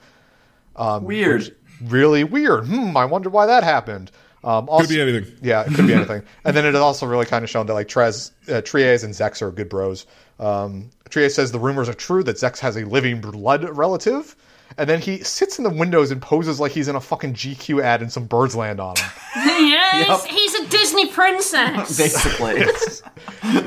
Weird. 1.06 1.56
Really 1.82 2.26
weird. 2.26 2.66
Hmm, 2.68 2.96
I 2.98 3.06
wonder 3.06 3.30
why 3.30 3.46
that 3.46 3.64
happened. 3.64 4.12
Um, 4.44 4.70
also, 4.70 4.86
Could 4.86 4.94
be 4.94 5.02
anything. 5.02 5.38
Yeah, 5.42 5.62
it 5.62 5.74
could 5.74 5.88
be 5.88 5.94
anything. 5.96 6.24
And 6.44 6.56
then 6.56 6.66
it 6.66 6.76
is 6.76 6.80
also 6.82 7.06
really 7.06 7.26
kind 7.26 7.44
of 7.44 7.50
shown 7.50 7.66
that 7.68 7.74
like 7.74 7.88
Treize, 7.88 8.32
uh, 8.50 8.62
Treize 8.62 9.04
and 9.04 9.14
Zechs 9.14 9.42
are 9.42 9.50
good 9.52 9.70
bros. 9.70 10.06
Um, 10.40 10.90
Treize 11.10 11.34
says 11.36 11.52
the 11.52 11.60
rumors 11.60 11.88
are 11.90 11.94
true 11.94 12.24
that 12.24 12.38
Zechs 12.38 12.60
has 12.60 12.76
a 12.78 12.86
living 12.86 13.22
blood 13.22 13.64
relative. 13.78 14.36
And 14.78 14.90
then 14.90 15.00
he 15.00 15.20
sits 15.20 15.58
in 15.60 15.64
the 15.64 15.70
windows 15.70 16.10
and 16.12 16.22
poses 16.22 16.60
like 16.60 16.72
he's 16.72 16.88
in 16.88 16.96
a 16.96 17.00
fucking 17.00 17.36
GQ 17.36 17.82
ad 17.84 18.02
and 18.02 18.12
some 18.12 18.26
birds 18.26 18.56
land 18.56 18.80
on 18.82 18.96
him. 18.98 19.10
yes, 19.36 20.08
Yep. 20.26 20.32
he's 20.32 20.56
a 20.56 20.68
Disney 20.68 21.08
princess. 21.08 21.98
Basically. 21.98 22.66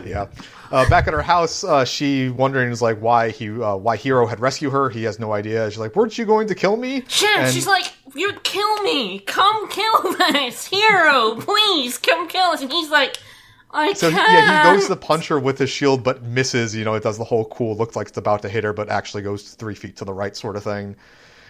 yeah. 0.10 0.26
Uh, 0.70 0.86
back 0.90 1.06
at 1.06 1.14
her 1.14 1.22
house, 1.22 1.64
uh, 1.64 1.82
she 1.84 2.28
wondering 2.28 2.70
is 2.70 2.82
like 2.82 2.98
why 2.98 3.30
he 3.30 3.48
uh, 3.48 3.74
why 3.76 3.96
Heero 3.96 4.28
had 4.28 4.38
rescued 4.40 4.72
her. 4.72 4.90
He 4.90 5.04
has 5.04 5.18
no 5.18 5.32
idea. 5.32 5.70
She's 5.70 5.78
like, 5.78 5.96
"Weren't 5.96 6.18
you 6.18 6.26
going 6.26 6.46
to 6.48 6.54
kill 6.54 6.76
me?" 6.76 7.04
Yeah, 7.22 7.44
And- 7.44 7.54
she's 7.54 7.66
like, 7.66 7.90
"You'd 8.14 8.42
kill 8.44 8.82
me. 8.82 9.20
Come 9.20 9.70
kill 9.70 10.02
this 10.12 10.68
Heero, 10.68 11.40
please. 11.40 11.96
Come 11.96 12.28
kill 12.28 12.48
us." 12.50 12.60
And 12.60 12.70
he's 12.70 12.90
like, 12.90 13.16
"I 13.78 13.92
So 13.92 14.10
he, 14.10 14.16
can't." 14.16 14.32
yeah, 14.32 14.70
he 14.72 14.76
goes 14.76 14.88
to 14.88 14.96
punch 14.96 15.28
her 15.28 15.38
with 15.38 15.58
his 15.58 15.70
shield, 15.70 16.02
but 16.02 16.22
misses. 16.22 16.74
You 16.74 16.84
know, 16.84 16.94
it 16.94 17.02
does 17.02 17.18
the 17.18 17.24
whole 17.24 17.46
cool, 17.46 17.76
looks 17.76 17.96
like 17.96 18.08
it's 18.08 18.18
about 18.18 18.42
to 18.42 18.48
hit 18.48 18.64
her, 18.64 18.72
but 18.72 18.88
actually 18.88 19.22
goes 19.22 19.54
three 19.54 19.74
feet 19.74 19.96
to 19.96 20.04
the 20.04 20.12
right, 20.12 20.36
sort 20.36 20.56
of 20.56 20.64
thing. 20.64 20.96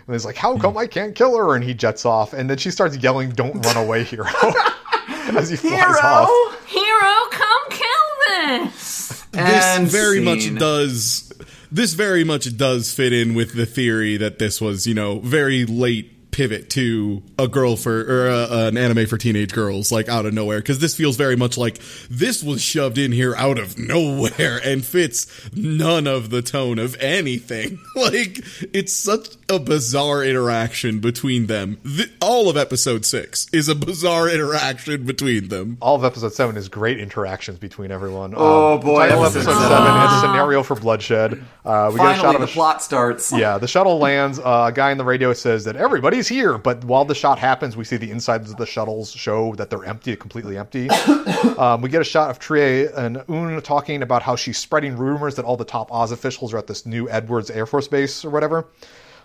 And 0.06 0.14
he's 0.14 0.24
like, 0.24 0.36
"How 0.36 0.54
hmm. 0.54 0.60
come 0.60 0.76
I 0.76 0.86
can't 0.86 1.14
kill 1.14 1.36
her?" 1.36 1.54
And 1.54 1.64
he 1.64 1.74
jets 1.74 2.04
off, 2.04 2.32
and 2.32 2.48
then 2.48 2.58
she 2.58 2.70
starts 2.70 2.96
yelling, 2.96 3.30
"Don't 3.30 3.64
run 3.64 3.76
away, 3.76 4.04
Heero!" 4.04 4.26
As 5.36 5.50
he 5.50 5.56
flies 5.56 5.96
off. 6.02 6.28
Heero. 6.66 6.80
Heero, 6.80 7.30
come 7.30 7.70
kill 7.70 8.48
this. 8.62 9.24
this 9.30 9.34
And 9.34 9.88
very 9.88 10.20
much 10.20 10.54
does 10.54 11.32
this 11.70 11.92
very 11.92 12.24
much 12.24 12.56
does 12.56 12.92
fit 12.92 13.12
in 13.12 13.34
with 13.34 13.54
the 13.54 13.66
theory 13.66 14.16
that 14.16 14.38
this 14.38 14.60
was 14.60 14.86
you 14.86 14.94
know 14.94 15.18
very 15.20 15.64
late 15.64 16.17
pivot 16.38 16.70
to 16.70 17.20
a 17.36 17.48
girl 17.48 17.74
for 17.74 18.00
or 18.00 18.30
uh, 18.30 18.68
an 18.68 18.76
anime 18.76 19.04
for 19.08 19.18
teenage 19.18 19.52
girls 19.52 19.90
like 19.90 20.08
out 20.08 20.24
of 20.24 20.32
nowhere. 20.32 20.60
Because 20.60 20.78
this 20.78 20.94
feels 20.94 21.16
very 21.16 21.34
much 21.34 21.58
like 21.58 21.80
this 22.08 22.44
was 22.44 22.62
shoved 22.62 22.96
in 22.96 23.10
here 23.10 23.34
out 23.34 23.58
of 23.58 23.76
nowhere 23.76 24.60
and 24.64 24.86
fits 24.86 25.26
none 25.52 26.06
of 26.06 26.30
the 26.30 26.40
tone 26.40 26.78
of 26.78 26.96
anything. 27.00 27.80
Like 27.98 28.38
it's 28.72 28.94
such 28.94 29.26
a 29.50 29.58
bizarre 29.58 30.22
interaction 30.22 31.00
between 31.00 31.46
them 31.46 31.78
Th- 31.84 32.10
all 32.20 32.50
of 32.50 32.56
episode 32.56 33.04
6 33.06 33.46
is 33.52 33.68
a 33.68 33.74
bizarre 33.74 34.28
interaction 34.28 35.04
between 35.06 35.48
them 35.48 35.78
All 35.80 35.94
of 35.96 36.04
episode 36.04 36.34
seven 36.34 36.56
is 36.56 36.68
great 36.68 36.98
interactions 37.00 37.58
between 37.58 37.90
everyone. 37.90 38.34
Oh, 38.36 38.74
Um, 38.74 38.80
boy, 38.80 39.08
title 39.08 39.24
episode 39.24 39.40
episode 39.40 39.68
seven. 39.68 39.86
seven 39.86 40.02
is 40.14 40.20
scenario 40.20 40.62
for 40.62 40.74
bloodshed. 40.76 41.42
Uh, 41.64 41.90
we 41.92 41.98
get 41.98 42.16
a 42.16 42.20
shot 42.20 42.34
of 42.34 42.40
the 42.42 42.46
sh- 42.46 42.54
plot 42.54 42.82
starts. 42.82 43.32
Yeah, 43.38 43.56
the 43.58 43.68
shuttle 43.68 43.98
lands. 43.98 44.38
Uh, 44.38 44.66
a 44.68 44.72
guy 44.72 44.90
in 44.90 44.98
the 44.98 45.04
radio 45.04 45.32
says 45.32 45.64
that 45.64 45.76
everybody's 45.76 46.28
here, 46.28 46.58
but 46.58 46.84
while 46.84 47.04
the 47.04 47.14
shot 47.14 47.38
happens, 47.38 47.76
we 47.76 47.84
see 47.84 47.96
the 47.96 48.10
insides 48.10 48.50
of 48.50 48.56
the 48.56 48.66
shuttles 48.66 49.12
show 49.12 49.54
that 49.54 49.70
they're 49.70 49.84
empty, 49.84 50.14
completely 50.16 50.58
empty. 50.58 50.90
um, 51.58 51.80
we 51.80 51.88
get 51.88 52.00
a 52.00 52.04
shot 52.04 52.30
of 52.30 52.38
Treize 52.38 52.90
and 52.96 53.22
Une 53.28 53.60
talking 53.62 54.02
about 54.02 54.22
how 54.22 54.36
she's 54.36 54.58
spreading 54.58 54.96
rumors 54.96 55.36
that 55.36 55.44
all 55.44 55.56
the 55.56 55.64
top 55.64 55.92
Oz 55.92 56.12
officials 56.12 56.52
are 56.52 56.58
at 56.58 56.66
this 56.66 56.84
new 56.84 57.08
Edwards 57.08 57.50
Air 57.50 57.64
Force 57.66 57.88
Base 57.88 58.24
or 58.24 58.30
whatever. 58.30 58.66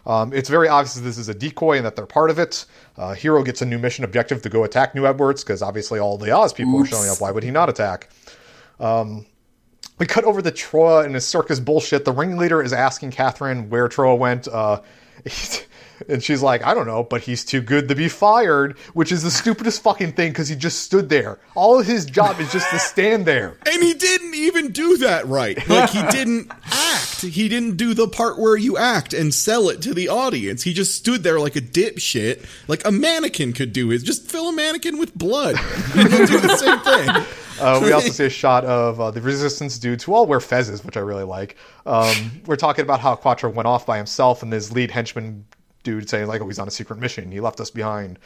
Um, 0.05 0.33
it's 0.33 0.49
very 0.49 0.67
obvious 0.67 0.95
that 0.95 1.01
this 1.01 1.17
is 1.17 1.29
a 1.29 1.33
decoy 1.33 1.77
and 1.77 1.85
that 1.85 1.95
they're 1.95 2.05
part 2.05 2.29
of 2.29 2.37
it. 2.39 2.65
Uh, 2.97 3.11
Heero 3.11 3.43
gets 3.45 3.61
a 3.61 3.65
new 3.65 3.79
mission 3.79 4.03
objective 4.03 4.41
to 4.41 4.49
go 4.49 4.63
attack 4.63 4.95
New 4.95 5.05
Edwards 5.05 5.43
because 5.43 5.61
obviously 5.61 5.99
all 5.99 6.17
the 6.17 6.31
Oz 6.31 6.51
people 6.53 6.77
are 6.81 6.85
showing 6.85 7.09
up. 7.09 7.21
Why 7.21 7.31
would 7.31 7.43
he 7.43 7.51
not 7.51 7.69
attack? 7.69 8.09
we 9.99 10.07
cut 10.07 10.23
over 10.23 10.41
the 10.41 10.51
Trowa 10.51 11.05
and 11.05 11.13
his 11.15 11.25
circus 11.25 11.59
bullshit. 11.59 12.05
The 12.05 12.11
ringleader 12.11 12.61
is 12.61 12.73
asking 12.73 13.11
Catherine 13.11 13.69
where 13.69 13.87
Trowa 13.87 14.17
went. 14.17 14.47
Uh, 14.47 14.81
and 16.09 16.23
she's 16.23 16.41
like, 16.41 16.65
I 16.65 16.73
don't 16.73 16.87
know, 16.87 17.03
but 17.03 17.21
he's 17.21 17.45
too 17.45 17.61
good 17.61 17.87
to 17.87 17.95
be 17.95 18.09
fired, 18.09 18.77
which 18.93 19.11
is 19.11 19.23
the 19.23 19.31
stupidest 19.31 19.81
fucking 19.83 20.13
thing 20.13 20.31
because 20.31 20.49
he 20.49 20.55
just 20.55 20.81
stood 20.81 21.09
there. 21.09 21.39
All 21.55 21.79
of 21.79 21.85
his 21.85 22.05
job 22.05 22.39
is 22.39 22.51
just 22.51 22.69
to 22.71 22.79
stand 22.79 23.25
there. 23.25 23.57
And 23.65 23.81
he 23.81 23.93
didn't 23.93 24.33
even 24.35 24.71
do 24.71 24.97
that 24.97 25.27
right. 25.27 25.57
Like 25.69 25.91
he 25.91 26.01
didn't. 26.11 26.51
He 27.23 27.49
didn't 27.49 27.77
do 27.77 27.93
the 27.93 28.07
part 28.07 28.37
where 28.37 28.55
you 28.55 28.77
act 28.77 29.13
and 29.13 29.33
sell 29.33 29.69
it 29.69 29.81
to 29.81 29.93
the 29.93 30.09
audience. 30.09 30.63
He 30.63 30.73
just 30.73 30.95
stood 30.95 31.23
there 31.23 31.39
like 31.39 31.55
a 31.55 31.61
dipshit, 31.61 32.45
like 32.67 32.85
a 32.85 32.91
mannequin 32.91 33.53
could 33.53 33.73
do 33.73 33.89
his. 33.89 34.03
Just 34.03 34.29
fill 34.29 34.49
a 34.49 34.53
mannequin 34.53 34.97
with 34.97 35.15
blood. 35.15 35.57
He'll 35.93 36.25
do 36.25 36.39
the 36.39 36.55
same 36.57 36.79
thing. 36.79 37.25
Uh, 37.59 37.79
we 37.83 37.91
also 37.91 38.09
see 38.09 38.25
a 38.25 38.29
shot 38.29 38.65
of 38.65 38.99
uh, 38.99 39.11
the 39.11 39.21
resistance 39.21 39.77
dudes 39.77 40.03
who 40.03 40.13
all 40.13 40.25
wear 40.25 40.39
fezzes, 40.39 40.83
which 40.83 40.97
I 40.97 41.01
really 41.01 41.23
like. 41.23 41.55
Um, 41.85 42.41
we're 42.45 42.55
talking 42.55 42.83
about 42.83 42.99
how 42.99 43.15
Quatre 43.15 43.49
went 43.49 43.67
off 43.67 43.85
by 43.85 43.97
himself 43.97 44.43
and 44.43 44.51
his 44.51 44.71
lead 44.71 44.91
henchman 44.91 45.45
dude 45.83 46.09
saying 46.09 46.27
like, 46.27 46.41
"Oh, 46.41 46.47
he's 46.47 46.59
on 46.59 46.67
a 46.67 46.71
secret 46.71 46.99
mission. 46.99 47.31
He 47.31 47.39
left 47.39 47.59
us 47.59 47.69
behind." 47.69 48.19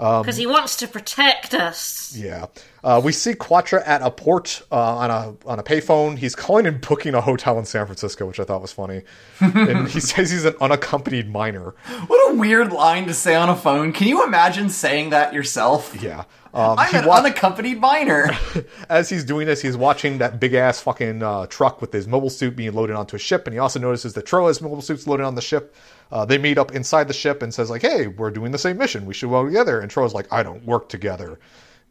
Because 0.00 0.38
he 0.38 0.46
wants 0.46 0.76
to 0.76 0.88
protect 0.88 1.52
us. 1.52 2.16
Yeah, 2.16 2.46
uh, 2.82 3.02
we 3.04 3.12
see 3.12 3.34
Quatre 3.34 3.80
at 3.80 4.00
a 4.00 4.10
port 4.10 4.62
uh, 4.72 4.96
on 4.96 5.10
a 5.10 5.36
on 5.46 5.58
a 5.58 5.62
payphone. 5.62 6.16
He's 6.16 6.34
calling 6.34 6.66
and 6.66 6.80
booking 6.80 7.14
a 7.14 7.20
hotel 7.20 7.58
in 7.58 7.66
San 7.66 7.84
Francisco, 7.84 8.24
which 8.24 8.40
I 8.40 8.44
thought 8.44 8.62
was 8.62 8.72
funny. 8.72 9.02
and 9.40 9.88
he 9.88 10.00
says 10.00 10.30
he's 10.30 10.46
an 10.46 10.54
unaccompanied 10.58 11.30
minor. 11.30 11.74
What 12.06 12.32
a 12.32 12.36
weird 12.36 12.72
line 12.72 13.06
to 13.08 13.14
say 13.14 13.34
on 13.34 13.50
a 13.50 13.56
phone. 13.56 13.92
Can 13.92 14.08
you 14.08 14.24
imagine 14.24 14.70
saying 14.70 15.10
that 15.10 15.34
yourself? 15.34 15.94
Yeah. 16.02 16.24
Um, 16.52 16.78
I'm 16.78 16.90
he 16.90 16.96
an 16.98 17.06
wa- 17.06 17.18
unaccompanied 17.18 17.80
minor. 17.80 18.30
as 18.88 19.08
he's 19.08 19.24
doing 19.24 19.46
this, 19.46 19.62
he's 19.62 19.76
watching 19.76 20.18
that 20.18 20.40
big 20.40 20.54
ass 20.54 20.80
fucking 20.80 21.22
uh, 21.22 21.46
truck 21.46 21.80
with 21.80 21.92
his 21.92 22.08
mobile 22.08 22.30
suit 22.30 22.56
being 22.56 22.72
loaded 22.72 22.96
onto 22.96 23.14
a 23.14 23.18
ship, 23.20 23.46
and 23.46 23.54
he 23.54 23.58
also 23.60 23.78
notices 23.78 24.14
that 24.14 24.26
Trowa's 24.26 24.60
mobile 24.60 24.82
suit's 24.82 25.06
loaded 25.06 25.24
on 25.24 25.34
the 25.36 25.42
ship. 25.42 25.74
Uh, 26.10 26.24
they 26.24 26.38
meet 26.38 26.58
up 26.58 26.72
inside 26.72 27.06
the 27.06 27.14
ship 27.14 27.42
and 27.42 27.54
says 27.54 27.70
like, 27.70 27.82
"Hey, 27.82 28.08
we're 28.08 28.32
doing 28.32 28.50
the 28.50 28.58
same 28.58 28.78
mission. 28.78 29.06
We 29.06 29.14
should 29.14 29.30
work 29.30 29.46
together." 29.46 29.80
And 29.80 29.88
Trowa's 29.90 30.12
like, 30.12 30.26
"I 30.32 30.42
don't 30.42 30.64
work 30.64 30.88
together," 30.88 31.38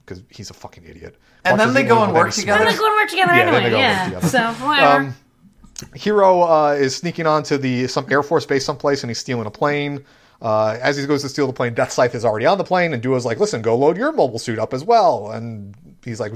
because 0.06 0.24
he's 0.30 0.50
a 0.50 0.54
fucking 0.54 0.84
idiot. 0.86 1.16
And 1.46 1.58
then 1.58 1.74
they 1.74 1.84
go 1.84 2.04
and 2.04 2.14
work 2.14 2.32
together? 2.32 2.66
We're 2.66 2.72
smart. 2.72 2.80
go 2.82 2.86
and 2.88 2.96
work 3.02 3.10
together 3.10 3.34
Yeah, 3.34 3.42
anyway. 3.44 3.64
they 3.64 3.70
go 3.70 3.78
and 3.78 4.08
work 4.10 4.14
Yeah. 4.14 4.20
together. 4.20 4.28
So 4.58 4.66
whatever. 4.68 4.98
Um, 5.06 5.16
Heero 5.96 6.72
uh, 6.74 6.76
is 6.76 6.96
sneaking 6.98 7.26
onto 7.26 7.58
the 7.58 7.88
some 7.88 8.06
Air 8.12 8.22
Force 8.24 8.46
base 8.46 8.66
someplace 8.66 9.02
and 9.04 9.10
he's 9.10 9.20
stealing 9.20 9.48
a 9.48 9.52
plane. 9.52 10.04
Uh, 10.42 10.78
as 10.82 10.96
he 10.98 11.06
goes 11.06 11.22
to 11.22 11.30
steal 11.30 11.48
the 11.48 11.54
plane, 11.54 11.76
Deathscythe 11.76 12.16
is 12.16 12.24
already 12.24 12.46
on 12.46 12.58
the 12.58 12.64
plane, 12.64 12.94
and 12.94 13.04
Duo's 13.04 13.26
like, 13.26 13.40
"Listen, 13.40 13.62
go 13.62 13.76
load 13.78 13.98
your 13.98 14.12
mobile 14.12 14.40
suit 14.40 14.58
up 14.60 14.74
as 14.74 14.84
well." 14.84 15.32
And 15.32 15.76
he's 16.04 16.20
like, 16.20 16.34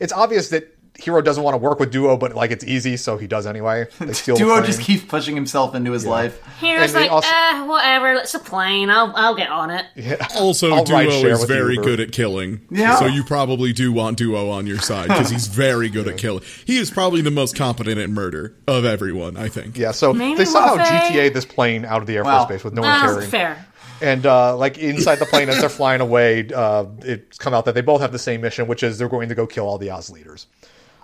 "It's 0.00 0.12
obvious 0.12 0.50
that 0.50 0.72
Heero 0.98 1.24
doesn't 1.24 1.42
want 1.42 1.54
to 1.54 1.58
work 1.58 1.80
with 1.80 1.90
Duo, 1.90 2.16
but 2.16 2.34
like 2.34 2.50
it's 2.50 2.64
easy, 2.64 2.96
so 2.96 3.16
he 3.16 3.26
does 3.26 3.46
anyway. 3.46 3.86
They 3.98 4.12
steal 4.12 4.36
Duo 4.36 4.54
plane. 4.56 4.66
just 4.66 4.80
keeps 4.82 5.02
pushing 5.04 5.34
himself 5.34 5.74
into 5.74 5.90
his 5.90 6.04
life. 6.06 6.40
Heero's 6.60 6.94
like, 6.94 7.10
also- 7.10 7.28
eh, 7.28 7.64
whatever. 7.64 8.12
It's 8.12 8.34
a 8.34 8.38
plane. 8.38 8.88
I'll 8.90 9.12
I'll 9.16 9.34
get 9.34 9.48
on 9.50 9.70
it. 9.70 9.86
Also, 10.36 10.72
I'll 10.72 10.84
Duo 10.84 11.00
is 11.00 11.44
very 11.44 11.76
good 11.76 11.98
at 11.98 12.12
killing. 12.12 12.60
Yeah. 12.70 12.96
So 12.96 13.06
you 13.06 13.24
probably 13.24 13.72
do 13.72 13.90
want 13.92 14.18
Duo 14.18 14.50
on 14.50 14.66
your 14.66 14.78
side 14.78 15.08
because 15.08 15.30
he's 15.30 15.46
very 15.64 15.88
good 15.88 16.06
at 16.08 16.18
killing. 16.18 16.42
He 16.66 16.78
is 16.78 16.90
probably 16.90 17.22
the 17.22 17.30
most 17.30 17.56
competent 17.56 17.98
at 17.98 18.10
murder 18.10 18.54
of 18.68 18.84
everyone, 18.84 19.36
I 19.36 19.48
think. 19.48 19.76
Yeah, 19.78 19.92
so 19.92 20.12
Maybe 20.12 20.36
they 20.38 20.44
somehow 20.44 20.76
Luffy? 20.76 21.14
GTA 21.14 21.32
this 21.32 21.44
plane 21.44 21.84
out 21.84 22.00
of 22.00 22.06
the 22.06 22.16
Air 22.16 22.24
Wow. 22.24 22.38
Force 22.44 22.48
Base 22.58 22.64
with 22.64 22.74
no 22.74 22.82
one 22.82 22.90
Oh, 22.96 23.14
caring. 23.14 23.28
fair. 23.30 23.66
And 24.00 24.26
uh, 24.26 24.56
like 24.56 24.78
inside 24.78 25.16
the 25.16 25.26
plane 25.26 25.48
as 25.48 25.60
they're 25.60 25.68
flying 25.68 26.00
away, 26.00 26.48
uh, 26.54 26.86
it's 27.00 27.38
come 27.38 27.54
out 27.54 27.64
that 27.66 27.74
they 27.74 27.82
both 27.82 28.00
have 28.00 28.10
the 28.12 28.18
same 28.18 28.40
mission, 28.40 28.66
which 28.66 28.82
is 28.82 28.98
they're 28.98 29.08
going 29.08 29.28
to 29.28 29.34
go 29.34 29.46
kill 29.46 29.66
all 29.66 29.78
the 29.78 29.90
Oz 29.90 30.10
leaders. 30.10 30.46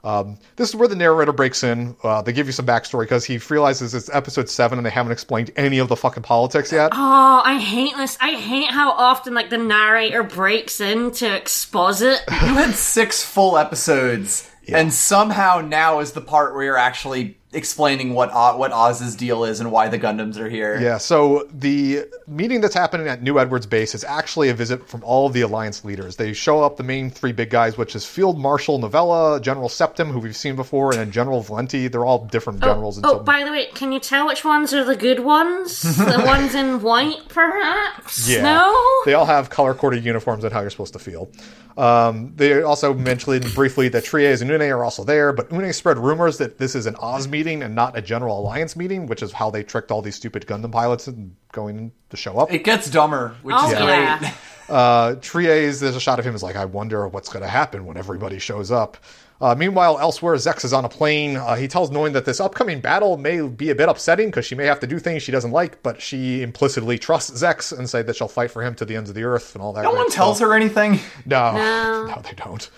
Um, 0.04 0.38
this 0.56 0.68
is 0.68 0.76
where 0.76 0.88
the 0.88 0.96
narrator 0.96 1.32
breaks 1.32 1.62
in. 1.64 1.96
Uh, 2.02 2.22
they 2.22 2.32
give 2.32 2.46
you 2.46 2.52
some 2.52 2.66
backstory 2.66 3.02
because 3.02 3.24
he 3.24 3.38
realizes 3.50 3.94
it's 3.94 4.08
episode 4.14 4.48
seven 4.48 4.78
and 4.78 4.86
they 4.86 4.90
haven't 4.90 5.12
explained 5.12 5.50
any 5.56 5.78
of 5.78 5.88
the 5.88 5.96
fucking 5.96 6.22
politics 6.22 6.72
yet. 6.72 6.92
Oh, 6.92 7.42
I 7.44 7.58
hate 7.58 7.96
this. 7.96 8.16
I 8.20 8.32
hate 8.32 8.70
how 8.70 8.92
often 8.92 9.34
like 9.34 9.50
the 9.50 9.58
narrator 9.58 10.22
breaks 10.22 10.80
in 10.80 11.10
to 11.12 11.34
expose 11.34 12.02
it. 12.02 12.22
You 12.30 12.54
had 12.54 12.74
six 12.74 13.22
full 13.22 13.58
episodes, 13.58 14.50
and 14.68 14.92
somehow 14.92 15.60
now 15.60 16.00
is 16.00 16.12
the 16.12 16.20
part 16.20 16.54
where 16.54 16.64
you're 16.64 16.76
actually 16.76 17.37
explaining 17.52 18.12
what 18.12 18.30
O- 18.32 18.56
what 18.58 18.72
Oz's 18.72 19.16
deal 19.16 19.44
is 19.44 19.60
and 19.60 19.72
why 19.72 19.88
the 19.88 19.98
Gundams 19.98 20.36
are 20.36 20.48
here. 20.48 20.78
Yeah, 20.80 20.98
so 20.98 21.48
the 21.52 22.04
meeting 22.26 22.60
that's 22.60 22.74
happening 22.74 23.08
at 23.08 23.22
New 23.22 23.38
Edwards 23.38 23.66
Base 23.66 23.94
is 23.94 24.04
actually 24.04 24.50
a 24.50 24.54
visit 24.54 24.86
from 24.86 25.02
all 25.02 25.26
of 25.26 25.32
the 25.32 25.40
Alliance 25.40 25.84
leaders. 25.84 26.16
They 26.16 26.32
show 26.34 26.62
up 26.62 26.76
the 26.76 26.82
main 26.82 27.10
three 27.10 27.32
big 27.32 27.48
guys, 27.50 27.78
which 27.78 27.96
is 27.96 28.04
Field 28.04 28.38
Marshal 28.38 28.78
Noventa, 28.78 29.40
General 29.42 29.68
Septem, 29.68 30.10
who 30.10 30.18
we've 30.18 30.36
seen 30.36 30.56
before, 30.56 30.90
and 30.90 31.00
then 31.00 31.10
General 31.10 31.40
Valenti. 31.40 31.88
They're 31.88 32.04
all 32.04 32.26
different 32.26 32.60
generals. 32.60 32.98
Oh, 32.98 33.00
until 33.00 33.20
oh, 33.20 33.22
by 33.22 33.44
the 33.44 33.50
way, 33.50 33.66
can 33.74 33.92
you 33.92 34.00
tell 34.00 34.26
which 34.26 34.44
ones 34.44 34.74
are 34.74 34.84
the 34.84 34.96
good 34.96 35.20
ones? 35.20 35.82
the 35.82 36.22
ones 36.26 36.54
in 36.54 36.82
white, 36.82 37.28
perhaps? 37.28 38.28
Yeah. 38.28 38.42
No? 38.42 39.02
They 39.06 39.14
all 39.14 39.26
have 39.26 39.48
color 39.48 39.72
coded 39.74 40.04
uniforms 40.04 40.44
and 40.44 40.52
how 40.52 40.60
you're 40.60 40.70
supposed 40.70 40.92
to 40.92 40.98
feel. 40.98 41.30
Um, 41.78 42.32
they 42.34 42.60
also 42.60 42.92
mentioned 42.92 43.54
briefly 43.54 43.88
that 43.90 44.04
Treize 44.04 44.42
and 44.42 44.50
Une 44.50 44.62
are 44.62 44.82
also 44.82 45.04
there, 45.04 45.32
but 45.32 45.52
Une 45.52 45.72
spread 45.72 45.96
rumors 45.96 46.38
that 46.38 46.58
this 46.58 46.74
is 46.74 46.86
an 46.86 46.96
Oz 46.96 47.28
meeting 47.38 47.62
and 47.62 47.74
not 47.74 47.96
a 47.96 48.02
General 48.02 48.40
Alliance 48.40 48.74
meeting, 48.76 49.06
which 49.06 49.22
is 49.22 49.32
how 49.32 49.48
they 49.50 49.62
tricked 49.62 49.90
all 49.92 50.02
these 50.02 50.16
stupid 50.16 50.46
Gundam 50.46 50.72
pilots 50.72 51.06
into 51.08 51.30
going 51.52 51.92
to 52.10 52.16
show 52.16 52.38
up. 52.38 52.52
It 52.52 52.64
gets 52.64 52.90
dumber, 52.90 53.36
which 53.42 53.54
Oh, 53.58 53.66
is 53.66 53.72
yeah. 53.72 54.18
great. 54.18 54.32
Uh, 54.68 55.14
Treize, 55.22 55.80
there's 55.80 55.96
a 55.96 56.00
shot 56.00 56.18
of 56.18 56.26
him 56.26 56.34
as 56.34 56.42
like, 56.42 56.54
I 56.54 56.66
wonder 56.66 57.08
what's 57.08 57.30
going 57.30 57.42
to 57.42 57.48
happen 57.48 57.86
when 57.86 57.96
everybody 57.96 58.38
shows 58.38 58.70
up. 58.70 58.98
Uh, 59.40 59.54
meanwhile, 59.54 59.98
elsewhere, 59.98 60.34
Zechs 60.34 60.62
is 60.62 60.74
on 60.74 60.84
a 60.84 60.90
plane. 60.90 61.36
Uh, 61.38 61.54
he 61.56 61.66
tells 61.66 61.90
Noin 61.90 62.12
that 62.12 62.26
this 62.26 62.38
upcoming 62.38 62.82
battle 62.82 63.16
may 63.16 63.40
be 63.40 63.70
a 63.70 63.74
bit 63.74 63.88
upsetting 63.88 64.28
because 64.28 64.44
she 64.44 64.54
may 64.54 64.66
have 64.66 64.78
to 64.80 64.86
do 64.86 64.98
things 64.98 65.22
she 65.22 65.32
doesn't 65.32 65.52
like, 65.52 65.82
but 65.82 66.02
she 66.02 66.42
implicitly 66.42 66.98
trusts 66.98 67.30
Zechs 67.42 67.72
and 67.76 67.88
say 67.88 68.02
that 68.02 68.14
she'll 68.16 68.28
fight 68.28 68.50
for 68.50 68.62
him 68.62 68.74
to 68.74 68.84
the 68.84 68.94
ends 68.94 69.08
of 69.08 69.16
the 69.16 69.24
earth 69.24 69.54
and 69.54 69.62
all 69.64 69.72
that. 69.72 69.84
No 69.84 69.92
one 69.92 70.10
tells 70.10 70.36
stuff. 70.36 70.48
her 70.48 70.54
anything. 70.54 71.00
No, 71.24 71.52
No. 71.52 72.06
no, 72.14 72.20
they 72.22 72.34
don't. 72.36 72.70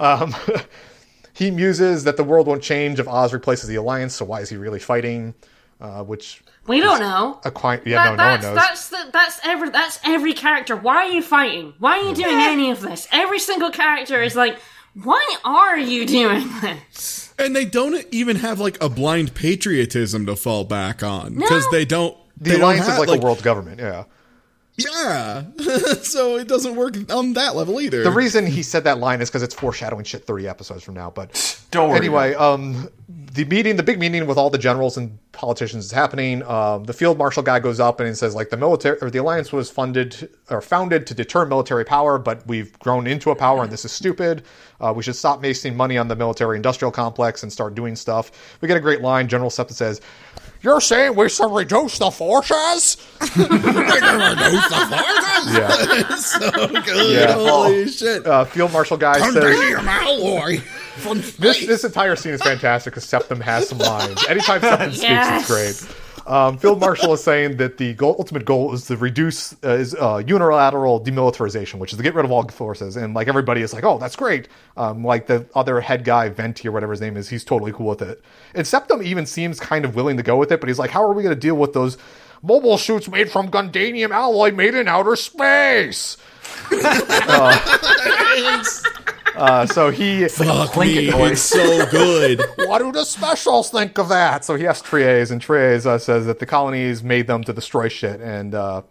Um, 0.00 0.34
he 1.34 1.50
muses 1.50 2.04
that 2.04 2.16
the 2.16 2.24
world 2.24 2.46
won't 2.46 2.62
change 2.62 2.98
if 2.98 3.06
Oz 3.06 3.32
replaces 3.34 3.68
the 3.68 3.74
Alliance, 3.76 4.14
so 4.14 4.24
why 4.24 4.40
is 4.40 4.48
he 4.48 4.56
really 4.56 4.78
fighting? 4.80 5.34
Uh, 5.80 6.02
which 6.04 6.42
We 6.66 6.80
don't 6.80 7.00
know. 7.00 7.40
a 7.44 7.50
quite 7.50 7.86
yeah, 7.86 8.04
That- 8.04 8.16
no, 8.16 8.24
no 8.24 8.30
one 8.30 8.40
that's, 8.40 8.44
knows. 8.44 8.54
that's 8.56 8.88
the, 8.88 9.10
that's 9.12 9.40
every 9.44 9.68
that's 9.70 10.00
every 10.04 10.32
character. 10.32 10.76
Why 10.76 10.96
are 10.98 11.08
you 11.10 11.20
fighting? 11.20 11.74
Why 11.80 11.98
are 11.98 12.02
you 12.08 12.14
doing 12.14 12.36
any 12.38 12.70
of 12.70 12.80
this? 12.80 13.06
Every 13.12 13.38
single 13.40 13.70
character 13.70 14.22
is 14.22 14.34
like, 14.36 14.56
why 15.02 15.36
are 15.44 15.76
you 15.76 16.06
doing 16.06 16.48
this? 16.62 17.34
And 17.38 17.54
they 17.54 17.64
don't 17.64 18.06
even 18.12 18.36
have 18.36 18.60
like 18.60 18.80
a 18.82 18.88
blind 18.88 19.34
patriotism 19.34 20.24
to 20.26 20.36
fall 20.36 20.62
back 20.64 21.02
on 21.02 21.34
because 21.34 21.64
No. 21.64 21.70
they 21.72 21.84
don't. 21.84 22.16
the 22.38 22.50
they 22.50 22.50
don't 22.52 22.62
Alliance 22.62 22.86
have, 22.86 23.02
is 23.02 23.08
like, 23.08 23.18
a 23.20 23.22
world 23.22 23.42
government, 23.42 23.80
yeah. 23.80 24.04
Yeah, 24.76 25.44
so 26.02 26.36
it 26.36 26.48
doesn't 26.48 26.74
work 26.74 26.96
on 27.12 27.34
that 27.34 27.54
level 27.54 27.80
either. 27.80 28.02
The 28.02 28.10
reason 28.10 28.44
he 28.46 28.62
said 28.64 28.82
that 28.84 28.98
line 28.98 29.20
is 29.22 29.30
because 29.30 29.44
it's 29.44 29.54
foreshadowing 29.54 30.04
shit 30.04 30.24
30 30.26 30.48
episodes 30.48 30.82
from 30.82 30.94
now. 30.94 31.10
But 31.10 31.64
Don't 31.70 31.90
worry. 31.90 31.98
anyway, 31.98 32.34
um, 32.34 32.88
the 33.08 33.44
meeting, 33.44 33.76
the 33.76 33.84
big 33.84 34.00
meeting 34.00 34.26
with 34.26 34.36
all 34.36 34.50
the 34.50 34.58
generals 34.58 34.96
and 34.96 35.16
politicians 35.30 35.84
is 35.84 35.92
happening. 35.92 36.42
Um, 36.44 36.84
the 36.84 36.92
field 36.92 37.18
marshal 37.18 37.42
guy 37.42 37.60
goes 37.60 37.78
up 37.78 38.00
and 38.00 38.08
he 38.08 38.14
says, 38.14 38.34
like, 38.34 38.50
the 38.50 38.56
military 38.56 38.98
or 39.00 39.10
the 39.10 39.18
alliance 39.18 39.52
was 39.52 39.70
funded 39.70 40.28
or 40.50 40.60
founded 40.60 41.06
to 41.06 41.14
deter 41.14 41.44
military 41.44 41.84
power, 41.84 42.18
but 42.18 42.44
we've 42.46 42.76
grown 42.80 43.06
into 43.06 43.30
a 43.30 43.36
power 43.36 43.62
and 43.62 43.70
this 43.72 43.84
is 43.84 43.92
stupid. 43.92 44.42
Uh, 44.80 44.92
we 44.94 45.04
should 45.04 45.16
stop 45.16 45.40
wasting 45.40 45.76
money 45.76 45.96
on 45.96 46.08
the 46.08 46.16
military 46.16 46.56
industrial 46.56 46.90
complex 46.90 47.44
and 47.44 47.52
start 47.52 47.76
doing 47.76 47.94
stuff. 47.94 48.56
We 48.60 48.66
get 48.68 48.76
a 48.76 48.80
great 48.80 49.02
line. 49.02 49.28
General 49.28 49.50
Septem 49.50 49.74
says, 49.74 50.00
You're 50.64 50.80
saying 50.80 51.14
we 51.14 51.28
should 51.28 51.54
reduce 51.54 51.98
the 51.98 52.10
forces? 52.10 52.96
yeah. 53.36 53.38
so 56.16 56.68
good. 56.68 57.12
Yeah. 57.12 57.34
Holy 57.34 57.86
shit. 57.86 58.26
Uh, 58.26 58.46
field 58.46 58.72
marshal 58.72 58.96
guy 58.96 59.18
says, 59.30 59.84
Malloy. 59.84 60.60
From 60.96 61.18
This 61.38 61.66
this 61.66 61.84
entire 61.84 62.16
scene 62.16 62.32
is 62.32 62.42
fantastic 62.42 62.94
because 62.94 63.04
Septem 63.04 63.42
has 63.42 63.68
some 63.68 63.76
lines. 63.76 64.24
Anytime 64.26 64.62
Septem 64.62 64.92
speaks, 64.92 65.04
it's 65.04 65.46
great. 65.46 65.74
Um, 66.26 66.56
Field 66.56 66.80
Marshal 66.80 67.12
is 67.12 67.22
saying 67.22 67.58
that 67.58 67.76
the 67.76 67.94
goal, 67.94 68.16
ultimate 68.18 68.44
goal 68.44 68.72
is 68.72 68.86
to 68.86 68.96
reduce 68.96 69.52
uh, 69.62 69.70
is 69.70 69.94
uh, 69.94 70.22
unilateral 70.26 71.00
demilitarization, 71.02 71.78
which 71.78 71.92
is 71.92 71.98
to 71.98 72.02
get 72.02 72.14
rid 72.14 72.24
of 72.24 72.30
all 72.30 72.48
forces. 72.48 72.96
And 72.96 73.14
like 73.14 73.28
everybody 73.28 73.60
is 73.60 73.72
like, 73.74 73.84
oh, 73.84 73.98
that's 73.98 74.16
great. 74.16 74.48
Um, 74.76 75.04
like 75.04 75.26
the 75.26 75.46
other 75.54 75.80
head 75.80 76.04
guy, 76.04 76.28
Venti 76.30 76.68
or 76.68 76.72
whatever 76.72 76.92
his 76.92 77.00
name 77.00 77.16
is, 77.16 77.28
he's 77.28 77.44
totally 77.44 77.72
cool 77.72 77.86
with 77.88 78.02
it. 78.02 78.22
And 78.54 78.66
Septem 78.66 79.02
even 79.02 79.26
seems 79.26 79.60
kind 79.60 79.84
of 79.84 79.94
willing 79.94 80.16
to 80.16 80.22
go 80.22 80.36
with 80.36 80.50
it, 80.50 80.60
but 80.60 80.68
he's 80.68 80.78
like, 80.78 80.90
how 80.90 81.02
are 81.04 81.12
we 81.12 81.22
going 81.22 81.34
to 81.34 81.40
deal 81.40 81.56
with 81.56 81.74
those 81.74 81.98
mobile 82.42 82.78
suits 82.78 83.08
made 83.08 83.30
from 83.30 83.50
Gundanium 83.50 84.10
alloy 84.10 84.50
made 84.50 84.74
in 84.74 84.88
outer 84.88 85.16
space? 85.16 86.16
Uh, 87.26 87.58
so 89.66 89.90
he 89.90 90.28
Fuck 90.28 90.76
me. 90.76 91.08
Plinkett. 91.08 91.30
It's 91.32 91.40
so 91.42 91.86
good. 91.86 92.40
what 92.68 92.78
do 92.78 92.92
the 92.92 93.04
specials 93.04 93.70
think 93.70 93.98
of 93.98 94.08
that? 94.08 94.44
So 94.44 94.56
he 94.56 94.66
asks 94.66 94.88
Treize, 94.88 95.30
and 95.30 95.40
Treize 95.40 95.86
uh, 95.86 95.98
says 95.98 96.26
that 96.26 96.38
the 96.38 96.46
colonies 96.46 97.02
made 97.02 97.26
them 97.26 97.42
to 97.44 97.52
destroy 97.52 97.88
shit, 97.88 98.20
and 98.20 98.54
uh, 98.54 98.82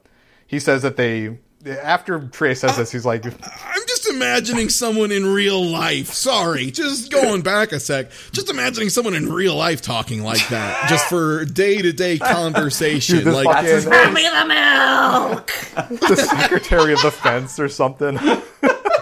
he 0.47 0.59
says 0.59 0.81
that 0.81 0.97
they. 0.97 1.37
After 1.81 2.19
Tries 2.27 2.59
says 2.59 2.75
this, 2.75 2.91
he's 2.91 3.05
like, 3.05 3.23
I'm 3.25 3.81
just 3.87 4.09
imagining 4.09 4.67
someone 4.67 5.13
in 5.13 5.25
real 5.25 5.63
life. 5.63 6.07
Sorry, 6.07 6.71
just 6.71 7.09
going 7.09 7.41
back 7.41 7.71
a 7.71 7.79
sec. 7.79 8.11
Just 8.33 8.49
imagining 8.49 8.89
someone 8.89 9.13
in 9.13 9.31
real 9.31 9.55
life 9.55 9.81
talking 9.81 10.23
like 10.23 10.45
that, 10.49 10.89
just 10.89 11.05
for 11.07 11.45
day 11.45 11.81
to 11.81 11.93
day 11.93 12.17
conversation. 12.19 13.19
Dude, 13.19 13.27
like, 13.27 13.45
fucking- 13.45 13.63
That's 13.63 13.75
his 13.75 13.85
Give 13.85 13.93
voice. 13.93 14.13
me 14.13 14.29
the 14.29 14.45
milk. 14.45 15.99
the 16.01 16.15
Secretary 16.17 16.91
of 16.91 16.99
Defense 16.99 17.57
or 17.57 17.69
something. 17.69 18.19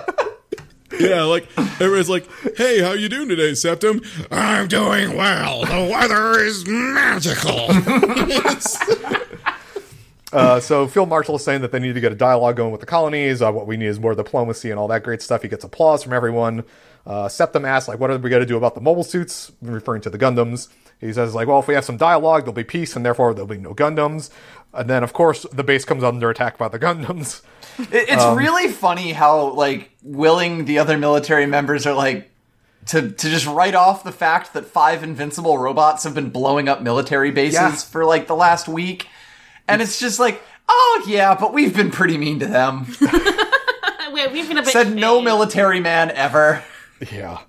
yeah, 1.09 1.23
like 1.23 1.47
everyone's 1.81 2.09
like, 2.09 2.27
"Hey, 2.55 2.81
how 2.81 2.93
you 2.93 3.09
doing 3.09 3.29
today, 3.29 3.53
Septem?" 3.53 4.01
I'm 4.29 4.67
doing 4.67 5.15
well. 5.15 5.65
The 5.65 5.89
weather 5.91 6.39
is 6.39 6.65
magical. 6.67 7.67
Uh, 10.33 10.61
so 10.61 10.87
Phil 10.87 11.05
Marshall 11.05 11.35
is 11.35 11.43
saying 11.43 11.61
that 11.61 11.73
they 11.73 11.79
need 11.79 11.93
to 11.93 11.99
get 11.99 12.13
a 12.13 12.15
dialogue 12.15 12.55
going 12.55 12.71
with 12.71 12.79
the 12.79 12.87
colonies. 12.87 13.41
Uh, 13.41 13.51
what 13.51 13.67
we 13.67 13.75
need 13.75 13.87
is 13.87 13.99
more 13.99 14.15
diplomacy 14.15 14.71
and 14.71 14.79
all 14.79 14.87
that 14.87 15.03
great 15.03 15.21
stuff. 15.21 15.41
He 15.41 15.49
gets 15.49 15.65
applause 15.65 16.03
from 16.03 16.13
everyone. 16.13 16.63
Uh, 17.05 17.27
Septem 17.27 17.65
asks, 17.65 17.89
like, 17.89 17.99
what 17.99 18.09
are 18.11 18.17
we 18.17 18.29
going 18.29 18.41
to 18.41 18.45
do 18.45 18.55
about 18.55 18.75
the 18.75 18.79
mobile 18.79 19.03
suits? 19.03 19.51
Referring 19.61 20.01
to 20.03 20.09
the 20.09 20.17
Gundams. 20.17 20.69
He 21.01 21.11
says, 21.11 21.33
like, 21.35 21.47
well, 21.47 21.59
if 21.59 21.67
we 21.67 21.73
have 21.73 21.83
some 21.83 21.97
dialogue, 21.97 22.43
there'll 22.43 22.53
be 22.53 22.63
peace, 22.63 22.95
and 22.95 23.05
therefore 23.05 23.33
there'll 23.33 23.47
be 23.47 23.57
no 23.57 23.73
Gundams. 23.73 24.29
And 24.73 24.89
then, 24.89 25.03
of 25.03 25.11
course, 25.13 25.45
the 25.51 25.63
base 25.63 25.83
comes 25.85 26.03
under 26.03 26.29
attack 26.29 26.57
by 26.57 26.67
the 26.67 26.79
Gundams. 26.79 27.41
It- 27.79 28.09
it's 28.09 28.25
really 28.37 28.67
funny 28.67 29.13
how 29.13 29.51
like 29.53 29.91
willing 30.03 30.65
the 30.65 30.77
other 30.79 30.97
military 30.97 31.45
members 31.45 31.87
are 31.87 31.93
like 31.93 32.29
to 32.87 33.09
to 33.09 33.29
just 33.29 33.47
write 33.47 33.75
off 33.75 34.03
the 34.03 34.11
fact 34.11 34.53
that 34.53 34.65
five 34.65 35.03
invincible 35.03 35.57
robots 35.57 36.03
have 36.03 36.13
been 36.13 36.29
blowing 36.31 36.67
up 36.67 36.81
military 36.81 37.31
bases 37.31 37.53
Yeah. 37.59 37.71
for 37.75 38.03
like 38.05 38.27
the 38.27 38.35
last 38.35 38.67
week, 38.67 39.07
and 39.69 39.81
it's 39.81 39.99
just 39.99 40.19
like, 40.19 40.41
oh 40.67 41.03
yeah, 41.07 41.33
but 41.33 41.53
we've 41.53 41.75
been 41.75 41.91
pretty 41.91 42.17
mean 42.17 42.39
to 42.39 42.45
them. 42.47 42.87
We've 44.13 44.47
been 44.47 44.57
a 44.57 44.61
bit 44.63 44.73
Said 44.73 44.93
no 44.95 45.21
military 45.21 45.79
man 45.79 46.11
ever. 46.11 46.63
Yeah. 47.11 47.39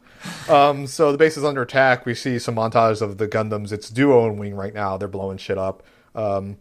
Um, 0.49 0.87
so 0.87 1.11
the 1.13 1.19
base 1.19 1.37
is 1.37 1.45
under 1.45 1.63
attack. 1.63 2.07
We 2.07 2.15
see 2.15 2.39
some 2.39 2.55
montages 2.55 3.03
of 3.03 3.19
the 3.19 3.27
Gundams. 3.27 3.73
It's 3.73 3.91
Duo 3.91 4.27
and 4.29 4.39
Wing 4.39 4.55
right 4.55 4.73
now. 4.73 4.97
They're 4.97 5.09
blowing 5.09 5.39
shit 5.39 5.59
up. 5.59 5.83
Um, 6.15 6.59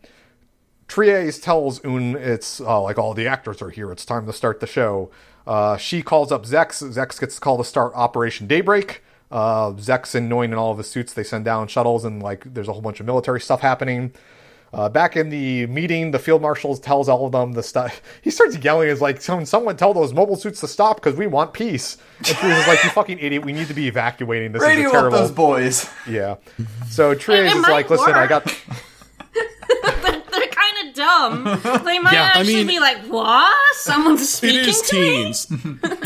Treize 0.91 1.39
tells 1.39 1.81
Une 1.85 2.17
it's 2.17 2.59
uh, 2.59 2.81
like 2.81 2.97
all 2.97 3.13
the 3.13 3.25
actors 3.25 3.61
are 3.61 3.69
here. 3.69 3.93
It's 3.93 4.03
time 4.03 4.25
to 4.25 4.33
start 4.33 4.59
the 4.59 4.67
show. 4.67 5.09
Uh, 5.47 5.77
she 5.77 6.01
calls 6.01 6.33
up 6.33 6.43
Zechs. 6.43 6.83
Zechs 6.83 7.17
gets 7.17 7.35
the 7.35 7.41
call 7.41 7.57
to 7.57 7.63
start 7.63 7.93
Operation 7.95 8.45
Daybreak. 8.45 9.01
Uh, 9.31 9.71
Zechs 9.71 10.15
and 10.15 10.29
Noin 10.29 10.45
and 10.45 10.55
all 10.55 10.73
of 10.73 10.77
his 10.77 10.89
suits 10.89 11.13
they 11.13 11.23
send 11.23 11.45
down 11.45 11.69
shuttles 11.69 12.03
and 12.03 12.21
like 12.21 12.53
there's 12.53 12.67
a 12.67 12.73
whole 12.73 12.81
bunch 12.81 12.99
of 12.99 13.05
military 13.05 13.39
stuff 13.39 13.61
happening. 13.61 14.11
Uh, 14.73 14.89
back 14.89 15.15
in 15.15 15.29
the 15.29 15.65
meeting, 15.67 16.11
the 16.11 16.19
field 16.19 16.41
marshal 16.41 16.75
tells 16.75 17.07
all 17.07 17.25
of 17.25 17.31
them 17.31 17.53
the 17.53 17.63
stuff. 17.63 18.01
He 18.21 18.29
starts 18.29 18.57
yelling, 18.57 18.89
"Is 18.89 18.99
like, 18.99 19.21
someone, 19.21 19.45
someone 19.45 19.77
tell 19.77 19.93
those 19.93 20.13
mobile 20.13 20.35
suits 20.35 20.59
to 20.59 20.67
stop 20.67 20.97
because 20.97 21.17
we 21.17 21.25
want 21.25 21.53
peace." 21.53 21.97
And 22.17 22.27
Treize 22.27 22.57
is 22.57 22.67
like, 22.67 22.83
"You 22.83 22.89
fucking 22.89 23.19
idiot! 23.19 23.45
We 23.45 23.53
need 23.53 23.67
to 23.67 23.73
be 23.73 23.87
evacuating. 23.87 24.51
This 24.51 24.61
Radio 24.61 24.87
is 24.87 24.91
a 24.91 24.91
terrible." 24.91 25.17
those 25.17 25.31
boys. 25.31 25.89
Yeah. 26.05 26.35
So 26.89 27.15
Treize 27.15 27.53
is 27.53 27.63
like, 27.63 27.89
"Listen, 27.89 28.13
I 28.13 28.27
got." 28.27 28.43
They're 31.01 31.41
kind 31.41 31.57
of 31.57 31.63
dumb. 31.63 31.83
They 31.85 31.99
might 31.99 32.13
Yeah, 32.13 32.23
I 32.35 32.39
actually 32.39 32.55
mean- 32.55 32.67
be 32.67 32.79
like, 32.79 32.99
"What? 33.07 33.75
Someone's 33.75 34.29
speaking 34.29 34.69
is 34.69 34.81
to 34.83 34.95
me." 34.95 35.01
teens. 35.23 35.47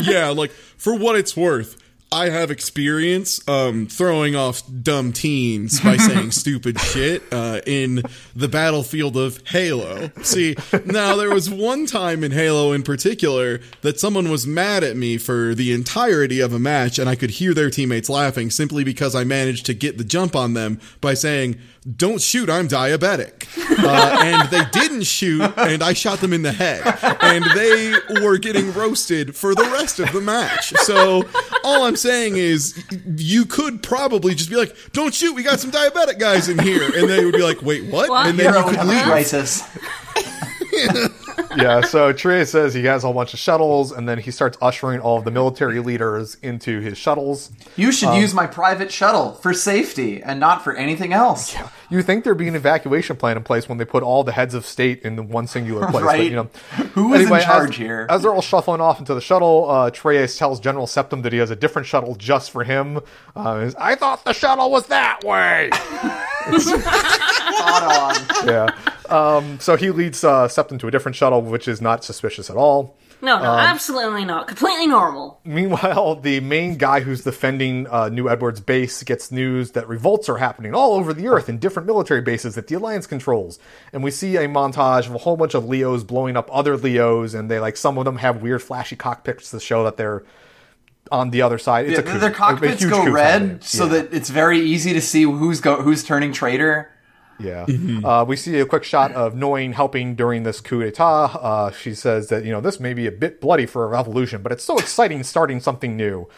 yeah, 0.00 0.28
like 0.28 0.50
for 0.50 0.94
what 0.96 1.16
it's 1.16 1.36
worth, 1.36 1.76
I 2.12 2.28
have 2.28 2.50
experience 2.52 3.46
um, 3.48 3.86
throwing 3.88 4.36
off 4.36 4.62
dumb 4.82 5.12
teens 5.12 5.80
by 5.80 5.96
saying 5.96 6.30
stupid 6.30 6.80
shit 6.80 7.22
uh, 7.32 7.60
in 7.66 8.02
the 8.34 8.48
battlefield 8.48 9.16
of 9.16 9.44
Halo. 9.48 10.10
See, 10.22 10.56
now 10.84 11.16
there 11.16 11.30
was 11.34 11.50
one 11.50 11.86
time 11.86 12.22
in 12.22 12.30
Halo 12.30 12.72
in 12.72 12.84
particular 12.84 13.60
that 13.82 13.98
someone 13.98 14.30
was 14.30 14.46
mad 14.46 14.84
at 14.84 14.96
me 14.96 15.18
for 15.18 15.54
the 15.54 15.72
entirety 15.72 16.40
of 16.40 16.52
a 16.52 16.58
match, 16.58 16.98
and 16.98 17.08
I 17.08 17.16
could 17.16 17.30
hear 17.30 17.52
their 17.52 17.70
teammates 17.70 18.08
laughing 18.08 18.50
simply 18.50 18.84
because 18.84 19.14
I 19.14 19.24
managed 19.24 19.66
to 19.66 19.74
get 19.74 19.98
the 19.98 20.04
jump 20.04 20.36
on 20.36 20.54
them 20.54 20.80
by 21.00 21.14
saying, 21.14 21.58
"Don't 21.96 22.22
shoot, 22.22 22.48
I'm 22.48 22.68
diabetic," 22.68 23.46
uh, 23.82 24.18
and 24.22 24.48
they 24.50 24.64
didn't 24.72 25.04
shoot, 25.04 25.42
and 25.56 25.82
I 25.82 25.92
shot 25.92 26.20
them 26.20 26.32
in 26.32 26.42
the 26.42 26.52
head, 26.52 26.82
and 27.20 27.44
they 27.54 27.94
were 28.22 28.38
getting 28.38 28.72
roasted 28.72 29.34
for 29.34 29.54
the 29.54 29.64
rest 29.64 29.98
of 29.98 30.12
the 30.12 30.20
match. 30.20 30.72
So 30.84 31.24
all 31.64 31.84
I'm 31.84 31.95
saying 31.96 32.36
is, 32.36 32.82
you 33.16 33.44
could 33.44 33.82
probably 33.82 34.34
just 34.34 34.50
be 34.50 34.56
like, 34.56 34.74
"Don't 34.92 35.12
shoot, 35.14 35.34
we 35.34 35.42
got 35.42 35.60
some 35.60 35.70
diabetic 35.70 36.18
guys 36.18 36.48
in 36.48 36.58
here," 36.58 36.84
and 36.96 37.08
they 37.08 37.24
would 37.24 37.34
be 37.34 37.42
like, 37.42 37.62
"Wait, 37.62 37.84
what?" 37.90 38.08
What? 38.08 38.26
And 38.26 38.38
then 38.38 38.52
Heero 38.52 38.58
you 38.58 38.64
would 38.64 38.70
could 38.70 38.78
have 38.78 38.88
a 38.88 38.90
leave. 38.90 39.02
crisis. 39.04 39.62
yeah, 41.56 41.80
so 41.82 42.12
Treize 42.12 42.50
says 42.50 42.74
he 42.74 42.84
has 42.84 43.02
a 43.04 43.06
whole 43.08 43.14
bunch 43.14 43.32
of 43.34 43.38
shuttles, 43.40 43.92
and 43.92 44.08
then 44.08 44.18
he 44.18 44.30
starts 44.30 44.56
ushering 44.60 45.00
all 45.00 45.18
of 45.18 45.24
the 45.24 45.30
military 45.30 45.80
leaders 45.80 46.36
into 46.42 46.80
his 46.80 46.96
shuttles. 46.98 47.50
You 47.76 47.92
should 47.92 48.08
Um, 48.10 48.20
use 48.20 48.32
my 48.34 48.46
private 48.46 48.90
shuttle 48.92 49.32
for 49.34 49.52
safety 49.54 50.22
and 50.22 50.38
not 50.40 50.62
for 50.62 50.74
anything 50.74 51.12
else. 51.12 51.54
Yeah. 51.54 51.68
You 51.88 52.02
think 52.02 52.24
there'd 52.24 52.36
be 52.36 52.48
an 52.48 52.56
evacuation 52.56 53.16
plan 53.16 53.36
in 53.36 53.44
place 53.44 53.68
when 53.68 53.78
they 53.78 53.84
put 53.84 54.02
all 54.02 54.24
the 54.24 54.32
heads 54.32 54.54
of 54.54 54.66
state 54.66 55.02
in 55.02 55.14
the 55.16 55.22
one 55.22 55.46
singular 55.46 55.86
place, 55.86 56.04
Right. 56.04 56.18
But, 56.18 56.24
you 56.24 56.36
know, 56.36 56.48
Who 56.94 57.14
is 57.14 57.20
in 57.20 57.26
Anyway, 57.26 57.44
charge 57.44 57.70
as, 57.70 57.76
here? 57.76 58.06
As 58.10 58.22
they're 58.22 58.32
all 58.34 58.42
shuffling 58.42 58.80
off 58.80 58.98
into 58.98 59.14
the 59.14 59.20
shuttle, 59.20 59.70
uh, 59.70 59.90
Treize 59.90 60.36
tells 60.36 60.58
General 60.58 60.86
Septem 60.86 61.22
that 61.22 61.32
he 61.32 61.38
has 61.38 61.50
a 61.50 61.56
different 61.56 61.86
shuttle 61.86 62.14
just 62.16 62.50
for 62.50 62.64
him. 62.64 63.00
Uh, 63.36 63.70
I 63.78 63.94
thought 63.94 64.24
the 64.24 64.32
shuttle 64.32 64.70
was 64.70 64.86
that 64.88 65.22
way. 65.24 65.70
Spot 66.58 67.82
on. 67.82 68.46
yeah. 68.48 68.68
Um, 69.10 69.58
so 69.60 69.76
he 69.76 69.90
leads 69.90 70.22
uh, 70.24 70.48
Septem 70.48 70.78
to 70.78 70.88
a 70.88 70.90
different 70.90 71.16
shuttle, 71.16 71.42
which 71.42 71.68
is 71.68 71.80
not 71.80 72.04
suspicious 72.04 72.50
at 72.50 72.56
all. 72.56 72.96
No, 73.22 73.36
Um, 73.36 73.42
no, 73.44 73.48
absolutely 73.52 74.26
not. 74.26 74.46
Completely 74.46 74.86
normal. 74.86 75.40
Meanwhile, 75.44 76.16
the 76.16 76.40
main 76.40 76.76
guy 76.76 77.00
who's 77.00 77.24
defending 77.24 77.86
uh, 77.88 78.10
New 78.10 78.28
Edwards 78.28 78.60
base 78.60 79.02
gets 79.04 79.32
news 79.32 79.70
that 79.70 79.88
revolts 79.88 80.28
are 80.28 80.36
happening 80.36 80.74
all 80.74 80.92
over 80.92 81.14
the 81.14 81.26
earth 81.26 81.48
in 81.48 81.56
different 81.58 81.86
military 81.86 82.20
bases 82.20 82.56
that 82.56 82.66
the 82.66 82.74
Alliance 82.74 83.06
controls. 83.06 83.58
And 83.92 84.04
we 84.04 84.10
see 84.10 84.36
a 84.36 84.46
montage 84.48 85.06
of 85.06 85.14
a 85.14 85.18
whole 85.18 85.38
bunch 85.38 85.54
of 85.54 85.64
Leos 85.64 86.04
blowing 86.04 86.36
up 86.36 86.50
other 86.52 86.76
Leos, 86.76 87.32
and 87.32 87.50
they 87.50 87.58
like 87.58 87.78
some 87.78 87.96
of 87.96 88.04
them 88.04 88.16
have 88.18 88.42
weird 88.42 88.62
flashy 88.62 88.96
cockpits 88.96 89.50
to 89.50 89.60
show 89.60 89.82
that 89.84 89.96
they're 89.96 90.22
on 91.10 91.30
the 91.30 91.40
other 91.40 91.56
side. 91.56 91.86
It's 91.86 91.94
Yeah, 91.94 92.00
a 92.00 92.02
coup. 92.02 92.18
their 92.18 92.28
A- 92.30 92.32
a 92.32 92.36
cockpits 92.36 92.84
go 92.84 93.08
red 93.10 93.40
happening. 93.40 93.58
so 93.62 93.84
Yeah. 93.84 93.90
that 93.92 94.12
it's 94.12 94.28
very 94.28 94.60
easy 94.60 94.92
to 94.92 95.00
see 95.00 95.22
who's 95.22 95.60
go 95.62 95.76
who's 95.80 96.04
turning 96.04 96.32
traitor. 96.32 96.90
Yeah. 97.38 97.66
Uh, 98.04 98.24
we 98.26 98.36
see 98.36 98.58
a 98.60 98.66
quick 98.66 98.84
shot 98.84 99.12
of 99.12 99.34
Noin 99.34 99.72
helping 99.72 100.14
during 100.14 100.42
this 100.42 100.60
coup 100.60 100.82
d'etat. 100.82 101.24
Uh, 101.40 101.70
she 101.70 101.94
says 101.94 102.28
that, 102.28 102.44
you 102.44 102.50
know, 102.50 102.60
this 102.60 102.80
may 102.80 102.94
be 102.94 103.06
a 103.06 103.12
bit 103.12 103.40
bloody 103.40 103.66
for 103.66 103.84
a 103.84 103.88
revolution, 103.88 104.42
but 104.42 104.52
it's 104.52 104.64
so 104.64 104.78
exciting 104.78 105.22
starting 105.22 105.60
something 105.60 105.96
new. 105.96 106.28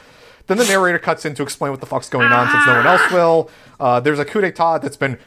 Then 0.46 0.57
the 0.57 0.64
narrator 0.64 0.99
cuts 0.99 1.24
in 1.24 1.34
to 1.34 1.42
explain 1.42 1.70
what 1.70 1.80
the 1.80 1.86
fuck's 1.86 2.09
going 2.09 2.32
on 2.32 2.51
since 2.51 2.66
no 2.66 2.76
one 2.76 2.86
else 2.86 3.12
will. 3.12 3.51
Uh, 3.78 4.01
there's 4.01 4.18
a 4.18 4.24
coup 4.24 4.40
d'etat 4.40 4.78
that's 4.78 4.96
been 4.96 5.18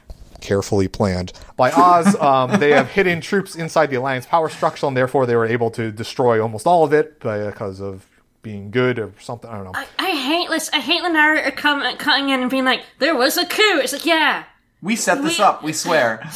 carefully 0.42 0.88
planned 0.88 1.32
by 1.56 1.72
Oz. 1.72 2.16
Um, 2.16 2.60
they 2.60 2.72
have 2.72 2.90
hidden 2.90 3.22
troops 3.22 3.56
inside 3.56 3.92
the 3.92 3.96
Alliance 3.98 4.26
power 4.26 4.50
structure, 4.50 4.88
and 4.88 4.98
therefore 4.98 5.26
they 5.28 5.36
were 5.36 5.46
able 5.46 5.70
to 5.72 5.92
destroy 5.92 6.42
almost 6.42 6.66
all 6.66 6.84
of 6.84 6.92
it 6.92 7.20
because 7.20 7.80
of 7.80 8.08
being 8.42 8.72
good 8.72 8.98
or 8.98 9.14
something. 9.20 9.50
I 9.50 9.56
don't 9.58 9.66
know. 9.66 9.72
I, 9.76 9.86
I 10.00 10.10
hate 10.10 10.50
this. 10.50 10.70
I 10.74 10.80
hate 10.80 11.04
the 11.04 11.10
narrator 11.10 11.52
coming, 11.52 11.96
cutting 11.98 12.30
in 12.30 12.42
and 12.42 12.50
being 12.50 12.66
like, 12.66 12.84
"There 12.98 13.16
was 13.16 13.38
a 13.38 13.46
coup." 13.46 13.80
It's 13.80 13.94
like, 13.94 14.06
yeah, 14.06 14.46
We 14.82 14.96
set 14.96 15.22
this 15.24 15.38
We- 15.38 15.44
up, 15.44 15.64
we 15.64 15.74
swear. 15.74 16.28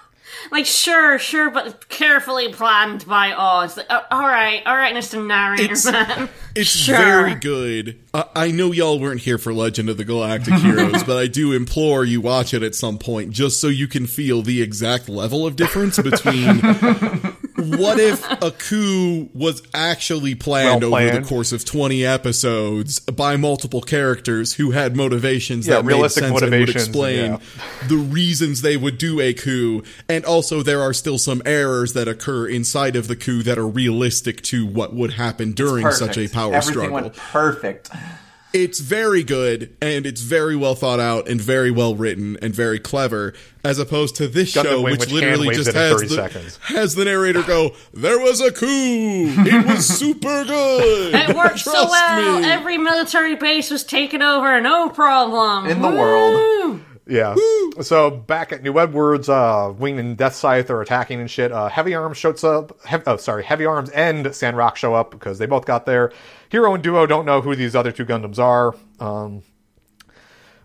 like 0.50 0.66
sure, 0.66 1.18
sure, 1.18 1.50
but 1.50 1.88
carefully 1.88 2.52
planned 2.52 3.06
by 3.06 3.32
Oz. 3.32 3.76
Like, 3.76 3.86
uh, 3.90 4.00
all 4.10 4.22
right, 4.26 4.62
all 4.66 4.76
right, 4.76 4.94
Mister 4.94 5.22
Narrator 5.22 5.64
It's- 5.64 5.84
man. 5.90 6.28
It's 6.56 6.68
Sure. 6.70 6.96
very 6.96 7.34
good. 7.36 8.00
I, 8.12 8.24
I 8.34 8.50
know 8.50 8.72
y'all 8.72 8.98
weren't 8.98 9.20
here 9.20 9.38
for 9.38 9.52
Legend 9.54 9.88
of 9.88 9.96
the 9.98 10.04
Galactic 10.04 10.54
Heroes, 10.60 11.04
but 11.04 11.16
I 11.16 11.26
do 11.28 11.52
implore 11.52 12.04
you 12.04 12.20
watch 12.20 12.52
it 12.54 12.62
at 12.64 12.74
some 12.74 12.98
point 12.98 13.30
just 13.30 13.60
so 13.60 13.68
you 13.68 13.86
can 13.86 14.06
feel 14.06 14.42
the 14.42 14.60
exact 14.62 15.08
level 15.08 15.46
of 15.46 15.54
difference 15.56 15.98
between 15.98 16.60
what 17.60 17.98
if 17.98 18.24
a 18.42 18.50
coup 18.50 19.28
was 19.34 19.62
actually 19.74 20.34
planned 20.34 20.82
Well 20.82 20.94
over 20.94 21.20
the 21.20 21.26
course 21.26 21.52
of 21.52 21.64
20 21.64 22.04
episodes 22.04 23.00
by 23.00 23.36
multiple 23.36 23.80
characters 23.80 24.54
who 24.54 24.70
had 24.72 24.96
motivations 24.96 25.66
Yeah, 25.66 25.76
that 25.76 25.84
made 25.84 25.94
realistic 25.94 26.24
sense 26.24 26.42
and 26.42 26.50
would 26.50 26.70
explain 26.70 27.32
yeah. 27.32 27.38
the 27.88 27.96
reasons 27.96 28.62
they 28.62 28.76
would 28.76 28.98
do 28.98 29.20
a 29.20 29.34
coup 29.34 29.82
and 30.08 30.24
also 30.24 30.62
there 30.62 30.80
are 30.82 30.92
still 30.92 31.18
some 31.18 31.42
errors 31.44 31.92
that 31.92 32.08
occur 32.08 32.46
inside 32.46 32.96
of 32.96 33.08
the 33.08 33.16
coup 33.16 33.42
that 33.42 33.58
are 33.58 33.68
realistic 33.68 34.42
to 34.42 34.66
what 34.66 34.94
would 34.94 35.14
happen 35.14 35.52
during 35.52 35.90
such 35.92 36.16
a 36.18 36.28
power 36.28 36.54
Everything 36.54 36.72
struggle 36.72 36.94
went 36.94 37.16
perfect. 37.16 37.90
It's 38.52 38.80
very 38.80 39.22
good 39.22 39.76
and 39.80 40.06
it's 40.06 40.20
very 40.20 40.56
well 40.56 40.74
thought 40.74 41.00
out 41.00 41.28
and 41.28 41.40
very 41.40 41.70
well 41.70 41.94
written 41.94 42.36
and 42.42 42.54
very 42.54 42.78
clever 42.78 43.32
as 43.62 43.78
opposed 43.78 44.16
to 44.16 44.26
this 44.26 44.54
Gundam 44.54 44.62
show 44.64 44.80
Wing, 44.82 44.92
which 44.92 45.00
which 45.00 45.12
literally 45.12 45.54
just 45.54 45.72
has 45.72 46.00
the, 46.00 46.08
seconds. 46.08 46.56
has 46.64 46.94
the 46.94 47.04
narrator 47.04 47.42
go 47.42 47.74
there 47.94 48.18
was 48.18 48.40
a 48.40 48.50
coup 48.50 48.66
it 48.68 49.66
was 49.66 49.86
super 49.98 50.44
good 50.44 51.14
It 51.14 51.36
worked 51.36 51.60
so 51.60 51.88
well. 51.90 52.40
me." 52.40 52.46
Every 52.50 52.78
military 52.78 53.36
base 53.36 53.70
was 53.70 53.84
taken 53.84 54.22
over, 54.22 54.60
no 54.60 54.88
problem. 54.88 55.66
In 55.66 55.80
the 55.82 55.88
Woo! 55.88 55.96
world. 55.96 56.80
Yeah. 57.10 57.34
So 57.82 58.10
back 58.10 58.52
at 58.52 58.62
New 58.62 58.78
Edwards, 58.78 59.28
uh, 59.28 59.72
Wing 59.76 59.98
and 59.98 60.16
Death 60.16 60.34
Scythe 60.34 60.70
are 60.70 60.80
attacking 60.80 61.20
and 61.20 61.30
shit. 61.30 61.50
Uh, 61.52 61.68
Heavy 61.68 61.94
Arms 61.94 62.16
shows 62.16 62.44
up. 62.44 62.78
Hev- 62.84 63.02
oh, 63.06 63.16
sorry, 63.16 63.42
Heavy 63.44 63.66
Arms 63.66 63.90
and 63.90 64.34
Sandrock 64.34 64.76
show 64.76 64.94
up 64.94 65.10
because 65.10 65.38
they 65.38 65.46
both 65.46 65.66
got 65.66 65.86
there. 65.86 66.12
Heero 66.50 66.74
and 66.74 66.82
Duo 66.82 67.06
don't 67.06 67.26
know 67.26 67.40
who 67.40 67.54
these 67.56 67.74
other 67.76 67.92
two 67.92 68.04
Gundams 68.04 68.38
are. 68.38 68.74
Um, 68.98 69.42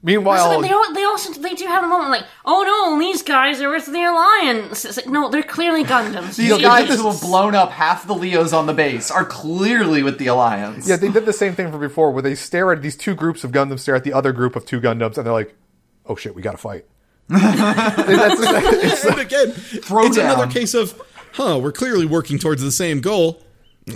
meanwhile, 0.02 0.52
So 0.52 0.62
they, 0.62 0.70
al- 0.70 0.94
they 0.94 1.04
also 1.04 1.34
they 1.40 1.54
do 1.54 1.66
have 1.68 1.84
a 1.84 1.88
moment 1.88 2.10
like, 2.10 2.26
oh 2.46 2.64
no, 2.64 3.00
these 3.00 3.22
guys 3.22 3.62
are 3.62 3.70
with 3.70 3.86
the 3.86 4.04
Alliance. 4.04 4.86
It's 4.86 4.98
like, 4.98 5.08
no, 5.08 5.30
they're 5.30 5.44
clearly 5.44 5.84
Gundams. 5.84 6.36
These 6.36 6.62
guys 6.62 6.90
who 6.90 7.10
have 7.10 7.22
blown 7.22 7.56
up 7.56 7.72
half 7.72 8.06
the 8.08 8.14
Leos 8.16 8.54
on 8.54 8.66
the 8.66 8.74
base 8.74 9.10
are 9.12 9.26
clearly 9.26 10.04
with 10.04 10.18
the 10.20 10.28
Alliance. 10.28 10.88
yeah, 10.88 10.96
they 10.96 11.10
did 11.10 11.26
the 11.26 11.34
same 11.34 11.54
thing 11.56 11.72
from 11.72 11.80
before, 11.80 12.12
where 12.12 12.22
they 12.24 12.36
stare 12.36 12.72
at 12.72 12.82
these 12.82 12.96
two 12.96 13.16
groups 13.16 13.44
of 13.44 13.52
Gundams, 13.52 13.80
stare 13.82 13.96
at 13.96 14.04
the 14.04 14.14
other 14.14 14.32
group 14.32 14.56
of 14.56 14.66
two 14.66 14.82
Gundams, 14.82 15.18
and 15.18 15.26
they're 15.26 15.34
like, 15.34 15.56
"Oh 16.08 16.16
shit, 16.16 16.36
we 16.36 16.42
gotta 16.42 16.58
fight." 16.58 16.86
That's 17.30 18.40
exactly- 18.40 18.78
it's- 18.80 19.04
and 19.06 19.20
again 19.20 19.52
Throw 19.52 20.06
it's 20.06 20.18
another 20.18 20.48
case 20.48 20.74
of 20.76 21.02
huh 21.34 21.60
we're 21.62 21.72
clearly 21.72 22.06
working 22.06 22.38
towards 22.38 22.62
the 22.62 22.72
same 22.72 23.02
goal 23.02 23.42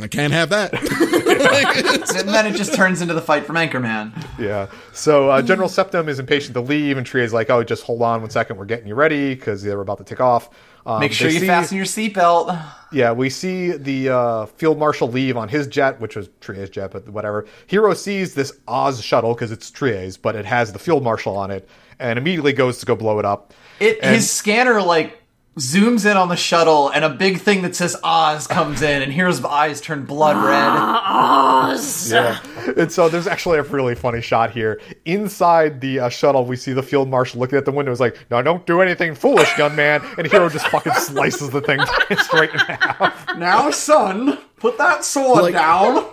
I 0.01 0.07
can't 0.07 0.33
have 0.33 0.49
that. 0.49 0.71
and 0.73 2.29
then 2.29 2.45
it 2.45 2.55
just 2.55 2.75
turns 2.75 3.01
into 3.01 3.15
the 3.15 3.21
fight 3.23 3.45
from 3.47 3.55
Anchorman. 3.55 4.13
Yeah. 4.37 4.67
So 4.93 5.31
uh, 5.31 5.41
General 5.41 5.67
Septem 5.67 6.07
is 6.07 6.19
impatient 6.19 6.53
to 6.53 6.61
leave, 6.61 6.95
and 6.97 7.07
Treize's 7.07 7.33
like, 7.33 7.49
"Oh, 7.49 7.63
just 7.63 7.81
hold 7.81 8.03
on 8.03 8.21
one 8.21 8.29
second. 8.29 8.57
We're 8.57 8.65
getting 8.65 8.87
you 8.87 8.93
ready 8.93 9.33
because 9.33 9.63
they're 9.63 9.81
about 9.81 9.97
to 9.97 10.03
take 10.03 10.21
off." 10.21 10.51
Um, 10.85 10.99
Make 10.99 11.11
sure 11.11 11.27
you 11.31 11.39
see- 11.39 11.47
fasten 11.47 11.75
your 11.75 11.87
seatbelt. 11.87 12.55
Yeah, 12.91 13.13
we 13.13 13.31
see 13.31 13.71
the 13.71 14.09
uh, 14.09 14.45
field 14.45 14.77
marshal 14.77 15.07
leave 15.09 15.35
on 15.37 15.49
his 15.49 15.65
jet, 15.65 15.99
which 15.99 16.15
was 16.15 16.27
Treize's 16.39 16.69
jet, 16.69 16.91
but 16.91 17.09
whatever. 17.09 17.47
Heero 17.67 17.97
sees 17.97 18.35
this 18.35 18.53
Oz 18.67 19.01
shuttle 19.03 19.33
because 19.33 19.51
it's 19.51 19.71
Treize's, 19.71 20.17
but 20.17 20.35
it 20.35 20.45
has 20.45 20.71
the 20.71 20.77
field 20.79 21.03
marshal 21.03 21.35
on 21.35 21.49
it, 21.49 21.67
and 21.99 22.17
immediately 22.19 22.53
goes 22.53 22.77
to 22.79 22.85
go 22.85 22.95
blow 22.95 23.19
it 23.19 23.25
up. 23.25 23.53
It 23.79 23.99
And- 24.01 24.15
his 24.15 24.31
scanner 24.31 24.81
like 24.81 25.15
zooms 25.57 26.09
in 26.09 26.15
on 26.15 26.29
the 26.29 26.37
shuttle, 26.37 26.89
and 26.89 27.03
a 27.03 27.09
big 27.09 27.39
thing 27.41 27.63
that 27.63 27.75
says 27.75 27.97
Oz 28.03 28.47
comes 28.47 28.81
in, 28.81 29.01
and 29.01 29.11
Heero's 29.11 29.43
eyes 29.43 29.81
turn 29.81 30.05
blood 30.05 30.37
red. 30.37 30.69
Oz. 31.13 32.11
Yeah. 32.11 32.39
and 32.77 32.89
so 32.91 33.09
there's 33.09 33.27
actually 33.27 33.59
a 33.59 33.63
really 33.63 33.95
funny 33.95 34.21
shot 34.21 34.51
here. 34.51 34.79
Inside 35.05 35.81
the 35.81 35.99
uh, 36.01 36.09
shuttle, 36.09 36.45
we 36.45 36.55
see 36.55 36.71
the 36.71 36.83
field 36.83 37.09
marshal 37.09 37.39
looking 37.41 37.57
at 37.57 37.65
the 37.65 37.71
window. 37.71 37.91
Is 37.91 37.99
like, 37.99 38.17
"No, 38.31 38.41
don't 38.41 38.65
do 38.65 38.81
anything 38.81 39.15
foolish, 39.15 39.53
gunman." 39.57 40.01
And 40.17 40.27
Heero 40.29 40.49
just 40.51 40.67
fucking 40.67 40.93
slices 40.93 41.49
the 41.49 41.61
thing 41.61 41.79
straight 42.19 42.51
in 42.51 42.59
half. 42.59 43.35
Now, 43.37 43.69
son, 43.71 44.37
put 44.57 44.77
that 44.77 45.03
sword 45.03 45.43
Like- 45.43 45.53
down. 45.53 46.05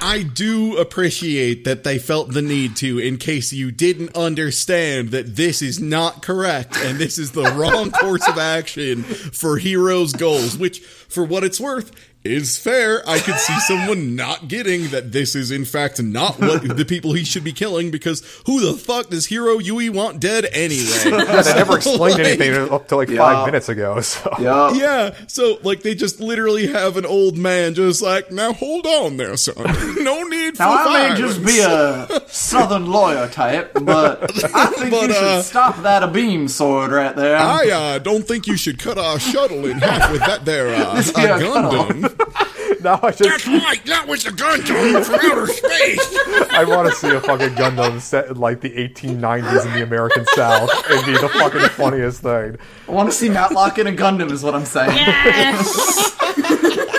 I 0.00 0.22
do 0.22 0.76
appreciate 0.76 1.64
that 1.64 1.82
they 1.82 1.98
felt 1.98 2.32
the 2.32 2.42
need 2.42 2.76
to, 2.76 2.98
in 2.98 3.16
case 3.16 3.52
you 3.52 3.70
didn't 3.70 4.14
understand 4.14 5.10
that 5.10 5.36
this 5.36 5.62
is 5.62 5.80
not 5.80 6.22
correct 6.22 6.76
and 6.76 6.98
this 6.98 7.18
is 7.18 7.32
the 7.32 7.50
wrong 7.52 7.90
course 7.90 8.26
of 8.28 8.38
action 8.38 9.02
for 9.02 9.58
Heero's 9.58 10.12
goals, 10.12 10.56
which, 10.56 10.80
for 10.80 11.24
what 11.24 11.42
it's 11.42 11.58
worth, 11.58 11.90
is 12.24 12.56
fair. 12.56 13.02
I 13.08 13.18
could 13.18 13.36
see 13.36 13.58
someone 13.66 14.14
not 14.16 14.48
getting 14.48 14.88
that 14.88 15.12
this 15.12 15.34
is 15.34 15.50
in 15.50 15.64
fact 15.64 16.00
not 16.02 16.38
what 16.40 16.62
the 16.76 16.84
people 16.84 17.12
he 17.14 17.24
should 17.24 17.44
be 17.44 17.52
killing 17.52 17.90
because 17.90 18.22
who 18.46 18.60
the 18.60 18.74
fuck 18.78 19.10
does 19.10 19.26
Heero 19.28 19.58
Yuy 19.60 19.90
want 19.90 20.20
dead 20.20 20.46
anyway? 20.52 20.82
Yeah, 21.32 21.42
they 21.42 21.54
never 21.54 21.76
explained 21.76 22.00
like- 22.00 22.18
anything 22.18 22.70
up 22.72 22.88
to 22.88 22.96
like 22.96 23.08
Yeah. 23.08 23.18
five 23.18 23.46
minutes 23.46 23.68
ago. 23.68 24.00
So 24.00 24.34
Yeah. 24.40 24.72
Yeah, 24.74 25.14
so 25.26 25.58
like 25.62 25.82
they 25.82 25.94
just 25.94 26.20
literally 26.20 26.66
have 26.68 26.96
an 26.96 27.06
old 27.06 27.36
man 27.36 27.74
just 27.74 28.02
like, 28.02 28.30
now 28.30 28.52
hold 28.52 28.86
on 28.86 29.16
there, 29.16 29.36
son. 29.36 29.54
No 30.02 30.22
need 30.24 30.56
for 30.56 30.62
Now 30.64 30.74
I 30.88 31.10
may 31.10 31.16
just 31.16 31.44
be 31.44 31.60
a 31.60 32.22
southern 32.28 32.86
lawyer 32.86 33.28
type, 33.28 33.72
but 33.82 34.22
I 34.54 34.66
think 34.66 34.90
But, 34.90 35.08
you 35.08 35.12
should 35.14 35.22
uh, 35.24 35.42
stop 35.42 35.82
that 35.82 36.02
a 36.02 36.08
beam 36.08 36.48
sword 36.48 36.90
right 36.92 37.14
there. 37.16 37.36
I 37.36 37.68
uh, 37.70 37.98
don't 37.98 38.26
think 38.26 38.46
you 38.46 38.56
should 38.56 38.78
cut 38.78 38.98
our 38.98 39.18
shuttle 39.18 39.66
in 39.66 39.78
half 39.78 40.10
with 40.12 40.20
that 40.20 40.44
there 40.44 40.68
uh, 40.68 40.94
a 40.94 41.20
Yeah, 41.20 41.38
cut. 41.38 41.40
Gundam. 41.72 42.11
now 42.82 43.00
I 43.02 43.10
just 43.10 43.46
right, 43.46 43.84
that 43.86 44.06
was 44.06 44.24
the 44.24 44.30
Gundam 44.30 45.04
from 45.04 45.14
outer 45.14 45.46
space. 45.46 46.16
I 46.52 46.64
want 46.64 46.88
to 46.88 46.94
see 46.94 47.08
a 47.10 47.20
fucking 47.20 47.50
Gundam 47.50 48.00
set 48.00 48.28
in 48.28 48.36
like 48.36 48.60
the 48.60 48.70
1890s 48.70 49.66
in 49.66 49.72
the 49.72 49.82
American 49.82 50.24
South. 50.34 50.70
It'd 50.90 51.06
be 51.06 51.12
the 51.12 51.28
fucking 51.28 51.60
funniest 51.70 52.22
thing. 52.22 52.58
I 52.88 52.92
want 52.92 53.10
to 53.10 53.14
see 53.16 53.28
Matlock 53.28 53.78
in 53.78 53.86
a 53.86 53.92
Gundam, 53.92 54.30
is 54.30 54.42
what 54.42 54.54
I'm 54.54 54.64
saying. 54.64 54.96
Yes. 54.96 56.18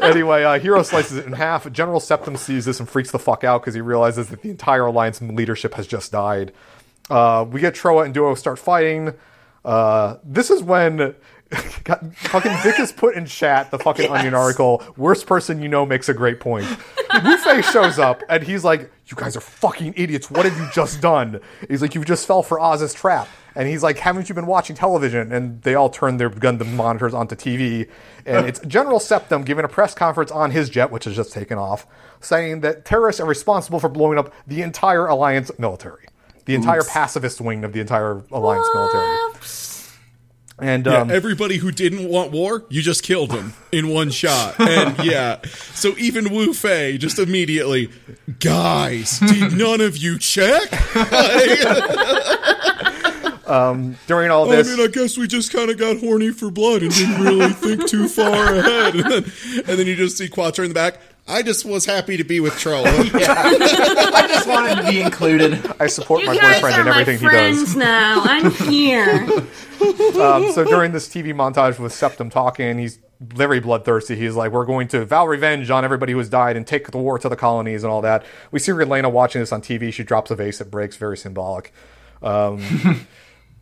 Anyway, 0.00 0.44
uh, 0.44 0.58
Heero 0.58 0.84
slices 0.84 1.16
it 1.16 1.24
in 1.26 1.32
half. 1.32 1.70
General 1.72 1.98
Septem 1.98 2.36
sees 2.36 2.66
this 2.66 2.78
and 2.78 2.88
freaks 2.88 3.10
the 3.10 3.18
fuck 3.18 3.42
out 3.42 3.62
because 3.62 3.74
he 3.74 3.80
realizes 3.80 4.28
that 4.28 4.42
the 4.42 4.50
entire 4.50 4.84
Alliance 4.84 5.20
leadership 5.22 5.74
has 5.74 5.86
just 5.86 6.12
died. 6.12 6.52
Uh, 7.08 7.46
we 7.50 7.60
get 7.60 7.74
Trowa 7.74 8.04
and 8.04 8.12
Duo 8.12 8.34
start 8.34 8.58
fighting. 8.58 9.14
Uh, 9.64 10.16
this 10.22 10.50
is 10.50 10.62
when 10.62 11.14
God, 11.84 12.16
fucking 12.16 12.52
Vic 12.62 12.76
has 12.76 12.92
put 12.92 13.14
in 13.14 13.26
chat 13.26 13.70
the 13.70 13.78
fucking 13.78 14.10
Onion 14.10 14.34
article. 14.34 14.82
Worst 14.96 15.26
person 15.26 15.60
you 15.62 15.68
know 15.68 15.84
makes 15.84 16.08
a 16.08 16.14
great 16.14 16.40
point. 16.40 16.66
Wu-Fei 17.24 17.62
shows 17.62 17.98
up 17.98 18.22
and 18.28 18.42
he's 18.42 18.64
like, 18.64 18.90
"You 19.06 19.16
guys 19.16 19.36
are 19.36 19.40
fucking 19.40 19.94
idiots. 19.96 20.30
What 20.30 20.44
have 20.44 20.56
you 20.58 20.68
just 20.72 21.00
done?" 21.00 21.40
He's 21.68 21.82
like, 21.82 21.94
"You 21.94 22.04
just 22.04 22.26
fell 22.26 22.42
for 22.42 22.60
Oz's 22.60 22.94
trap." 22.94 23.28
And 23.56 23.68
he's 23.68 23.82
like, 23.84 23.98
"Haven't 23.98 24.28
you 24.28 24.34
been 24.34 24.46
watching 24.46 24.74
television?" 24.74 25.30
And 25.32 25.62
they 25.62 25.74
all 25.74 25.88
turn 25.88 26.16
their 26.16 26.30
Gundam 26.30 26.72
monitors 26.74 27.14
onto 27.14 27.36
TV, 27.36 27.88
and 28.26 28.46
it's 28.46 28.58
General 28.60 28.98
Septem 28.98 29.44
giving 29.44 29.64
a 29.64 29.68
press 29.68 29.94
conference 29.94 30.32
on 30.32 30.50
his 30.50 30.68
jet, 30.70 30.90
which 30.90 31.04
has 31.04 31.14
just 31.14 31.32
taken 31.32 31.56
off, 31.56 31.86
saying 32.20 32.60
that 32.60 32.84
terrorists 32.84 33.20
are 33.20 33.26
responsible 33.26 33.78
for 33.78 33.88
blowing 33.88 34.18
up 34.18 34.32
the 34.46 34.62
entire 34.62 35.06
Alliance 35.06 35.52
military, 35.58 36.06
the 36.46 36.54
entire 36.56 36.82
pacifist 36.82 37.40
wing 37.40 37.62
of 37.62 37.72
the 37.72 37.80
entire 37.80 38.22
Alliance 38.32 38.66
military. 38.74 39.16
And 40.58 40.86
Yeah, 40.86 41.00
um, 41.00 41.10
everybody 41.10 41.56
who 41.56 41.72
didn't 41.72 42.08
want 42.08 42.30
war, 42.30 42.64
you 42.68 42.80
just 42.80 43.02
killed 43.02 43.30
them 43.30 43.54
in 43.72 43.88
one 43.88 44.10
shot. 44.10 44.54
And 44.60 45.04
yeah, 45.04 45.40
so 45.74 45.94
even 45.98 46.32
Wu 46.32 46.54
Fei 46.54 46.96
just 46.96 47.18
immediately, 47.18 47.90
guys, 48.38 49.18
did 49.18 49.52
none 49.52 49.80
of 49.80 49.96
you 49.96 50.18
check? 50.18 50.70
during 54.06 54.30
all 54.30 54.46
this, 54.46 54.72
I 54.72 54.76
mean, 54.76 54.84
I 54.84 54.90
guess 54.90 55.16
we 55.16 55.26
just 55.26 55.52
kind 55.52 55.70
of 55.70 55.78
got 55.78 55.98
horny 55.98 56.30
for 56.30 56.50
blood 56.50 56.82
and 56.82 56.92
didn't 56.92 57.20
really 57.20 57.52
think 57.52 57.88
too 57.88 58.08
far 58.08 58.54
ahead. 58.54 58.94
And 58.94 59.04
then, 59.04 59.24
and 59.56 59.78
then 59.78 59.86
you 59.86 59.96
just 59.96 60.16
see 60.16 60.28
Quatre 60.28 60.64
in 60.64 60.70
the 60.70 60.74
back. 60.74 60.98
I 61.26 61.42
just 61.42 61.64
was 61.64 61.86
happy 61.86 62.18
to 62.18 62.24
be 62.24 62.40
with 62.40 62.52
Trowa. 62.54 62.84
I 63.14 64.26
just 64.28 64.46
wanted 64.46 64.76
to 64.76 64.90
be 64.90 65.00
included. 65.00 65.64
I 65.80 65.86
support 65.86 66.20
You 66.20 66.26
my 66.26 66.36
guys 66.36 66.60
boyfriend 66.60 66.76
are 66.76 66.80
in 66.80 66.86
my 66.86 67.00
everything 67.00 67.18
he 67.18 67.24
friends 67.26 67.64
does. 67.64 67.76
now. 67.76 68.20
I'm 68.24 68.50
here. 68.50 69.26
Um, 69.84 70.50
so 70.52 70.64
during 70.64 70.92
this 70.92 71.08
TV 71.08 71.34
montage 71.34 71.78
with 71.78 71.92
Septem 71.92 72.30
talking, 72.30 72.78
he's 72.78 72.98
very 73.20 73.60
bloodthirsty. 73.60 74.16
He's 74.16 74.34
like, 74.34 74.50
"We're 74.50 74.64
going 74.64 74.88
to 74.88 75.04
vow 75.04 75.26
revenge 75.26 75.68
on 75.70 75.84
everybody 75.84 76.12
who 76.12 76.18
has 76.18 76.30
died 76.30 76.56
and 76.56 76.66
take 76.66 76.90
the 76.90 76.96
war 76.96 77.18
to 77.18 77.28
the 77.28 77.36
colonies 77.36 77.84
and 77.84 77.92
all 77.92 78.00
that." 78.00 78.24
We 78.50 78.60
see 78.60 78.72
Relena 78.72 79.12
watching 79.12 79.40
this 79.42 79.52
on 79.52 79.60
TV. 79.60 79.92
She 79.92 80.02
drops 80.02 80.30
a 80.30 80.36
vase, 80.36 80.62
it 80.62 80.70
breaks. 80.70 80.96
Very 80.96 81.18
symbolic. 81.18 81.70
Um, 82.22 82.62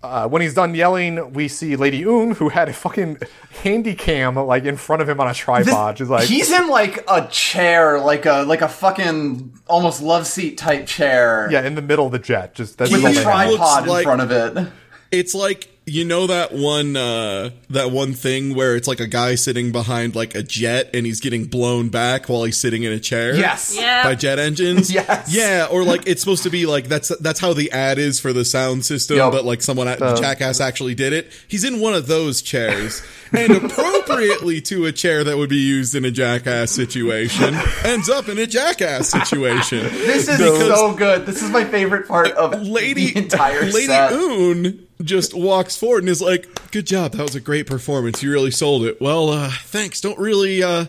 uh, 0.03 0.29
when 0.29 0.43
he's 0.43 0.55
done 0.55 0.75
yelling, 0.75 1.33
we 1.33 1.49
see 1.49 1.77
Lady 1.77 2.03
Une, 2.03 2.33
who 2.33 2.49
had 2.49 2.69
a 2.69 2.73
fucking 2.73 3.19
handy 3.63 3.95
cam 3.95 4.35
like 4.35 4.65
in 4.65 4.77
front 4.77 5.01
of 5.03 5.09
him 5.09 5.21
on 5.21 5.29
a 5.29 5.35
tripod. 5.35 5.99
She's 5.99 6.09
like, 6.09 6.27
He's 6.29 6.51
in 6.51 6.69
like 6.69 7.05
a 7.09 7.27
chair, 7.29 8.01
like 8.01 8.27
a 8.27 8.43
like 8.43 8.63
a 8.63 8.69
fucking 8.69 9.53
almost 9.69 10.03
love 10.03 10.27
seat 10.27 10.59
type 10.59 10.87
chair. 10.87 11.49
yeah, 11.51 11.65
in 11.65 11.75
the 11.77 11.83
middle 11.83 12.07
of 12.07 12.13
the 12.13 12.19
jet. 12.19 12.55
Just 12.55 12.79
that's 12.79 12.91
With 12.91 13.01
a 13.01 13.05
they 13.09 13.15
have. 13.15 13.23
tri- 13.23 13.47
tripod 13.47 13.83
in 13.85 13.89
like- 13.89 14.05
front 14.05 14.21
of 14.21 14.31
it. 14.31 14.69
it's 15.11 15.35
like 15.35 15.69
you 15.85 16.05
know 16.05 16.29
that 16.29 16.53
one 16.53 16.95
uh 16.97 17.51
that 17.71 17.91
one 17.91 18.13
thing 18.13 18.55
where 18.55 18.77
it's 18.77 18.87
like 18.87 19.01
a 19.01 19.07
guy 19.07 19.35
sitting 19.35 19.73
behind 19.73 20.15
like 20.15 20.33
a 20.37 20.43
jet 20.43 20.89
and 20.95 21.05
he's 21.05 21.19
getting 21.21 21.45
blown 21.45 21.89
back 21.89 22.29
while 22.29 22.45
he's 22.45 22.57
sitting 22.57 22.85
in 22.85 22.93
a 22.93 23.01
chair 23.01 23.35
Yes. 23.35 23.75
Yeah. 23.77 24.05
by 24.05 24.15
jet 24.15 24.39
engines 24.39 24.91
Yes. 24.95 25.35
yeah 25.35 25.67
or 25.69 25.83
like 25.83 26.07
it's 26.07 26.21
supposed 26.23 26.45
to 26.45 26.51
be 26.51 26.67
like 26.67 26.87
that's 26.87 27.09
that's 27.19 27.41
how 27.41 27.53
the 27.53 27.73
ad 27.73 27.99
is 27.99 28.21
for 28.21 28.33
the 28.33 28.45
sound 28.45 28.85
system 28.85 29.17
Yup. 29.17 29.33
but 29.33 29.45
like 29.45 29.61
someone 29.61 29.89
at 29.89 29.99
jackass 30.19 30.61
actually 30.61 30.95
did 30.95 31.13
it 31.13 31.33
he's 31.49 31.65
in 31.65 31.81
one 31.81 31.95
of 31.95 32.07
those 32.07 32.43
chairs 32.43 33.03
and 33.33 33.51
appropriately 33.53 34.61
to 34.61 34.87
a 34.87 34.93
chair 34.93 35.25
that 35.25 35.37
would 35.37 35.51
be 35.51 35.57
used 35.57 35.97
in 35.97 36.05
a 36.05 36.11
jackass 36.13 36.71
situation 36.71 37.55
ends 37.85 38.09
up 38.09 38.29
in 38.29 38.39
a 38.39 38.47
jackass 38.47 39.09
situation 39.11 39.81
This 39.83 40.29
is 40.29 40.39
so 40.39 40.95
good. 40.95 41.27
This 41.27 41.43
is 41.43 41.51
my 41.51 41.65
favorite 41.65 42.07
part 42.07 42.31
of 42.33 42.63
lady 42.63 43.13
the 43.13 43.19
entire 43.19 43.63
lady 43.65 43.87
set. 43.87 44.13
Une 44.13 44.87
just 45.03 45.35
walks 45.35 45.77
forward 45.77 46.01
and 46.05 46.09
is 46.09 46.21
like, 46.23 46.71
"Good 46.71 46.87
job, 46.87 47.13
that 47.13 47.23
was 47.23 47.35
a 47.35 47.41
great 47.41 47.67
performance. 47.67 48.23
You 48.23 48.31
really 48.31 48.51
sold 48.51 48.85
it. 48.85 49.01
Well, 49.01 49.29
uh, 49.31 49.51
thanks. 49.65 50.01
Don't 50.01 50.19
really 50.19 50.63
uh, 50.63 50.83
need 50.83 50.89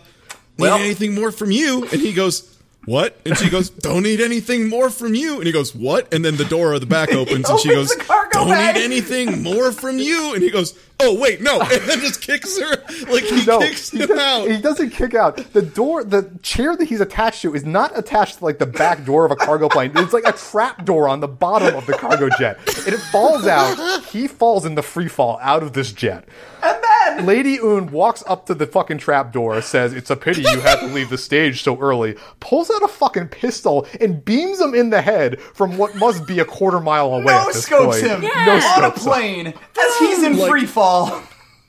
Well- 0.58 0.78
anything 0.78 1.14
more 1.14 1.32
from 1.32 1.50
you." 1.50 1.82
And 1.92 2.00
he 2.00 2.12
goes. 2.12 2.50
What? 2.86 3.16
And 3.24 3.36
she 3.38 3.48
goes, 3.50 3.70
"Don't 3.70 4.02
need 4.02 4.20
anything 4.20 4.68
more 4.68 4.90
from 4.90 5.14
you." 5.14 5.36
And 5.36 5.46
he 5.46 5.52
goes, 5.52 5.74
"What?" 5.74 6.12
And 6.12 6.24
then 6.24 6.36
the 6.36 6.44
door 6.44 6.72
of 6.74 6.80
the 6.80 6.86
back 6.86 7.12
opens, 7.14 7.48
and 7.48 7.58
she 7.60 7.70
opens 7.72 7.88
goes, 7.88 7.96
the 7.98 8.04
cargo 8.04 8.30
"Don't 8.32 8.48
bag." 8.48 8.76
need 8.76 8.82
anything 8.84 9.42
more 9.42 9.72
from 9.72 9.98
you." 9.98 10.34
And 10.34 10.42
he 10.42 10.50
goes, 10.50 10.78
"Oh 11.00 11.18
wait, 11.18 11.40
no!" 11.40 11.60
And 11.60 11.82
then 11.82 12.00
just 12.00 12.20
kicks 12.20 12.58
her, 12.58 12.76
like 13.10 13.24
he 13.24 13.44
No, 13.46 13.58
kicks 13.60 13.90
he, 13.90 14.00
him 14.00 14.08
does, 14.08 14.18
out. 14.18 14.50
he 14.50 14.60
doesn't 14.60 14.90
kick 14.90 15.14
out. 15.14 15.36
The 15.52 15.62
door, 15.62 16.04
the 16.04 16.30
chair 16.42 16.76
that 16.76 16.84
he's 16.88 17.00
attached 17.00 17.42
to 17.42 17.54
is 17.54 17.64
not 17.64 17.96
attached 17.98 18.38
to 18.38 18.44
like 18.44 18.58
the 18.58 18.66
back 18.66 19.04
door 19.04 19.24
of 19.24 19.30
a 19.30 19.36
cargo 19.36 19.68
plane. 19.68 19.92
It's 19.96 20.12
like 20.12 20.26
a 20.26 20.32
trap 20.32 20.84
door 20.84 21.08
on 21.08 21.20
the 21.20 21.28
bottom 21.28 21.74
of 21.74 21.86
the 21.86 21.94
cargo 21.94 22.28
jet. 22.38 22.58
And 22.84 22.94
it 22.94 23.00
falls 23.12 23.46
out. 23.46 24.02
He 24.04 24.26
falls 24.28 24.64
in 24.66 24.74
the 24.74 24.82
free 24.82 25.08
fall 25.08 25.38
out 25.42 25.62
of 25.62 25.72
this 25.72 25.92
jet. 25.92 26.24
And 26.62 26.82
then 26.82 26.90
Lady 27.22 27.54
Une 27.56 27.90
walks 27.90 28.22
up 28.26 28.46
to 28.46 28.54
the 28.54 28.66
fucking 28.66 28.98
trap 28.98 29.32
door, 29.32 29.60
says, 29.62 29.92
It's 29.92 30.10
a 30.10 30.16
pity 30.16 30.42
you 30.42 30.60
had 30.60 30.80
to 30.80 30.86
leave 30.86 31.10
the 31.10 31.18
stage 31.18 31.62
so 31.62 31.78
early, 31.78 32.16
pulls 32.40 32.70
out 32.70 32.82
a 32.82 32.88
fucking 32.88 33.28
pistol 33.28 33.86
and 34.00 34.24
beams 34.24 34.60
him 34.60 34.74
in 34.74 34.90
the 34.90 35.00
head 35.02 35.40
from 35.40 35.76
what 35.78 35.94
must 35.96 36.26
be 36.26 36.38
a 36.40 36.44
quarter 36.44 36.80
mile 36.80 37.12
away. 37.14 37.24
no 37.26 37.40
at 37.48 37.52
this 37.54 37.64
scopes 37.64 38.00
point. 38.00 38.10
him 38.10 38.20
No 38.22 38.52
on 38.52 38.58
a 38.58 38.60
scopes 38.60 39.04
him. 39.04 39.12
plane 39.12 39.46
as 39.48 39.96
he's 39.98 40.22
in 40.22 40.38
Like- 40.38 40.50
free 40.50 40.66
fall. 40.66 41.22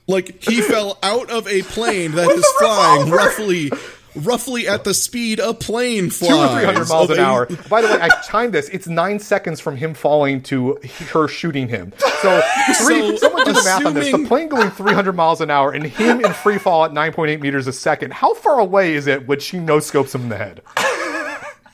Like 0.08 0.40
he 0.44 0.60
fell 0.60 0.98
out 1.02 1.30
of 1.30 1.48
a 1.48 1.62
plane 1.62 2.12
that 2.12 2.28
With 2.28 2.36
is 2.38 2.44
a 2.44 2.64
flying 2.64 3.10
roughly 3.10 3.72
roughly 4.16 4.66
at 4.68 4.84
the 4.84 4.94
speed 4.94 5.38
a 5.38 5.54
plane 5.54 6.10
flies. 6.10 6.30
two 6.30 6.36
or 6.36 6.48
three 6.48 6.64
hundred 6.64 6.88
miles 6.88 7.10
an 7.10 7.18
hour. 7.18 7.46
By 7.68 7.82
the 7.82 7.88
way, 7.88 7.98
I 8.00 8.08
timed 8.24 8.52
this. 8.54 8.68
It's 8.68 8.86
nine 8.86 9.18
seconds 9.18 9.60
from 9.60 9.76
him 9.76 9.94
falling 9.94 10.42
to 10.44 10.78
her 11.12 11.28
shooting 11.28 11.68
him. 11.68 11.92
So, 12.22 12.40
three, 12.78 13.00
So, 13.00 13.16
someone 13.16 13.44
do 13.44 13.52
the 13.52 13.62
math 13.64 13.86
on 13.86 13.94
this. 13.94 14.10
The 14.10 14.26
plane 14.26 14.48
going 14.48 14.70
300 14.70 15.12
miles 15.14 15.40
an 15.40 15.50
hour 15.50 15.70
and 15.72 15.84
him 15.84 16.24
in 16.24 16.32
free 16.32 16.58
fall 16.58 16.84
at 16.84 16.92
9.8 16.92 17.40
meters 17.40 17.66
a 17.66 17.72
second. 17.72 18.12
How 18.12 18.34
far 18.34 18.58
away 18.58 18.94
is 18.94 19.06
it 19.06 19.26
when 19.28 19.40
she 19.40 19.58
no 19.58 19.80
scopes 19.80 20.14
him 20.14 20.22
in 20.22 20.28
the 20.30 20.36
head? 20.38 20.62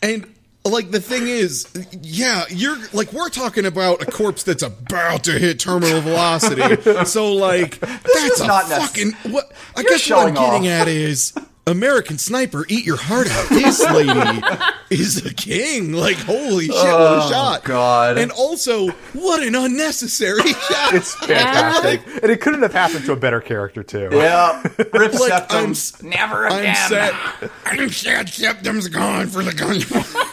And 0.02 0.26
like 0.64 0.90
the 0.90 1.00
thing 1.00 1.26
is, 1.28 1.66
yeah, 2.02 2.44
you're 2.48 2.76
like 2.92 3.12
we're 3.12 3.28
talking 3.28 3.66
about 3.66 4.00
a 4.02 4.06
corpse 4.06 4.42
that's 4.44 4.62
about 4.62 5.24
to 5.24 5.32
hit 5.32 5.58
terminal 5.60 6.00
velocity. 6.00 6.80
so 7.04 7.32
like 7.32 7.78
that's 7.80 8.40
a 8.40 8.46
not 8.46 8.64
fucking 8.66 9.12
what 9.32 9.52
I 9.76 9.80
You're 9.80 9.90
guess 9.90 10.08
what 10.10 10.28
I'm 10.28 10.34
showing 10.34 10.62
getting 10.62 10.68
off. 10.68 10.80
at 10.82 10.88
is 10.88 11.32
American 11.66 12.18
Sniper, 12.18 12.66
eat 12.68 12.84
your 12.84 12.96
heart 12.96 13.28
out. 13.30 13.48
This 13.62 13.80
lady 13.90 14.42
is 14.90 15.24
a 15.24 15.32
king. 15.32 15.92
Like 15.92 16.16
holy 16.16 16.66
shit, 16.66 16.74
what 16.74 16.84
a 16.84 17.22
oh, 17.22 17.30
shot! 17.30 17.60
Oh, 17.64 17.66
God. 17.68 18.18
And 18.18 18.30
also, 18.32 18.88
what 19.12 19.42
an 19.42 19.54
unnecessary 19.54 20.42
shot. 20.52 20.94
It's 20.94 21.14
fantastic. 21.14 22.00
And 22.22 22.30
it 22.30 22.40
couldn't 22.40 22.62
have 22.62 22.72
happened 22.72 23.04
to 23.06 23.12
a 23.12 23.16
better 23.16 23.40
character, 23.40 23.82
too. 23.82 24.08
Yeah, 24.12 24.62
Rip 24.92 24.92
Like, 25.14 25.14
Septem. 25.14 25.58
I'm 25.58 25.70
s- 25.70 26.02
Never 26.02 26.46
I'm 26.46 26.58
again. 26.60 26.74
sad. 26.88 27.50
I'm 27.64 27.90
sad 27.90 28.28
Septem's 28.28 28.88
gone 28.88 29.28
for 29.28 29.42
the 29.42 29.52
gun. 29.54 29.80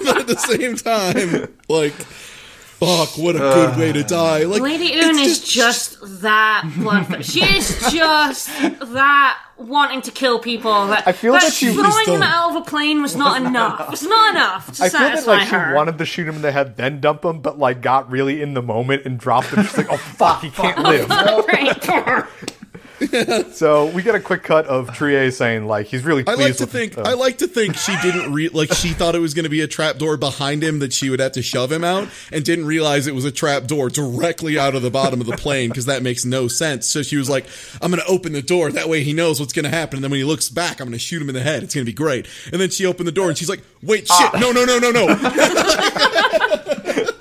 but 0.06 0.18
at 0.20 0.28
the 0.28 0.38
same 0.38 0.76
time, 0.76 1.48
like, 1.68 1.94
fuck, 1.94 3.18
what 3.18 3.36
a 3.36 3.40
good 3.40 3.78
way 3.78 3.92
to 3.94 4.04
die. 4.04 4.44
Like, 4.44 4.62
Lady 4.62 4.94
Une 5.00 5.20
is 5.20 5.44
just 5.44 5.98
that 6.22 6.70
bloodthirsty. 6.78 7.40
She 7.40 7.46
is 7.58 7.80
just 7.92 8.48
that 8.48 9.38
wanting 9.60 10.02
to 10.04 10.12
kill 10.12 10.40
people. 10.40 10.88
That, 10.88 11.08
I 11.08 11.12
feel 11.12 11.34
that 11.34 11.52
she 11.54 11.74
throwing 11.74 11.92
still- 11.92 12.16
him 12.16 12.24
out 12.24 12.56
of 12.56 12.62
a 12.62 12.66
plane 12.70 13.02
was 13.02 13.16
not 13.16 13.42
enough. 13.46 13.92
It's 13.94 14.04
not 14.04 14.36
enough 14.36 14.72
to 14.78 14.84
I 14.84 14.90
feel 14.90 15.00
that 15.02 15.20
satisfy 15.20 15.32
like 15.32 15.48
she 15.48 15.76
wanted 15.76 15.98
to 15.98 16.06
shoot 16.06 16.28
him 16.28 16.36
in 16.38 16.42
the 16.42 16.52
head, 16.52 16.78
then 16.78 17.00
dump 17.00 17.24
him, 17.26 17.42
but 17.42 17.60
like 17.60 17.82
got 17.82 18.10
really 18.10 18.42
in 18.42 18.54
the 18.54 18.62
moment 18.62 19.06
and 19.06 19.20
dropped 19.20 19.48
him. 19.48 19.64
She's 19.64 19.78
like, 19.78 19.92
"Oh 19.92 19.98
fuck, 19.98 20.42
he 20.42 20.50
can't 20.50 20.80
live." 20.80 21.10
So 23.54 23.88
we 23.88 24.02
get 24.04 24.16
a 24.16 24.20
quick 24.20 24.44
cut 24.44 24.66
of 24.68 24.94
Treize 24.94 25.38
saying 25.38 25.66
like 25.68 25.88
he's 25.88 26.04
really 26.04 26.24
I 26.28 26.34
like 26.36 26.58
to 26.58 26.64
with. 26.64 26.72
think 26.72 26.98
uh, 26.98 27.04
I 27.06 27.14
like 27.14 27.40
to 27.40 27.48
think 27.48 27.76
she 27.76 27.96
didn't 28.02 28.32
re- 28.34 28.50
like 28.50 28.74
she 28.74 28.90
thought 28.90 29.16
it 29.16 29.20
was 29.20 29.34
going 29.34 29.44
to 29.44 29.50
be 29.50 29.62
a 29.62 29.68
trap 29.68 29.98
door 29.98 30.18
behind 30.18 30.64
him 30.64 30.80
that 30.80 30.94
she 30.94 31.10
would 31.10 31.20
have 31.20 31.34
to 31.34 31.42
shove 31.42 31.72
him 31.72 31.84
out 31.84 32.08
and 32.32 32.44
didn't 32.44 32.66
realize 32.66 33.08
it 33.08 33.16
was 33.16 33.26
a 33.26 33.32
trap 33.32 33.66
door 33.68 33.90
directly 33.90 34.58
out 34.60 34.76
of 34.76 34.82
the 34.82 34.92
bottom 34.92 35.22
of 35.22 35.28
the 35.28 35.38
plane 35.38 35.70
because 35.70 35.86
that 35.86 36.04
makes 36.04 36.26
no 36.26 36.48
sense. 36.48 36.88
So 36.88 37.02
she 37.02 37.18
was 37.18 37.30
like, 37.30 37.46
"I'm 37.82 37.92
going 37.92 38.04
to 38.04 38.10
open 38.10 38.34
the 38.34 38.42
door 38.42 38.72
that 38.72 38.90
way 38.90 39.04
he 39.04 39.14
knows 39.14 39.40
what's 39.40 39.54
going 39.54 39.66
to 39.66 39.70
happen." 39.70 39.98
And 39.98 40.04
then 40.04 40.12
when 40.12 40.20
he 40.20 40.24
looks 40.26 40.50
back, 40.50 40.80
I'm 40.80 40.88
going 40.88 40.92
to 40.94 41.00
shoot 41.00 41.22
him 41.22 41.30
in 41.30 41.36
the 41.36 41.42
head. 41.42 41.64
It's 41.64 41.74
going 41.76 41.86
to 41.86 41.92
be 41.92 41.96
great. 41.96 42.28
And 42.52 42.62
then 42.62 42.70
she 42.70 42.86
opened 42.86 43.08
the 43.08 43.12
door 43.14 43.30
and 43.30 43.38
she's 43.38 43.50
like, 43.50 43.62
"Wait, 43.82 44.08
shit! 44.08 44.34
No, 44.40 44.52
no, 44.52 44.66
no, 44.66 44.80
no, 44.80 44.92
no!" 44.92 45.08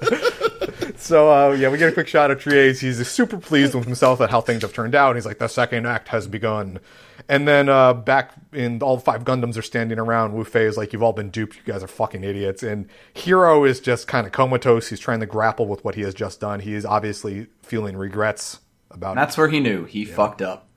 So 1.08 1.30
uh, 1.32 1.52
yeah, 1.52 1.70
we 1.70 1.78
get 1.78 1.88
a 1.88 1.92
quick 1.92 2.06
shot 2.06 2.30
of 2.30 2.38
Treize. 2.38 2.80
He's 2.80 3.06
super 3.08 3.38
pleased 3.38 3.74
with 3.74 3.84
himself 3.86 4.20
at 4.20 4.28
how 4.30 4.42
things 4.42 4.60
have 4.60 4.74
turned 4.74 4.94
out. 4.94 5.16
He's 5.16 5.24
like, 5.24 5.38
the 5.38 5.48
second 5.48 5.86
act 5.86 6.08
has 6.08 6.26
begun. 6.28 6.80
And 7.30 7.48
then 7.48 7.70
uh, 7.70 7.94
back 7.94 8.32
in 8.52 8.82
all 8.82 8.98
five 8.98 9.24
Gundams 9.24 9.56
are 9.56 9.62
standing 9.62 9.98
around. 9.98 10.34
Wu 10.34 10.44
Fei 10.44 10.64
is 10.64 10.76
like, 10.76 10.92
you've 10.92 11.02
all 11.02 11.14
been 11.14 11.30
duped. 11.30 11.56
You 11.56 11.62
guys 11.72 11.82
are 11.82 11.88
fucking 11.88 12.24
idiots. 12.24 12.62
And 12.62 12.88
Heero 13.14 13.66
is 13.66 13.80
just 13.80 14.06
kind 14.06 14.26
of 14.26 14.32
comatose. 14.34 14.88
He's 14.88 15.00
trying 15.00 15.20
to 15.20 15.26
grapple 15.26 15.66
with 15.66 15.82
what 15.82 15.94
he 15.94 16.02
has 16.02 16.12
just 16.14 16.40
done. 16.40 16.60
He 16.60 16.74
is 16.74 16.84
obviously 16.84 17.46
feeling 17.62 17.96
regrets 17.96 18.60
about 18.90 19.12
it. 19.12 19.16
That's 19.16 19.38
where 19.38 19.48
he 19.48 19.60
knew 19.60 19.84
he 19.86 20.04
fucked 20.04 20.42
up. 20.42 20.68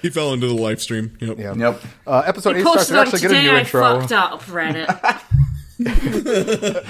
he 0.00 0.10
fell 0.10 0.32
into 0.32 0.46
the 0.46 0.54
live 0.54 0.80
stream. 0.80 1.16
Yep. 1.20 1.38
Yeah. 1.38 1.54
Yep. 1.54 1.82
Uh, 2.06 2.22
episode 2.24 2.56
eight 2.56 2.62
starts. 2.62 2.88
Posted 2.90 2.94
We 2.94 3.00
actually 3.00 3.20
get 3.20 3.30
a 3.30 3.34
today. 3.34 3.42
new 3.50 3.56
I 3.56 3.60
intro. 3.60 4.00
fucked 4.00 4.12
up 4.12 4.42
Reddit. 4.44 5.22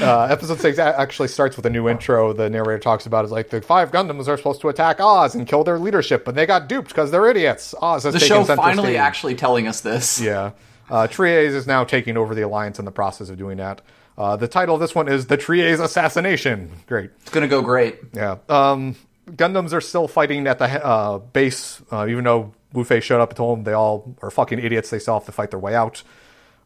Uh, 0.07 0.29
episode 0.31 0.61
six 0.61 0.79
actually 0.79 1.29
starts 1.29 1.57
with 1.57 1.67
a 1.67 1.71
new 1.71 1.89
intro. 1.89 2.33
The 2.33 2.49
narrator 2.49 2.79
talks 2.79 3.07
about 3.07 3.25
is 3.25 3.31
like 3.33 3.51
the 3.51 3.61
five 3.61 3.91
Gundams 3.91 4.29
are 4.29 4.37
supposed 4.37 4.61
to 4.61 4.69
attack 4.69 5.01
Oz 5.01 5.35
and 5.35 5.47
kill 5.47 5.65
their 5.65 5.79
leadership, 5.79 6.25
but 6.25 6.35
they 6.35 6.47
got 6.47 6.69
duped 6.69 6.89
because 6.89 7.11
they're 7.11 7.27
idiots. 7.29 7.75
Oz 7.81 8.05
has 8.05 8.15
The 8.15 8.21
show 8.21 8.45
finally 8.45 8.91
stage. 8.91 8.97
actually 8.99 9.35
telling 9.35 9.67
us 9.67 9.81
this. 9.81 10.21
Yeah. 10.21 10.53
Uh, 10.89 11.09
Treize 11.09 11.55
is 11.55 11.67
now 11.67 11.83
taking 11.85 12.17
over 12.17 12.35
the 12.35 12.43
alliance 12.43 12.79
in 12.79 12.85
the 12.85 12.93
process 12.93 13.29
of 13.29 13.37
doing 13.39 13.57
that. 13.57 13.81
Uh, 14.17 14.37
the 14.37 14.49
title 14.49 14.77
of 14.77 14.81
this 14.81 14.95
one 14.95 15.09
is 15.09 15.27
The 15.27 15.37
Treize 15.37 15.81
Assassination. 15.81 16.71
Great. 16.87 17.11
It's 17.23 17.31
gonna 17.31 17.49
go 17.49 17.63
great. 17.63 17.99
Yeah. 18.13 18.37
Um, 18.49 18.95
Gundams 19.29 19.73
are 19.73 19.81
still 19.81 20.07
fighting 20.07 20.47
at 20.47 20.59
the 20.61 20.67
uh, 20.85 21.19
base, 21.19 21.83
uh, 21.91 22.07
even 22.09 22.23
though 22.25 22.53
Wu 22.73 22.85
Fei 22.85 23.01
showed 23.01 23.21
up 23.21 23.31
and 23.31 23.37
told 23.37 23.59
them 23.59 23.65
they 23.65 23.73
all 23.73 24.15
are 24.23 24.31
fucking 24.31 24.61
idiots. 24.61 24.91
They 24.91 25.01
still 25.01 25.15
have 25.15 25.27
to 25.27 25.33
fight 25.33 25.51
their 25.51 25.59
way 25.59 25.75
out. 25.75 26.03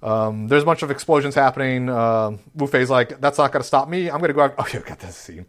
Um, 0.03 0.49
there's 0.49 0.63
a 0.63 0.67
bunch 0.67 0.83
of 0.83 0.91
explosions 0.91 1.35
happening. 1.35 1.89
Uh, 1.89 2.39
Wu 2.55 2.67
Fei's 2.67 2.91
like, 2.91 3.21
that's 3.21 3.39
not 3.39 3.53
going 3.53 3.63
to 3.63 3.67
stop 3.67 3.89
me. 3.89 4.11
I'm 4.11 4.19
going 4.19 4.29
to 4.29 4.35
go 4.35 4.43
out. 4.43 4.55
Okay, 4.61 4.79
I 4.79 4.83
got 4.83 5.01
this 5.01 5.17
scene. 5.17 5.47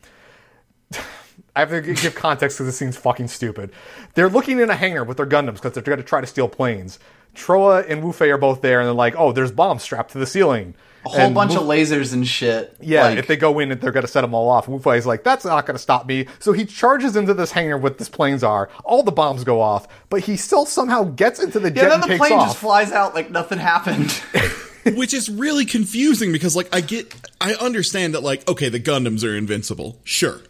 I 1.55 1.59
have 1.61 1.69
to 1.69 1.81
give 1.81 2.15
context 2.15 2.57
because 2.57 2.67
this 2.67 2.77
scene's 2.77 2.97
fucking 2.97 3.27
stupid. 3.27 3.71
They're 4.13 4.29
looking 4.29 4.59
in 4.59 4.69
a 4.69 4.75
hangar 4.75 5.03
with 5.03 5.17
their 5.17 5.25
Gundams 5.25 5.55
because 5.55 5.73
they're 5.73 5.83
going 5.83 5.97
to 5.97 6.03
try 6.03 6.21
to 6.21 6.27
steal 6.27 6.47
planes. 6.47 6.99
Trowa 7.35 7.89
and 7.89 8.03
Wu 8.03 8.11
Fei 8.11 8.29
are 8.31 8.37
both 8.37 8.61
there, 8.61 8.79
and 8.79 8.87
they're 8.87 8.93
like, 8.93 9.15
"Oh, 9.17 9.31
there's 9.31 9.51
bombs 9.51 9.83
strapped 9.83 10.11
to 10.11 10.17
the 10.17 10.25
ceiling." 10.25 10.75
A 11.05 11.09
whole 11.09 11.19
And 11.19 11.33
bunch 11.35 11.53
Wu- 11.53 11.59
of 11.61 11.63
lasers 11.63 12.13
and 12.13 12.27
shit. 12.27 12.75
yeah, 12.79 13.05
Like, 13.05 13.17
if 13.17 13.27
they 13.27 13.35
go 13.35 13.57
in, 13.59 13.69
they're 13.79 13.91
going 13.91 14.05
to 14.05 14.07
set 14.11 14.21
them 14.21 14.33
all 14.35 14.49
off. 14.49 14.67
Wu 14.67 14.77
Fei's 14.79 15.05
like, 15.05 15.23
that's 15.23 15.43
not 15.45 15.65
going 15.65 15.75
to 15.75 15.81
stop 15.81 16.05
me. 16.05 16.27
So 16.39 16.53
he 16.53 16.65
charges 16.65 17.15
into 17.15 17.33
this 17.33 17.51
hangar 17.51 17.77
with 17.77 17.97
this 17.97 18.07
planes 18.09 18.43
are. 18.43 18.69
All 18.83 19.01
the 19.01 19.11
bombs 19.11 19.43
go 19.43 19.61
off, 19.61 19.87
but 20.09 20.21
he 20.21 20.37
still 20.37 20.65
somehow 20.65 21.03
gets 21.05 21.41
into 21.41 21.59
the 21.59 21.71
jet 21.71 21.83
yeah, 21.83 21.89
then 21.89 22.01
the 22.01 22.07
takes 22.07 22.19
plane 22.19 22.33
off. 22.33 22.47
just 22.49 22.57
flies 22.59 22.91
out 22.91 23.15
like 23.15 23.31
nothing 23.31 23.57
happened. 23.57 24.11
which 24.95 25.13
is 25.13 25.29
really 25.29 25.65
confusing 25.65 26.31
because 26.31 26.55
like 26.55 26.67
I 26.75 26.81
get 26.81 27.13
I 27.39 27.53
understand 27.53 28.13
that 28.15 28.21
like 28.23 28.47
okay 28.49 28.67
the 28.69 28.79
Gundams 28.79 29.23
are 29.23 29.35
invincible 29.35 29.99
sure 30.03 30.41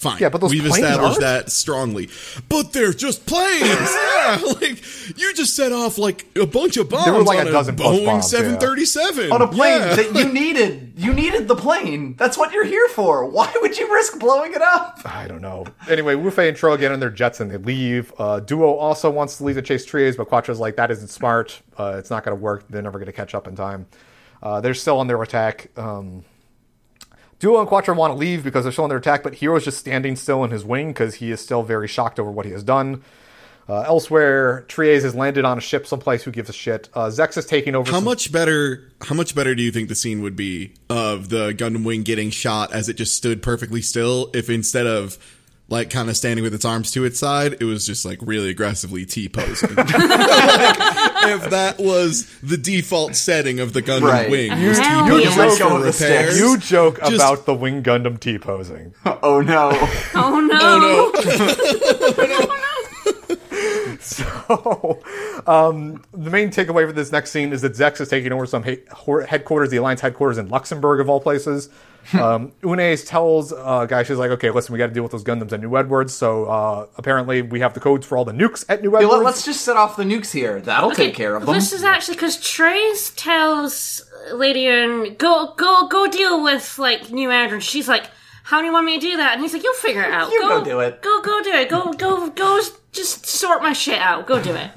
fine 0.00 0.18
Yeah, 0.18 0.28
but 0.30 0.40
those 0.40 0.50
we've 0.50 0.62
planes 0.62 0.78
established 0.78 1.22
aren't? 1.22 1.46
that 1.46 1.50
strongly 1.52 2.08
but 2.48 2.72
they're 2.72 2.92
just 2.92 3.26
planes 3.26 3.60
yeah 3.62 4.40
like 4.60 4.82
you 5.18 5.34
just 5.34 5.54
set 5.54 5.72
off 5.72 5.98
like 5.98 6.26
a 6.36 6.46
bunch 6.46 6.76
of 6.76 6.88
bombs 6.88 7.04
There 7.04 7.14
were, 7.14 7.22
like, 7.22 7.38
on 7.40 7.48
a 7.48 7.52
dozen 7.52 7.76
Boeing 7.76 8.04
bombs, 8.06 8.28
737 8.30 9.30
on 9.32 9.42
a 9.42 9.46
plane 9.48 9.80
Yeah. 9.80 9.94
that 9.96 10.14
you 10.14 10.32
needed. 10.32 10.92
You 10.96 11.14
needed 11.14 11.48
the 11.48 11.56
plane. 11.56 12.14
That's 12.16 12.36
what 12.36 12.52
you're 12.52 12.64
here 12.66 12.86
for. 12.88 13.24
Why 13.24 13.50
would 13.62 13.78
you 13.78 13.90
risk 13.92 14.18
blowing 14.18 14.52
it 14.52 14.60
up? 14.60 15.00
I 15.04 15.26
don't 15.26 15.40
know. 15.40 15.64
Anyway, 15.88 16.14
Wu 16.14 16.30
Fei 16.30 16.48
and 16.48 16.56
Tro 16.56 16.76
get 16.76 16.92
in 16.92 17.00
their 17.00 17.10
jets 17.10 17.40
and 17.40 17.50
they 17.50 17.56
leave. 17.56 18.12
Uh, 18.18 18.40
Duo 18.40 18.74
also 18.74 19.10
wants 19.10 19.38
to 19.38 19.44
leave 19.44 19.56
to 19.56 19.62
chase 19.62 19.84
Treize, 19.86 20.16
but 20.16 20.28
Quatre's 20.28 20.60
like, 20.60 20.76
that 20.76 20.90
isn't 20.90 21.08
smart. 21.08 21.60
Uh, 21.78 21.96
it's 21.98 22.10
not 22.10 22.22
going 22.24 22.36
to 22.36 22.42
work. 22.42 22.64
They're 22.68 22.82
never 22.82 22.98
going 22.98 23.06
to 23.06 23.12
catch 23.12 23.34
up 23.34 23.48
in 23.48 23.56
time. 23.56 23.86
Uh, 24.42 24.60
they're 24.60 24.74
still 24.74 24.98
on 24.98 25.06
their 25.06 25.20
attack. 25.22 25.68
Um, 25.78 26.24
Duo 27.40 27.58
and 27.58 27.68
Quatre 27.68 27.92
want 27.94 28.12
to 28.12 28.16
leave 28.18 28.44
because 28.44 28.64
they're 28.64 28.72
still 28.72 28.86
their 28.86 28.98
attack, 28.98 29.22
but 29.22 29.34
Heero's 29.34 29.64
just 29.64 29.78
standing 29.78 30.14
still 30.14 30.44
in 30.44 30.50
his 30.50 30.64
wing 30.64 30.88
because 30.88 31.16
he 31.16 31.30
is 31.32 31.40
still 31.40 31.62
very 31.62 31.88
shocked 31.88 32.20
over 32.20 32.30
what 32.30 32.46
he 32.46 32.52
has 32.52 32.62
done. 32.62 33.02
Uh, 33.68 33.82
elsewhere, 33.82 34.62
Treize 34.68 35.04
has 35.04 35.14
landed 35.14 35.44
on 35.44 35.56
a 35.56 35.60
ship 35.60 35.86
someplace. 35.86 36.22
Who 36.24 36.32
gives 36.32 36.50
a 36.50 36.52
shit? 36.52 36.88
Uh, 36.92 37.06
Zechs 37.06 37.38
is 37.38 37.46
taking 37.46 37.74
over. 37.74 37.88
how 37.90 37.98
some- 37.98 38.04
much 38.04 38.30
better 38.32 38.90
how 39.02 39.14
much 39.14 39.34
better 39.34 39.54
do 39.54 39.62
you 39.62 39.70
think 39.70 39.88
the 39.88 39.94
scene 39.94 40.22
would 40.22 40.36
be 40.36 40.74
of 40.90 41.28
the 41.28 41.52
Gundam 41.54 41.84
wing 41.84 42.02
getting 42.02 42.30
shot 42.30 42.72
as 42.72 42.88
it 42.88 42.94
just 42.94 43.14
stood 43.16 43.42
perfectly 43.42 43.80
still 43.80 44.30
if 44.34 44.50
instead 44.50 44.86
of 44.86 45.16
like 45.70 45.88
kind 45.88 46.10
of 46.10 46.16
standing 46.16 46.42
with 46.42 46.52
its 46.52 46.64
arms 46.64 46.90
to 46.92 47.04
its 47.04 47.18
side, 47.18 47.54
it 47.60 47.64
was 47.64 47.86
just 47.86 48.04
like 48.04 48.18
really 48.20 48.50
aggressively 48.50 49.06
T 49.06 49.28
posing. 49.28 49.74
like, 49.76 49.86
if 49.88 51.48
that 51.50 51.76
was 51.78 52.26
the 52.42 52.56
default 52.56 53.14
setting 53.16 53.60
of 53.60 53.72
the 53.72 53.80
Gundam 53.80 54.02
Right. 54.02 54.30
wing, 54.30 54.50
was 54.66 54.78
T 54.78 54.84
yeah. 54.84 55.08
posing 55.08 55.38
Let 55.38 55.58
go 55.58 55.68
for 55.78 55.84
the 55.84 55.92
sticks. 55.92 56.10
repairs. 56.10 56.38
You 56.40 56.58
joke 56.58 56.98
Just- 56.98 57.14
about 57.14 57.46
the 57.46 57.54
Wing 57.54 57.82
Gundam 57.82 58.18
T 58.20 58.36
posing. 58.38 58.92
Oh 59.22 59.40
no. 59.40 59.70
Oh 60.14 60.40
no! 60.40 61.12
Oh 62.12 62.26
no! 62.28 62.56
So, 64.00 64.98
um, 65.46 66.02
the 66.12 66.30
main 66.30 66.48
takeaway 66.50 66.86
for 66.86 66.92
this 66.92 67.12
next 67.12 67.30
scene 67.32 67.52
is 67.52 67.60
that 67.62 67.72
Zechs 67.74 68.00
is 68.00 68.08
taking 68.08 68.32
over 68.32 68.46
some 68.46 68.62
he- 68.64 68.78
headquarters, 69.28 69.70
the 69.70 69.76
Alliance 69.76 70.00
headquarters 70.00 70.38
in 70.38 70.48
Luxembourg, 70.48 71.00
of 71.00 71.08
all 71.10 71.20
places. 71.20 71.68
Um, 72.14 72.52
Une 72.64 72.96
tells 72.96 73.52
uh, 73.52 73.86
guy, 73.86 74.02
she's 74.02 74.16
like, 74.16 74.30
okay, 74.32 74.50
listen, 74.50 74.72
we 74.72 74.78
got 74.78 74.88
to 74.88 74.92
deal 74.92 75.02
with 75.02 75.12
those 75.12 75.22
Gundams 75.24 75.52
at 75.52 75.60
New 75.60 75.76
Edwards. 75.76 76.12
So 76.12 76.46
uh, 76.46 76.86
apparently, 76.96 77.42
we 77.42 77.60
have 77.60 77.74
the 77.74 77.80
codes 77.80 78.06
for 78.06 78.16
all 78.16 78.24
the 78.24 78.32
nukes 78.32 78.64
at 78.68 78.82
New 78.82 78.92
Yeah, 78.92 79.04
Edwards. 79.04 79.24
let, 79.24 79.34
us 79.34 79.44
just 79.44 79.60
set 79.62 79.76
off 79.76 79.96
the 79.96 80.04
nukes 80.04 80.32
here. 80.32 80.60
That'll 80.60 80.90
take 80.90 81.14
care 81.14 81.36
of 81.36 81.46
them. 81.46 81.54
This 81.54 81.72
is 81.72 81.82
actually 81.84 82.14
because 82.16 82.40
Treize 82.40 83.10
tells 83.10 84.02
Lady 84.32 84.66
Erin, 84.66 85.14
go, 85.16 85.54
go, 85.56 85.86
go 85.88 86.06
deal 86.08 86.42
with 86.42 86.78
like 86.78 87.10
New 87.10 87.30
Edwards. 87.30 87.64
She's 87.64 87.88
like, 87.88 88.06
"How 88.44 88.60
do 88.60 88.66
you 88.66 88.72
want 88.72 88.86
me 88.86 88.98
to 88.98 89.00
do 89.00 89.16
that?" 89.16 89.34
And 89.34 89.42
he's 89.42 89.52
like, 89.52 89.62
"You'll 89.62 89.74
figure 89.74 90.02
it 90.02 90.10
out. 90.12 90.30
You 90.30 90.40
go 90.40 90.64
do 90.64 90.80
it. 90.80 91.02
Go, 91.02 91.22
go 91.22 91.42
do 91.42 91.52
it. 91.52 91.68
Go, 91.70 91.92
go, 91.92 92.28
go. 92.30 92.60
Just 92.92 93.26
sort 93.26 93.62
my 93.62 93.72
shit 93.72 93.98
out. 94.00 94.26
Go 94.26 94.42
do 94.42 94.54
it." 94.54 94.70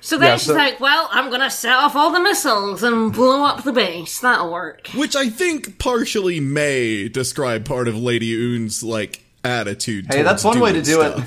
So 0.00 0.16
then 0.18 0.28
Yeah, 0.28 0.36
she's 0.36 0.46
so- 0.46 0.54
like, 0.54 0.80
"Well, 0.80 1.08
I'm 1.12 1.30
gonna 1.30 1.50
set 1.50 1.72
off 1.74 1.94
all 1.94 2.10
the 2.10 2.20
missiles 2.20 2.82
and 2.82 3.12
blow 3.12 3.44
up 3.44 3.64
the 3.64 3.72
base. 3.72 4.18
That'll 4.20 4.50
work." 4.50 4.88
Which 4.94 5.14
I 5.16 5.28
think 5.28 5.78
partially 5.78 6.40
may 6.40 7.08
describe 7.08 7.64
part 7.64 7.86
of 7.88 7.96
Lady 7.96 8.32
Une's 8.34 8.82
like 8.82 9.22
attitude. 9.44 10.06
Hey, 10.12 10.22
that's 10.22 10.44
one 10.44 10.58
way 10.60 10.72
to 10.72 10.82
doing 10.82 11.12
do 11.12 11.22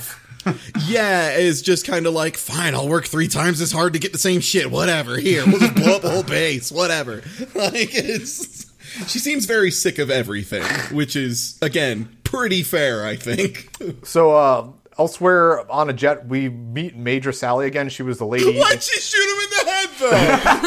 it. 0.45 0.55
yeah, 0.87 1.31
is 1.37 1.61
just 1.61 1.85
kind 1.87 2.05
of 2.05 2.13
like, 2.13 2.35
fine, 2.35 2.75
I'll 2.75 2.89
work 2.89 3.05
three 3.05 3.29
times 3.29 3.61
as 3.61 3.71
hard 3.71 3.93
to 3.93 3.99
get 3.99 4.11
the 4.11 4.17
same 4.19 4.41
shit. 4.41 4.69
Whatever. 4.69 5.15
Here, 5.17 5.43
we'll 5.45 5.59
just 5.59 5.75
blow 5.75 5.95
up 5.95 6.01
the 6.01 6.09
whole 6.09 6.23
base. 6.23 6.71
Whatever. 6.71 7.21
Like 7.55 7.93
it's. 7.93 8.65
She 9.07 9.17
seems 9.19 9.45
very 9.45 9.71
sick 9.71 9.97
of 9.99 10.11
everything, 10.11 10.63
which 10.95 11.15
is 11.15 11.57
again 11.61 12.09
pretty 12.23 12.61
fair, 12.61 13.05
I 13.05 13.15
think. 13.15 13.69
so, 14.05 14.35
uh, 14.35 14.67
elsewhere 14.97 15.69
on 15.71 15.89
a 15.89 15.93
jet, 15.93 16.27
we 16.27 16.49
meet 16.49 16.95
Major 16.95 17.31
Sally 17.31 17.67
again. 17.67 17.89
She 17.89 18.03
was 18.03 18.17
the 18.17 18.25
lady. 18.25 18.59
Why'd 18.59 18.81
she 18.83 18.99
shoot 18.99 19.29
him 19.29 19.39
in 19.43 19.49
the 19.49 19.63
head 19.71 19.89
though? 19.99 20.17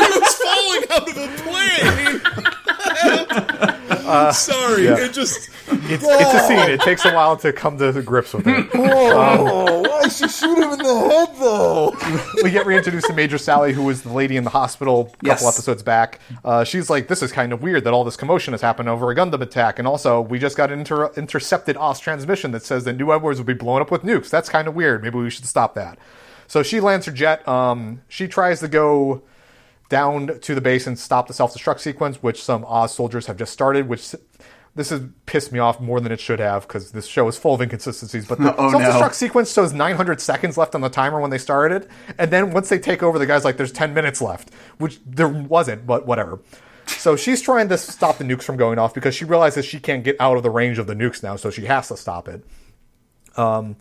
he 0.02 0.18
was 0.20 0.34
falling 0.36 0.84
out 0.90 1.08
of 1.08 1.16
a 1.16 1.28
plane. 1.42 2.20
Sorry, 4.32 4.86
it 4.86 5.12
just. 5.12 5.50
It's, 5.68 6.04
it's 6.04 6.34
a 6.34 6.40
scene. 6.46 6.70
It 6.70 6.80
takes 6.80 7.04
a 7.04 7.12
while 7.12 7.36
to 7.38 7.52
come 7.52 7.76
to 7.78 7.92
grips 8.02 8.32
with 8.32 8.46
it. 8.46 8.68
Oh, 8.74 9.82
why 9.82 10.08
she 10.08 10.28
shoot 10.28 10.56
him 10.58 10.72
in 10.72 10.78
the 10.78 11.08
head 11.08 11.36
though? 11.38 11.96
we 12.42 12.50
get 12.50 12.66
reintroduced 12.66 13.06
to 13.08 13.12
Major 13.12 13.36
Sally, 13.38 13.72
who 13.72 13.82
was 13.82 14.02
the 14.02 14.12
lady 14.12 14.36
in 14.36 14.44
the 14.44 14.50
hospital 14.50 15.00
a 15.00 15.04
couple 15.04 15.18
Yes. 15.28 15.42
episodes 15.46 15.82
back. 15.82 16.20
Uh, 16.44 16.62
she's 16.64 16.88
like, 16.88 17.08
"This 17.08 17.22
is 17.22 17.32
kind 17.32 17.52
of 17.52 17.62
weird 17.62 17.84
that 17.84 17.92
all 17.92 18.04
this 18.04 18.16
commotion 18.16 18.52
has 18.52 18.60
happened 18.60 18.88
over 18.88 19.10
a 19.10 19.14
Gundam 19.16 19.40
attack, 19.40 19.78
and 19.80 19.88
also 19.88 20.20
we 20.20 20.38
just 20.38 20.56
got 20.56 20.70
an 20.70 20.78
inter- 20.80 21.10
intercepted 21.16 21.76
Oz 21.76 21.98
transmission 21.98 22.52
that 22.52 22.62
says 22.62 22.84
that 22.84 22.94
New 22.96 23.12
Edwards 23.12 23.38
will 23.40 23.46
be 23.46 23.54
blown 23.54 23.80
up 23.82 23.90
with 23.90 24.02
nukes. 24.02 24.30
That's 24.30 24.48
kind 24.48 24.68
of 24.68 24.74
weird. 24.76 25.02
Maybe 25.02 25.18
we 25.18 25.30
should 25.30 25.46
stop 25.46 25.74
that." 25.74 25.98
So 26.46 26.62
she 26.62 26.78
lands 26.80 27.06
her 27.06 27.12
jet. 27.12 27.46
Um, 27.48 28.02
she 28.08 28.28
tries 28.28 28.60
to 28.60 28.68
go 28.68 29.22
down 29.88 30.38
to 30.40 30.54
the 30.54 30.60
base 30.60 30.86
and 30.86 30.98
stop 30.98 31.28
the 31.28 31.34
self-destruct 31.34 31.80
sequence, 31.80 32.22
which 32.22 32.42
some 32.42 32.64
Oz 32.64 32.94
soldiers 32.94 33.26
have 33.26 33.36
just 33.36 33.52
started. 33.52 33.88
Which 33.88 34.14
this 34.74 34.90
has 34.90 35.02
pissed 35.24 35.52
me 35.52 35.58
off 35.58 35.80
more 35.80 36.00
than 36.00 36.12
it 36.12 36.20
should 36.20 36.38
have 36.38 36.68
because 36.68 36.92
this 36.92 37.06
show 37.06 37.26
is 37.28 37.38
full 37.38 37.54
of 37.54 37.62
inconsistencies. 37.62 38.26
But 38.26 38.38
the 38.38 38.54
Oh, 38.58 38.70
self-destruct 38.70 39.14
sequence 39.14 39.52
shows 39.52 39.72
900 39.72 40.20
seconds 40.20 40.56
left 40.56 40.74
on 40.74 40.82
the 40.82 40.90
timer 40.90 41.20
when 41.20 41.30
they 41.30 41.38
started, 41.38 41.88
and 42.18 42.30
then 42.30 42.52
once 42.52 42.68
they 42.68 42.78
take 42.78 43.02
over, 43.02 43.18
the 43.18 43.26
guy's 43.26 43.44
like, 43.44 43.56
"There's 43.56 43.72
10 43.72 43.94
minutes 43.94 44.20
left," 44.20 44.50
which 44.78 45.00
there 45.06 45.28
wasn't, 45.28 45.86
but 45.86 46.06
whatever. 46.06 46.40
So 46.86 47.16
she's 47.16 47.42
trying 47.42 47.68
to 47.68 47.78
stop 47.78 48.18
the 48.18 48.24
nukes 48.24 48.42
from 48.42 48.56
going 48.56 48.78
off 48.78 48.94
because 48.94 49.14
she 49.14 49.24
realizes 49.24 49.64
she 49.64 49.80
can't 49.80 50.04
get 50.04 50.16
out 50.20 50.36
of 50.36 50.42
the 50.42 50.50
range 50.50 50.78
of 50.78 50.86
the 50.86 50.94
nukes 50.94 51.22
now, 51.22 51.36
so 51.36 51.50
she 51.50 51.64
has 51.66 51.88
to 51.88 51.96
stop 51.96 52.28
it. 52.28 52.44
Um, 53.36 53.76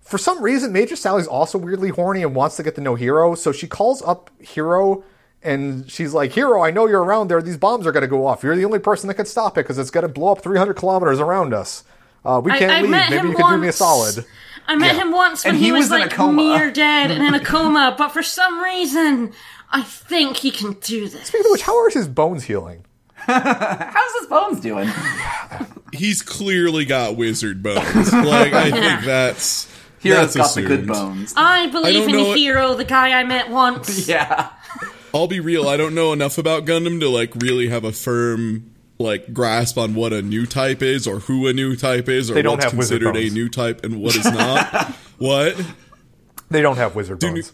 for 0.00 0.18
some 0.18 0.42
reason, 0.42 0.72
Major 0.72 0.96
Sally's 0.96 1.26
also 1.26 1.56
weirdly 1.56 1.88
horny 1.88 2.22
and 2.22 2.34
wants 2.34 2.56
to 2.56 2.62
get 2.62 2.74
to 2.74 2.80
know 2.80 2.94
Heero, 2.94 3.36
so 3.36 3.52
she 3.52 3.66
calls 3.66 4.02
up 4.02 4.30
Heero 4.42 5.02
and 5.44 5.88
she's 5.90 6.12
like, 6.14 6.32
Heero, 6.32 6.66
I 6.66 6.70
know 6.70 6.86
you're 6.86 7.04
around 7.04 7.28
there. 7.28 7.40
These 7.42 7.58
bombs 7.58 7.86
are 7.86 7.92
going 7.92 8.02
to 8.02 8.08
go 8.08 8.26
off. 8.26 8.42
You're 8.42 8.56
the 8.56 8.64
only 8.64 8.78
person 8.80 9.08
that 9.08 9.14
can 9.14 9.26
stop 9.26 9.56
it 9.58 9.62
because 9.62 9.78
it's 9.78 9.90
going 9.90 10.02
to 10.06 10.08
blow 10.12 10.32
up 10.32 10.42
300 10.42 10.74
kilometers 10.74 11.20
around 11.20 11.52
us. 11.54 11.84
Uh, 12.24 12.40
we 12.42 12.50
can't 12.52 12.72
I 12.72 12.80
leave. 12.80 12.90
Maybe 12.90 13.16
him 13.16 13.28
you 13.28 13.36
could 13.36 13.48
do 13.48 13.58
me 13.58 13.68
a 13.68 13.72
solid. 13.72 14.24
I 14.66 14.76
met 14.76 14.96
him 14.96 15.12
once 15.12 15.44
when 15.44 15.50
And 15.54 15.58
he, 15.58 15.66
he 15.66 15.72
was, 15.72 15.90
was 15.90 15.90
like 15.90 16.10
coma. 16.10 16.40
near 16.42 16.70
dead 16.72 17.10
and 17.10 17.22
in 17.22 17.34
a 17.34 17.40
coma, 17.44 17.94
but 17.98 18.08
for 18.08 18.22
some 18.22 18.60
reason, 18.62 19.32
I 19.70 19.82
think 19.82 20.38
he 20.38 20.50
can 20.50 20.72
do 20.80 21.06
this. 21.08 21.26
Speaking 21.26 21.46
of 21.46 21.50
which, 21.52 21.62
how 21.62 21.78
are 21.78 21.90
his 21.90 22.08
bones 22.08 22.44
healing? 22.44 22.86
How's 23.16 24.12
his 24.20 24.26
bones 24.28 24.60
doing? 24.60 24.88
He's 25.92 26.22
clearly 26.22 26.84
got 26.84 27.16
wizard 27.16 27.62
bones. 27.62 28.12
Like 28.12 28.52
I 28.52 28.70
think 28.70 29.04
that's 29.04 29.66
Heero's 30.02 30.34
that's 30.34 30.36
got 30.36 30.54
the 30.54 30.62
good 30.62 30.86
bones. 30.86 31.32
I 31.36 31.66
believe 31.68 32.06
don't 32.06 32.10
in 32.10 32.16
know 32.16 32.32
it- 32.32 32.38
Heero, 32.38 32.76
the 32.76 32.84
guy 32.84 33.18
I 33.18 33.24
met 33.24 33.50
once. 33.50 34.08
Yeah. 34.08 34.50
I'll 35.14 35.28
be 35.28 35.38
real. 35.38 35.68
I 35.68 35.76
don't 35.76 35.94
know 35.94 36.12
enough 36.12 36.38
about 36.38 36.64
Gundam 36.64 36.98
to 37.00 37.08
like 37.08 37.34
really 37.36 37.68
have 37.68 37.84
a 37.84 37.92
firm 37.92 38.74
like 38.98 39.32
grasp 39.32 39.78
on 39.78 39.94
what 39.94 40.12
a 40.12 40.20
new 40.22 40.44
type 40.44 40.82
is 40.82 41.06
or 41.06 41.20
who 41.20 41.46
a 41.46 41.52
new 41.52 41.76
type 41.76 42.08
is 42.08 42.30
or 42.30 42.42
what's 42.42 42.66
considered 42.66 43.16
a 43.16 43.30
new 43.30 43.48
type 43.48 43.84
and 43.84 44.00
what 44.00 44.16
is 44.16 44.24
not. 44.24 44.90
what? 45.18 45.56
They 46.50 46.62
don't 46.62 46.76
have 46.76 46.96
wizard 46.96 47.20
Do 47.20 47.28
bones. 47.28 47.52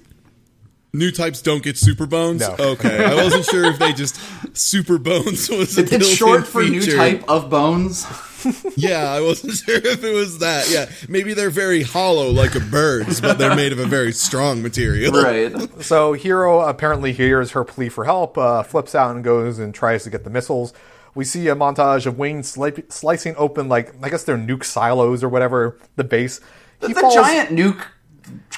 New 0.93 1.13
types 1.13 1.41
don't 1.41 1.63
get 1.63 1.77
super 1.77 2.07
bones? 2.07 2.41
No. 2.41 2.57
Okay. 2.59 3.05
I 3.05 3.15
wasn't 3.15 3.45
sure 3.45 3.67
if 3.67 3.79
they 3.79 3.93
just 3.93 4.19
super 4.57 4.99
bones 4.99 5.49
was 5.49 5.79
a 5.79 5.83
It's, 5.83 5.93
it's 5.93 6.09
short 6.09 6.47
for 6.47 6.63
new 6.63 6.81
type 6.81 7.29
of 7.29 7.49
bones. 7.49 8.07
Yeah, 8.77 9.11
I 9.11 9.21
wasn't 9.21 9.53
sure 9.65 9.77
if 9.77 10.03
it 10.05 10.15
was 10.15 10.39
that. 10.39 10.69
Yeah. 10.71 10.89
Maybe 11.09 11.35
they're 11.35 11.51
very 11.51 11.83
hollow 11.83 12.31
like 12.31 12.55
a 12.55 12.61
bird's, 12.61 13.21
but 13.21 13.39
they're 13.39 13.55
made 13.57 13.73
of 13.73 13.79
a 13.79 13.87
very 13.87 14.13
strong 14.13 14.63
material. 14.63 15.13
Right. 15.13 15.53
So 15.83 16.15
Heero 16.15 16.69
apparently 16.69 17.13
hears 17.13 17.53
her 17.53 17.65
plea 17.65 17.89
for 17.89 18.05
help, 18.05 18.37
uh, 18.39 18.63
flips 18.63 18.95
out 18.95 19.15
and 19.15 19.25
goes 19.25 19.59
and 19.59 19.75
tries 19.75 20.05
to 20.05 20.11
get 20.11 20.25
the 20.25 20.31
missiles. 20.31 20.73
We 21.15 21.25
see 21.25 21.49
a 21.49 21.57
montage 21.57 22.07
of 22.07 22.19
Wayne 22.19 22.43
sli- 22.43 22.91
slicing 22.93 23.35
open, 23.37 23.69
like 23.69 23.95
I 24.05 24.09
guess 24.11 24.23
they're 24.25 24.37
nuke 24.39 24.65
silos 24.65 25.25
or 25.25 25.29
whatever, 25.29 25.79
the 25.97 26.05
base. 26.05 26.41
He 26.81 26.89
It's 26.89 26.99
a 26.99 27.01
falls- 27.01 27.15
giant 27.15 27.51
nuke 27.51 27.85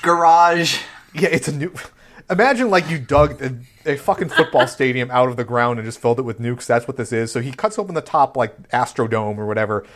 garage. 0.03 0.81
Yeah, 1.15 1.29
it's 1.31 1.49
a 1.49 1.53
nuke. 1.53 1.91
Imagine 2.31 2.71
like 2.71 2.89
you 2.89 2.99
dug 2.99 3.41
a, 3.43 3.57
a 3.85 3.97
fucking 3.97 4.29
football 4.29 4.67
stadium 4.67 5.11
out 5.11 5.29
of 5.29 5.37
the 5.37 5.45
ground 5.45 5.79
and 5.79 5.87
just 5.87 6.01
filled 6.01 6.19
it 6.19 6.23
with 6.23 6.41
nukes. 6.41 6.67
That's 6.67 6.87
what 6.87 6.97
this 6.97 7.13
is. 7.13 7.33
So 7.33 7.41
he 7.41 7.53
cuts 7.53 7.79
open 7.79 7.95
the 7.95 8.01
top 8.01 8.37
like 8.37 8.69
Astrodome 8.71 9.39
or 9.39 9.47
whatever. 9.47 9.87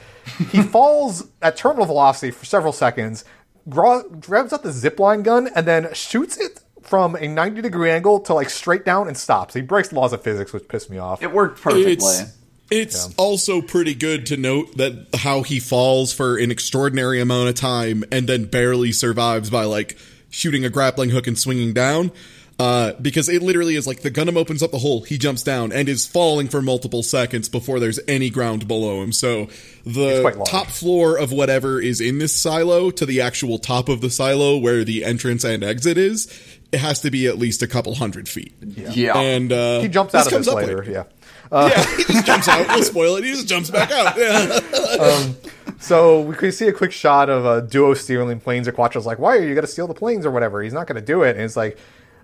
He 0.50 0.62
falls 0.62 1.28
at 1.42 1.56
terminal 1.56 1.86
velocity 1.86 2.30
for 2.30 2.44
several 2.44 2.72
seconds, 2.72 3.24
gra- 3.68 4.04
grabs 4.20 4.52
out 4.52 4.62
the 4.62 4.70
zipline 4.70 5.22
gun, 5.22 5.48
and 5.54 5.66
then 5.66 5.92
shoots 5.94 6.36
it 6.38 6.60
from 6.82 7.16
a 7.16 7.26
90 7.26 7.62
degree 7.62 7.90
angle 7.90 8.20
to 8.20 8.34
like 8.34 8.50
straight 8.50 8.84
down 8.84 9.08
and 9.08 9.16
stops. 9.16 9.54
He 9.54 9.62
breaks 9.62 9.92
laws 9.92 10.12
of 10.12 10.22
physics, 10.22 10.52
which 10.52 10.68
pissed 10.68 10.90
me 10.90 10.98
off. 10.98 11.22
It 11.22 11.32
worked 11.32 11.60
perfectly. 11.60 11.92
It's 11.92 12.36
it's 12.70 13.14
also 13.16 13.62
pretty 13.62 13.94
good 13.94 14.26
to 14.26 14.36
note 14.36 14.76
that 14.76 15.06
how 15.14 15.42
he 15.42 15.60
falls 15.60 16.12
for 16.12 16.36
an 16.36 16.50
extraordinary 16.50 17.20
amount 17.20 17.48
of 17.48 17.54
time 17.54 18.02
and 18.10 18.28
then 18.28 18.46
barely 18.46 18.90
survives 18.90 19.50
by 19.50 19.64
like 19.64 19.96
shooting 20.30 20.64
a 20.64 20.70
grappling 20.70 21.10
hook 21.10 21.26
and 21.26 21.38
swinging 21.38 21.72
down. 21.72 22.12
Uh, 22.58 22.94
because 23.02 23.28
it 23.28 23.42
literally 23.42 23.76
is 23.76 23.86
like 23.86 24.00
the 24.00 24.10
Gundam 24.10 24.36
opens 24.36 24.62
up 24.62 24.70
the 24.70 24.78
hole, 24.78 25.02
he 25.02 25.18
jumps 25.18 25.42
down 25.42 25.72
and 25.72 25.90
is 25.90 26.06
falling 26.06 26.48
for 26.48 26.62
multiple 26.62 27.02
seconds 27.02 27.50
before 27.50 27.78
there's 27.78 28.00
any 28.08 28.30
ground 28.30 28.66
below 28.66 29.02
him. 29.02 29.12
So 29.12 29.48
the 29.84 30.42
top 30.46 30.68
floor 30.68 31.18
of 31.18 31.32
whatever 31.32 31.82
is 31.82 32.00
in 32.00 32.18
this 32.18 32.34
silo 32.34 32.90
to 32.92 33.04
the 33.04 33.20
actual 33.20 33.58
top 33.58 33.90
of 33.90 34.00
the 34.00 34.08
silo 34.08 34.56
where 34.56 34.84
the 34.84 35.04
entrance 35.04 35.44
and 35.44 35.62
exit 35.62 35.98
is, 35.98 36.32
it 36.72 36.78
has 36.78 37.02
to 37.02 37.10
be 37.10 37.26
at 37.26 37.36
least 37.36 37.62
a 37.62 37.66
couple 37.66 37.94
hundred 37.94 38.26
feet. 38.26 38.54
Yeah. 38.62 39.18
And 39.18 39.52
uh, 39.52 39.80
he 39.80 39.88
jumps 39.88 40.14
out 40.14 40.24
of 40.24 40.32
comes 40.32 40.46
this 40.46 40.54
later. 40.54 40.78
later. 40.78 40.90
Yeah. 40.90 41.04
yeah, 41.52 41.96
he 41.96 42.04
just 42.04 42.26
jumps 42.26 42.48
out. 42.48 42.66
We'll 42.68 42.82
spoil 42.82 43.16
it. 43.16 43.24
He 43.24 43.32
just 43.32 43.46
jumps 43.48 43.70
back 43.70 43.90
out. 43.92 44.16
Yeah. 44.16 45.32
So 45.78 46.20
we 46.20 46.34
could 46.34 46.54
see 46.54 46.68
a 46.68 46.72
quick 46.72 46.92
shot 46.92 47.28
of 47.28 47.44
a 47.44 47.62
duo 47.62 47.94
stealing 47.94 48.40
planes. 48.40 48.66
Aquatra's 48.66 49.06
like, 49.06 49.18
"Why 49.18 49.36
are 49.36 49.42
you 49.42 49.54
going 49.54 49.66
to 49.66 49.70
steal 49.70 49.86
the 49.86 49.94
planes 49.94 50.24
or 50.24 50.30
whatever?" 50.30 50.62
He's 50.62 50.72
not 50.72 50.86
going 50.86 50.96
to 51.00 51.04
do 51.04 51.22
it, 51.22 51.36
and 51.36 51.44
it's 51.44 51.56
like. 51.56 51.78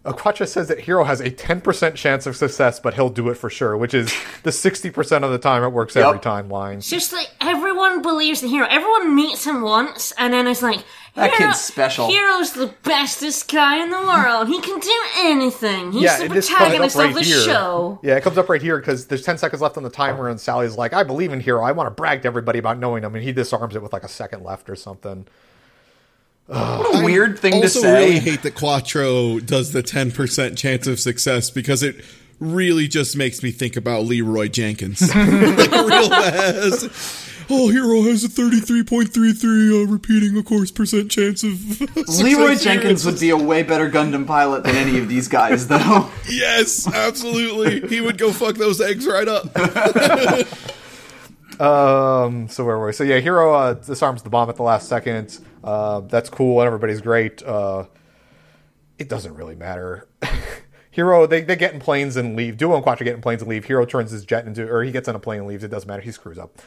Aquatra 0.04 0.48
says 0.48 0.66
that 0.66 0.78
Heero 0.78 1.06
has 1.06 1.20
a 1.20 1.30
10% 1.30 1.94
chance 1.94 2.26
of 2.26 2.34
success, 2.36 2.80
but 2.80 2.94
he'll 2.94 3.08
do 3.08 3.28
it 3.28 3.36
for 3.36 3.48
sure, 3.48 3.76
which 3.76 3.94
is 3.94 4.12
the 4.42 4.50
60% 4.50 5.22
of 5.22 5.30
the 5.30 5.38
time 5.38 5.62
it 5.62 5.68
works 5.68 5.94
every 5.94 6.18
time 6.18 6.48
line. 6.48 6.78
It's 6.78 6.90
just 6.90 7.12
like 7.12 7.30
everyone 7.40 8.02
believes 8.02 8.42
in 8.42 8.48
Heero. 8.48 8.66
Everyone 8.68 9.14
meets 9.14 9.46
him 9.46 9.62
once, 9.62 10.12
and 10.18 10.32
then 10.32 10.48
it's 10.48 10.60
like, 10.60 10.84
That 11.14 11.30
Heero- 11.32 11.36
kid's 11.48 11.60
special. 11.60 12.08
Heero's 12.08 12.52
the 12.52 12.72
bestest 12.84 13.52
guy 13.52 13.82
in 13.82 13.90
the 13.90 14.00
world. 14.00 14.48
He 14.48 14.58
can 14.62 14.78
do 14.80 15.02
anything. 15.18 15.92
He's 15.92 16.16
the 16.18 16.24
it 16.24 16.32
just 16.32 16.48
comes 16.50 16.60
up 16.62 16.68
protagonist 16.68 16.96
right 16.96 17.08
of 17.10 17.14
the 17.16 17.20
here. 17.22 17.40
show. 17.40 18.00
Yeah, 18.02 18.16
it 18.16 18.22
comes 18.22 18.38
up 18.38 18.48
right 18.48 18.62
here 18.62 18.78
because 18.78 19.08
there's 19.08 19.22
10 19.22 19.36
seconds 19.36 19.60
left 19.60 19.76
on 19.76 19.82
the 19.82 19.90
timer, 19.90 20.28
and 20.28 20.40
Sally's 20.40 20.76
like, 20.78 20.94
I 20.94 21.02
believe 21.02 21.30
in 21.32 21.42
Heero. 21.42 21.62
I 21.62 21.72
want 21.72 21.86
to 21.88 21.90
brag 21.90 22.22
to 22.22 22.28
everybody 22.28 22.58
about 22.58 22.78
knowing 22.78 23.04
him. 23.04 23.14
And 23.14 23.22
he 23.22 23.30
disarms 23.32 23.76
it 23.76 23.82
with 23.82 23.92
like 23.92 24.04
a 24.04 24.08
second 24.08 24.42
left 24.42 24.70
or 24.70 24.74
something. 24.76 25.26
what 26.46 27.02
a 27.02 27.04
weird 27.04 27.38
thing 27.38 27.52
to 27.52 27.58
also 27.62 27.80
say. 27.80 28.04
really 28.06 28.18
hate 28.18 28.42
that 28.42 28.54
Quatre 28.54 29.40
does 29.40 29.72
the 29.72 29.82
10% 29.82 30.56
chance 30.56 30.86
of 30.86 30.98
success 30.98 31.50
because 31.50 31.82
it 31.82 32.02
really 32.40 32.88
just 32.88 33.16
makes 33.16 33.42
me 33.42 33.50
think 33.50 33.76
about 33.76 34.04
Leroy 34.04 34.48
Jenkins. 34.48 35.00
like 35.14 35.70
real 35.70 36.08
fast. 36.08 37.21
Oh, 37.54 37.68
Heero 37.68 38.08
has 38.08 38.24
a 38.24 38.28
33.33 38.28 39.84
uh, 39.84 39.86
repeating, 39.92 40.38
of 40.38 40.46
course, 40.46 40.70
percent 40.70 41.10
chance 41.10 41.42
of 41.42 41.58
success 41.58 42.22
Leroy 42.22 42.48
here. 42.48 42.56
Jenkins 42.56 43.04
would 43.04 43.20
be 43.20 43.28
a 43.28 43.36
way 43.36 43.62
better 43.62 43.90
Gundam 43.90 44.26
pilot 44.26 44.64
than 44.64 44.74
any 44.74 44.98
of 44.98 45.06
these 45.06 45.28
guys, 45.28 45.68
though. 45.68 46.10
Yes, 46.30 46.86
absolutely. 46.92 47.86
He 47.88 48.00
would 48.00 48.16
go 48.16 48.32
fuck 48.32 48.56
those 48.56 48.80
eggs 48.80 49.06
right 49.06 49.28
up. 49.28 49.48
Um, 51.60 52.48
so 52.48 52.64
where 52.64 52.76
were 52.76 52.86
we? 52.86 52.92
So 52.92 53.04
yeah, 53.04 53.20
Heero 53.20 53.54
uh, 53.54 53.74
disarms 53.74 54.22
the 54.22 54.30
bomb 54.30 54.48
at 54.48 54.56
the 54.56 54.64
last 54.64 54.88
second. 54.88 55.38
Uh, 55.62 56.00
that's 56.00 56.28
cool, 56.28 56.60
and 56.60 56.66
everybody's 56.66 57.00
great. 57.00 57.40
Uh, 57.40 57.84
it 58.98 59.08
doesn't 59.08 59.34
really 59.34 59.54
matter. 59.54 60.08
Heero, 60.96 61.28
they, 61.28 61.42
they 61.42 61.54
get 61.54 61.72
in 61.72 61.78
planes 61.78 62.16
and 62.16 62.34
leave. 62.34 62.56
Duo 62.56 62.74
and 62.74 62.82
Quatre 62.82 63.04
get 63.04 63.14
in 63.14 63.20
planes 63.20 63.42
and 63.42 63.48
leave. 63.48 63.66
Heero 63.66 63.88
turns 63.88 64.10
his 64.10 64.24
jet 64.24 64.44
into, 64.44 64.68
or 64.68 64.82
he 64.82 64.90
gets 64.90 65.08
on 65.08 65.14
a 65.14 65.20
plane 65.20 65.40
and 65.40 65.48
leaves. 65.48 65.62
It 65.62 65.68
doesn't 65.68 65.86
matter. 65.86 66.02
He 66.02 66.10
screws 66.10 66.38
up. 66.38 66.58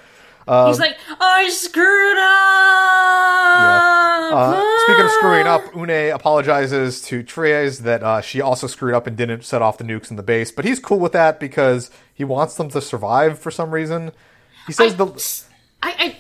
Um, 0.48 0.68
He's 0.68 0.80
like, 0.80 0.98
I 1.20 1.50
screwed 1.50 2.18
up. 2.18 3.46
Uh, 4.34 4.62
speaking 4.86 5.06
of 5.06 5.12
screwing 5.12 5.48
up, 5.48 5.76
Une 5.76 6.12
apologizes 6.12 7.02
to 7.04 7.24
Treize 7.24 7.80
that 7.80 8.04
uh, 8.04 8.22
she 8.22 8.42
also 8.42 8.68
screwed 8.68 8.94
up 8.94 9.08
and 9.08 9.18
didn't 9.18 9.44
set 9.44 9.62
off 9.62 9.78
the 9.78 9.84
nukes 9.84 10.10
in 10.10 10.18
the 10.18 10.24
base, 10.24 10.52
but 10.52 10.66
he's 10.66 10.80
cool 10.80 11.00
with 11.00 11.14
that 11.14 11.40
because 11.40 11.90
he 12.14 12.24
wants 12.24 12.56
them 12.56 12.70
to 12.70 12.82
survive 12.82 13.40
for 13.40 13.50
some 13.50 13.72
reason. 13.72 14.12
He 14.68 14.74
says 14.74 14.96
the 14.96 15.06
I, 15.82 15.94
I 16.00 16.16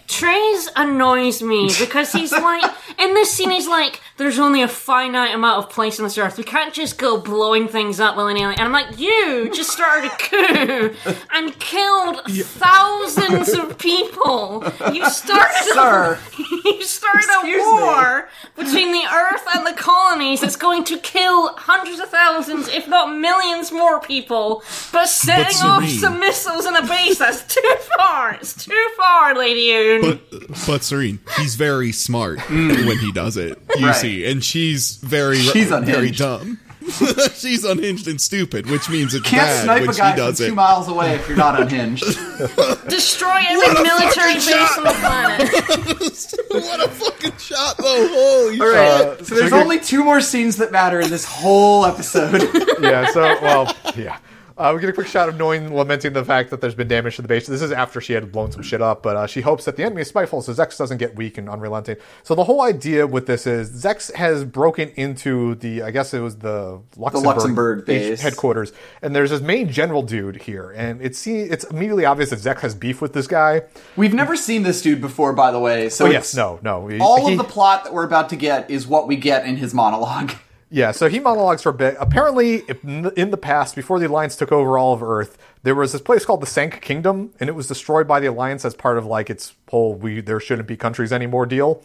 annoys 0.75 1.41
me 1.41 1.69
because 1.79 2.11
he's 2.11 2.31
like 2.31 2.63
in 2.99 3.13
this 3.13 3.31
scene 3.31 3.49
he's 3.51 3.67
like 3.67 4.01
there's 4.17 4.39
only 4.39 4.61
a 4.61 4.67
finite 4.67 5.33
amount 5.33 5.63
of 5.63 5.69
place 5.69 5.99
on 5.99 6.05
this 6.05 6.17
earth 6.17 6.37
we 6.37 6.43
can't 6.43 6.73
just 6.73 6.97
go 6.97 7.17
blowing 7.17 7.67
things 7.67 7.99
up 7.99 8.15
willy 8.15 8.33
nilly 8.33 8.55
and 8.55 8.61
I'm 8.61 8.71
like 8.71 8.97
you 8.97 9.51
just 9.53 9.71
started 9.71 10.11
a 10.11 10.15
coup 10.17 10.95
and 11.33 11.59
killed 11.59 12.21
thousands 12.25 13.53
of 13.53 13.77
people 13.79 14.63
you 14.93 15.05
started 15.09 15.73
Sir. 15.73 16.13
a, 16.13 16.37
you 16.65 16.83
started 16.83 17.25
Excuse 17.25 17.63
a 17.63 17.75
war 17.75 18.29
between 18.55 18.91
the 18.91 19.05
earth 19.13 19.45
and 19.53 19.67
the 19.67 19.73
colonies 19.73 20.41
that's 20.41 20.55
going 20.55 20.83
to 20.85 20.97
kill 20.99 21.55
hundreds 21.55 21.99
of 21.99 22.09
thousands 22.09 22.67
if 22.69 22.87
not 22.87 23.17
millions 23.17 23.71
more 23.71 23.99
people 23.99 24.63
but 24.91 25.07
setting 25.07 25.61
off 25.61 25.87
some 25.87 26.19
missiles 26.19 26.65
in 26.65 26.75
a 26.75 26.87
base 26.87 27.17
that's 27.17 27.43
too 27.53 27.75
far 27.97 28.33
it's 28.35 28.65
too 28.65 28.89
far 28.97 29.35
lady 29.35 29.65
Une. 29.71 30.01
But, 30.01 30.57
but 30.67 30.83
Serene, 30.83 31.19
he's 31.37 31.55
very 31.55 31.91
smart 31.91 32.39
mm. 32.39 32.87
when 32.87 32.97
he 32.99 33.11
does 33.11 33.37
it. 33.37 33.59
You 33.77 33.87
Right. 33.87 33.95
See, 34.05 34.25
and 34.25 34.43
she's 34.43 34.97
very, 34.97 35.37
She's 35.37 35.67
very 35.69 35.81
unhinged. 35.83 36.19
dumb. 36.19 36.59
she's 37.33 37.63
unhinged 37.63 38.07
and 38.07 38.21
stupid, 38.21 38.69
which 38.69 38.89
means 38.91 39.15
it's 39.15 39.27
Can't 39.27 39.41
bad 39.41 39.63
snipe 39.63 39.81
when 39.81 39.89
a 39.89 39.93
she 39.93 39.99
guy 40.01 40.11
from 40.11 40.17
does 40.17 40.37
two 40.37 40.53
miles 40.53 40.87
away 40.87 41.15
if 41.15 41.27
you're 41.27 41.35
not 41.35 41.59
unhinged. 41.59 42.03
Destroy 42.87 43.41
every 43.49 43.83
military 43.83 44.33
base 44.35 44.77
on 44.77 44.83
the 44.83 44.95
planet. 44.99 45.51
what 46.51 46.85
a 46.85 46.87
fucking 46.89 47.37
shot, 47.37 47.77
though! 47.77 48.07
Holy 48.07 48.61
All 48.61 48.67
right. 48.67 49.25
so 49.25 49.33
there's 49.33 49.49
so 49.49 49.59
only 49.59 49.79
two 49.79 50.03
more 50.03 50.21
scenes 50.21 50.57
that 50.57 50.71
matter 50.71 50.99
in 50.99 51.09
this 51.09 51.25
whole 51.25 51.85
episode. 51.87 52.43
yeah. 52.79 53.07
So 53.07 53.21
well, 53.41 53.75
yeah. 53.97 54.19
Uh, 54.57 54.71
we 54.73 54.79
get 54.79 54.89
a 54.89 54.93
quick 54.93 55.07
shot 55.07 55.27
of 55.27 55.35
Noin, 55.35 55.73
lamenting 55.73 56.13
the 56.13 56.23
fact 56.23 56.49
that 56.49 56.61
there's 56.61 56.75
been 56.75 56.87
damage 56.87 57.17
to 57.17 57.21
the 57.21 57.27
base. 57.27 57.45
This 57.45 57.61
is 57.61 57.73
after 57.73 57.99
she 57.99 58.13
had 58.13 58.31
blown 58.31 58.53
some 58.53 58.61
shit 58.63 58.81
up, 58.81 59.03
but 59.03 59.17
uh, 59.17 59.27
she 59.27 59.41
hopes 59.41 59.65
that 59.65 59.75
the 59.75 59.83
enemy 59.83 60.03
is 60.03 60.07
spiteful, 60.07 60.41
so 60.41 60.53
Zechs 60.53 60.77
doesn't 60.77 60.97
get 60.97 61.13
weak 61.17 61.37
and 61.37 61.49
unrelenting. 61.49 61.97
So 62.23 62.35
the 62.35 62.45
whole 62.45 62.61
idea 62.61 63.05
with 63.05 63.27
this 63.27 63.45
is 63.45 63.69
Zechs 63.69 64.13
has 64.15 64.45
broken 64.45 64.91
into 64.95 65.55
the, 65.55 65.81
I 65.83 65.91
guess 65.91 66.13
it 66.13 66.21
was 66.21 66.37
the 66.37 66.81
Luxembourg, 66.95 67.35
Luxembourg 67.35 67.85
base. 67.85 68.21
headquarters, 68.21 68.71
and 69.01 69.13
there's 69.13 69.31
this 69.31 69.41
main 69.41 69.69
general 69.69 70.03
dude 70.03 70.43
here, 70.43 70.71
and 70.71 71.01
it's 71.01 71.19
see, 71.19 71.39
it's 71.41 71.65
immediately 71.65 72.05
obvious 72.05 72.29
that 72.29 72.39
Zechs 72.39 72.61
has 72.61 72.73
beef 72.73 73.01
with 73.01 73.11
this 73.11 73.27
guy. 73.27 73.63
We've 73.97 74.13
never 74.13 74.37
seen 74.37 74.63
this 74.63 74.81
dude 74.81 75.01
before, 75.01 75.33
by 75.33 75.51
the 75.51 75.59
way. 75.59 75.89
So 75.89 76.05
Oh, 76.05 76.09
yes, 76.09 76.33
no, 76.33 76.59
no. 76.63 76.87
He- 76.87 76.99
all 76.99 77.25
he- 77.27 77.33
of 77.33 77.37
the 77.39 77.43
plot 77.43 77.83
that 77.83 77.93
we're 77.93 78.05
about 78.05 78.29
to 78.29 78.37
get 78.37 78.71
is 78.71 78.87
what 78.87 79.05
we 79.05 79.17
get 79.17 79.45
in 79.45 79.57
his 79.57 79.73
monologue. 79.73 80.31
Yeah, 80.69 80.91
so 80.91 81.07
he 81.07 81.19
monologues 81.19 81.61
for 81.61 81.69
a 81.69 81.73
bit. 81.73 81.95
Apparently, 81.99 82.63
in 82.83 83.31
the 83.31 83.37
past, 83.37 83.75
before 83.75 83.99
the 83.99 84.07
Alliance 84.07 84.35
took 84.35 84.51
over 84.51 84.77
all 84.77 84.93
of 84.93 85.03
Earth, 85.03 85.37
there 85.63 85.75
was 85.75 85.91
this 85.91 86.01
place 86.01 86.25
called 86.25 86.41
the 86.41 86.47
Sanc 86.47 86.81
Kingdom, 86.81 87.31
and 87.39 87.49
it 87.49 87.53
was 87.53 87.67
destroyed 87.67 88.07
by 88.07 88.19
the 88.19 88.27
Alliance 88.27 88.65
as 88.65 88.73
part 88.73 88.97
of 88.97 89.05
like 89.05 89.29
its 89.29 89.53
whole 89.69 89.93
"we 89.93 90.21
there 90.21 90.39
shouldn't 90.39 90.67
be 90.67 90.75
countries 90.75 91.13
anymore" 91.13 91.45
deal. 91.45 91.83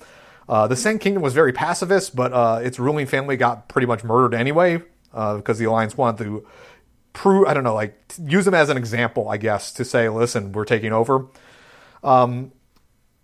Uh, 0.49 0.67
the 0.67 0.77
Sanc 0.77 1.01
Kingdom 1.03 1.23
was 1.23 1.35
very 1.35 1.53
pacifist, 1.53 2.17
but 2.17 2.33
uh, 2.33 2.61
its 2.63 2.79
ruling 2.79 3.07
family 3.07 3.37
got 3.37 3.69
pretty 3.69 3.87
much 3.87 4.03
murdered 4.03 4.35
anyway 4.35 4.83
uh, 5.13 5.37
because 5.37 5.59
the 5.59 5.67
Alliance 5.67 5.97
wanted 5.97 6.25
to 6.25 6.47
prove 7.13 7.47
I 7.47 7.55
don't 7.55 7.65
know, 7.65 7.75
like 7.75 8.01
use 8.25 8.47
them 8.47 8.55
as 8.55 8.71
an 8.71 8.79
example, 8.79 9.29
I 9.29 9.37
guess, 9.37 9.73
to 9.73 9.85
say, 9.85 10.09
"Listen, 10.09 10.53
we're 10.53 10.65
taking 10.65 10.93
over." 10.93 11.27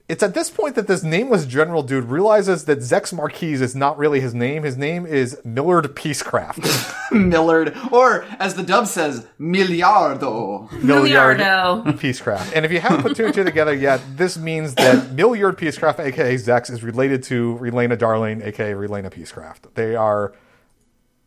It's 0.09 0.23
at 0.23 0.35
this 0.35 0.51
point 0.51 0.77
that 0.77 0.87
this 0.87 1.03
nameless 1.03 1.47
general 1.47 1.83
dude 1.83 2.05
realizes 2.05 2.67
that 2.67 2.79
Zechs 2.79 3.13
Merquise 3.13 3.61
is 3.61 3.75
not 3.75 3.99
really 3.99 4.21
his 4.21 4.35
name. 4.35 4.63
His 4.63 4.77
name 4.77 5.05
is 5.05 5.41
Millard 5.45 5.97
Peacecraft. 5.97 6.95
Millard, 7.13 7.77
or 7.91 8.25
as 8.39 8.55
the 8.55 8.63
dub 8.63 8.87
says, 8.87 9.27
Miliardo. 9.41 10.69
Milliardo. 10.69 11.83
Peacecraft. 11.99 12.53
And 12.55 12.65
if 12.65 12.71
you 12.71 12.79
haven't 12.79 13.03
put 13.03 13.17
two 13.17 13.25
and 13.25 13.35
two 13.35 13.43
together 13.43 13.75
yet, 13.75 14.01
this 14.17 14.39
means 14.39 14.77
that 14.77 15.11
Milliard 15.11 15.59
Peacecraft, 15.59 15.99
aka 15.99 16.37
Zechs, 16.37 16.71
is 16.71 16.85
related 16.85 17.25
to 17.25 17.59
Relena 17.61 17.99
Darlian, 17.99 18.45
aka 18.45 18.75
Relena 18.75 19.11
Peacecraft. 19.11 19.75
They 19.75 19.97
are 19.97 20.33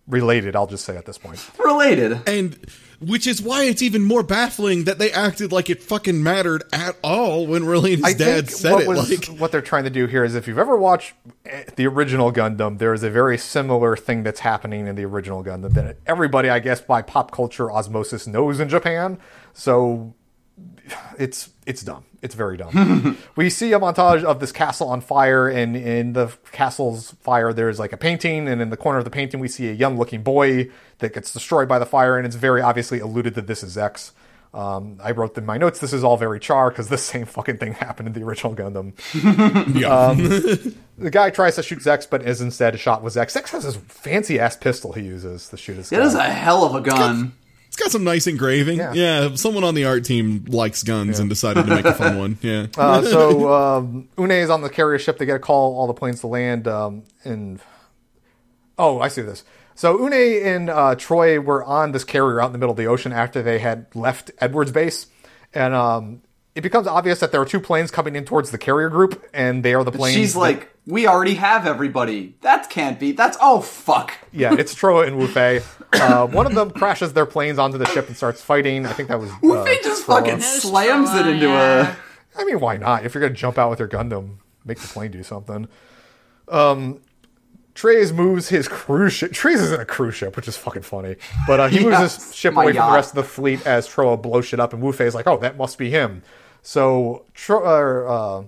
related, 0.10 0.55
I'll 0.55 0.68
just 0.68 0.84
say 0.86 0.97
at 0.97 1.05
this 1.05 1.18
point. 1.18 1.39
Related. 1.64 2.20
And 2.28 2.57
which 2.99 3.26
is 3.26 3.41
why 3.41 3.64
it's 3.64 3.82
even 3.82 4.03
more 4.03 4.24
baffling 4.24 4.84
that 4.84 4.99
they 4.99 5.10
acted 5.12 5.53
like 5.53 5.70
it 5.70 5.82
fucking 5.82 6.22
mattered 6.22 6.64
at 6.74 6.97
all 7.01 7.47
when 7.47 7.64
Relena's 7.64 8.03
I 8.03 8.12
dad 8.14 8.49
said 8.49 8.74
what 8.74 8.82
it. 8.82 8.88
was- 8.89 9.10
like, 9.30 9.39
what 9.39 9.51
they're 9.53 9.62
trying 9.62 9.86
to 9.86 9.89
do 9.89 10.05
here 10.05 10.26
is 10.26 10.36
if 10.36 10.47
you've 10.49 10.57
ever 10.60 10.76
watched 10.76 11.14
eh, 11.45 11.64
the 11.78 11.88
original 11.88 12.34
Gundam, 12.34 12.78
there 12.78 12.93
is 12.93 13.03
a 13.03 13.10
very 13.10 13.38
similar 13.38 13.95
thing 13.95 14.24
that's 14.24 14.41
happening 14.41 14.88
in 14.88 14.95
the 14.95 15.05
original 15.05 15.43
Gundam 15.45 15.74
that 15.76 15.97
everybody, 16.05 16.49
I 16.49 16.60
guess, 16.60 16.82
by 16.82 17.01
pop 17.01 17.32
culture 17.32 17.72
osmosis 17.72 18.28
knows 18.28 18.60
in 18.60 18.68
Japan. 18.68 19.18
So 19.53 20.14
it's 21.18 21.50
it's 21.66 21.82
dumb. 21.82 22.04
It's 22.22 22.36
very 22.36 22.58
dumb. 22.58 23.18
we 23.36 23.50
see 23.50 23.72
a 23.74 23.80
montage 23.80 24.24
of 24.24 24.40
this 24.40 24.52
castle 24.52 24.90
on 24.90 25.02
fire, 25.02 25.48
and 25.48 25.76
in 25.76 26.14
the 26.14 26.34
castle's 26.52 27.12
fire, 27.22 27.54
there's 27.54 27.80
like 27.80 27.94
a 27.94 27.98
painting, 27.98 28.48
and 28.48 28.62
in 28.62 28.70
the 28.70 28.78
corner 28.78 29.00
of 29.00 29.06
the 29.06 29.12
painting, 29.12 29.40
we 29.40 29.48
see 29.48 29.70
a 29.70 29.74
young-looking 29.74 30.24
boy 30.24 30.70
that 30.98 31.14
gets 31.14 31.32
destroyed 31.32 31.70
by 31.70 31.80
the 31.80 31.86
fire, 31.86 32.18
and 32.18 32.26
it's 32.26 32.36
very 32.36 32.62
obviously 32.62 33.00
alluded 33.00 33.36
that 33.36 33.48
this 33.48 33.64
is 33.64 33.78
X. 33.78 34.12
Um, 34.52 35.00
I 35.04 35.12
wrote 35.12 35.38
in 35.38 35.46
my 35.46 35.58
notes, 35.58 35.80
this 35.80 35.94
is 35.94 36.04
all 36.04 36.18
very 36.18 36.40
char 36.40 36.72
because 36.72 36.90
the 36.90 36.98
same 37.12 37.26
fucking 37.26 37.58
thing 37.58 37.74
happened 37.74 38.08
in 38.08 38.14
the 38.14 38.24
original 38.24 38.56
Gundam. 38.56 38.94
yeah. 39.80 40.14
The 40.98 41.12
guy 41.12 41.30
tries 41.30 41.56
to 41.56 41.64
shoot 41.64 41.80
Zechs, 41.80 42.10
but 42.10 42.24
is 42.24 42.42
instead 42.42 42.80
shot 42.80 43.04
with 43.04 43.14
Zechs. 43.14 43.40
Zechs 43.40 43.50
has 43.50 43.64
this 43.64 43.76
fancy 43.76 44.40
ass 44.40 44.58
pistol 44.58 44.94
he 44.94 45.04
uses 45.04 45.50
to 45.50 45.58
shoot 45.58 45.78
his 45.78 45.92
It 45.92 46.00
is 46.00 46.16
a 46.16 46.24
hell 46.24 46.66
of 46.66 46.76
a 46.76 46.82
gun. 46.82 47.34
It's 47.70 47.78
got 47.78 47.92
some 47.92 48.04
nice 48.04 48.28
engraving. 48.28 48.80
Yeah. 48.80 48.94
Yeah. 48.94 49.36
someone 49.36 49.64
on 49.64 49.76
the 49.76 49.86
art 49.86 50.04
team 50.04 50.44
likes 50.48 50.84
guns 50.84 51.20
and 51.20 51.30
decided 51.30 51.66
to 51.66 51.70
make 51.74 51.86
a 51.86 51.94
fun 51.94 52.18
one. 52.18 52.38
Yeah. 52.42 52.66
Uh, 52.78 53.02
so 53.04 53.54
um, 53.78 54.10
Une 54.20 54.32
is 54.32 54.50
on 54.50 54.62
the 54.62 54.70
carrier 54.70 55.00
ship. 55.00 55.18
They 55.20 55.26
get 55.26 55.36
a 55.36 55.40
call, 55.40 55.78
all 55.78 55.86
the 55.88 55.94
planes 55.94 56.20
to 56.22 56.28
land. 56.28 56.68
Um, 56.68 57.04
and 57.24 57.62
oh, 58.78 59.00
I 59.00 59.08
see 59.08 59.22
this. 59.22 59.44
So 59.76 59.98
Une 60.06 60.14
and 60.14 60.70
uh, 60.70 60.96
Troy 60.96 61.40
were 61.40 61.64
on 61.64 61.92
this 61.92 62.04
carrier 62.04 62.42
out 62.42 62.48
in 62.48 62.52
the 62.52 62.58
middle 62.58 62.72
of 62.72 62.78
the 62.78 62.88
ocean 62.88 63.14
after 63.14 63.42
they 63.42 63.60
had 63.60 63.86
left 63.96 64.32
Edwards 64.40 64.72
base, 64.72 65.08
and 65.54 65.74
um, 65.74 66.22
it 66.56 66.62
becomes 66.62 66.88
obvious 66.88 67.20
that 67.20 67.32
there 67.32 67.40
are 67.40 67.46
two 67.46 67.60
planes 67.62 67.92
coming 67.92 68.16
in 68.16 68.26
towards 68.26 68.52
the 68.52 68.58
carrier 68.58 68.90
group, 68.90 69.24
and 69.34 69.64
they 69.64 69.74
are 69.74 69.84
the 69.84 69.92
planes. 69.92 70.16
She's 70.16 70.34
that- 70.34 70.40
like, 70.40 70.69
we 70.86 71.08
already 71.08 71.36
have 71.36 71.68
everybody. 71.68 72.36
That 72.42 72.70
can't 72.70 73.00
be. 73.00 73.12
That's 73.12 73.38
oh 73.42 73.62
fuck. 73.62 74.14
yeah, 74.32 74.54
it's 74.54 74.74
Trowa 74.76 75.08
and 75.08 75.20
Wufei. 75.20 75.64
Uh, 75.92 76.28
one 76.28 76.46
of 76.46 76.54
them 76.54 76.70
crashes 76.70 77.14
their 77.14 77.26
planes 77.26 77.58
onto 77.58 77.80
the 77.80 77.86
ship 77.88 78.08
and 78.08 78.16
starts 78.16 78.44
fighting. 78.44 78.86
I 78.86 78.94
think 78.94 79.10
that 79.10 79.20
was. 79.20 79.32
Wu 79.42 79.58
uh, 79.58 79.66
Fei 79.66 79.80
just 79.82 80.06
Trowa. 80.06 80.20
fucking 80.20 80.40
slams 80.40 81.12
it 81.16 81.26
into 81.26 81.48
yeah. 81.48 81.96
a. 82.36 82.40
I 82.40 82.46
mean, 82.46 82.60
why 82.60 82.78
not? 82.78 83.06
If 83.06 83.16
you're 83.16 83.22
gonna 83.24 83.34
jump 83.34 83.58
out 83.58 83.72
with 83.72 83.80
your 83.80 83.88
Gundam, 83.88 84.36
make 84.64 84.78
the 84.78 84.88
plane 84.88 85.10
do 85.10 85.24
something. 85.24 85.68
Um, 86.48 87.02
Treize 87.74 88.14
moves 88.14 88.50
his 88.50 88.68
cruise 88.68 89.14
ship. 89.14 89.32
Treize 89.32 89.62
isn't 89.62 89.82
a 89.82 89.86
cruise 89.86 90.14
ship, 90.14 90.36
which 90.36 90.48
is 90.48 90.58
fucking 90.58 90.82
funny. 90.82 91.16
But 91.48 91.60
uh, 91.60 91.68
he 91.70 91.84
moves 91.84 91.98
his 91.98 92.36
ship 92.36 92.54
my 92.54 92.64
away 92.64 92.74
from 92.74 92.88
the 92.88 92.94
rest 92.94 93.12
of 93.12 93.16
the 93.16 93.24
fleet 93.24 93.66
as 93.66 93.88
Trowa 93.88 94.22
blows 94.22 94.46
shit 94.46 94.60
up, 94.60 94.74
and 94.74 94.82
Wu 94.84 94.92
Fei's 94.92 95.16
like, 95.16 95.28
"Oh, 95.28 95.38
that 95.38 95.58
must 95.58 95.78
be 95.78 95.90
him." 95.90 96.22
So 96.62 97.26
Tro- 97.34 97.64
uh, 98.08 98.44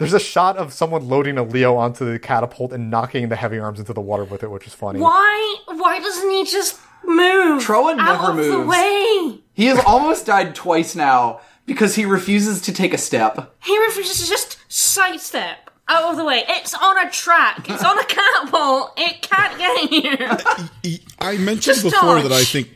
there's 0.00 0.12
a 0.14 0.18
shot 0.18 0.56
of 0.56 0.72
someone 0.72 1.08
loading 1.08 1.38
a 1.38 1.44
Leo 1.44 1.76
onto 1.76 2.10
the 2.10 2.18
catapult 2.18 2.72
and 2.72 2.90
knocking 2.90 3.28
the 3.28 3.36
Heavyarms 3.36 3.78
into 3.78 3.92
the 3.92 4.00
water 4.00 4.24
with 4.24 4.42
it, 4.42 4.50
which 4.50 4.66
is 4.66 4.74
funny. 4.74 4.98
Why? 4.98 5.56
Why 5.66 6.00
doesn't 6.00 6.28
he 6.30 6.44
just 6.44 6.80
move? 7.04 7.62
Trowa 7.62 7.92
out 7.92 7.96
never 7.98 8.30
of 8.32 8.36
the 8.36 8.42
moves. 8.58 8.68
way. 8.68 9.38
He 9.54 9.66
has 9.66 9.78
almost 9.86 10.26
died 10.26 10.54
twice 10.56 10.96
now 10.96 11.40
because 11.66 11.94
he 11.94 12.04
refuses 12.04 12.60
to 12.62 12.72
take 12.72 12.92
a 12.92 12.98
step. 12.98 13.54
He 13.62 13.78
refuses 13.86 14.24
to 14.24 14.28
just 14.28 14.58
sidestep 14.68 15.70
out 15.88 16.10
of 16.10 16.16
the 16.16 16.24
way. 16.24 16.44
It's 16.48 16.74
on 16.74 16.98
a 17.06 17.10
track. 17.10 17.68
It's 17.68 17.84
on 17.84 17.98
a 17.98 18.04
catapult. 18.04 18.92
It 18.96 19.22
can't 19.22 19.58
get 19.58 19.88
here. 19.90 20.98
I 21.20 21.36
mentioned 21.36 21.62
Just 21.62 21.82
before 21.84 22.16
dodge. 22.16 22.22
that 22.24 22.32
I 22.32 22.44
think. 22.44 22.68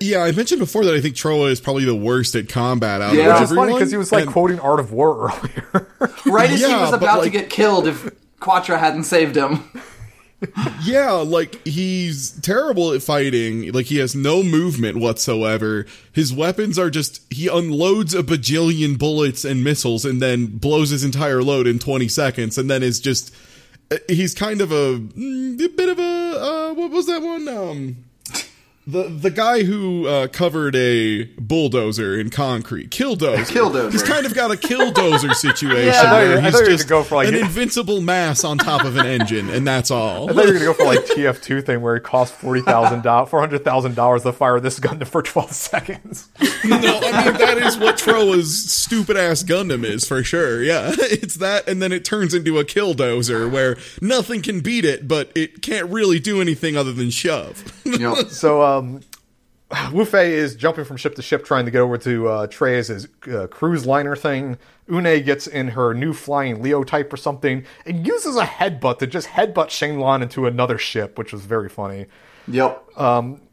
Yeah, 0.00 0.18
I 0.24 0.32
mentioned 0.32 0.58
before 0.58 0.84
that 0.84 0.94
I 0.94 1.00
think 1.00 1.14
Trowa 1.14 1.50
is 1.50 1.60
probably 1.60 1.84
the 1.84 1.94
worst 1.94 2.34
at 2.34 2.48
combat 2.48 3.00
out 3.00 3.14
Yeah. 3.14 3.26
of 3.26 3.34
Which 3.34 3.34
is 3.36 3.42
everyone. 3.50 3.66
funny 3.68 3.78
because 3.78 3.90
he 3.92 3.96
was 3.96 4.10
like 4.12 4.24
and- 4.24 4.32
quoting 4.32 4.58
Art 4.60 4.80
of 4.80 4.92
War 4.92 5.30
earlier. 5.30 5.88
Right 6.26 6.50
as 6.50 6.60
he 6.60 6.66
was 6.66 6.90
but, 6.90 7.02
about 7.02 7.22
to 7.24 7.30
get 7.30 7.48
killed 7.50 7.86
if 7.86 8.10
Quatre 8.40 8.76
hadn't 8.78 9.04
saved 9.04 9.36
him. 9.36 9.64
Yeah, 10.84 11.10
like 11.14 11.66
he's 11.66 12.30
terrible 12.42 12.92
at 12.92 13.02
fighting. 13.02 13.72
Like 13.72 13.86
he 13.86 13.98
has 13.98 14.14
no 14.14 14.44
movement 14.44 14.96
whatsoever. 14.98 15.84
His 16.12 16.32
weapons 16.32 16.78
are 16.78 16.90
just 16.90 17.20
he 17.32 17.48
unloads 17.48 18.14
a 18.14 18.22
bajillion 18.22 18.96
bullets 18.96 19.44
and 19.44 19.64
missiles 19.64 20.04
and 20.04 20.22
then 20.22 20.46
blows 20.46 20.90
his 20.90 21.02
entire 21.02 21.42
load 21.42 21.66
in 21.66 21.80
20 21.80 22.06
seconds 22.06 22.56
and 22.56 22.70
then 22.70 22.84
is 22.84 23.00
just 23.00 23.34
uh, 23.90 23.96
he's 24.08 24.32
kind 24.32 24.60
of 24.60 24.70
a, 24.70 24.98
mm, 25.00 25.60
a 25.60 25.68
bit 25.70 25.88
of 25.88 25.98
a 25.98 26.02
uh 26.02 26.72
what 26.74 26.92
was 26.92 27.06
that 27.06 27.20
one 27.20 27.48
um 27.48 27.96
the 28.90 29.02
the 29.04 29.30
guy 29.30 29.64
who 29.64 30.06
uh, 30.06 30.26
covered 30.28 30.74
a 30.74 31.24
bulldozer 31.38 32.18
in 32.18 32.30
concrete, 32.30 32.90
killdozer. 32.90 33.44
Killdozer. 33.58 33.92
He's 33.92 34.02
kind 34.02 34.24
of 34.24 34.34
got 34.34 34.50
a 34.50 34.54
killdozer 34.54 35.34
situation 35.48 35.86
Yeah. 35.88 36.22
You- 36.22 36.28
where 36.28 36.40
he's 36.40 36.60
you 36.60 36.66
just 36.66 36.88
go 36.88 37.02
for, 37.02 37.16
like- 37.16 37.28
an 37.28 37.34
invincible 37.34 38.00
mass 38.00 38.44
on 38.44 38.56
top 38.56 38.84
of 38.84 38.96
an 38.96 39.04
engine, 39.06 39.50
and 39.50 39.66
that's 39.66 39.90
all. 39.90 40.30
I 40.30 40.32
thought 40.32 40.46
you 40.46 40.52
were 40.54 40.58
gonna 40.58 40.64
go 40.64 40.74
for 40.74 40.84
like 40.86 41.00
TF2 41.00 41.64
thing 41.66 41.80
where 41.82 41.96
it 41.96 42.02
costs 42.02 42.34
forty 42.34 42.62
thousand 42.62 43.02
dollars, 43.02 43.28
four 43.30 43.40
hundred 43.40 43.62
thousand 43.64 43.94
dollars 43.94 44.22
to 44.22 44.32
fire 44.32 44.58
this 44.60 44.80
gun 44.80 45.04
for 45.04 45.20
twelve 45.22 45.52
seconds. 45.52 46.28
no, 46.64 46.76
I 47.02 47.24
mean 47.26 47.38
that 47.38 47.58
is 47.58 47.76
what 47.76 47.98
Trowa's 47.98 48.70
stupid 48.72 49.16
ass 49.18 49.42
Gundam 49.42 49.84
is 49.84 50.06
for 50.08 50.24
sure. 50.24 50.62
Yeah, 50.62 50.92
it's 50.96 51.34
that, 51.36 51.68
and 51.68 51.82
then 51.82 51.92
it 51.92 52.04
turns 52.04 52.32
into 52.32 52.58
a 52.58 52.64
killdozer 52.64 53.50
where 53.50 53.76
nothing 54.00 54.40
can 54.40 54.60
beat 54.60 54.84
it, 54.86 55.06
but 55.06 55.30
it 55.34 55.60
can't 55.62 55.90
really 55.90 56.18
do 56.18 56.40
anything 56.40 56.76
other 56.76 56.92
than 56.92 57.10
shove. 57.10 57.62
Yep. 57.84 58.28
So 58.28 58.77
um, 58.78 59.00
Wu 59.92 60.04
Fei 60.04 60.32
is 60.32 60.56
jumping 60.56 60.84
from 60.84 60.96
ship 60.96 61.14
to 61.16 61.22
ship 61.22 61.44
trying 61.44 61.66
to 61.66 61.70
get 61.70 61.80
over 61.80 61.98
to 61.98 62.28
uh, 62.28 62.46
Treize 62.46 63.06
uh, 63.30 63.46
cruise 63.48 63.84
liner 63.84 64.16
thing. 64.16 64.56
Une 64.90 65.22
gets 65.22 65.46
in 65.46 65.68
her 65.68 65.92
new 65.92 66.14
flying 66.14 66.62
Leo 66.62 66.82
type 66.84 67.12
or 67.12 67.18
something 67.18 67.64
and 67.84 68.06
uses 68.06 68.36
a 68.36 68.44
headbutt 68.44 68.98
to 69.00 69.06
just 69.06 69.28
headbutt 69.28 69.68
Shenlong 69.68 70.22
into 70.22 70.46
another 70.46 70.78
ship, 70.78 71.18
which 71.18 71.32
was 71.32 71.44
very 71.44 71.68
funny. 71.68 72.06
Yep. 72.50 72.96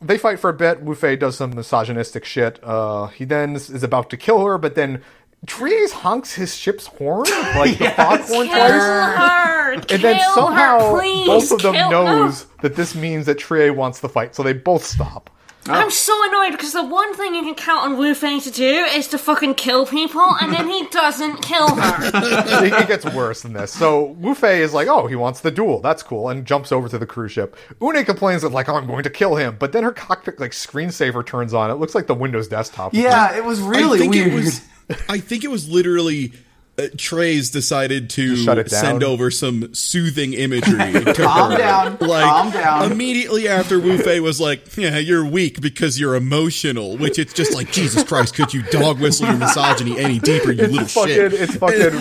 They 0.02 0.18
fight 0.18 0.39
for 0.39 0.49
a 0.49 0.53
bit. 0.53 0.81
Wu 0.81 0.95
Fei 0.95 1.18
does 1.18 1.35
some 1.35 1.53
misogynistic 1.53 2.23
shit. 2.23 2.64
Uh, 2.64 3.07
he 3.07 3.26
then 3.26 3.56
is 3.56 3.84
about 3.84 4.10
to 4.11 4.18
kill 4.18 4.45
her, 4.45 4.57
but 4.57 4.76
then 4.76 5.02
Treize 5.45 5.91
honks 5.91 6.34
his 6.34 6.55
ship's 6.55 6.88
horn, 6.88 7.26
like 7.55 7.77
the 7.77 7.89
foghorn 7.91 8.47
Kill 8.47 8.57
twice. 8.57 8.72
her. 8.72 9.73
And 9.73 9.88
Kill 9.88 9.99
then 9.99 10.19
somehow 10.34 10.80
her, 10.93 10.99
please. 10.99 11.27
both 11.27 11.51
of 11.51 11.61
them 11.61 11.73
Kill- 11.76 11.91
knows 11.91 12.45
that 12.61 12.76
this 12.76 12.95
means 12.95 13.26
that 13.27 13.35
Treize 13.39 13.72
wants 13.76 13.99
to 14.01 14.09
fight, 14.09 14.35
so 14.35 14.43
they 14.43 14.53
both 14.53 14.84
stop. 14.84 15.30
Oh. 15.67 15.73
I'm 15.73 15.89
so 15.89 16.13
annoyed 16.30 16.51
because 16.51 16.73
the 16.73 16.84
one 16.85 17.15
thing 17.15 17.34
you 17.34 17.41
can 17.41 17.55
count 17.55 17.89
on 17.91 17.97
Wu 17.97 18.13
Fei 18.13 18.39
to 18.39 18.51
do 18.51 18.63
is 18.93 19.07
to 19.07 19.17
fucking 19.17 19.55
kill 19.55 19.88
people, 19.88 20.22
and 20.39 20.53
then 20.53 20.69
he 20.69 20.85
doesn't 20.89 21.41
kill 21.41 21.67
her. 21.76 22.11
it, 22.63 22.72
it 22.84 22.88
gets 22.88 23.03
worse 23.05 23.41
than 23.41 23.53
this. 23.53 23.72
So 23.72 24.03
Wu 24.11 24.35
Fei 24.35 24.61
is 24.61 24.76
like, 24.76 24.88
oh, 24.88 25.07
he 25.07 25.15
wants 25.15 25.39
the 25.41 25.49
duel. 25.49 25.81
That's 25.81 26.03
cool. 26.03 26.30
And 26.30 26.45
jumps 26.45 26.72
over 26.72 26.88
to 26.89 26.99
the 26.99 27.07
cruise 27.07 27.31
ship. 27.31 27.55
Une 27.81 28.05
complains 28.05 28.43
that, 28.43 28.49
like, 28.49 28.69
oh, 28.69 28.76
I'm 28.76 28.85
going 28.85 29.01
to 29.05 29.09
kill 29.09 29.38
him. 29.38 29.55
But 29.59 29.72
then 29.72 29.84
her 29.84 29.91
cockpit, 29.91 30.39
like, 30.39 30.51
screensaver 30.51 31.26
turns 31.26 31.51
on. 31.51 31.72
It 31.72 31.76
looks 31.76 31.95
like 31.95 32.05
the 32.05 32.13
Windows 32.13 32.47
desktop. 32.47 32.93
Yeah, 32.93 33.35
it 33.35 33.43
was 33.43 33.59
really 33.59 33.97
I 33.97 34.01
think 34.01 34.13
weird. 34.13 34.27
it 34.27 34.35
was. 34.35 34.61
I 35.10 35.20
think 35.20 35.44
it 35.44 35.49
was 35.49 35.70
literally. 35.70 36.34
Uh, 36.78 36.88
Treize 36.98 37.52
decided 37.52 38.10
to 38.10 38.36
shut 38.36 38.57
it 38.57 38.68
down. 38.68 38.82
send 38.82 39.02
over 39.06 39.32
some 39.32 39.74
soothing 39.74 40.34
imagery 40.34 40.91
to 41.06 41.14
Calm 41.14 41.52
her. 41.52 41.57
down, 41.57 41.98
Like 42.02 42.26
calm 42.26 42.52
down. 42.52 42.91
immediately 42.91 43.48
after 43.48 43.80
Wu 43.80 43.98
Fei 43.98 44.20
was 44.20 44.41
like, 44.41 44.76
"Yeah, 44.76 44.98
you're 44.98 45.24
weak 45.26 45.62
because 45.62 45.98
you're 45.98 46.16
emotional," 46.16 46.98
which 46.98 47.18
it's 47.18 47.32
just 47.32 47.53
like, 47.56 47.72
Jesus 47.72 48.03
Christ, 48.03 48.36
could 48.36 48.53
you 48.53 48.62
dog 48.64 48.99
whistle 48.99 49.26
your 49.28 49.38
misogyny 49.38 49.98
any 49.98 50.20
deeper, 50.20 50.52
you 50.52 50.68
little 50.68 50.86
fucking, 50.86 51.14
shit? 51.16 51.34
it's 51.34 51.56
fucking 51.56 51.80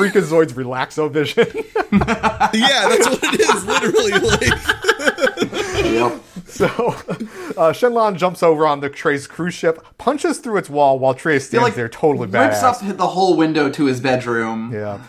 Freakazoid's 0.00 0.54
Relaxo 0.54 1.08
Vision. 1.08 1.46
Yeah, 1.92 2.88
that's 2.88 3.08
what 3.08 3.20
it 3.22 3.40
is. 3.40 3.64
Literally, 3.66 4.12
like, 4.12 5.84
Yep. 5.84 6.22
so 6.56 6.66
uh, 6.66 7.72
Shenlong 7.72 8.16
jumps 8.16 8.42
over 8.42 8.66
on 8.66 8.80
the 8.80 8.88
Treize 8.90 9.26
cruise 9.26 9.54
ship, 9.54 9.84
punches 9.98 10.38
through 10.38 10.58
its 10.58 10.68
wall 10.70 10.98
while 10.98 11.14
Treize 11.14 11.46
stands 11.46 11.62
like, 11.64 11.74
there 11.74 11.88
totally 11.88 12.26
Rips 12.28 12.58
badass. 12.58 12.90
up 12.90 12.96
the 12.96 13.06
whole 13.08 13.36
window 13.36 13.70
to 13.70 13.86
his 13.86 14.00
bedroom. 14.00 14.72
Yeah. 14.72 15.00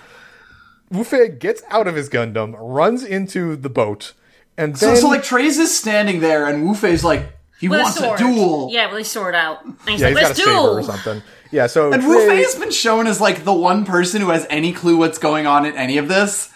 Wu 0.89 1.03
Fei 1.03 1.29
gets 1.29 1.63
out 1.69 1.87
of 1.87 1.95
his 1.95 2.09
Gundam, 2.09 2.53
runs 2.57 3.03
into 3.03 3.55
the 3.55 3.69
boat, 3.69 4.13
and 4.57 4.77
So, 4.77 4.87
then 4.87 4.97
so 4.97 5.07
like 5.07 5.23
Treize 5.23 5.57
is 5.57 5.75
standing 5.75 6.19
there, 6.19 6.47
and 6.47 6.67
Wu 6.67 6.75
Fei's 6.75 7.03
like, 7.03 7.31
he 7.59 7.69
With 7.69 7.79
wants 7.81 8.01
a 8.01 8.11
a 8.13 8.17
duel. 8.17 8.69
Yeah, 8.71 8.87
with 8.89 8.97
his 8.99 9.07
sword 9.11 9.35
out. 9.35 9.63
And 9.63 9.77
he's 9.87 10.01
yeah, 10.01 10.07
like, 10.09 10.17
he's 10.17 10.43
got 10.43 10.47
a 10.47 10.61
let's 10.61 10.67
saber 10.67 10.79
or 10.79 10.83
something. 10.83 11.23
Yeah, 11.51 11.67
so 11.67 11.93
And 11.93 12.03
Wu 12.05 12.15
Trey- 12.15 12.27
Fei 12.27 12.43
has 12.43 12.55
been 12.55 12.71
shown 12.71 13.05
as 13.07 13.21
like 13.21 13.43
the 13.45 13.53
one 13.53 13.85
person 13.85 14.19
who 14.21 14.29
has 14.29 14.45
any 14.49 14.73
clue 14.73 14.97
what's 14.97 15.17
going 15.19 15.45
on 15.45 15.65
in 15.65 15.75
any 15.75 15.97
of 15.97 16.07
this. 16.07 16.49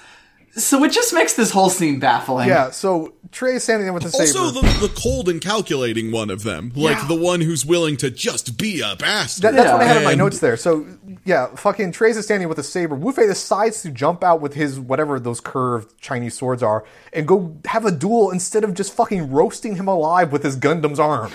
So 0.58 0.82
it 0.86 0.92
just 0.94 1.14
makes 1.14 1.34
this 1.34 1.52
whole 1.52 1.70
scene 1.70 2.00
baffling. 2.00 2.48
yeah, 2.48 2.72
so 2.72 3.14
Treize 3.32 3.64
standing 3.64 3.86
there 3.88 3.92
with 3.94 4.04
the 4.04 4.10
saber. 4.10 4.40
also 4.40 4.62
the, 4.62 4.88
the 4.88 4.94
cold 4.96 5.28
and 5.28 5.42
calculating 5.42 6.12
one 6.14 6.30
of 6.30 6.44
them, 6.44 6.72
like 6.76 6.96
Yeah. 6.98 7.08
the 7.08 7.16
one 7.16 7.42
who's 7.42 7.66
willing 7.66 7.98
to 7.98 8.10
just 8.10 8.58
be 8.58 8.80
a 8.80 8.96
bastard. 8.96 9.44
That- 9.44 9.56
that's 9.56 9.72
what 9.74 9.82
I 9.82 9.86
had 9.86 9.98
in 9.98 10.04
my 10.06 10.16
notes 10.16 10.40
there. 10.40 10.56
So 10.56 10.86
yeah, 11.26 11.48
fucking 11.56 11.92
Treize 11.92 12.16
is 12.16 12.24
standing 12.24 12.48
with 12.48 12.58
a 12.58 12.64
saber. 12.64 12.96
Wu 12.96 13.12
Fei 13.12 13.28
decides 13.28 13.82
to 13.82 13.92
jump 13.92 14.24
out 14.24 14.40
with 14.40 14.54
his 14.54 14.80
whatever 14.80 15.20
those 15.20 15.42
curved 15.42 16.00
Chinese 16.00 16.36
swords 16.36 16.64
are 16.64 16.86
and 17.12 17.28
go 17.28 17.58
have 17.66 17.84
a 17.86 17.92
duel 17.92 18.32
instead 18.32 18.64
of 18.64 18.74
just 18.74 18.94
fucking 18.94 19.32
roasting 19.32 19.76
him 19.76 19.90
alive 19.90 20.32
with 20.32 20.44
his 20.44 20.56
Gundam's 20.56 21.00
arm, 21.02 21.32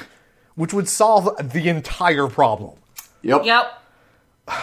which 0.55 0.73
would 0.73 0.89
solve 0.89 1.29
the 1.53 1.69
entire 1.69 2.27
problem. 2.29 2.79
Yep. 3.21 3.45
Yep. 3.45 3.83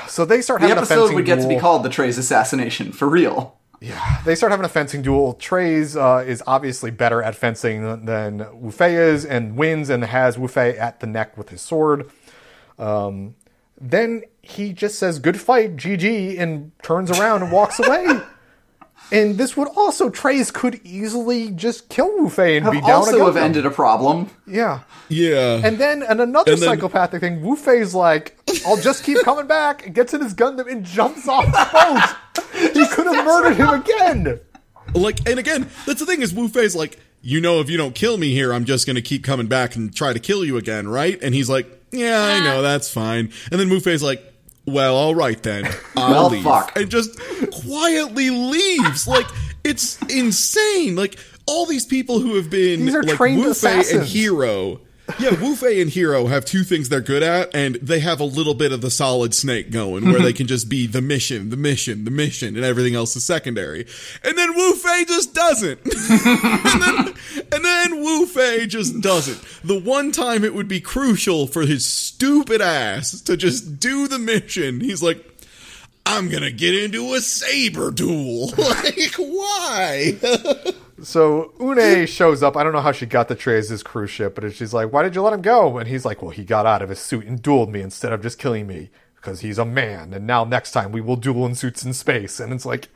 So 0.07 0.25
they 0.25 0.41
start 0.41 0.61
The 0.61 0.69
having 0.69 0.79
a 0.79 0.81
episode 0.81 0.95
fencing 1.01 1.15
would 1.15 1.25
get 1.25 1.41
to 1.41 1.47
be 1.47 1.59
called 1.59 1.83
the 1.83 1.89
Treize 1.89 2.17
assassination 2.17 2.91
for 2.91 3.07
real. 3.07 3.56
Yeah, 3.79 4.21
they 4.25 4.33
start 4.33 4.51
having 4.51 4.65
a 4.65 4.69
fencing 4.69 5.03
duel. 5.03 5.33
Treize 5.33 5.95
uh, 5.95 6.23
is 6.25 6.41
obviously 6.47 6.89
better 6.89 7.21
at 7.21 7.35
fencing 7.35 8.05
than 8.05 8.47
Wu 8.59 8.71
Fei 8.71 8.95
is, 8.95 9.23
and 9.23 9.55
wins 9.55 9.89
and 9.89 10.03
has 10.03 10.37
Wu 10.37 10.47
Fei 10.47 10.77
at 10.77 10.99
the 10.99 11.07
neck 11.07 11.37
with 11.37 11.49
his 11.49 11.61
sword. 11.61 12.09
Um, 12.79 13.35
then 13.79 14.23
he 14.41 14.73
just 14.73 14.97
says 14.97 15.19
"Good 15.19 15.39
fight, 15.39 15.75
GG," 15.75 16.39
and 16.39 16.71
turns 16.81 17.11
around 17.11 17.43
and 17.43 17.51
walks 17.51 17.79
away. 17.79 18.19
And 19.11 19.37
this 19.37 19.55
would 19.55 19.69
also 19.75 20.09
Treize 20.09 20.51
could 20.51 20.81
easily 20.83 21.51
just 21.51 21.87
kill 21.87 22.07
Wu 22.17 22.29
Fei 22.29 22.57
and 22.57 22.69
be 22.69 22.77
Have 22.77 22.85
down 22.87 22.95
also 22.97 23.19
have 23.19 23.29
again. 23.35 23.43
ended 23.45 23.65
a 23.65 23.69
problem. 23.71 24.29
Yeah. 24.45 24.81
Yeah. 25.07 25.61
And 25.63 25.77
then 25.77 26.03
and 26.03 26.19
another 26.19 26.51
And 26.51 26.61
then- 26.61 26.67
psychopathic 26.67 27.21
thing, 27.21 27.41
Wu 27.41 27.55
Fei's 27.55 27.93
like, 27.95 28.37
I'll 28.65 28.75
just 28.77 29.03
keep 29.05 29.19
coming 29.23 29.47
back, 29.47 29.85
and 29.85 29.95
gets 29.95 30.13
in 30.13 30.21
his 30.21 30.33
Gundam 30.33 30.69
and 30.69 30.83
jumps 30.83 31.27
off 31.27 31.45
the 31.45 31.69
boat. 31.71 32.43
he 32.73 32.85
could 32.87 33.05
have 33.07 33.25
murdered 33.25 33.55
him 33.55 33.69
again. 33.69 34.39
Like, 34.93 35.27
and 35.29 35.39
again, 35.39 35.69
that's 35.85 35.99
the 36.01 36.05
thing 36.05 36.21
is 36.21 36.33
Wu 36.33 36.49
Fei's 36.49 36.75
like, 36.75 36.99
you 37.21 37.39
know, 37.41 37.59
if 37.61 37.69
you 37.69 37.77
don't 37.77 37.95
kill 37.95 38.17
me 38.17 38.31
here, 38.33 38.53
I'm 38.53 38.65
just 38.65 38.85
gonna 38.87 39.01
keep 39.01 39.23
coming 39.23 39.47
back 39.47 39.75
and 39.77 39.95
try 39.95 40.11
to 40.13 40.19
kill 40.19 40.43
you 40.43 40.57
again, 40.57 40.87
right? 40.87 41.17
And 41.21 41.33
he's 41.33 41.49
like, 41.49 41.67
yeah, 41.91 42.21
I 42.23 42.39
know, 42.43 42.61
that's 42.61 42.91
fine. 42.91 43.31
And 43.51 43.59
then 43.59 43.69
Wu 43.69 43.79
Fei's 43.79 44.03
like, 44.03 44.26
well, 44.67 44.95
all 44.95 45.15
right 45.15 45.41
then, 45.41 45.65
I'll 45.95 46.11
Well, 46.11 46.29
leave, 46.29 46.43
fuck. 46.43 46.77
and 46.77 46.89
just 46.91 47.17
quietly 47.51 48.29
leaves. 48.29 49.07
Like, 49.07 49.25
it's 49.63 50.01
insane. 50.03 50.95
Like 50.95 51.17
all 51.45 51.65
these 51.65 51.85
people 51.85 52.19
who 52.19 52.35
have 52.35 52.49
been 52.49 52.85
These 52.85 52.95
are 52.95 53.03
like 53.03 53.15
trained 53.15 53.41
Wu 53.43 53.53
Fei 53.53 53.79
and. 53.79 54.03
Heero. 54.03 54.79
Yeah, 55.19 55.39
Wu 55.41 55.55
Fei 55.55 55.81
and 55.81 55.89
Heero 55.89 56.29
have 56.29 56.43
two 56.43 56.63
things 56.63 56.89
they're 56.89 56.99
good 56.99 57.23
at, 57.23 57.55
and 57.55 57.75
they 57.75 58.01
have 58.01 58.19
a 58.19 58.25
little 58.25 58.53
bit 58.53 58.71
of 58.71 58.81
the 58.81 58.91
solid 58.91 59.33
snake 59.33 59.71
going, 59.71 60.05
where 60.05 60.19
they 60.19 60.29
mm-hmm. 60.29 60.37
can 60.37 60.47
just 60.47 60.67
be 60.67 60.85
the 60.85 61.01
mission, 61.01 61.49
the 61.49 61.57
mission, 61.57 62.03
the 62.03 62.11
mission, 62.11 62.55
and 62.55 62.65
everything 62.65 62.93
else 62.93 63.15
is 63.15 63.23
secondary. 63.23 63.87
And 64.23 64.37
then 64.37 64.53
Wu 64.53 64.75
Fei 64.75 65.05
just 65.05 65.33
doesn't. 65.33 65.79
and, 65.85 66.81
then, 66.81 67.13
and 67.51 67.65
then 67.65 68.03
Wu 68.03 68.25
Fei 68.25 68.67
just 68.67 68.99
doesn't. 69.01 69.41
The 69.63 69.79
one 69.79 70.11
time 70.11 70.43
it 70.43 70.53
would 70.53 70.67
be 70.67 70.81
crucial 70.81 71.47
for 71.47 71.61
his 71.65 71.85
stupid 71.85 72.61
ass 72.61 73.21
to 73.21 73.37
just 73.37 73.79
do 73.79 74.07
the 74.07 74.19
mission, 74.19 74.81
he's 74.81 75.01
like, 75.01 75.23
I'm 76.05 76.29
gonna 76.29 76.51
get 76.51 76.73
into 76.73 77.13
a 77.13 77.21
saber 77.21 77.91
duel. 77.91 78.47
like, 78.57 79.15
why? 79.17 80.17
So 81.01 81.53
Une 81.59 82.07
shows 82.07 82.41
up. 82.41 82.57
I 82.57 82.63
don't 82.63 82.73
know 82.73 82.81
how 82.81 82.91
she 82.91 83.05
got 83.05 83.27
the 83.27 83.35
Treize 83.35 83.83
cruise 83.83 84.09
ship, 84.09 84.35
but 84.35 84.51
she's 84.53 84.73
like, 84.73 84.91
"Why 84.91 85.03
did 85.03 85.15
you 85.15 85.21
let 85.21 85.33
him 85.33 85.41
go?" 85.41 85.77
And 85.77 85.87
he's 85.87 86.05
like, 86.05 86.21
"Well, 86.21 86.31
he 86.31 86.43
got 86.43 86.65
out 86.65 86.81
of 86.81 86.89
his 86.89 86.99
suit 86.99 87.25
and 87.25 87.41
dueled 87.41 87.69
me 87.69 87.81
instead 87.81 88.13
of 88.13 88.21
just 88.21 88.39
killing 88.39 88.65
me 88.65 88.89
because 89.15 89.41
he's 89.41 89.57
a 89.57 89.65
man. 89.65 90.13
And 90.13 90.25
now 90.25 90.43
next 90.43 90.71
time 90.71 90.91
we 90.91 91.01
will 91.01 91.15
duel 91.15 91.45
in 91.45 91.55
suits 91.55 91.83
in 91.85 91.93
space." 91.93 92.39
And 92.39 92.51
it's 92.51 92.65
like, 92.65 92.89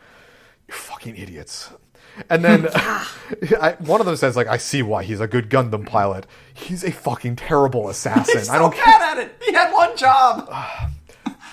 "You 0.67 0.73
fucking 0.73 1.15
idiots." 1.15 1.69
And 2.29 2.43
then 2.43 2.67
I, 2.73 3.75
one 3.79 3.99
of 3.99 4.07
them 4.07 4.15
says, 4.15 4.35
"Like 4.35 4.47
I 4.47 4.57
see 4.57 4.81
why 4.81 5.03
he's 5.03 5.19
a 5.19 5.27
good 5.27 5.49
Gundam 5.49 5.85
pilot. 5.85 6.25
He's 6.53 6.83
a 6.83 6.91
fucking 6.91 7.35
terrible 7.35 7.87
assassin. 7.87 8.39
He's 8.39 8.49
I 8.49 8.57
don't 8.57 8.73
care." 8.73 8.91
at 9.11 9.17
it. 9.19 9.35
He 9.45 9.53
had 9.53 9.71
one 9.71 9.95
job. 9.95 10.51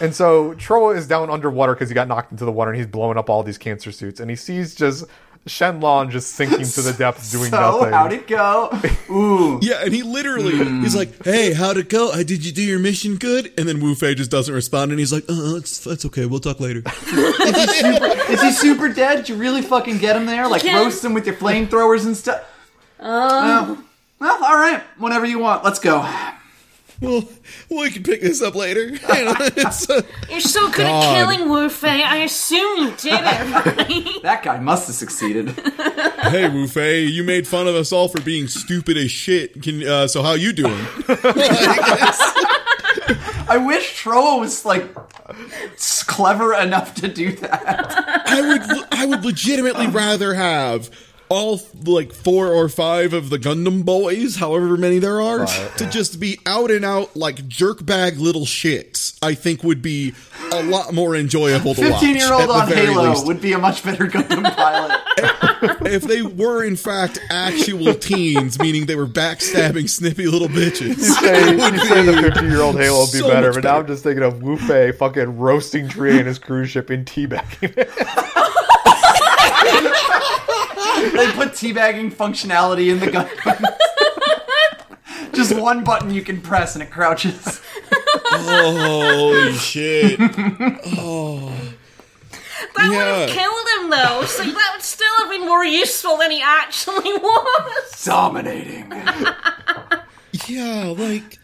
And 0.01 0.15
so 0.15 0.55
Trowa 0.55 0.97
is 0.97 1.09
down 1.09 1.29
underwater 1.29 1.75
because 1.75 1.89
he 1.89 1.95
got 1.95 2.07
knocked 2.07 2.31
into 2.31 2.45
the 2.45 2.53
water 2.53 2.70
and 2.70 2.79
he's 2.79 2.87
blowing 2.87 3.19
up 3.19 3.29
all 3.29 3.43
these 3.43 3.59
cancer 3.59 3.91
suits. 3.91 4.20
And 4.20 4.31
he 4.31 4.37
sees 4.37 4.77
just 4.77 5.05
Shenlong 5.47 6.10
just 6.10 6.32
sinking 6.35 6.66
to 6.66 6.82
the 6.82 6.93
depths 6.93 7.31
doing 7.32 7.51
so 7.51 7.59
nothing. 7.60 7.93
how'd 7.93 8.12
it 8.12 8.27
go? 8.27 8.70
Ooh. 9.10 9.59
Yeah, 9.62 9.82
and 9.85 9.94
he 9.94 10.02
literally 10.02 10.56
he's 10.82 10.94
like, 10.94 11.24
"Hey, 11.24 11.52
how'd 11.55 11.77
it 11.78 11.89
go? 11.89 12.12
Did 12.23 12.44
you 12.44 12.52
do 12.52 12.62
your 12.62 12.78
mission 12.78 13.16
good?" 13.16 13.52
And 13.59 13.66
then 13.69 13.81
Wu 13.81 13.94
Fei 13.94 14.15
just 14.15 14.31
doesn't 14.31 14.55
respond, 14.55 14.90
and 14.90 14.98
he's 15.01 15.12
like, 15.12 15.24
"Uh, 15.28 15.56
it's 15.56 15.78
that's 15.85 16.05
okay. 16.06 16.27
We'll 16.27 16.40
talk 16.40 16.60
later." 16.60 16.82
Is 17.12 18.40
he 18.43 18.52
super 18.52 18.89
dead? 18.93 19.16
Did 19.16 19.28
you 19.31 19.36
really 19.36 19.62
fucking 19.62 19.98
get 19.98 20.16
him 20.16 20.27
there? 20.27 20.47
Like 20.48 20.62
can- 20.62 20.77
roast 20.82 21.05
him 21.05 21.15
with 21.15 21.27
your 21.27 21.35
flamethrowers 21.36 22.05
and 22.06 22.16
stuff? 22.16 22.43
Oh. 23.01 23.82
well, 24.19 24.44
all 24.44 24.56
right. 24.56 24.82
Whenever 24.98 25.24
you 25.27 25.39
want. 25.39 25.65
Let's 25.65 25.78
go. 25.78 26.01
Well, 27.01 27.29
we 27.70 27.91
can 27.91 28.03
pick 28.03 28.23
this 28.23 28.43
up 28.43 28.55
later. 28.55 28.91
You 29.19 29.25
know, 29.25 29.35
it's, 29.39 29.89
uh, 29.89 30.03
You're 30.29 30.41
so 30.41 30.66
good 30.70 30.87
God. 30.87 31.05
at 31.05 31.15
killing 31.15 31.49
Wu 31.49 31.69
Fei. 31.69 32.03
I 32.03 32.19
assume 32.19 32.79
you 32.79 32.91
did 32.97 33.15
it, 33.15 33.23
right? 33.23 34.23
That 34.23 34.43
guy 34.43 34.59
must 34.61 34.87
have 34.87 34.97
succeeded. 34.97 35.51
hey, 36.23 36.49
Wu 36.49 36.66
Fei, 36.69 37.05
you 37.05 37.25
made 37.25 37.47
fun 37.47 37.66
of 37.66 37.75
us 37.75 37.91
all 37.93 38.09
for 38.09 38.20
being 38.20 38.47
stupid 38.49 38.97
as 38.97 39.11
shit. 39.11 39.62
Can 39.62 39.87
uh, 39.87 40.07
so 40.09 40.23
how 40.23 40.33
you 40.35 40.53
doing? 40.53 40.79
I 43.51 43.57
wish 43.65 44.03
Trowa 44.03 44.41
was 44.41 44.65
like 44.65 44.85
clever 46.07 46.55
enough 46.55 46.95
to 46.97 47.09
do 47.09 47.33
that. 47.37 48.27
I 48.27 48.41
would 48.41 48.62
I 48.93 49.07
would 49.07 49.25
legitimately 49.25 49.87
rather 49.87 50.35
have 50.35 50.91
all 51.28 51.60
like 51.84 52.12
four 52.12 52.48
or 52.48 52.68
five 52.68 53.12
of 53.12 53.30
the 53.30 53.38
Gundam 53.38 53.84
boys, 53.84 54.36
however 54.36 54.76
many 54.76 54.98
there 54.98 55.20
are, 55.20 55.46
to 55.46 55.86
just 55.90 56.18
be 56.20 56.38
out 56.46 56.70
and 56.70 56.84
out 56.84 57.16
like 57.16 57.36
jerkbag 57.48 58.18
little 58.18 58.46
shits. 58.46 59.18
I 59.22 59.34
think 59.34 59.62
would 59.62 59.82
be 59.82 60.14
a 60.52 60.62
lot 60.62 60.94
more 60.94 61.14
enjoyable 61.16 61.74
to 61.74 61.80
watch. 61.90 62.00
Fifteen-year-old 62.00 62.50
on 62.50 62.68
Halo 62.68 63.10
least. 63.10 63.26
would 63.26 63.40
be 63.40 63.52
a 63.52 63.59
much 63.59 63.82
better 63.84 64.06
Gundam 64.06 64.44
pilot. 64.56 65.00
if 65.86 66.05
they 66.05 66.22
were 66.22 66.64
in 66.64 66.76
fact 66.76 67.18
actual 67.30 67.94
teens, 67.94 68.59
meaning 68.59 68.86
they 68.86 68.96
were 68.96 69.06
backstabbing 69.06 69.88
snippy 69.88 70.26
little 70.26 70.48
bitches. 70.48 70.96
say, 70.98 71.50
you 71.52 71.78
say 71.78 72.02
the 72.05 72.22
50 72.22 72.46
year 72.46 72.60
old 72.60 72.76
Halo 72.76 73.00
would 73.00 73.12
be 73.12 73.18
So 73.18 73.28
better, 73.28 73.48
much 73.48 73.55
but 73.56 73.64
now. 73.64 73.78
I'm 73.80 73.86
just 73.86 74.02
thinking 74.02 74.22
of 74.22 74.42
Wu 74.42 74.56
Fei 74.56 74.92
fucking 74.92 75.38
roasting 75.38 75.88
Treize 75.88 76.20
in 76.20 76.26
his 76.26 76.38
cruise 76.38 76.70
ship 76.70 76.90
in 76.90 77.05
teabagging. 77.05 77.74
they 81.12 81.30
put 81.32 81.48
teabagging 81.52 82.12
functionality 82.12 82.90
in 82.90 83.01
the 83.01 83.10
gun. 83.10 83.28
Just 85.32 85.55
one 85.56 85.85
button 85.85 86.10
you 86.10 86.22
can 86.22 86.40
press 86.40 86.74
and 86.74 86.82
it 86.82 86.90
crouches. 86.90 87.60
Holy 87.93 89.52
shit! 89.55 90.18
Oh. 90.98 91.52
That 92.76 92.89
would 92.90 92.97
have 92.98 93.28
killed 93.30 93.68
him, 93.85 93.90
though. 93.90 94.24
So 94.26 94.43
that 94.44 94.70
would 94.74 94.82
still 94.82 95.12
have 95.18 95.30
been 95.30 95.47
more 95.47 95.64
useful 95.64 96.16
than 96.16 96.30
he 96.30 96.40
actually 96.43 97.12
was. 97.18 98.05
Dominating. 98.05 98.90
yeah, 100.47 100.94
like 100.97 101.39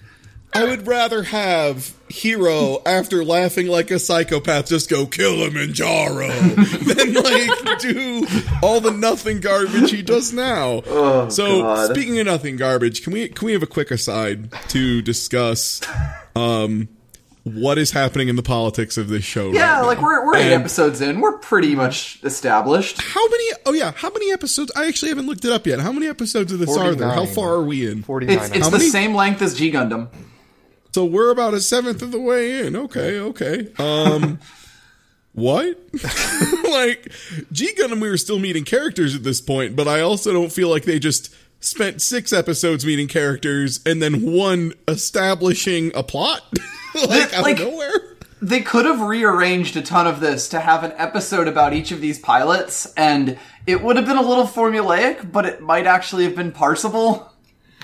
I 0.55 0.65
would 0.65 0.87
rather 0.87 1.25
have 1.25 1.93
Heero 2.09 2.81
after 2.87 3.25
laughing 3.25 3.67
like 3.67 3.91
a 3.91 3.99
psychopath 3.99 4.69
just 4.69 4.89
go 4.89 5.05
kill 5.07 5.35
him 5.45 5.57
in 5.57 5.71
Jaro 5.71 6.29
than 6.95 7.13
like 7.15 7.81
do 7.81 8.27
all 8.63 8.81
the 8.81 8.93
nothing 8.93 9.41
garbage 9.41 9.91
he 9.91 10.01
does 10.03 10.33
now. 10.33 10.81
so 11.29 11.63
God. 11.63 11.91
speaking 11.91 12.19
of 12.21 12.27
nothing 12.27 12.57
garbage, 12.57 13.03
can 13.03 13.13
we 13.13 13.29
can 13.29 13.47
we 13.47 13.53
have 13.53 13.63
a 13.63 13.67
quick 13.67 13.91
aside 13.91 14.53
to 14.69 15.03
discuss 15.03 15.81
um 16.37 16.89
what 17.43 17.77
is 17.77 17.91
happening 17.91 18.29
in 18.29 18.37
the 18.37 18.43
politics 18.43 18.97
of 18.97 19.09
this 19.09 19.25
show? 19.25 19.51
Yeah, 19.53 19.81
right 19.81 19.87
like 19.87 19.99
now? 19.99 20.05
we're 20.05 20.25
we're 20.27 20.37
eight 20.37 20.53
And- 20.53 20.63
episodes 20.63 21.01
in. 21.01 21.21
We're 21.21 21.37
pretty 21.39 21.75
much 21.75 22.19
established. 22.23 23.03
How 23.03 23.29
many? 23.29 23.45
Oh 23.67 23.73
yeah, 23.73 23.91
how 23.97 24.09
many 24.11 24.33
episodes? 24.33 24.71
I 24.77 24.87
actually 24.87 25.11
haven't 25.11 25.27
looked 25.27 25.45
it 25.45 25.53
up 25.53 25.67
yet. 25.67 25.81
How 25.81 25.93
many 25.93 26.07
episodes 26.07 26.53
of 26.53 26.59
this 26.61 26.75
are 26.77 26.95
there? 26.95 27.11
How 27.11 27.27
far 27.27 27.51
are 27.55 27.63
we 27.65 27.87
in? 27.91 28.03
49. 28.03 28.35
It's 28.39 28.49
it's 28.51 28.67
the 28.71 28.79
many? 28.79 28.89
same 28.89 29.15
length 29.15 29.43
as 29.43 29.55
G 29.55 29.71
Gundam. 29.73 30.09
So 30.95 31.05
we're 31.05 31.33
about 31.33 31.55
a 31.55 31.61
seventh 31.61 32.03
of 32.03 32.13
the 32.13 32.21
way 32.21 32.65
in. 32.65 32.77
Okay, 32.77 33.19
okay. 33.19 33.67
Um, 33.81 34.39
what? 35.33 35.77
like 36.71 37.11
G 37.51 37.75
Gundam, 37.75 38.01
we 38.01 38.09
were 38.09 38.17
still 38.17 38.39
meeting 38.39 38.63
characters 38.63 39.13
at 39.13 39.25
this 39.25 39.41
point, 39.41 39.75
but 39.75 39.89
I 39.89 40.03
also 40.03 40.33
don't 40.33 40.53
feel 40.53 40.69
like 40.69 40.85
they 40.85 41.01
just 41.01 41.35
spent 41.59 42.01
six 42.01 42.33
episodes 42.33 42.87
meeting 42.87 43.09
characters 43.09 43.81
and 43.85 44.01
then 44.01 44.23
one 44.23 44.73
establishing 44.87 45.91
a 45.97 46.05
plot, 46.05 46.43
like 47.09 47.35
out 47.35 47.43
Like- 47.43 47.59
of 47.59 47.73
nowhere. 47.73 48.01
They 48.41 48.61
could 48.61 48.85
have 48.85 49.01
rearranged 49.01 49.77
a 49.77 49.83
ton 49.83 50.07
of 50.07 50.21
this 50.21 50.49
to 50.51 50.61
have 50.61 50.85
an 50.85 50.93
episode 50.97 51.49
about 51.49 51.73
each 51.73 51.91
of 51.91 52.01
these 52.03 52.21
pilots, 52.21 52.93
and 52.95 53.37
it 53.67 53.83
would 53.83 53.97
have 53.97 54.07
been 54.07 54.19
a 54.19 54.23
little 54.23 54.47
formulaic, 54.47 55.33
but 55.33 55.45
it 55.45 55.61
might 55.61 55.87
actually 55.89 56.23
have 56.23 56.37
been 56.37 56.53
parsable. 56.53 57.31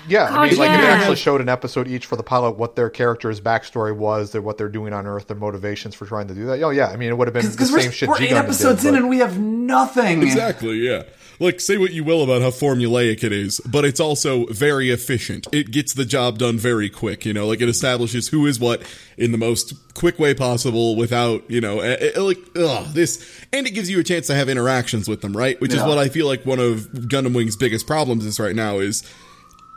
Yeah, 0.07 0.25
I 0.25 0.29
God, 0.29 0.49
mean, 0.49 0.57
like 0.57 0.71
if 0.71 0.81
they 0.81 0.87
actually 0.87 1.15
showed 1.15 1.41
an 1.41 1.49
episode 1.49 1.87
each 1.87 2.05
for 2.05 2.15
the 2.15 2.23
pilot, 2.23 2.51
what 2.57 2.75
their 2.75 2.89
character's 2.89 3.39
backstory 3.41 3.95
was, 3.95 4.31
their, 4.31 4.41
what 4.41 4.57
they're 4.57 4.69
doing 4.69 4.93
on 4.93 5.05
Earth, 5.05 5.27
their 5.27 5.37
motivations 5.37 5.95
for 5.95 6.05
trying 6.05 6.27
to 6.27 6.33
do 6.33 6.45
that. 6.47 6.61
Oh 6.63 6.69
yeah, 6.69 6.87
I 6.87 6.95
mean, 6.95 7.09
it 7.09 7.17
would 7.17 7.27
have 7.27 7.33
been 7.33 7.45
the 7.45 7.51
Because 7.51 7.69
same 7.69 7.77
we're, 7.85 7.91
shit. 7.91 8.09
we're 8.09 8.17
G 8.17 8.25
eight 8.25 8.31
episodes 8.33 8.81
did, 8.81 8.89
in 8.89 8.93
but- 8.95 8.99
and 9.01 9.09
we 9.09 9.19
have 9.19 9.39
nothing. 9.39 10.21
Exactly, 10.23 10.77
yeah. 10.77 11.03
Like, 11.39 11.59
say 11.59 11.79
what 11.79 11.91
you 11.91 12.03
will 12.03 12.21
about 12.23 12.43
how 12.43 12.49
formulaic 12.51 13.23
it 13.23 13.31
is, 13.31 13.59
but 13.61 13.83
it's 13.83 13.99
also 13.99 14.45
very 14.47 14.91
efficient. 14.91 15.47
It 15.51 15.71
gets 15.71 15.93
the 15.93 16.05
job 16.05 16.37
done 16.37 16.59
very 16.59 16.87
quick, 16.87 17.25
you 17.25 17.33
know, 17.33 17.47
like 17.47 17.61
it 17.61 17.69
establishes 17.69 18.27
who 18.27 18.45
is 18.45 18.59
what 18.59 18.83
in 19.17 19.31
the 19.31 19.39
most 19.39 19.73
quick 19.95 20.19
way 20.19 20.35
possible 20.35 20.95
without, 20.95 21.49
you 21.49 21.59
know, 21.59 21.77
like, 22.15 22.37
ugh, 22.55 22.85
this, 22.93 23.43
and 23.51 23.65
it 23.65 23.71
gives 23.71 23.89
you 23.89 23.99
a 23.99 24.03
chance 24.03 24.27
to 24.27 24.35
have 24.35 24.49
interactions 24.49 25.07
with 25.07 25.21
them, 25.21 25.35
right? 25.35 25.59
Which 25.59 25.73
is 25.73 25.81
what 25.81 25.97
I 25.97 26.09
feel 26.09 26.27
like 26.27 26.45
one 26.45 26.59
of 26.59 26.81
Gundam 26.91 27.33
Wing's 27.33 27.55
biggest 27.55 27.87
problems 27.87 28.23
is 28.23 28.39
right 28.39 28.55
now 28.55 28.77
is 28.77 29.01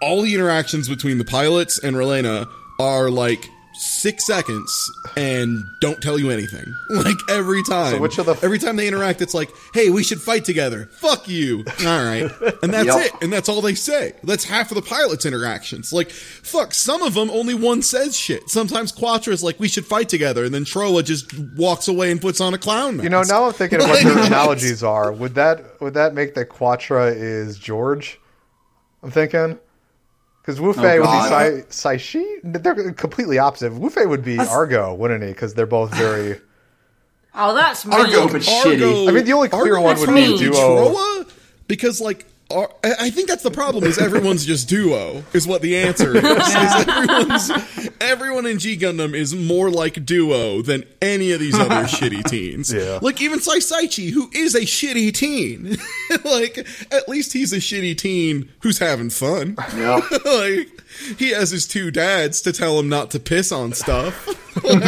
all 0.05 0.22
the 0.22 0.35
interactions 0.35 0.89
between 0.89 1.18
the 1.18 1.24
pilots 1.24 1.78
and 1.82 1.97
Relena 1.97 2.47
are 2.78 3.10
like 3.10 3.48
six 3.76 4.24
seconds 4.24 4.72
and 5.16 5.60
don't 5.81 6.01
tell 6.01 6.16
you 6.18 6.31
anything. 6.31 6.64
Like 6.90 7.16
every 7.28 7.62
time. 7.64 7.94
So 7.94 8.01
which 8.01 8.18
of 8.18 8.26
the- 8.26 8.39
every 8.43 8.59
time 8.60 8.76
they 8.76 8.86
interact, 8.86 9.20
it's 9.20 9.35
like, 9.35 9.51
hey, 9.72 9.90
we 9.90 10.05
should 10.05 10.20
fight 10.20 10.44
together. 10.44 10.89
Fuck 10.93 11.26
you. 11.28 11.64
All 11.81 12.05
right. 12.05 12.31
And 12.62 12.72
that's 12.72 12.86
Yep. 12.86 13.06
it. 13.06 13.12
And 13.20 13.32
that's 13.32 13.48
all 13.48 13.60
they 13.60 13.74
say. 13.74 14.12
That's 14.22 14.44
half 14.44 14.70
of 14.70 14.76
the 14.76 14.82
pilots' 14.82 15.26
interactions. 15.26 15.93
Like, 15.93 16.10
fuck, 16.10 16.72
some 16.72 17.02
of 17.02 17.14
them 17.14 17.31
only 17.31 17.55
one 17.55 17.82
says 17.82 18.16
shit. 18.16 18.48
Sometimes 18.48 18.93
Quatre 18.93 19.32
is 19.32 19.43
like, 19.43 19.59
we 19.59 19.66
should 19.66 19.85
fight 19.86 20.09
together. 20.09 20.44
And 20.44 20.55
then 20.55 20.64
Trowa 20.64 21.02
just 21.05 21.36
walks 21.56 21.89
away 21.89 22.12
and 22.12 22.20
puts 22.20 22.40
on 22.40 22.55
a 22.55 22.59
clown 22.59 22.98
mask. 22.98 23.05
You 23.05 23.10
know, 23.10 23.22
now 23.22 23.44
I'm 23.47 23.52
thinking 23.52 23.81
of 23.82 23.89
what 23.89 24.02
their 24.05 24.18
analogies 24.18 24.85
are. 24.85 25.10
Would 25.10 25.35
that 25.35 25.81
would 25.81 25.94
that 25.94 26.14
make 26.14 26.35
that 26.35 26.48
Quatre 26.48 27.09
is 27.09 27.59
George? 27.59 28.20
I'm 29.02 29.10
thinking 29.10 29.59
because 30.45 30.61
Wu 30.61 30.71
oh, 30.71 30.73
Fei 30.75 31.01
would 31.01 31.07
be 31.07 31.69
Sai 31.71 31.97
Saici. 31.97 32.41
They're 32.43 32.93
completely 32.93 33.39
opposite. 33.39 33.73
Wu 33.73 33.89
Fei 33.89 34.05
would 34.05 34.23
be 34.23 34.39
Argo, 34.39 34.93
wouldn't 34.93 35.23
he? 35.23 35.31
Because 35.31 35.55
they're 35.55 35.66
both 35.66 35.95
very. 35.95 36.41
Oh, 37.37 37.53
that's 37.53 37.85
me. 37.85 37.97
Argo, 37.97 38.29
but 38.29 38.43
shitty. 38.43 39.09
I 39.09 39.11
mean, 39.11 39.25
the 39.25 39.33
only 39.33 39.49
clear 39.49 39.81
one 39.81 39.99
Argo 39.99 40.01
would 40.03 40.15
be 40.15 40.35
me. 40.35 40.39
Duo. 40.39 40.53
Trowa? 40.53 41.29
Because 41.66 42.01
like 42.01 42.27
Ar- 42.49 42.71
I 42.85 42.95
I 43.01 43.11
think 43.11 43.29
that's 43.29 43.43
the 43.43 43.51
problem 43.51 43.83
is 43.83 43.99
everyone's 43.99 44.45
just 44.45 44.69
duo 44.69 45.25
is 45.33 45.45
what 45.45 45.61
the 45.61 45.77
answer 45.77 46.16
is. 46.16 46.23
Is 46.25 46.87
everyone's 46.87 47.84
everyone 48.05 48.47
in 48.47 48.59
G 48.59 48.76
Gundam 48.76 49.14
is 49.14 49.35
more 49.35 49.70
like 49.70 50.05
duo 50.06 50.62
than 50.62 50.85
any 51.02 51.32
of 51.32 51.40
these 51.40 51.55
other 51.59 51.85
shitty 51.85 52.24
teens. 52.24 52.72
Yeah. 52.72 52.98
Like 53.02 53.20
even 53.20 53.40
Sai 53.40 53.59
Saici, 53.59 54.10
who 54.10 54.31
is 54.32 54.55
a 54.55 54.60
shitty 54.60 55.12
teen. 55.12 55.76
like 56.24 56.66
at 56.93 57.09
least 57.09 57.32
he's 57.32 57.52
a 57.52 57.56
shitty 57.59 57.97
teen 57.98 58.51
who's 58.60 58.78
having 58.78 59.10
fun. 59.10 59.56
Yep. 59.76 60.05
like 60.24 60.68
he 61.18 61.31
has 61.31 61.51
his 61.51 61.66
two 61.66 61.90
dads 61.90 62.40
to 62.43 62.52
tell 62.52 62.78
him 62.78 62.89
not 62.89 63.10
to 63.12 63.18
piss 63.18 63.51
on 63.52 63.72
stuff. 63.72 64.26
Like, 64.62 64.82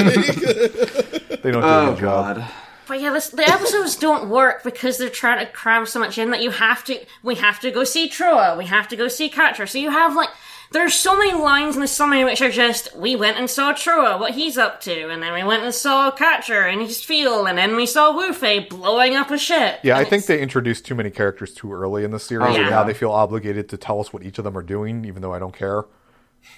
They 1.43 1.51
don't 1.51 1.63
do 1.63 1.69
a 1.69 1.87
Oh 1.87 1.91
good 1.93 2.01
job. 2.01 2.37
god. 2.37 2.51
But 2.89 3.01
yeah, 3.01 3.13
this, 3.13 3.31
the 3.31 3.43
episodes 3.43 3.97
don't 3.97 4.29
work 4.31 4.63
because 4.63 4.97
they're 4.97 5.09
trying 5.11 5.45
to 5.45 5.51
cram 5.51 5.87
so 5.87 5.99
much 5.99 6.19
in 6.19 6.31
that 6.31 6.41
you 6.41 6.53
have 6.53 6.85
to. 6.85 7.05
We 7.25 7.35
have 7.35 7.59
to 7.61 7.73
go 7.73 7.83
see 7.83 8.09
Trowa. 8.09 8.57
We 8.57 8.67
have 8.67 8.87
to 8.89 8.97
go 8.97 9.09
see 9.09 9.29
Quatre. 9.29 9.67
So 9.67 9.79
you 9.79 9.91
have 9.91 10.15
like. 10.15 10.29
There's 10.73 10.95
so 10.95 11.17
many 11.17 11.33
lines 11.33 11.77
in 11.77 11.81
the 11.81 11.87
summary 11.87 12.25
which 12.25 12.43
are 12.43 12.51
just, 12.51 12.95
we 12.97 13.15
went 13.15 13.39
and 13.39 13.49
saw 13.49 13.73
Trowa, 13.73 14.19
what 14.19 14.33
he's 14.35 14.59
up 14.59 14.81
to, 14.83 15.09
and 15.11 15.23
then 15.23 15.33
we 15.33 15.45
went 15.45 15.63
and 15.63 15.73
saw 15.73 16.11
Catcher 16.11 16.63
and 16.63 16.81
his 16.83 17.03
field, 17.05 17.47
and 17.47 17.57
then 17.57 17.77
we 17.77 17.87
saw 17.87 18.13
Wufei 18.13 18.69
blowing 18.69 19.15
up 19.15 19.31
a 19.31 19.39
ship. 19.39 19.79
Yeah, 19.85 19.97
I 19.97 20.01
And 20.01 20.09
think 20.09 20.27
they 20.27 20.41
introduced 20.41 20.85
too 20.85 20.95
many 20.97 21.11
characters 21.11 21.55
too 21.55 21.73
early 21.73 22.03
in 22.05 22.11
the 22.11 22.19
series, 22.19 22.49
Oh, 22.49 22.55
and 22.57 22.65
yeah. 22.65 22.71
now 22.71 22.83
they 22.85 22.95
feel 22.95 23.13
obligated 23.13 23.69
to 23.71 23.77
tell 23.77 24.01
us 24.01 24.13
what 24.13 24.25
each 24.25 24.39
of 24.39 24.45
them 24.45 24.59
are 24.59 24.63
doing, 24.63 25.05
even 25.05 25.23
though 25.23 25.33
I 25.33 25.39
don't 25.39 25.55
care. 25.57 25.85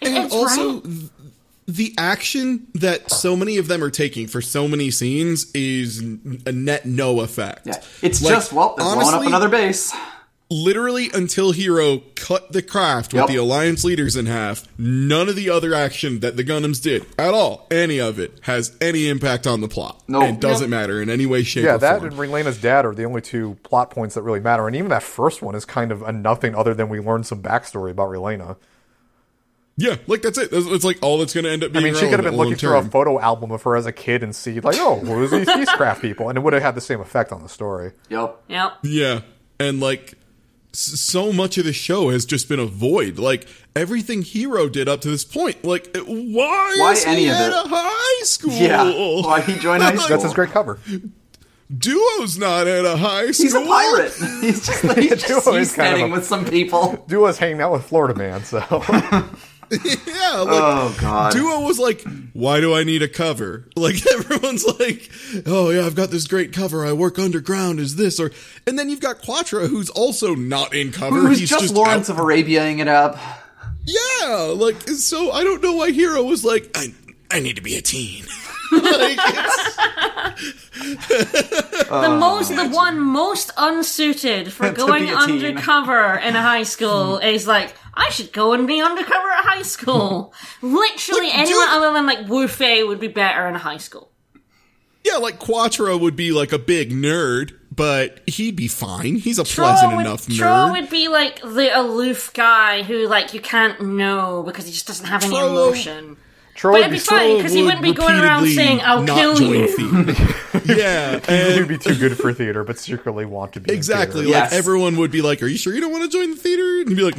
and 0.03 0.17
it's 0.17 0.35
also 0.35 0.81
right. 0.81 1.11
the 1.67 1.95
action 1.99 2.67
that 2.75 3.11
so 3.11 3.37
many 3.37 3.59
of 3.59 3.69
them 3.69 3.85
are 3.85 3.91
taking 3.91 4.27
for 4.27 4.41
so 4.41 4.67
many 4.67 4.91
scenes 4.91 5.51
is 5.53 5.99
a 6.47 6.51
net 6.53 6.87
no 6.87 7.21
effect. 7.21 7.67
Yeah. 7.67 7.83
It's 8.03 8.23
Like, 8.23 8.35
just, 8.35 8.53
well, 8.55 8.75
they're 8.77 8.87
blowing 8.95 9.15
up 9.15 9.23
another 9.27 9.49
base. 9.51 9.95
Literally 10.51 11.11
until 11.13 11.53
Heero 11.53 12.03
cut 12.15 12.53
the 12.53 12.63
craft 12.63 13.13
with 13.13 13.21
Yep. 13.21 13.29
the 13.29 13.37
Alliance 13.37 13.85
leaders 13.85 14.17
in 14.17 14.25
half, 14.25 14.67
none 14.79 15.29
of 15.29 15.37
the 15.37 15.51
other 15.51 15.75
action 15.75 16.21
that 16.21 16.39
the 16.39 16.45
Gundams 16.45 16.83
did 16.83 17.05
at 17.19 17.35
all, 17.35 17.67
any 17.71 17.99
of 18.01 18.19
it, 18.19 18.39
has 18.43 18.75
any 18.81 19.09
impact 19.09 19.47
on 19.47 19.61
the 19.61 19.69
plot. 19.69 20.03
Nope. 20.09 20.25
it 20.25 20.41
doesn't 20.41 20.71
Nope. 20.71 20.81
matter 20.81 21.03
in 21.03 21.11
any 21.11 21.27
way, 21.27 21.43
shape, 21.43 21.65
Yeah, 21.65 21.75
or 21.75 21.79
that 21.79 21.99
form. 22.01 22.13
and 22.13 22.19
Relena's 22.19 22.57
dad 22.57 22.87
are 22.87 22.95
the 22.95 23.05
only 23.05 23.21
two 23.21 23.59
plot 23.63 23.91
points 23.91 24.15
that 24.15 24.23
really 24.23 24.41
matter, 24.41 24.67
and 24.67 24.75
even 24.75 24.89
that 24.89 25.03
first 25.03 25.43
one 25.43 25.55
is 25.55 25.67
kind 25.67 25.93
of 25.93 26.01
a 26.01 26.13
nothing 26.13 26.55
other 26.55 26.73
than 26.73 26.89
we 26.89 26.99
learned 26.99 27.27
some 27.27 27.43
backstory 27.43 27.91
about 27.91 28.09
Relena. 28.09 28.57
yeah, 29.77 29.97
like 30.07 30.23
that's 30.23 30.39
it. 30.39 30.51
That's- 30.51 30.67
It's 30.73 30.85
like 30.85 30.99
all 31.03 31.19
that's 31.19 31.35
going 31.35 31.45
to 31.45 31.51
end 31.51 31.63
up 31.63 31.73
being. 31.73 31.85
I 31.85 31.89
mean, 31.91 31.95
she 31.95 32.09
could 32.09 32.19
have 32.19 32.25
been 32.25 32.37
looking 32.37 32.57
through 32.57 32.77
a 32.79 32.83
photo 32.85 33.21
album 33.21 33.51
of 33.53 33.63
her 33.65 33.77
as 33.77 33.85
a 33.85 33.93
kid 33.93 34.23
and 34.23 34.35
see, 34.35 34.61
like, 34.61 34.77
oh, 34.79 34.97
who's 34.97 35.31
these 35.31 35.47
Peacecraft 35.49 36.01
people? 36.01 36.31
And 36.31 36.39
it 36.39 36.41
would 36.41 36.55
have 36.55 36.63
had 36.63 36.75
the 36.75 36.81
same 36.81 37.01
effect 37.01 37.33
on 37.33 37.43
the 37.43 37.49
story. 37.51 37.93
Yep. 38.09 38.45
Yep. 38.49 38.73
Yeah, 38.83 39.21
and 39.61 39.79
like 39.79 40.15
s- 40.15 40.15
so 40.73 41.33
much 41.33 41.59
of 41.59 41.65
the 41.65 41.73
show 41.73 42.11
has 42.11 42.25
just 42.27 42.49
been 42.49 42.59
a 42.61 42.67
void. 42.67 43.19
Like 43.19 43.47
everything 43.75 44.23
Heero 44.23 44.71
did 44.71 44.89
up 44.89 45.01
to 45.03 45.09
this 45.11 45.25
point. 45.25 45.65
Like 45.65 45.95
why, 45.97 46.77
Why 46.79 46.93
is 46.93 47.05
any 47.07 47.23
he 47.23 47.29
of 47.29 47.37
at 47.37 47.49
it? 47.51 47.55
a 47.55 47.69
high 47.69 48.25
school? 48.25 48.53
Yeah. 48.53 48.85
Why 49.25 49.41
he 49.41 49.59
joined 49.59 49.83
high 49.83 49.95
school. 49.97 50.09
That's 50.09 50.25
his 50.25 50.35
great 50.35 50.51
cover. 50.51 50.79
Duo's 51.77 52.39
not 52.39 52.67
at 52.67 52.85
a 52.87 52.97
high 52.97 53.31
school. 53.33 53.45
He's 53.45 53.55
a 53.55 53.61
pirate. 53.61 54.13
He's 54.41 54.67
just 54.67 54.85
like, 54.85 54.97
he's 54.99 55.23
just 55.27 55.45
Duo 55.45 55.55
is 55.57 55.75
kind 55.75 56.01
of 56.03 56.11
a- 56.11 56.13
with 56.13 56.25
some 56.25 56.47
people. 56.47 57.05
Duo's 57.09 57.39
hanging 57.39 57.61
out 57.61 57.73
with 57.73 57.85
Florida 57.85 58.15
Man, 58.15 58.43
so 58.43 58.61
yeah, 59.85 60.41
like 60.41 60.63
Oh 60.63 60.97
god. 61.01 61.33
Duo 61.33 61.61
was 61.61 61.79
like, 61.79 62.03
"Why 62.33 62.61
do 62.61 62.75
I 62.75 62.85
need 62.85 63.03
a 63.03 63.09
cover?" 63.09 63.67
Like 63.77 64.05
everyone's 64.07 64.65
like, 64.65 65.11
"Oh 65.47 65.71
yeah, 65.71 65.85
I've 65.87 65.95
got 65.95 66.11
this 66.11 66.27
great 66.27 66.53
cover. 66.53 66.85
I 66.87 66.93
work 66.93 67.19
underground. 67.19 67.79
Is 67.81 67.97
this 67.97 68.19
or?" 68.19 68.31
And 68.67 68.79
then 68.79 68.89
you've 68.91 69.01
got 69.01 69.21
Quatre, 69.23 69.67
who's 69.69 69.91
also 69.91 70.35
not 70.35 70.75
in 70.75 70.91
cover. 70.93 71.17
Who's 71.21 71.39
He's 71.39 71.51
just, 71.51 71.63
just 71.63 71.75
Lawrence 71.75 72.09
out- 72.11 72.15
of 72.15 72.19
Arabiaing 72.21 72.79
it 72.81 72.89
up. 72.89 73.19
Yeah, 73.85 74.53
like 74.55 74.81
so. 74.89 75.31
I 75.33 75.45
don't 75.45 75.63
know 75.63 75.75
why 75.75 75.91
Heero 75.93 76.25
was 76.29 76.45
like, 76.45 76.71
"I 76.75 76.93
I 77.31 77.41
need 77.41 77.57
to 77.57 77.63
be 77.63 77.77
a 77.77 77.83
teen." 77.83 78.25
like, 78.73 79.19
it's- 79.19 80.68
the 80.79 81.87
uh, 81.91 82.17
most, 82.19 82.49
the 82.55 82.69
one 82.69 82.99
most 83.01 83.51
unsuited 83.57 84.53
for 84.53 84.71
going 84.73 85.05
be 85.05 85.11
a 85.11 85.17
teen. 85.27 85.45
undercover 85.45 86.15
in 86.19 86.37
a 86.37 86.43
high 86.43 86.63
school 86.63 87.19
hmm. 87.19 87.25
is 87.25 87.47
like, 87.47 87.75
I 87.95 88.11
should 88.11 88.33
go 88.33 88.53
and 88.53 88.67
be 88.67 88.81
undercover 88.81 89.29
at 89.31 89.45
high 89.45 89.63
school. 89.63 90.33
Hmm. 90.61 90.75
Literally, 90.75 91.29
Like, 91.29 91.39
anyone 91.39 91.67
dude- 91.67 91.77
other 91.77 91.93
than 91.93 92.07
like 92.07 92.29
Wu 92.29 92.49
Fei 92.49 92.85
would 92.85 93.01
be 93.01 93.09
better 93.09 93.47
in 93.49 93.55
a 93.55 93.59
high 93.59 93.79
school. 93.79 94.11
yeah, 95.05 95.17
like 95.17 95.39
Quatre 95.39 95.97
would 95.97 96.17
be 96.17 96.33
like 96.33 96.53
a 96.53 96.59
big 96.59 96.91
nerd, 96.93 97.53
but 97.75 98.21
he'd 98.29 98.57
be 98.57 98.69
fine. 98.69 99.17
He's 99.17 99.39
a 99.39 99.45
pleasant 99.45 99.97
would, 99.97 100.07
enough 100.07 100.27
Tro 100.27 100.47
nerd. 100.47 100.73
would 100.73 100.91
be 100.91 101.09
like 101.09 101.41
the 101.41 101.71
aloof 101.79 102.33
guy 102.35 102.83
who 102.83 103.07
like 103.07 103.33
you 103.35 103.41
can't 103.41 103.81
know 103.81 104.43
because 104.45 104.67
he 104.67 104.73
just 104.73 104.87
doesn't 104.87 105.07
have 105.07 105.23
any 105.25 105.37
Tro- 105.37 105.49
emotion. 105.51 106.17
Troy 106.59 106.73
But 106.73 106.79
would 106.79 106.81
it'd 106.81 106.91
be 106.91 106.97
be, 106.97 107.01
fine 107.05 107.37
because 107.37 107.53
he 107.53 107.63
would 107.63 107.67
wouldn't 107.77 107.83
be 107.85 107.93
going 107.93 108.19
around 108.19 108.49
saying, 108.49 108.81
"I'll 108.83 109.05
kill 109.07 109.41
you." 109.41 109.69
theater. 109.69 110.63
yeah, 110.75 111.55
he'd 111.55 111.69
be 111.69 111.79
too 111.79 111.95
good 111.95 112.19
for 112.19 112.33
theater, 112.33 112.65
but 112.65 112.79
secretly 112.81 113.25
want 113.25 113.53
to 113.53 113.61
be 113.61 113.73
exactly. 113.73 114.25
theater. 114.25 114.35
Like 114.41 114.51
Yes. 114.51 114.53
everyone 114.53 114.97
would 114.97 115.13
be 115.13 115.23
like, 115.23 115.41
"Are 115.41 115.47
you 115.47 115.57
sure 115.57 115.73
you 115.73 115.81
don't 115.81 115.93
want 115.93 116.11
to 116.11 116.19
join 116.19 116.31
the 116.33 116.37
theater?" 116.37 116.81
And 116.81 116.89
he'd 116.89 116.97
be 116.97 117.05
like, 117.05 117.15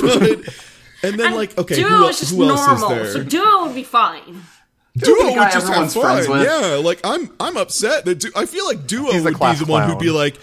but 0.00 0.54
And 1.02 1.20
then, 1.20 1.34
like, 1.34 1.58
okay, 1.58 1.74
duo 1.76 1.88
who, 1.88 2.06
is 2.06 2.20
just 2.20 2.34
who 2.34 2.48
else 2.48 2.66
normal, 2.66 2.92
is 2.92 3.12
so 3.12 3.18
there? 3.18 3.28
duo 3.28 3.66
would 3.66 3.74
be 3.74 3.84
fine. 3.84 4.40
Duo 4.96 5.24
would 5.24 5.34
just 5.52 5.68
have 5.68 5.92
everyone's 5.92 6.26
fun. 6.26 6.42
Yeah, 6.42 6.80
like 6.82 7.00
I'm 7.04 7.30
I'm 7.38 7.58
upset 7.58 8.06
that 8.06 8.20
du- 8.20 8.32
I 8.34 8.46
feel 8.46 8.64
like 8.64 8.86
Duo 8.86 9.12
He's 9.12 9.22
would 9.22 9.38
be 9.38 9.52
the 9.54 9.66
one 9.66 9.86
who'd 9.88 9.98
be 9.98 10.08
like 10.10 10.38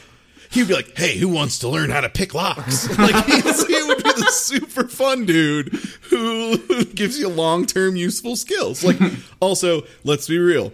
he'd 0.51 0.67
be 0.67 0.73
like, 0.73 0.97
"Hey, 0.97 1.17
who 1.17 1.27
wants 1.29 1.59
to 1.59 1.69
learn 1.69 1.89
how 1.89 2.01
to 2.01 2.09
pick 2.09 2.33
locks?" 2.33 2.87
like 2.99 3.25
he's, 3.25 3.65
he 3.67 3.83
would 3.83 3.97
be 4.03 4.11
the 4.11 4.31
super 4.31 4.87
fun 4.87 5.25
dude 5.25 5.69
who 6.09 6.57
gives 6.95 7.17
you 7.19 7.29
long-term 7.29 7.95
useful 7.95 8.35
skills. 8.35 8.83
Like 8.83 8.97
also, 9.39 9.83
let's 10.03 10.27
be 10.27 10.37
real. 10.37 10.71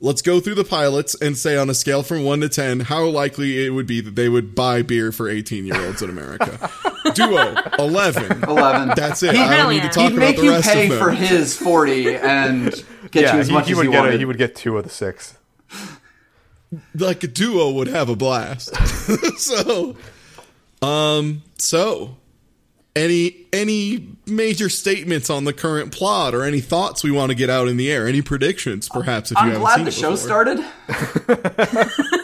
Let's 0.00 0.22
go 0.22 0.38
through 0.38 0.54
the 0.54 0.62
pilots 0.64 1.16
and 1.20 1.36
say 1.36 1.56
on 1.56 1.68
a 1.68 1.74
scale 1.74 2.04
from 2.04 2.22
1 2.22 2.40
to 2.42 2.48
10 2.48 2.78
how 2.80 3.04
likely 3.06 3.66
it 3.66 3.70
would 3.70 3.88
be 3.88 4.00
that 4.00 4.14
they 4.14 4.28
would 4.28 4.54
buy 4.54 4.82
beer 4.82 5.10
for 5.10 5.24
18-year-olds 5.28 6.02
in 6.02 6.08
America. 6.08 6.70
Duo 7.14 7.56
11. 7.80 8.44
11. 8.44 8.92
That's 8.94 9.24
it. 9.24 9.32
He'd- 9.32 9.42
I 9.42 9.56
don't 9.56 9.70
need 9.72 9.78
to 9.80 9.86
He'd 9.86 9.92
talk 9.92 10.10
He'd 10.12 10.16
make 10.18 10.36
you 10.38 10.56
pay 10.62 10.88
for 10.88 11.10
his 11.10 11.56
40 11.56 12.14
and 12.14 12.70
get 13.10 13.22
yeah, 13.24 13.34
you 13.34 13.40
as 13.40 13.48
he, 13.48 13.52
much 13.54 13.66
he 13.66 13.72
as 13.72 13.78
would 13.78 13.86
you 13.86 13.90
get 13.90 13.98
wanted. 13.98 14.14
a, 14.14 14.18
he 14.18 14.24
would 14.24 14.38
get 14.38 14.54
two 14.54 14.78
of 14.78 14.84
the 14.84 14.90
six. 14.90 15.36
Like 16.94 17.22
a 17.24 17.28
duo 17.28 17.70
would 17.72 17.88
have 17.88 18.08
a 18.08 18.16
blast. 18.16 18.74
so, 19.38 19.96
um, 20.82 21.42
so 21.56 22.16
any 22.96 23.46
any 23.52 24.08
major 24.26 24.68
statements 24.68 25.30
on 25.30 25.44
the 25.44 25.52
current 25.52 25.92
plot 25.92 26.34
or 26.34 26.42
any 26.44 26.60
thoughts 26.60 27.02
we 27.04 27.10
want 27.10 27.30
to 27.30 27.34
get 27.34 27.48
out 27.50 27.68
in 27.68 27.76
the 27.76 27.90
air? 27.90 28.06
Any 28.06 28.22
predictions, 28.22 28.88
perhaps? 28.88 29.30
If 29.30 29.38
you 29.38 29.42
I'm 29.42 29.48
haven't 29.48 29.62
glad 29.62 29.74
seen 29.76 29.84
the 29.84 29.90
it 29.90 29.94
show 29.94 30.10
before? 30.10 30.26
started. 30.26 30.64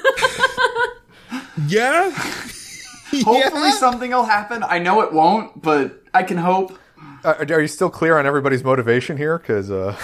Yeah. 1.66 2.10
Hopefully 3.24 3.70
something 3.72 4.10
will 4.10 4.24
happen. 4.24 4.62
I 4.64 4.78
know 4.80 5.02
it 5.02 5.12
won't, 5.12 5.62
but 5.62 6.02
I 6.12 6.24
can 6.24 6.36
hope. 6.36 6.76
Uh, 7.24 7.44
are 7.48 7.60
you 7.60 7.68
still 7.68 7.90
clear 7.90 8.18
on 8.18 8.26
everybody's 8.26 8.64
motivation 8.64 9.16
here? 9.16 9.38
Because 9.38 9.70
uh, 9.70 9.96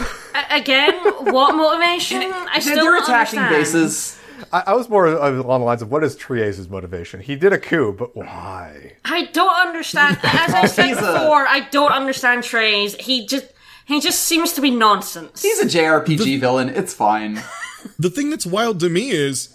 again, 0.50 0.94
what 1.32 1.54
motivation? 1.54 2.22
I 2.22 2.52
They're, 2.52 2.60
still 2.60 2.84
they're 2.84 3.02
attacking 3.02 3.40
understand. 3.40 3.50
bases. 3.50 4.19
I, 4.52 4.64
I 4.68 4.74
was 4.74 4.88
more 4.88 5.06
along 5.06 5.60
the 5.60 5.66
lines 5.66 5.82
of 5.82 5.90
what 5.90 6.04
is 6.04 6.16
Treize's 6.16 6.68
motivation? 6.68 7.20
He 7.20 7.36
did 7.36 7.52
a 7.52 7.58
coup, 7.58 7.92
but 7.92 8.16
why? 8.16 8.94
I 9.04 9.26
don't 9.26 9.54
understand. 9.68 10.18
As 10.22 10.54
I 10.54 10.66
said 10.66 10.94
before, 10.94 11.46
I 11.46 11.68
don't 11.70 11.92
understand 11.92 12.44
Treize. 12.44 12.94
He 12.96 13.26
just 13.26 13.46
he 13.86 14.00
just 14.00 14.22
seems 14.22 14.52
to 14.52 14.60
be 14.60 14.70
nonsense. 14.70 15.42
He's 15.42 15.60
a 15.60 15.66
JRPG 15.66 16.40
villain. 16.40 16.68
It's 16.68 16.94
fine. 16.94 17.42
The 17.98 18.10
thing 18.10 18.30
that's 18.30 18.46
wild 18.46 18.80
to 18.80 18.88
me 18.88 19.10
is, 19.10 19.54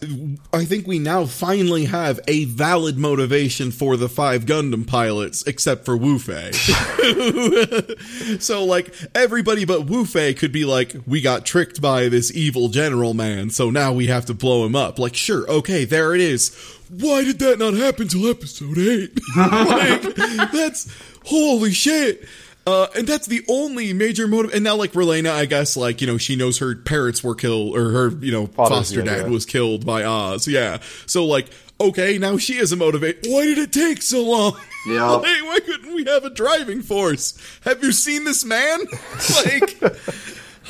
I 0.54 0.66
think 0.66 0.88
we 0.88 1.00
now 1.00 1.26
finally 1.26 1.86
have 1.86 2.20
a 2.28 2.46
valid 2.46 2.98
motivation 2.98 3.72
for 3.72 3.98
the 3.98 4.10
five 4.10 4.46
Gundam 4.46 4.88
pilots, 4.88 5.46
except 5.48 5.86
for 5.86 5.98
Wu 5.98 6.20
Fei. 6.20 6.52
so, 8.40 8.64
like, 8.64 8.94
everybody 9.14 9.66
but 9.66 9.86
Wu 9.88 10.06
Fei 10.06 10.34
could 10.34 10.52
be 10.52 10.66
like, 10.66 10.96
we 11.06 11.22
got 11.22 11.46
tricked 11.46 11.82
by 11.82 12.10
this 12.10 12.36
evil 12.36 12.70
general 12.70 13.14
man, 13.14 13.50
so 13.50 13.70
now 13.70 13.94
we 13.94 14.08
have 14.08 14.26
to 14.26 14.34
blow 14.34 14.66
him 14.66 14.76
up. 14.76 15.00
Like, 15.00 15.16
sure, 15.16 15.50
okay, 15.50 15.86
there 15.86 16.14
it 16.16 16.22
is. 16.22 16.56
Why 16.90 17.24
did 17.24 17.40
that 17.40 17.60
not 17.60 17.74
happen 17.74 18.08
till 18.08 18.30
episode 18.30 18.78
8? 18.78 19.20
like, 19.38 20.52
that's, 20.52 20.88
holy 21.26 21.72
shit. 21.72 22.26
Uh, 22.68 22.88
and 22.96 23.08
that's 23.08 23.28
the 23.28 23.46
only 23.48 23.94
major 23.94 24.28
motive. 24.28 24.54
And 24.54 24.64
now, 24.64 24.76
like 24.76 24.94
Relena, 24.94 25.32
I 25.32 25.46
guess, 25.46 25.78
like 25.78 26.02
you 26.02 26.08
know, 26.08 26.18
she 26.18 26.36
knows 26.36 26.58
her 26.58 26.76
parents 26.76 27.24
were 27.24 27.36
killed, 27.36 27.78
or 27.78 27.92
her, 27.92 28.10
you 28.10 28.32
know, 28.32 28.48
Father's 28.48 28.78
foster 28.78 29.02
dad 29.04 29.26
yeah. 29.26 29.28
was 29.28 29.46
killed 29.46 29.86
by 29.86 30.04
Oz. 30.04 30.48
Yeah. 30.48 30.80
So, 31.06 31.26
like, 31.26 31.50
okay, 31.80 32.18
now 32.18 32.38
she 32.38 32.56
is 32.56 32.72
a 32.72 32.76
motivate. 32.76 33.20
Why 33.28 33.46
did 33.46 33.60
it 33.60 33.72
take 33.72 34.02
so 34.02 34.24
long? 34.24 34.60
Yeah, 34.88 35.06
like, 35.12 35.24
why 35.24 35.60
couldn't 35.64 35.94
we 35.94 36.06
have 36.06 36.24
a 36.24 36.30
driving 36.32 36.82
force? 36.82 37.38
Have 37.66 37.84
you 37.84 37.92
seen 37.92 38.24
this 38.24 38.44
man? 38.44 38.80
like, 39.46 39.80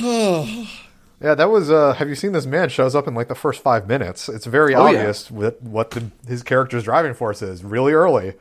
oh. 0.01 0.71
Yeah, 1.21 1.33
that 1.33 1.49
was. 1.49 1.71
Uh, 1.71 1.93
have 1.93 2.09
you 2.09 2.13
seen 2.13 2.33
this 2.33 2.45
man 2.45 2.67
shows 2.67 2.93
up 2.93 3.07
in 3.07 3.15
like 3.15 3.29
the 3.29 3.35
first 3.35 3.61
five 3.63 3.87
minutes? 3.87 4.27
It's 4.27 4.45
very 4.45 4.75
Oh, 4.75 4.81
obvious 4.81 5.31
what 5.31 5.59
what 5.63 5.91
the, 5.91 6.11
his 6.27 6.43
character's 6.43 6.83
driving 6.83 7.13
force 7.13 7.41
is. 7.41 7.63
Really 7.63 7.93
early. 7.93 8.33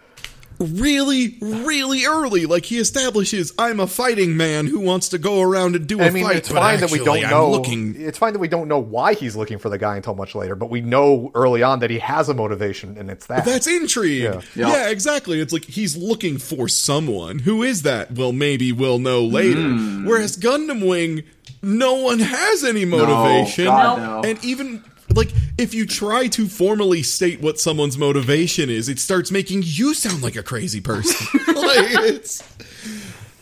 Really, 0.59 1.37
really 1.41 2.05
early. 2.05 2.47
Like 2.47 2.65
he 2.65 2.79
establishes, 2.79 3.53
I'm 3.59 3.81
a 3.81 3.87
fighting 3.87 4.37
man 4.37 4.67
who 4.67 4.81
wants 4.81 5.09
to 5.11 5.19
go 5.19 5.41
around 5.43 5.77
and 5.77 5.87
do 5.87 6.01
a 6.01 6.05
I 6.05 6.11
mean, 6.11 6.25
fight. 6.25 6.37
it's 6.37 6.49
but 6.49 6.59
fine 6.59 6.81
that 6.81 6.91
we 6.91 6.99
don't 6.99 7.25
I'm 7.25 7.31
know. 7.31 7.51
looking 7.51 7.95
It's 8.01 8.19
fine 8.19 8.33
that 8.33 8.39
we 8.39 8.49
don't 8.49 8.69
know 8.69 8.79
why 8.79 9.15
he's 9.15 9.37
looking 9.37 9.59
for 9.59 9.69
the 9.69 9.79
guy 9.79 9.97
until 9.97 10.15
much 10.15 10.35
later, 10.35 10.55
but 10.55 10.71
we 10.71 10.81
know 10.81 11.31
early 11.35 11.63
on 11.63 11.81
that 11.81 11.91
he 11.91 11.99
has 11.99 12.29
a 12.29 12.35
motivation, 12.35 12.97
and 12.99 13.11
it's 13.11 13.27
that. 13.27 13.45
That's 13.45 13.67
intrigue. 13.67 14.23
Yeah. 14.23 14.41
Yeah. 14.55 14.69
Yeah. 14.69 14.91
exactly. 14.91 15.41
It's 15.41 15.53
like 15.53 15.65
he's 15.65 15.97
looking 15.97 16.39
for 16.39 16.69
someone. 16.69 17.41
Who 17.41 17.63
is 17.63 17.83
that? 17.83 18.13
Well, 18.13 18.33
maybe 18.33 18.73
we'll 18.73 18.99
know 18.99 19.25
later. 19.25 19.61
Hmm. 19.61 20.07
Whereas 20.07 20.37
Gundam 20.37 20.87
Wing, 20.89 21.25
no 21.63 21.95
one 21.95 22.19
has 22.21 22.65
any 22.65 22.85
motivation. 22.85 23.65
God, 23.65 23.99
no. 24.25 24.29
And 24.29 24.43
even 24.45 24.85
like 25.15 25.31
if 25.59 25.75
you 25.75 25.87
try 25.87 26.27
to 26.29 26.49
formally 26.49 27.03
state 27.03 27.41
what 27.41 27.59
someone's 27.59 27.97
motivation 27.99 28.71
is, 28.71 28.89
it 28.89 28.99
starts 28.99 29.31
making 29.31 29.63
you 29.65 29.95
sound 29.95 30.23
like 30.23 30.37
a 30.37 30.43
crazy 30.43 30.81
person. 30.81 31.27
like 31.49 31.89
it's 32.05 32.43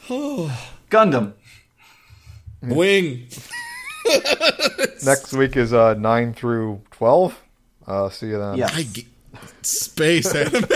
Gundam. 0.90 1.32
Wing. 2.62 3.28
Next 5.04 5.32
week 5.32 5.56
is 5.56 5.72
uh, 5.72 5.94
nine 5.94 6.32
through 6.34 6.82
twelve. 6.90 7.40
Uh, 7.86 8.08
see 8.08 8.26
you 8.28 8.38
then. 8.38 8.56
Yeah. 8.58 8.70
I 8.72 8.82
g- 8.84 9.08
space 9.62 10.32
anime. 10.34 10.66